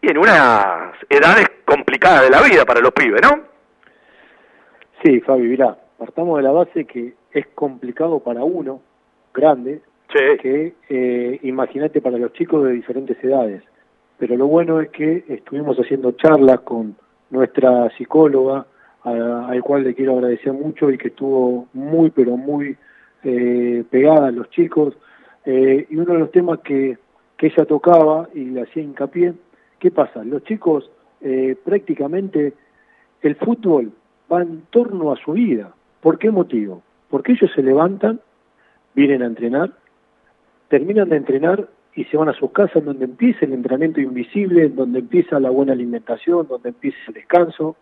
y 0.00 0.10
en 0.10 0.18
unas 0.18 0.94
edades 1.08 1.48
complicadas 1.64 2.22
de 2.22 2.30
la 2.30 2.42
vida 2.42 2.64
para 2.64 2.80
los 2.80 2.90
pibes, 2.90 3.20
¿no? 3.22 3.44
Sí, 5.04 5.20
Fabi, 5.20 5.42
mirá, 5.42 5.76
partamos 5.98 6.38
de 6.38 6.42
la 6.42 6.50
base 6.50 6.84
que 6.84 7.14
es 7.38 7.46
complicado 7.54 8.20
para 8.20 8.44
uno, 8.44 8.80
grande, 9.34 9.82
que 10.08 10.72
eh, 10.88 11.38
imagínate 11.42 12.00
para 12.00 12.16
los 12.16 12.32
chicos 12.32 12.64
de 12.64 12.72
diferentes 12.72 13.22
edades. 13.22 13.62
Pero 14.18 14.36
lo 14.36 14.46
bueno 14.46 14.80
es 14.80 14.88
que 14.88 15.24
estuvimos 15.28 15.76
haciendo 15.76 16.12
charlas 16.12 16.60
con 16.60 16.96
nuestra 17.28 17.90
psicóloga, 17.96 18.66
al 19.02 19.62
cual 19.62 19.84
le 19.84 19.94
quiero 19.94 20.14
agradecer 20.14 20.52
mucho 20.52 20.90
y 20.90 20.98
que 20.98 21.08
estuvo 21.08 21.68
muy, 21.74 22.10
pero 22.10 22.36
muy 22.36 22.76
eh, 23.22 23.84
pegada 23.90 24.28
a 24.28 24.32
los 24.32 24.48
chicos. 24.50 24.96
Eh, 25.44 25.86
y 25.90 25.96
uno 25.96 26.14
de 26.14 26.18
los 26.20 26.30
temas 26.30 26.60
que, 26.60 26.96
que 27.36 27.48
ella 27.48 27.66
tocaba 27.66 28.28
y 28.34 28.46
le 28.46 28.62
hacía 28.62 28.82
hincapié, 28.82 29.34
¿qué 29.78 29.90
pasa? 29.90 30.24
Los 30.24 30.42
chicos 30.44 30.90
eh, 31.20 31.56
prácticamente 31.62 32.54
el 33.20 33.36
fútbol 33.36 33.92
va 34.32 34.42
en 34.42 34.62
torno 34.70 35.12
a 35.12 35.16
su 35.16 35.32
vida. 35.32 35.72
¿Por 36.00 36.18
qué 36.18 36.30
motivo? 36.30 36.82
Porque 37.08 37.32
ellos 37.32 37.50
se 37.54 37.62
levantan, 37.62 38.20
vienen 38.94 39.22
a 39.22 39.26
entrenar, 39.26 39.72
terminan 40.68 41.08
de 41.08 41.16
entrenar 41.16 41.68
y 41.94 42.04
se 42.04 42.16
van 42.16 42.28
a 42.28 42.34
sus 42.34 42.50
casas 42.50 42.84
donde 42.84 43.04
empieza 43.04 43.44
el 43.44 43.54
entrenamiento 43.54 44.00
invisible, 44.00 44.68
donde 44.68 44.98
empieza 44.98 45.40
la 45.40 45.50
buena 45.50 45.72
alimentación, 45.72 46.46
donde 46.46 46.70
empieza 46.70 46.98
el 47.08 47.14
descanso, 47.14 47.76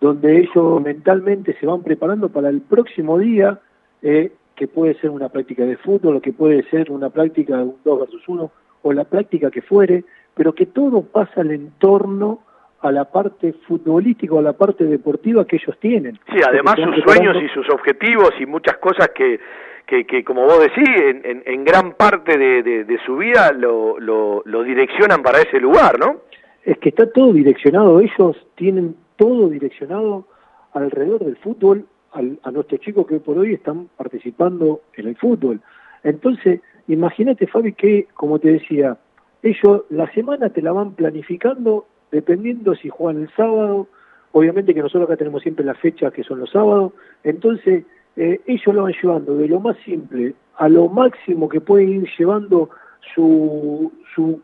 donde 0.00 0.38
ellos 0.40 0.80
mentalmente 0.82 1.56
se 1.58 1.66
van 1.66 1.82
preparando 1.82 2.28
para 2.28 2.48
el 2.48 2.60
próximo 2.60 3.18
día 3.18 3.60
eh, 4.02 4.32
que 4.54 4.68
puede 4.68 4.94
ser 4.94 5.10
una 5.10 5.28
práctica 5.28 5.64
de 5.64 5.76
fútbol, 5.76 6.16
o 6.16 6.20
que 6.20 6.32
puede 6.32 6.62
ser 6.70 6.90
una 6.90 7.10
práctica 7.10 7.58
de 7.58 7.64
un 7.64 7.76
2 7.84 8.00
versus 8.00 8.28
1, 8.28 8.50
o 8.82 8.92
la 8.92 9.04
práctica 9.04 9.50
que 9.50 9.62
fuere, 9.62 10.04
pero 10.34 10.54
que 10.54 10.66
todo 10.66 11.02
pasa 11.02 11.42
al 11.42 11.50
entorno 11.50 12.40
a 12.80 12.92
la 12.92 13.04
parte 13.04 13.54
futbolística 13.66 14.34
o 14.34 14.38
a 14.38 14.42
la 14.42 14.52
parte 14.52 14.84
deportiva 14.84 15.44
que 15.46 15.56
ellos 15.56 15.76
tienen. 15.80 16.18
Sí, 16.32 16.40
además 16.46 16.76
sus 16.76 17.02
sueños 17.02 17.36
y 17.42 17.48
sus 17.48 17.68
objetivos 17.70 18.30
y 18.38 18.46
muchas 18.46 18.76
cosas 18.78 19.10
que, 19.14 19.40
que, 19.86 20.06
que 20.06 20.22
como 20.22 20.44
vos 20.44 20.60
decís, 20.60 20.88
en, 20.88 21.42
en, 21.44 21.64
gran 21.64 21.94
parte 21.94 22.38
de, 22.38 22.62
de, 22.62 22.98
su 23.04 23.16
vida 23.16 23.52
lo, 23.52 23.98
lo, 23.98 24.42
lo 24.44 24.62
direccionan 24.62 25.22
para 25.22 25.40
ese 25.40 25.58
lugar, 25.58 25.98
¿no? 25.98 26.20
Es 26.64 26.78
que 26.78 26.90
está 26.90 27.10
todo 27.10 27.32
direccionado, 27.32 28.00
ellos 28.00 28.36
tienen 28.54 28.94
todo 29.16 29.48
direccionado 29.48 30.26
alrededor 30.72 31.24
del 31.24 31.36
fútbol 31.36 31.86
a 32.12 32.50
nuestros 32.50 32.80
chicos 32.80 33.06
que 33.06 33.20
por 33.20 33.38
hoy 33.38 33.54
están 33.54 33.88
participando 33.96 34.80
en 34.96 35.08
el 35.08 35.16
fútbol. 35.16 35.60
Entonces, 36.02 36.60
imagínate, 36.86 37.46
Fabi, 37.46 37.74
que, 37.74 38.08
como 38.14 38.38
te 38.38 38.52
decía, 38.52 38.96
ellos 39.42 39.82
la 39.90 40.10
semana 40.12 40.50
te 40.50 40.62
la 40.62 40.72
van 40.72 40.92
planificando 40.92 41.86
dependiendo 42.10 42.74
si 42.74 42.88
juegan 42.88 43.22
el 43.22 43.30
sábado, 43.34 43.86
obviamente 44.32 44.74
que 44.74 44.82
nosotros 44.82 45.04
acá 45.04 45.16
tenemos 45.16 45.42
siempre 45.42 45.64
las 45.64 45.78
fechas 45.78 46.12
que 46.12 46.24
son 46.24 46.40
los 46.40 46.50
sábados, 46.50 46.92
entonces 47.24 47.84
eh, 48.16 48.40
ellos 48.46 48.74
lo 48.74 48.82
van 48.84 48.94
llevando 49.00 49.36
de 49.36 49.48
lo 49.48 49.60
más 49.60 49.76
simple 49.84 50.34
a 50.56 50.68
lo 50.68 50.88
máximo 50.88 51.48
que 51.48 51.60
pueden 51.60 51.88
ir 51.88 52.08
llevando 52.18 52.70
su, 53.14 53.92
su 54.14 54.40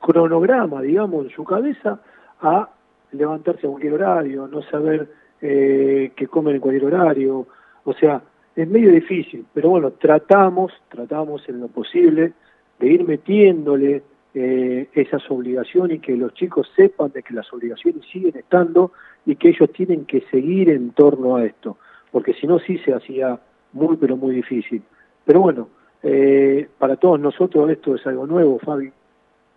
cronograma, 0.00 0.82
digamos, 0.82 1.26
en 1.26 1.30
su 1.32 1.44
cabeza, 1.44 2.00
a 2.40 2.68
levantarse 3.12 3.66
a 3.66 3.70
cualquier 3.70 3.94
horario, 3.94 4.46
no 4.46 4.62
saber 4.62 5.08
eh, 5.40 6.12
que 6.14 6.26
comen 6.26 6.56
en 6.56 6.60
cualquier 6.60 6.86
horario, 6.86 7.46
o 7.84 7.92
sea, 7.94 8.22
es 8.54 8.68
medio 8.68 8.92
difícil, 8.92 9.44
pero 9.52 9.70
bueno, 9.70 9.90
tratamos, 9.92 10.72
tratamos 10.88 11.48
en 11.48 11.60
lo 11.60 11.68
posible 11.68 12.32
de 12.78 12.86
ir 12.86 13.06
metiéndole 13.06 14.02
eh, 14.34 14.88
esas 14.94 15.22
obligaciones 15.30 15.98
y 15.98 16.00
que 16.00 16.16
los 16.16 16.34
chicos 16.34 16.70
sepan 16.74 17.12
de 17.12 17.22
que 17.22 17.34
las 17.34 17.52
obligaciones 17.52 18.04
siguen 18.12 18.36
estando 18.36 18.92
y 19.24 19.36
que 19.36 19.50
ellos 19.50 19.70
tienen 19.72 20.04
que 20.04 20.22
seguir 20.30 20.70
en 20.70 20.90
torno 20.90 21.36
a 21.36 21.44
esto, 21.44 21.78
porque 22.10 22.34
si 22.34 22.46
no 22.46 22.58
sí 22.58 22.78
se 22.78 22.92
hacía 22.92 23.38
muy 23.72 23.96
pero 23.96 24.16
muy 24.16 24.34
difícil. 24.34 24.82
Pero 25.24 25.40
bueno, 25.40 25.68
eh, 26.02 26.68
para 26.78 26.96
todos 26.96 27.18
nosotros 27.20 27.70
esto 27.70 27.94
es 27.94 28.06
algo 28.06 28.26
nuevo, 28.26 28.58
Fabi. 28.58 28.92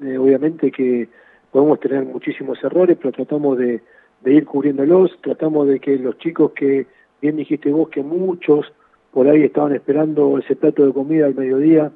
Eh, 0.04 0.18
obviamente 0.18 0.72
que 0.72 1.10
podemos 1.52 1.80
tener 1.80 2.06
muchísimos 2.06 2.64
errores, 2.64 2.98
pero 3.02 3.12
tratamos 3.12 3.58
de, 3.58 3.82
de 4.22 4.34
ir 4.34 4.46
cubriéndolos, 4.46 5.18
tratamos 5.22 5.68
de 5.68 5.80
que 5.80 5.98
los 5.98 6.18
chicos 6.20 6.52
que, 6.52 6.86
bien 7.22 7.36
dijiste 7.36 7.72
vos, 7.72 7.90
que 7.90 8.04
muchos 8.04 8.72
por 9.12 9.28
ahí 9.28 9.44
estaban 9.44 9.74
esperando 9.74 10.38
ese 10.38 10.56
plato 10.56 10.86
de 10.86 10.94
comida 10.94 11.26
al 11.26 11.36
mediodía, 11.36 11.92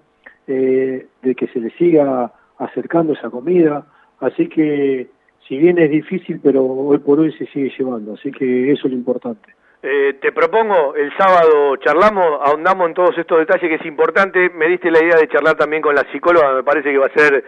eh, 0.48 1.08
de 1.22 1.36
que 1.36 1.48
se 1.48 1.60
les 1.60 1.74
siga 1.76 2.34
acercando 2.62 3.14
esa 3.14 3.30
comida, 3.30 3.86
así 4.20 4.48
que 4.48 5.08
si 5.48 5.58
bien 5.58 5.78
es 5.80 5.90
difícil, 5.90 6.40
pero 6.42 6.64
hoy 6.64 7.00
por 7.00 7.20
hoy 7.20 7.34
se 7.34 7.46
sigue 7.48 7.74
llevando, 7.78 8.14
así 8.14 8.32
que 8.32 8.72
eso 8.72 8.88
es 8.88 8.94
lo 8.94 8.98
importante. 8.98 9.54
Eh, 9.84 10.18
te 10.22 10.32
propongo, 10.32 10.96
el 10.96 11.12
sábado 11.18 11.76
charlamos, 11.78 12.40
ahondamos 12.44 12.88
en 12.88 12.94
todos 12.94 13.18
estos 13.18 13.40
detalles 13.40 13.68
que 13.68 13.76
es 13.76 13.86
importante, 13.86 14.50
me 14.52 14.68
diste 14.68 14.92
la 14.92 15.04
idea 15.04 15.18
de 15.18 15.28
charlar 15.28 15.56
también 15.56 15.82
con 15.82 15.96
la 15.96 16.06
psicóloga, 16.12 16.54
me 16.54 16.64
parece 16.64 16.92
que 16.92 16.98
va 17.00 17.08
a 17.08 17.20
ser 17.20 17.44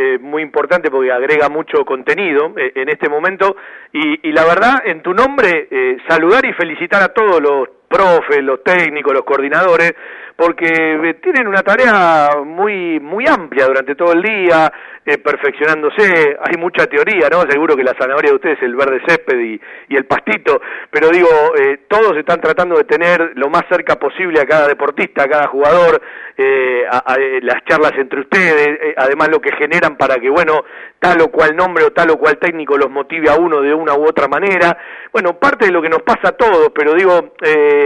eh, 0.00 0.16
muy 0.20 0.42
importante 0.42 0.92
porque 0.92 1.10
agrega 1.10 1.48
mucho 1.48 1.84
contenido 1.84 2.52
eh, 2.56 2.70
en 2.76 2.88
este 2.88 3.08
momento. 3.08 3.56
Y, 3.92 4.28
y, 4.28 4.32
la 4.32 4.44
verdad 4.44 4.80
en 4.84 5.02
tu 5.02 5.12
nombre 5.12 5.66
eh, 5.68 5.96
saludar 6.06 6.44
y 6.44 6.52
felicitar 6.52 7.02
a 7.02 7.08
todos 7.08 7.42
los 7.42 7.68
profes, 7.88 8.42
los 8.42 8.62
técnicos, 8.62 9.12
los 9.12 9.24
coordinadores 9.24 9.94
porque 10.38 10.68
eh, 10.68 11.14
tienen 11.14 11.48
una 11.48 11.62
tarea 11.64 12.30
muy 12.44 13.00
muy 13.00 13.24
amplia 13.26 13.66
durante 13.66 13.96
todo 13.96 14.12
el 14.12 14.22
día, 14.22 14.72
eh, 15.04 15.18
perfeccionándose, 15.18 16.36
hay 16.38 16.56
mucha 16.56 16.86
teoría, 16.86 17.28
¿no? 17.28 17.40
Seguro 17.50 17.74
que 17.74 17.82
la 17.82 17.96
zanahoria 17.98 18.30
de 18.30 18.36
ustedes 18.36 18.58
es 18.58 18.62
el 18.62 18.76
verde 18.76 19.00
césped 19.04 19.36
y, 19.36 19.60
el 19.96 20.04
pastito, 20.04 20.60
pero 20.92 21.08
digo, 21.08 21.28
eh, 21.58 21.80
todos 21.88 22.16
están 22.16 22.40
tratando 22.40 22.76
de 22.76 22.84
tener 22.84 23.32
lo 23.34 23.48
más 23.48 23.62
cerca 23.68 23.96
posible 23.96 24.40
a 24.40 24.46
cada 24.46 24.68
deportista, 24.68 25.24
a 25.24 25.28
cada 25.28 25.48
jugador, 25.48 26.00
eh, 26.36 26.84
a, 26.88 26.98
a, 26.98 27.16
las 27.42 27.64
charlas 27.64 27.94
entre 27.96 28.20
ustedes, 28.20 28.68
eh, 28.80 28.94
además 28.96 29.28
lo 29.28 29.40
que 29.40 29.50
generan 29.56 29.96
para 29.96 30.20
que, 30.20 30.30
bueno, 30.30 30.62
tal 31.00 31.20
o 31.20 31.28
cual 31.32 31.56
nombre 31.56 31.84
o 31.84 31.90
tal 31.90 32.10
o 32.10 32.16
cual 32.16 32.38
técnico 32.38 32.76
los 32.76 32.90
motive 32.90 33.30
a 33.30 33.34
uno 33.34 33.60
de 33.60 33.74
una 33.74 33.94
u 33.94 34.04
otra 34.06 34.28
manera. 34.28 34.76
Bueno, 35.12 35.38
parte 35.38 35.66
de 35.66 35.72
lo 35.72 35.82
que 35.82 35.88
nos 35.88 36.02
pasa 36.02 36.28
a 36.28 36.36
todos, 36.36 36.70
pero 36.74 36.94
digo, 36.94 37.34
eh, 37.42 37.77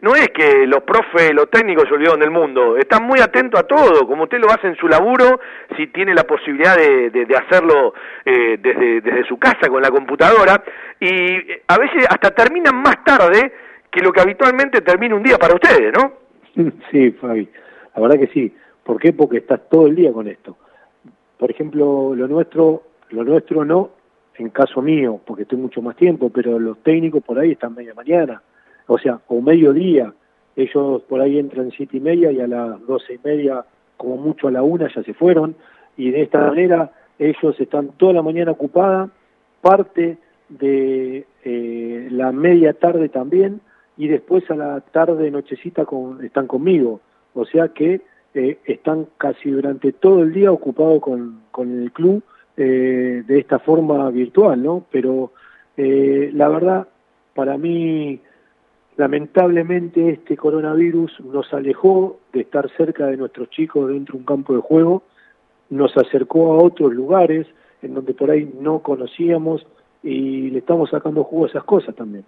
no 0.00 0.14
es 0.14 0.28
que 0.28 0.66
los 0.66 0.82
profes, 0.82 1.32
los 1.34 1.50
técnicos 1.50 1.88
se 1.88 1.94
olvidaron 1.94 2.20
del 2.20 2.30
mundo, 2.30 2.76
están 2.76 3.04
muy 3.04 3.20
atentos 3.20 3.60
a 3.60 3.64
todo, 3.64 4.06
como 4.06 4.24
usted 4.24 4.38
lo 4.38 4.50
hace 4.50 4.68
en 4.68 4.76
su 4.76 4.88
laburo, 4.88 5.40
si 5.76 5.88
tiene 5.88 6.14
la 6.14 6.24
posibilidad 6.24 6.76
de, 6.76 7.10
de, 7.10 7.36
hacerlo 7.36 7.94
eh, 8.24 8.58
desde, 8.60 9.00
desde 9.00 9.24
su 9.24 9.38
casa 9.38 9.68
con 9.68 9.82
la 9.82 9.90
computadora, 9.90 10.62
y 11.00 11.38
a 11.66 11.78
veces 11.78 12.06
hasta 12.08 12.30
terminan 12.30 12.76
más 12.76 13.02
tarde 13.04 13.52
que 13.90 14.00
lo 14.00 14.12
que 14.12 14.20
habitualmente 14.20 14.80
termina 14.80 15.14
un 15.14 15.22
día 15.22 15.38
para 15.38 15.54
ustedes, 15.54 15.92
¿no? 15.92 16.12
Sí, 16.90 17.10
Fabi, 17.12 17.48
la 17.94 18.02
verdad 18.02 18.18
que 18.18 18.28
sí. 18.28 18.54
¿Por 18.84 18.98
qué? 18.98 19.12
Porque 19.12 19.38
estás 19.38 19.68
todo 19.68 19.86
el 19.86 19.94
día 19.94 20.12
con 20.12 20.28
esto. 20.28 20.56
Por 21.38 21.50
ejemplo, 21.50 22.14
lo 22.14 22.26
nuestro, 22.26 22.82
lo 23.10 23.22
nuestro 23.22 23.64
no 23.64 23.90
en 24.38 24.50
caso 24.50 24.80
mío, 24.80 25.20
porque 25.26 25.42
estoy 25.42 25.58
mucho 25.58 25.82
más 25.82 25.96
tiempo, 25.96 26.30
pero 26.30 26.58
los 26.58 26.78
técnicos 26.82 27.22
por 27.22 27.38
ahí 27.38 27.52
están 27.52 27.74
media 27.74 27.94
mañana, 27.94 28.40
o 28.88 28.98
sea, 28.98 29.20
o 29.28 29.40
mediodía, 29.40 30.12
ellos 30.56 31.02
por 31.02 31.20
ahí 31.20 31.38
entran 31.38 31.70
siete 31.70 31.98
y 31.98 32.00
media 32.00 32.32
y 32.32 32.40
a 32.40 32.48
las 32.48 32.84
doce 32.86 33.14
y 33.14 33.20
media, 33.22 33.64
como 33.96 34.16
mucho 34.16 34.48
a 34.48 34.50
la 34.50 34.62
una, 34.62 34.92
ya 34.92 35.04
se 35.04 35.14
fueron, 35.14 35.54
y 35.96 36.10
de 36.10 36.22
esta 36.22 36.40
manera 36.40 36.90
ellos 37.18 37.58
están 37.60 37.90
toda 37.96 38.14
la 38.14 38.22
mañana 38.22 38.50
ocupada, 38.50 39.08
parte 39.60 40.18
de 40.48 41.24
eh, 41.44 42.08
la 42.10 42.32
media 42.32 42.72
tarde 42.72 43.08
también, 43.08 43.60
y 43.96 44.08
después 44.08 44.50
a 44.50 44.56
la 44.56 44.80
tarde, 44.80 45.30
nochecita, 45.30 45.84
con, 45.84 46.24
están 46.24 46.48
conmigo, 46.48 47.00
o 47.34 47.44
sea 47.44 47.68
que 47.68 48.00
eh, 48.34 48.58
están 48.64 49.06
casi 49.16 49.50
durante 49.50 49.92
todo 49.92 50.22
el 50.22 50.32
día 50.32 50.50
ocupados 50.50 51.00
con, 51.00 51.42
con 51.50 51.82
el 51.82 51.92
club, 51.92 52.22
eh, 52.60 53.22
de 53.24 53.38
esta 53.38 53.60
forma 53.60 54.10
virtual, 54.10 54.60
¿no? 54.60 54.84
Pero 54.90 55.30
eh, 55.76 56.30
la 56.34 56.48
verdad, 56.48 56.88
para 57.32 57.56
mí, 57.56 58.18
lamentablemente 58.98 60.10
este 60.10 60.36
coronavirus 60.36 61.20
nos 61.20 61.50
alejó 61.54 62.18
de 62.32 62.40
estar 62.40 62.68
cerca 62.76 63.06
de 63.06 63.16
nuestros 63.16 63.48
chicos 63.48 63.88
dentro 63.88 64.14
de 64.14 64.18
un 64.18 64.24
campo 64.24 64.54
de 64.54 64.60
juego, 64.60 65.04
nos 65.70 65.96
acercó 65.96 66.52
a 66.52 66.62
otros 66.62 66.92
lugares 66.92 67.46
en 67.80 67.94
donde 67.94 68.12
por 68.12 68.30
ahí 68.30 68.52
no 68.60 68.80
conocíamos 68.80 69.64
y 70.02 70.50
le 70.50 70.58
estamos 70.58 70.90
sacando 70.90 71.22
jugo 71.22 71.46
esas 71.46 71.62
cosas 71.62 71.94
también. 71.94 72.24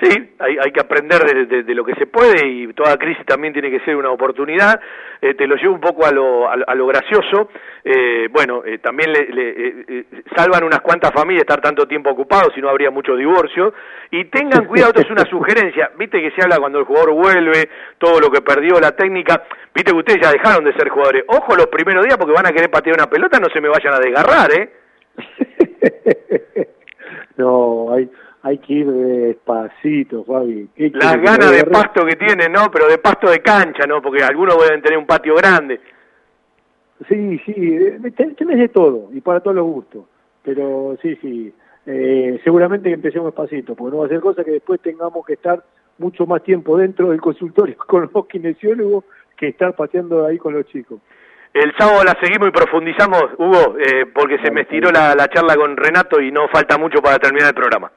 Sí, 0.00 0.34
hay, 0.38 0.56
hay 0.58 0.72
que 0.72 0.80
aprender 0.80 1.22
de, 1.22 1.62
de, 1.62 1.74
lo 1.74 1.84
que 1.84 1.94
se 1.94 2.06
puede 2.06 2.46
y 2.46 2.72
toda 2.72 2.96
crisis 2.96 3.24
también 3.26 3.52
tiene 3.52 3.70
que 3.70 3.80
ser 3.80 3.94
una 3.94 4.10
oportunidad. 4.10 4.80
Eh, 5.20 5.34
te 5.34 5.46
lo 5.46 5.54
llevo 5.56 5.74
un 5.74 5.80
poco 5.80 6.04
a 6.04 6.10
lo, 6.10 6.48
a, 6.48 6.74
lo 6.74 6.86
gracioso. 6.86 7.50
Eh, 7.84 8.28
bueno, 8.30 8.62
eh, 8.64 8.78
también 8.78 9.12
le, 9.12 9.28
le 9.28 9.84
eh, 9.88 10.04
salvan 10.34 10.64
unas 10.64 10.80
cuantas 10.80 11.12
familias 11.12 11.42
estar 11.42 11.60
tanto 11.60 11.86
tiempo 11.86 12.10
ocupados, 12.10 12.52
si 12.54 12.60
no 12.60 12.68
habría 12.68 12.90
mucho 12.90 13.14
divorcio. 13.14 13.74
Y 14.10 14.24
tengan 14.24 14.66
cuidado, 14.66 14.90
esto 14.90 15.02
es 15.02 15.10
una 15.10 15.24
sugerencia. 15.30 15.92
Viste 15.96 16.20
que 16.20 16.32
se 16.32 16.42
habla 16.42 16.58
cuando 16.58 16.80
el 16.80 16.84
jugador 16.84 17.12
vuelve, 17.12 17.68
todo 17.98 18.18
lo 18.18 18.30
que 18.30 18.40
perdió, 18.40 18.80
la 18.80 18.96
técnica. 18.96 19.44
Viste 19.74 19.92
que 19.92 19.98
ustedes 19.98 20.22
ya 20.22 20.32
dejaron 20.32 20.64
de 20.64 20.74
ser 20.74 20.88
jugadores. 20.88 21.24
Ojo 21.28 21.54
los 21.54 21.66
primeros 21.66 22.04
días 22.04 22.18
porque 22.18 22.34
van 22.34 22.46
a 22.46 22.52
querer 22.52 22.70
patear 22.70 22.96
una 22.96 23.10
pelota, 23.10 23.38
no 23.38 23.48
se 23.52 23.60
me 23.60 23.68
vayan 23.68 23.94
a 23.94 24.00
desgarrar, 24.00 24.50
¿eh? 24.52 24.70
no, 27.36 27.92
hay 27.92 28.08
hay 28.42 28.58
que 28.58 28.72
ir 28.72 28.86
despacito, 28.90 30.24
Fabi. 30.24 30.68
Las 30.76 31.20
ganas 31.20 31.52
de 31.52 31.64
pasto 31.64 32.04
que 32.04 32.16
tienen, 32.16 32.52
¿no? 32.52 32.70
Pero 32.72 32.88
de 32.88 32.98
pasto 32.98 33.30
de 33.30 33.40
cancha, 33.40 33.86
¿no? 33.86 34.02
Porque 34.02 34.22
algunos 34.24 34.56
pueden 34.56 34.82
tener 34.82 34.98
un 34.98 35.06
patio 35.06 35.36
grande. 35.36 35.80
Sí, 37.08 37.40
sí, 37.46 37.54
eh, 37.56 38.00
tenés 38.36 38.58
de 38.58 38.68
todo 38.68 39.10
y 39.12 39.20
para 39.20 39.40
todos 39.40 39.56
los 39.56 39.66
gustos. 39.66 40.04
Pero 40.42 40.96
sí, 41.00 41.16
sí, 41.22 41.52
eh, 41.86 42.40
seguramente 42.42 42.88
que 42.88 42.94
empecemos 42.94 43.26
despacito, 43.26 43.76
porque 43.76 43.94
no 43.94 44.00
va 44.00 44.06
a 44.06 44.08
ser 44.08 44.20
cosa 44.20 44.42
que 44.42 44.52
después 44.52 44.80
tengamos 44.80 45.24
que 45.24 45.34
estar 45.34 45.62
mucho 45.98 46.26
más 46.26 46.42
tiempo 46.42 46.76
dentro 46.76 47.10
del 47.10 47.20
consultorio 47.20 47.76
con 47.86 48.10
los 48.12 48.26
kinesiólogos 48.26 49.04
que 49.36 49.48
estar 49.48 49.74
pateando 49.76 50.26
ahí 50.26 50.38
con 50.38 50.54
los 50.54 50.66
chicos. 50.66 51.00
El 51.54 51.72
sábado 51.76 52.02
la 52.02 52.18
seguimos 52.20 52.48
y 52.48 52.50
profundizamos, 52.50 53.24
Hugo, 53.38 53.76
eh, 53.78 54.06
porque 54.12 54.38
se 54.38 54.50
me 54.50 54.62
estiró 54.62 54.90
la, 54.90 55.14
la 55.14 55.28
charla 55.28 55.54
con 55.54 55.76
Renato 55.76 56.20
y 56.20 56.32
no 56.32 56.48
falta 56.48 56.78
mucho 56.78 57.00
para 57.02 57.18
terminar 57.18 57.48
el 57.48 57.54
programa. 57.54 57.92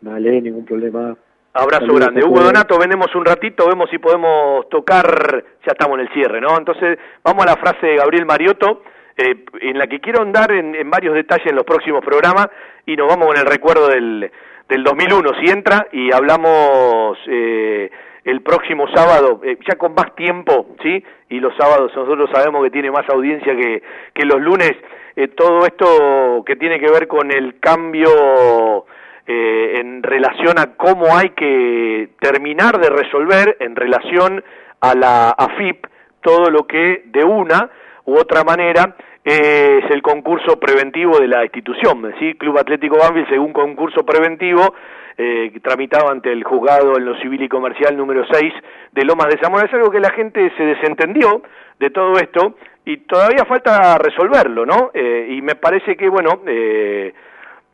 Vale, 0.00 0.40
ningún 0.40 0.64
problema. 0.64 1.16
Abrazo 1.52 1.92
grande. 1.94 2.24
Hugo 2.24 2.40
Donato, 2.40 2.78
vendemos 2.78 3.12
un 3.14 3.24
ratito, 3.24 3.66
vemos 3.66 3.90
si 3.90 3.98
podemos 3.98 4.68
tocar, 4.68 5.44
ya 5.66 5.72
estamos 5.72 5.98
en 5.98 6.06
el 6.06 6.12
cierre, 6.12 6.40
¿no? 6.40 6.56
Entonces, 6.56 6.96
vamos 7.24 7.44
a 7.44 7.48
la 7.48 7.56
frase 7.56 7.86
de 7.86 7.96
Gabriel 7.96 8.24
Mariotto, 8.24 8.82
eh, 9.16 9.44
en 9.60 9.76
la 9.76 9.88
que 9.88 9.98
quiero 9.98 10.22
andar 10.22 10.52
en, 10.52 10.88
varios 10.88 11.14
detalles 11.14 11.48
en 11.48 11.56
los 11.56 11.64
próximos 11.64 12.04
programas, 12.04 12.48
y 12.86 12.94
nos 12.94 13.08
vamos 13.08 13.26
con 13.26 13.36
el 13.36 13.46
recuerdo 13.46 13.88
del, 13.88 14.30
del 14.68 14.84
2001, 14.84 15.30
si 15.42 15.50
entra, 15.50 15.88
y 15.90 16.12
hablamos 16.12 17.18
eh, 17.26 17.90
el 18.24 18.42
próximo 18.42 18.86
sábado, 18.94 19.40
eh, 19.42 19.58
ya 19.68 19.76
con 19.76 19.92
más 19.92 20.14
tiempo, 20.14 20.76
¿sí? 20.80 21.04
Y 21.30 21.40
los 21.40 21.52
sábados 21.56 21.90
nosotros 21.96 22.30
sabemos 22.32 22.62
que 22.62 22.70
tiene 22.70 22.92
más 22.92 23.08
audiencia 23.08 23.56
que, 23.56 23.82
que 24.14 24.24
los 24.24 24.40
lunes, 24.40 24.72
todo 25.34 25.66
esto 25.66 26.44
que 26.46 26.56
tiene 26.56 26.80
que 26.80 26.90
ver 26.90 27.06
con 27.06 27.30
el 27.30 27.58
cambio 27.60 28.86
eh, 29.26 29.80
en 29.80 30.02
relación 30.02 30.58
a 30.58 30.76
cómo 30.76 31.16
hay 31.16 31.30
que 31.30 32.10
terminar 32.20 32.78
de 32.80 32.90
resolver 32.90 33.56
en 33.60 33.76
relación 33.76 34.42
a 34.80 34.94
la 34.94 35.30
AFIP 35.30 35.86
todo 36.22 36.50
lo 36.50 36.66
que 36.66 37.02
de 37.06 37.24
una 37.24 37.70
u 38.04 38.16
otra 38.16 38.44
manera 38.44 38.96
es 39.24 39.84
el 39.90 40.02
concurso 40.02 40.58
preventivo 40.58 41.18
de 41.18 41.28
la 41.28 41.44
institución, 41.44 42.14
¿sí? 42.18 42.34
Club 42.34 42.58
Atlético 42.58 42.96
Banfield 42.98 43.28
según 43.28 43.52
concurso 43.52 44.04
preventivo 44.04 44.74
eh, 45.18 45.52
tramitado 45.62 46.10
ante 46.10 46.32
el 46.32 46.42
juzgado 46.44 46.96
en 46.96 47.04
lo 47.04 47.14
civil 47.20 47.42
y 47.42 47.48
comercial 47.48 47.94
número 47.96 48.24
6 48.30 48.54
de 48.92 49.04
Lomas 49.04 49.28
de 49.28 49.38
Zamora. 49.38 49.66
Es 49.66 49.74
algo 49.74 49.90
que 49.90 50.00
la 50.00 50.10
gente 50.12 50.50
se 50.56 50.64
desentendió 50.64 51.42
de 51.78 51.90
todo 51.90 52.14
esto 52.14 52.54
y 52.86 52.96
todavía 52.98 53.44
falta 53.44 53.98
resolverlo, 53.98 54.64
¿no? 54.64 54.90
Eh, 54.94 55.26
y 55.30 55.42
me 55.42 55.56
parece 55.56 55.96
que, 55.96 56.08
bueno, 56.08 56.40
eh, 56.46 57.12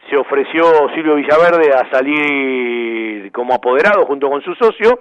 se 0.08 0.16
ofreció 0.16 0.64
Silvio 0.94 1.16
Villaverde 1.16 1.72
a 1.72 1.90
salir 1.90 3.30
como 3.32 3.54
apoderado 3.54 4.06
junto 4.06 4.28
con 4.28 4.42
su 4.42 4.54
socio, 4.54 5.00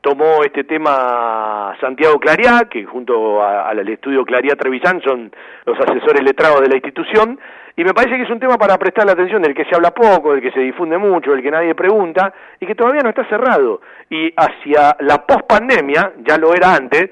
tomó 0.00 0.42
este 0.44 0.64
tema 0.64 1.76
Santiago 1.80 2.18
Clariá, 2.18 2.68
que 2.70 2.84
junto 2.84 3.42
al 3.42 3.88
estudio 3.88 4.24
Clariá 4.24 4.54
Trevisan 4.54 5.00
son 5.02 5.32
los 5.64 5.78
asesores 5.80 6.22
letrados 6.22 6.60
de 6.60 6.68
la 6.68 6.76
institución, 6.76 7.38
y 7.76 7.84
me 7.84 7.92
parece 7.92 8.16
que 8.16 8.22
es 8.22 8.30
un 8.30 8.40
tema 8.40 8.56
para 8.56 8.78
prestar 8.78 9.04
la 9.04 9.12
atención, 9.12 9.42
del 9.42 9.54
que 9.54 9.64
se 9.66 9.74
habla 9.74 9.90
poco, 9.90 10.32
del 10.32 10.40
que 10.40 10.52
se 10.52 10.60
difunde 10.60 10.96
mucho, 10.96 11.32
del 11.32 11.42
que 11.42 11.50
nadie 11.50 11.74
pregunta, 11.74 12.32
y 12.58 12.66
que 12.66 12.74
todavía 12.74 13.02
no 13.02 13.10
está 13.10 13.24
cerrado. 13.28 13.82
Y 14.08 14.32
hacia 14.34 14.96
la 15.00 15.26
pospandemia, 15.26 16.12
ya 16.24 16.38
lo 16.38 16.54
era 16.54 16.74
antes, 16.74 17.10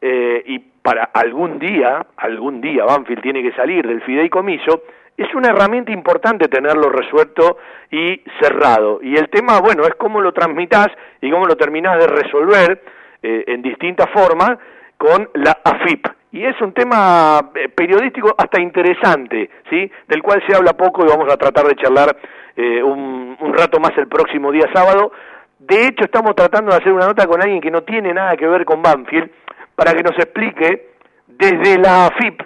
eh, 0.00 0.42
y 0.46 0.58
para 0.58 1.04
algún 1.04 1.60
día, 1.60 2.04
algún 2.16 2.60
día 2.60 2.84
Banfield 2.84 3.22
tiene 3.22 3.42
que 3.42 3.52
salir 3.52 3.86
del 3.86 4.02
fideicomiso, 4.02 4.82
es 5.16 5.34
una 5.34 5.50
herramienta 5.50 5.92
importante 5.92 6.48
tenerlo 6.48 6.88
resuelto 6.88 7.58
y 7.90 8.22
cerrado. 8.40 9.00
Y 9.02 9.16
el 9.16 9.28
tema, 9.28 9.60
bueno, 9.60 9.84
es 9.84 9.94
cómo 9.96 10.20
lo 10.20 10.32
transmitas 10.32 10.88
y 11.20 11.30
cómo 11.30 11.46
lo 11.46 11.56
terminás 11.56 11.98
de 11.98 12.06
resolver 12.06 12.82
eh, 13.22 13.44
en 13.46 13.62
distintas 13.62 14.10
formas 14.10 14.58
con 14.96 15.28
la 15.34 15.58
AFIP. 15.64 16.06
Y 16.32 16.44
es 16.44 16.58
un 16.62 16.72
tema 16.72 17.50
eh, 17.54 17.68
periodístico 17.68 18.34
hasta 18.36 18.60
interesante, 18.60 19.50
¿sí? 19.68 19.90
Del 20.08 20.22
cual 20.22 20.42
se 20.46 20.56
habla 20.56 20.72
poco 20.72 21.04
y 21.04 21.08
vamos 21.08 21.30
a 21.30 21.36
tratar 21.36 21.66
de 21.66 21.76
charlar 21.76 22.16
eh, 22.56 22.82
un, 22.82 23.36
un 23.38 23.54
rato 23.54 23.78
más 23.80 23.92
el 23.98 24.08
próximo 24.08 24.50
día 24.50 24.68
sábado. 24.72 25.12
De 25.58 25.86
hecho, 25.86 26.04
estamos 26.04 26.34
tratando 26.34 26.70
de 26.72 26.78
hacer 26.78 26.92
una 26.92 27.06
nota 27.06 27.26
con 27.26 27.42
alguien 27.42 27.60
que 27.60 27.70
no 27.70 27.82
tiene 27.82 28.14
nada 28.14 28.36
que 28.36 28.46
ver 28.46 28.64
con 28.64 28.80
Banfield 28.80 29.30
para 29.76 29.92
que 29.92 30.02
nos 30.02 30.16
explique 30.16 30.92
desde 31.26 31.78
la 31.78 32.06
AFIP 32.06 32.42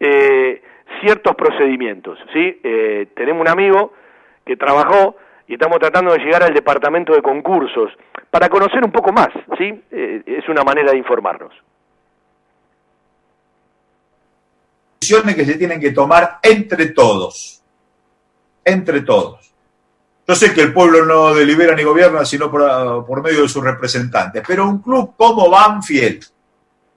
eh, 0.00 0.62
ciertos 1.00 1.34
procedimientos. 1.34 2.18
¿sí? 2.32 2.60
Eh, 2.62 3.08
tenemos 3.14 3.40
un 3.40 3.48
amigo 3.48 3.92
que 4.44 4.56
trabajó 4.56 5.16
y 5.46 5.54
estamos 5.54 5.78
tratando 5.78 6.12
de 6.12 6.18
llegar 6.18 6.42
al 6.42 6.54
departamento 6.54 7.14
de 7.14 7.22
concursos 7.22 7.92
para 8.30 8.48
conocer 8.48 8.84
un 8.84 8.92
poco 8.92 9.12
más. 9.12 9.28
¿sí? 9.58 9.82
Eh, 9.90 10.22
es 10.26 10.48
una 10.48 10.62
manera 10.62 10.92
de 10.92 10.98
informarnos. 10.98 11.52
Decisiones 15.00 15.34
que 15.36 15.44
se 15.44 15.54
tienen 15.54 15.80
que 15.80 15.92
tomar 15.92 16.38
entre 16.42 16.86
todos. 16.86 17.62
Entre 18.64 19.02
todos. 19.02 19.52
Yo 20.28 20.34
sé 20.34 20.52
que 20.52 20.60
el 20.60 20.72
pueblo 20.72 21.04
no 21.04 21.32
delibera 21.34 21.76
ni 21.76 21.84
gobierna, 21.84 22.24
sino 22.24 22.50
por, 22.50 23.06
por 23.06 23.22
medio 23.22 23.42
de 23.42 23.48
sus 23.48 23.62
representantes, 23.62 24.42
pero 24.44 24.68
un 24.68 24.82
club 24.82 25.14
como 25.16 25.48
Banfield, 25.48 26.24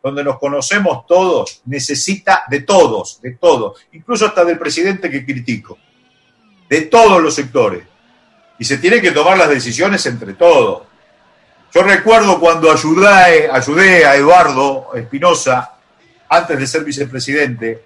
donde 0.04 0.24
nos 0.24 0.40
conocemos 0.40 1.06
todos, 1.06 1.62
necesita 1.66 2.44
de 2.50 2.62
todos, 2.62 3.22
de 3.22 3.32
todos, 3.32 3.86
incluso 3.92 4.26
hasta 4.26 4.46
del 4.46 4.58
presidente 4.58 5.10
que 5.10 5.26
critico, 5.26 5.78
de 6.70 6.82
todos 6.82 7.22
los 7.22 7.36
sectores. 7.36 7.84
Y 8.58 8.66
se 8.66 8.78
tienen 8.78 9.02
que 9.02 9.12
tomar 9.12 9.38
las 9.38 9.50
decisiones 9.50 10.06
entre 10.06 10.34
todos. 10.34 10.84
Yo 11.74 11.84
recuerdo 11.84 12.40
cuando 12.40 12.72
ayudé, 12.72 13.50
ayudé 13.52 14.06
a 14.06 14.16
Eduardo 14.16 14.90
Espinosa, 14.96 15.76
antes 16.30 16.60
de 16.60 16.68
ser 16.68 16.84
vicepresidente, 16.84 17.84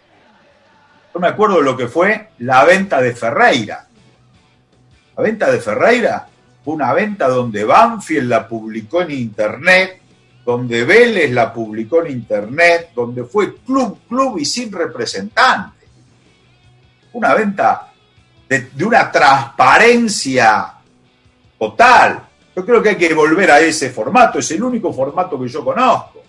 yo 1.14 1.20
me 1.20 1.28
acuerdo 1.28 1.58
de 1.58 1.64
lo 1.64 1.78
que 1.78 1.88
fue 1.88 2.30
la 2.40 2.66
venta 2.66 3.00
de 3.00 3.16
Ferreira. 3.16 3.88
La 5.16 5.24
venta 5.24 5.52
de 5.52 5.60
Ferreira 5.60 6.28
fue 6.64 6.74
una 6.74 6.92
venta 6.94 7.28
donde 7.28 7.64
Banfield 7.64 8.30
la 8.30 8.48
publicó 8.48 9.02
en 9.02 9.12
internet, 9.12 10.02
donde 10.46 10.84
Vélez 10.84 11.32
la 11.32 11.54
publicó 11.54 12.04
en 12.04 12.12
internet, 12.12 12.92
donde 12.94 13.24
fue 13.24 13.56
club, 13.56 14.00
club 14.08 14.38
y 14.40 14.46
sin 14.46 14.72
representante. 14.72 15.88
Una 17.14 17.34
venta 17.34 17.94
de, 18.50 18.70
una 18.84 19.12
transparencia 19.12 20.74
total. 21.58 22.28
Yo 22.56 22.66
creo 22.66 22.84
que 22.84 22.90
hay 22.90 22.98
que 22.98 23.14
volver 23.14 23.52
a 23.52 23.60
ese 23.60 23.90
formato, 23.90 24.40
es 24.40 24.52
el 24.52 24.64
único 24.64 24.92
formato 24.92 25.40
que 25.40 25.48
yo 25.48 25.64
conozco. 25.64 26.22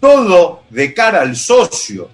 Todo 0.00 0.62
de 0.70 0.94
cara 0.94 1.20
al 1.20 1.36
socio, 1.36 2.08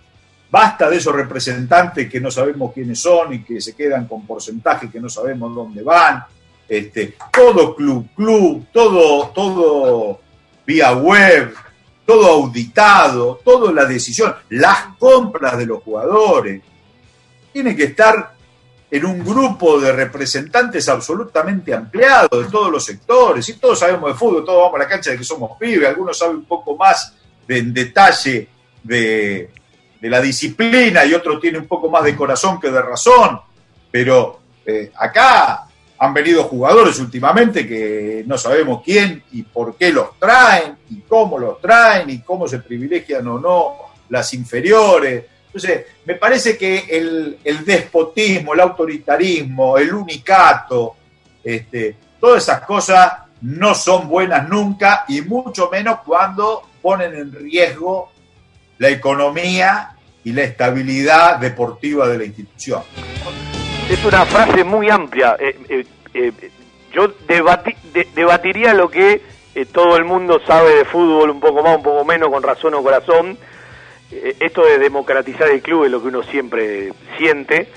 Basta 0.50 0.88
de 0.88 0.96
esos 0.96 1.14
representantes 1.14 2.08
que 2.08 2.20
no 2.20 2.30
sabemos 2.30 2.72
quiénes 2.72 2.98
son 2.98 3.34
y 3.34 3.42
que 3.42 3.60
se 3.60 3.74
quedan 3.74 4.06
con 4.08 4.26
porcentaje 4.26 4.90
que 4.90 4.98
no 4.98 5.10
sabemos 5.10 5.54
dónde 5.54 5.82
van. 5.82 6.24
Este, 6.66 7.16
todo 7.30 7.76
club, 7.76 8.08
club, 8.14 8.66
todo, 8.72 9.28
todo 9.28 10.20
vía 10.68 10.92
web, 10.92 11.54
todo 12.04 12.26
auditado, 12.26 13.40
toda 13.42 13.72
la 13.72 13.86
decisión, 13.86 14.34
las 14.50 14.96
compras 14.98 15.56
de 15.56 15.64
los 15.64 15.82
jugadores. 15.82 16.60
Tiene 17.50 17.74
que 17.74 17.84
estar 17.84 18.34
en 18.90 19.06
un 19.06 19.24
grupo 19.24 19.80
de 19.80 19.92
representantes 19.92 20.86
absolutamente 20.90 21.72
ampliado 21.72 22.42
de 22.42 22.50
todos 22.50 22.70
los 22.70 22.84
sectores. 22.84 23.48
Y 23.48 23.54
todos 23.54 23.78
sabemos 23.78 24.12
de 24.12 24.18
fútbol, 24.18 24.44
todos 24.44 24.64
vamos 24.64 24.74
a 24.74 24.78
la 24.80 24.88
cancha 24.88 25.10
de 25.10 25.16
que 25.16 25.24
somos 25.24 25.56
pibes, 25.58 25.88
algunos 25.88 26.18
saben 26.18 26.36
un 26.36 26.44
poco 26.44 26.76
más 26.76 27.14
de, 27.46 27.58
en 27.58 27.72
detalle 27.72 28.48
de, 28.82 29.50
de 29.98 30.10
la 30.10 30.20
disciplina 30.20 31.02
y 31.06 31.14
otro 31.14 31.38
tiene 31.40 31.56
un 31.56 31.66
poco 31.66 31.88
más 31.88 32.04
de 32.04 32.14
corazón 32.14 32.60
que 32.60 32.70
de 32.70 32.82
razón, 32.82 33.40
pero 33.90 34.40
eh, 34.66 34.92
acá 34.98 35.67
han 35.98 36.14
venido 36.14 36.44
jugadores 36.44 36.98
últimamente 37.00 37.66
que 37.66 38.22
no 38.26 38.38
sabemos 38.38 38.82
quién 38.84 39.24
y 39.32 39.42
por 39.42 39.76
qué 39.76 39.92
los 39.92 40.18
traen 40.18 40.76
y 40.90 41.00
cómo 41.00 41.38
los 41.38 41.60
traen 41.60 42.08
y 42.10 42.20
cómo 42.20 42.46
se 42.46 42.60
privilegian 42.60 43.26
o 43.26 43.38
no 43.38 43.76
las 44.08 44.32
inferiores. 44.34 45.24
Entonces, 45.46 45.86
me 46.04 46.14
parece 46.14 46.56
que 46.56 46.84
el, 46.88 47.64
despotismo, 47.64 48.54
el 48.54 48.60
autoritarismo, 48.60 49.76
el 49.76 49.92
unicato, 49.92 50.94
este, 51.42 51.96
todas 52.20 52.44
esas 52.44 52.60
cosas 52.60 53.12
no 53.40 53.74
son 53.74 54.08
buenas 54.08 54.48
nunca 54.48 55.04
y 55.08 55.20
mucho 55.22 55.68
menos 55.70 56.00
cuando 56.04 56.62
ponen 56.80 57.14
en 57.14 57.32
riesgo 57.32 58.12
la 58.78 58.88
economía 58.88 59.96
y 60.22 60.32
la 60.32 60.42
estabilidad 60.42 61.38
deportiva 61.38 62.06
de 62.08 62.18
la 62.18 62.24
institución. 62.24 62.82
Es 63.88 64.04
una 64.04 64.26
frase 64.26 64.64
muy 64.64 64.90
amplia. 64.90 65.36
Eh, 65.38 65.58
eh, 65.70 65.86
eh, 66.12 66.32
yo 66.92 67.08
debatiría 68.14 68.74
lo 68.74 68.90
que 68.90 69.22
todo 69.72 69.96
el 69.96 70.04
mundo 70.04 70.40
sabe 70.46 70.74
de 70.74 70.84
fútbol, 70.84 71.30
un 71.30 71.40
poco 71.40 71.62
más, 71.62 71.76
un 71.78 71.82
poco 71.82 72.04
menos, 72.04 72.28
con 72.28 72.42
razón 72.42 72.74
o 72.74 72.82
corazón. 72.82 73.38
esto 74.10 74.64
de 74.66 74.78
democratizar 74.78 75.48
el 75.48 75.62
club 75.62 75.84
es 75.84 75.90
lo 75.90 76.02
que 76.02 76.08
uno 76.08 76.22
siempre 76.22 76.92
siente. 77.16 77.68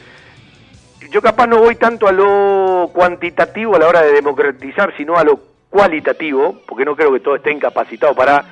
Yo 1.12 1.22
capaz 1.22 1.48
no 1.48 1.60
voy 1.60 1.78
tanto 1.78 2.10
a 2.10 2.12
lo 2.12 2.90
cuantitativo 2.94 3.78
a 3.78 3.80
la 3.80 3.88
hora 3.88 4.02
de 4.02 4.12
democratizar, 4.12 4.94
sino 4.98 5.16
a 5.16 5.24
lo 5.24 5.40
cualitativo, 5.70 6.62
porque 6.68 6.84
no 6.84 6.96
creo 6.98 7.14
que 7.14 7.22
todo 7.22 7.38
esté 7.38 7.54
incapacitado 7.54 8.14
para 8.14 8.44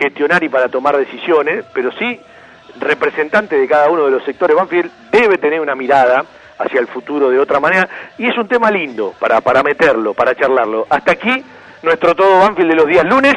gestionar 0.00 0.42
y 0.42 0.48
para 0.48 0.68
tomar 0.68 0.96
decisiones, 0.96 1.64
pero 1.72 1.92
sí 1.92 2.18
representante 2.80 3.56
de 3.56 3.68
cada 3.68 3.88
uno 3.88 4.06
de 4.06 4.10
los 4.10 4.24
sectores 4.24 4.56
Banfield 4.56 4.90
debe 5.12 5.38
tener 5.38 5.60
una 5.60 5.76
mirada 5.76 6.24
hacia 6.58 6.80
el 6.80 6.86
futuro 6.86 7.30
de 7.30 7.38
otra 7.38 7.60
manera 7.60 7.88
y 8.18 8.26
es 8.26 8.36
un 8.36 8.48
tema 8.48 8.70
lindo 8.70 9.14
para, 9.18 9.40
para 9.40 9.62
meterlo, 9.62 10.14
para 10.14 10.34
charlarlo. 10.34 10.86
Hasta 10.88 11.12
aquí 11.12 11.44
nuestro 11.82 12.14
todo 12.14 12.40
Banfield 12.40 12.70
de 12.70 12.76
los 12.76 12.86
días 12.86 13.04
lunes. 13.04 13.34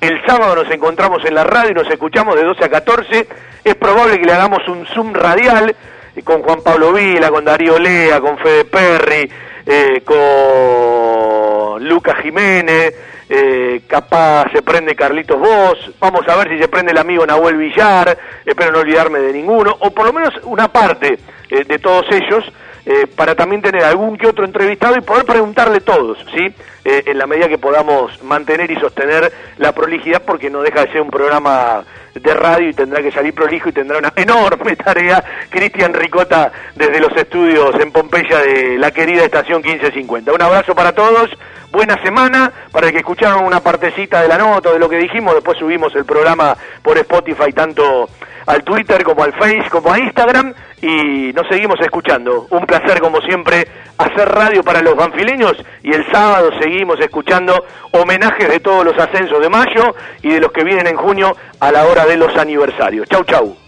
El 0.00 0.24
sábado 0.24 0.62
nos 0.62 0.70
encontramos 0.70 1.24
en 1.24 1.34
la 1.34 1.44
radio 1.44 1.70
y 1.70 1.74
nos 1.74 1.90
escuchamos 1.90 2.36
de 2.36 2.44
12 2.44 2.64
a 2.64 2.68
14. 2.68 3.28
Es 3.64 3.74
probable 3.74 4.18
que 4.18 4.26
le 4.26 4.32
hagamos 4.32 4.66
un 4.68 4.86
Zoom 4.86 5.12
radial 5.12 5.74
eh, 6.14 6.22
con 6.22 6.42
Juan 6.42 6.62
Pablo 6.62 6.92
Vila, 6.92 7.30
con 7.30 7.44
Darío 7.44 7.78
Lea, 7.78 8.20
con 8.20 8.38
Fede 8.38 8.64
Perry, 8.64 9.30
eh, 9.66 10.02
con 10.04 11.84
Lucas 11.88 12.18
Jiménez 12.22 12.94
eh, 13.28 13.82
capaz 13.86 14.50
se 14.52 14.62
prende 14.62 14.96
Carlitos 14.96 15.38
Vos, 15.38 15.92
vamos 16.00 16.26
a 16.28 16.36
ver 16.36 16.48
si 16.48 16.58
se 16.58 16.68
prende 16.68 16.92
el 16.92 16.98
amigo 16.98 17.26
Nahuel 17.26 17.56
Villar, 17.56 18.16
espero 18.44 18.72
no 18.72 18.78
olvidarme 18.78 19.18
de 19.18 19.32
ninguno, 19.32 19.76
o 19.80 19.90
por 19.90 20.06
lo 20.06 20.12
menos 20.12 20.34
una 20.44 20.68
parte 20.68 21.18
eh, 21.50 21.64
de 21.64 21.78
todos 21.78 22.06
ellos, 22.10 22.44
eh, 22.88 23.06
para 23.06 23.34
también 23.34 23.60
tener 23.60 23.84
algún 23.84 24.16
que 24.16 24.26
otro 24.26 24.46
entrevistado 24.46 24.96
y 24.96 25.02
poder 25.02 25.26
preguntarle 25.26 25.80
todos, 25.80 26.18
¿sí? 26.34 26.52
en 26.84 27.18
la 27.18 27.26
medida 27.26 27.48
que 27.48 27.58
podamos 27.58 28.22
mantener 28.22 28.70
y 28.70 28.76
sostener 28.76 29.30
la 29.58 29.72
prolijidad, 29.72 30.22
porque 30.22 30.48
no 30.48 30.62
deja 30.62 30.86
de 30.86 30.92
ser 30.92 31.02
un 31.02 31.10
programa 31.10 31.84
de 32.14 32.32
radio 32.32 32.70
y 32.70 32.72
tendrá 32.72 33.02
que 33.02 33.12
salir 33.12 33.34
prolijo 33.34 33.68
y 33.68 33.72
tendrá 33.72 33.98
una 33.98 34.10
enorme 34.16 34.74
tarea 34.74 35.22
Cristian 35.50 35.92
Ricota 35.92 36.50
desde 36.74 36.98
los 36.98 37.14
estudios 37.14 37.74
en 37.78 37.92
Pompeya 37.92 38.38
de 38.38 38.78
la 38.78 38.90
querida 38.90 39.22
estación 39.22 39.60
1550. 39.60 40.32
Un 40.32 40.40
abrazo 40.40 40.74
para 40.74 40.92
todos 40.92 41.30
buena 41.70 42.00
semana. 42.02 42.52
Para 42.72 42.86
el 42.86 42.92
que 42.92 43.00
escucharon 43.00 43.44
una 43.44 43.60
partecita 43.60 44.22
de 44.22 44.28
la 44.28 44.38
nota, 44.38 44.72
de 44.72 44.78
lo 44.78 44.88
que 44.88 44.96
dijimos, 44.96 45.34
después 45.34 45.58
subimos 45.58 45.94
el 45.94 46.04
programa 46.04 46.56
por 46.82 46.96
Spotify, 46.98 47.52
tanto 47.52 48.08
al 48.48 48.64
Twitter 48.64 49.04
como 49.04 49.22
al 49.22 49.34
Face, 49.34 49.68
como 49.70 49.92
a 49.92 49.98
Instagram, 49.98 50.54
y 50.80 51.32
nos 51.34 51.46
seguimos 51.48 51.78
escuchando. 51.80 52.46
Un 52.50 52.64
placer, 52.64 52.98
como 52.98 53.20
siempre, 53.20 53.68
hacer 53.98 54.26
radio 54.26 54.64
para 54.64 54.80
los 54.80 54.96
banfileños, 54.96 55.62
y 55.82 55.92
el 55.92 56.10
sábado 56.10 56.50
seguimos 56.58 56.98
escuchando 56.98 57.66
homenajes 57.92 58.48
de 58.48 58.60
todos 58.60 58.86
los 58.86 58.98
ascensos 58.98 59.40
de 59.40 59.50
mayo 59.50 59.94
y 60.22 60.30
de 60.30 60.40
los 60.40 60.50
que 60.50 60.64
vienen 60.64 60.86
en 60.86 60.96
junio 60.96 61.36
a 61.60 61.70
la 61.70 61.84
hora 61.84 62.06
de 62.06 62.16
los 62.16 62.34
aniversarios. 62.36 63.06
Chau, 63.08 63.22
chau. 63.24 63.67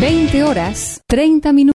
20 0.00 0.42
horas 0.44 1.02
30 1.08 1.52
minutos. 1.52 1.60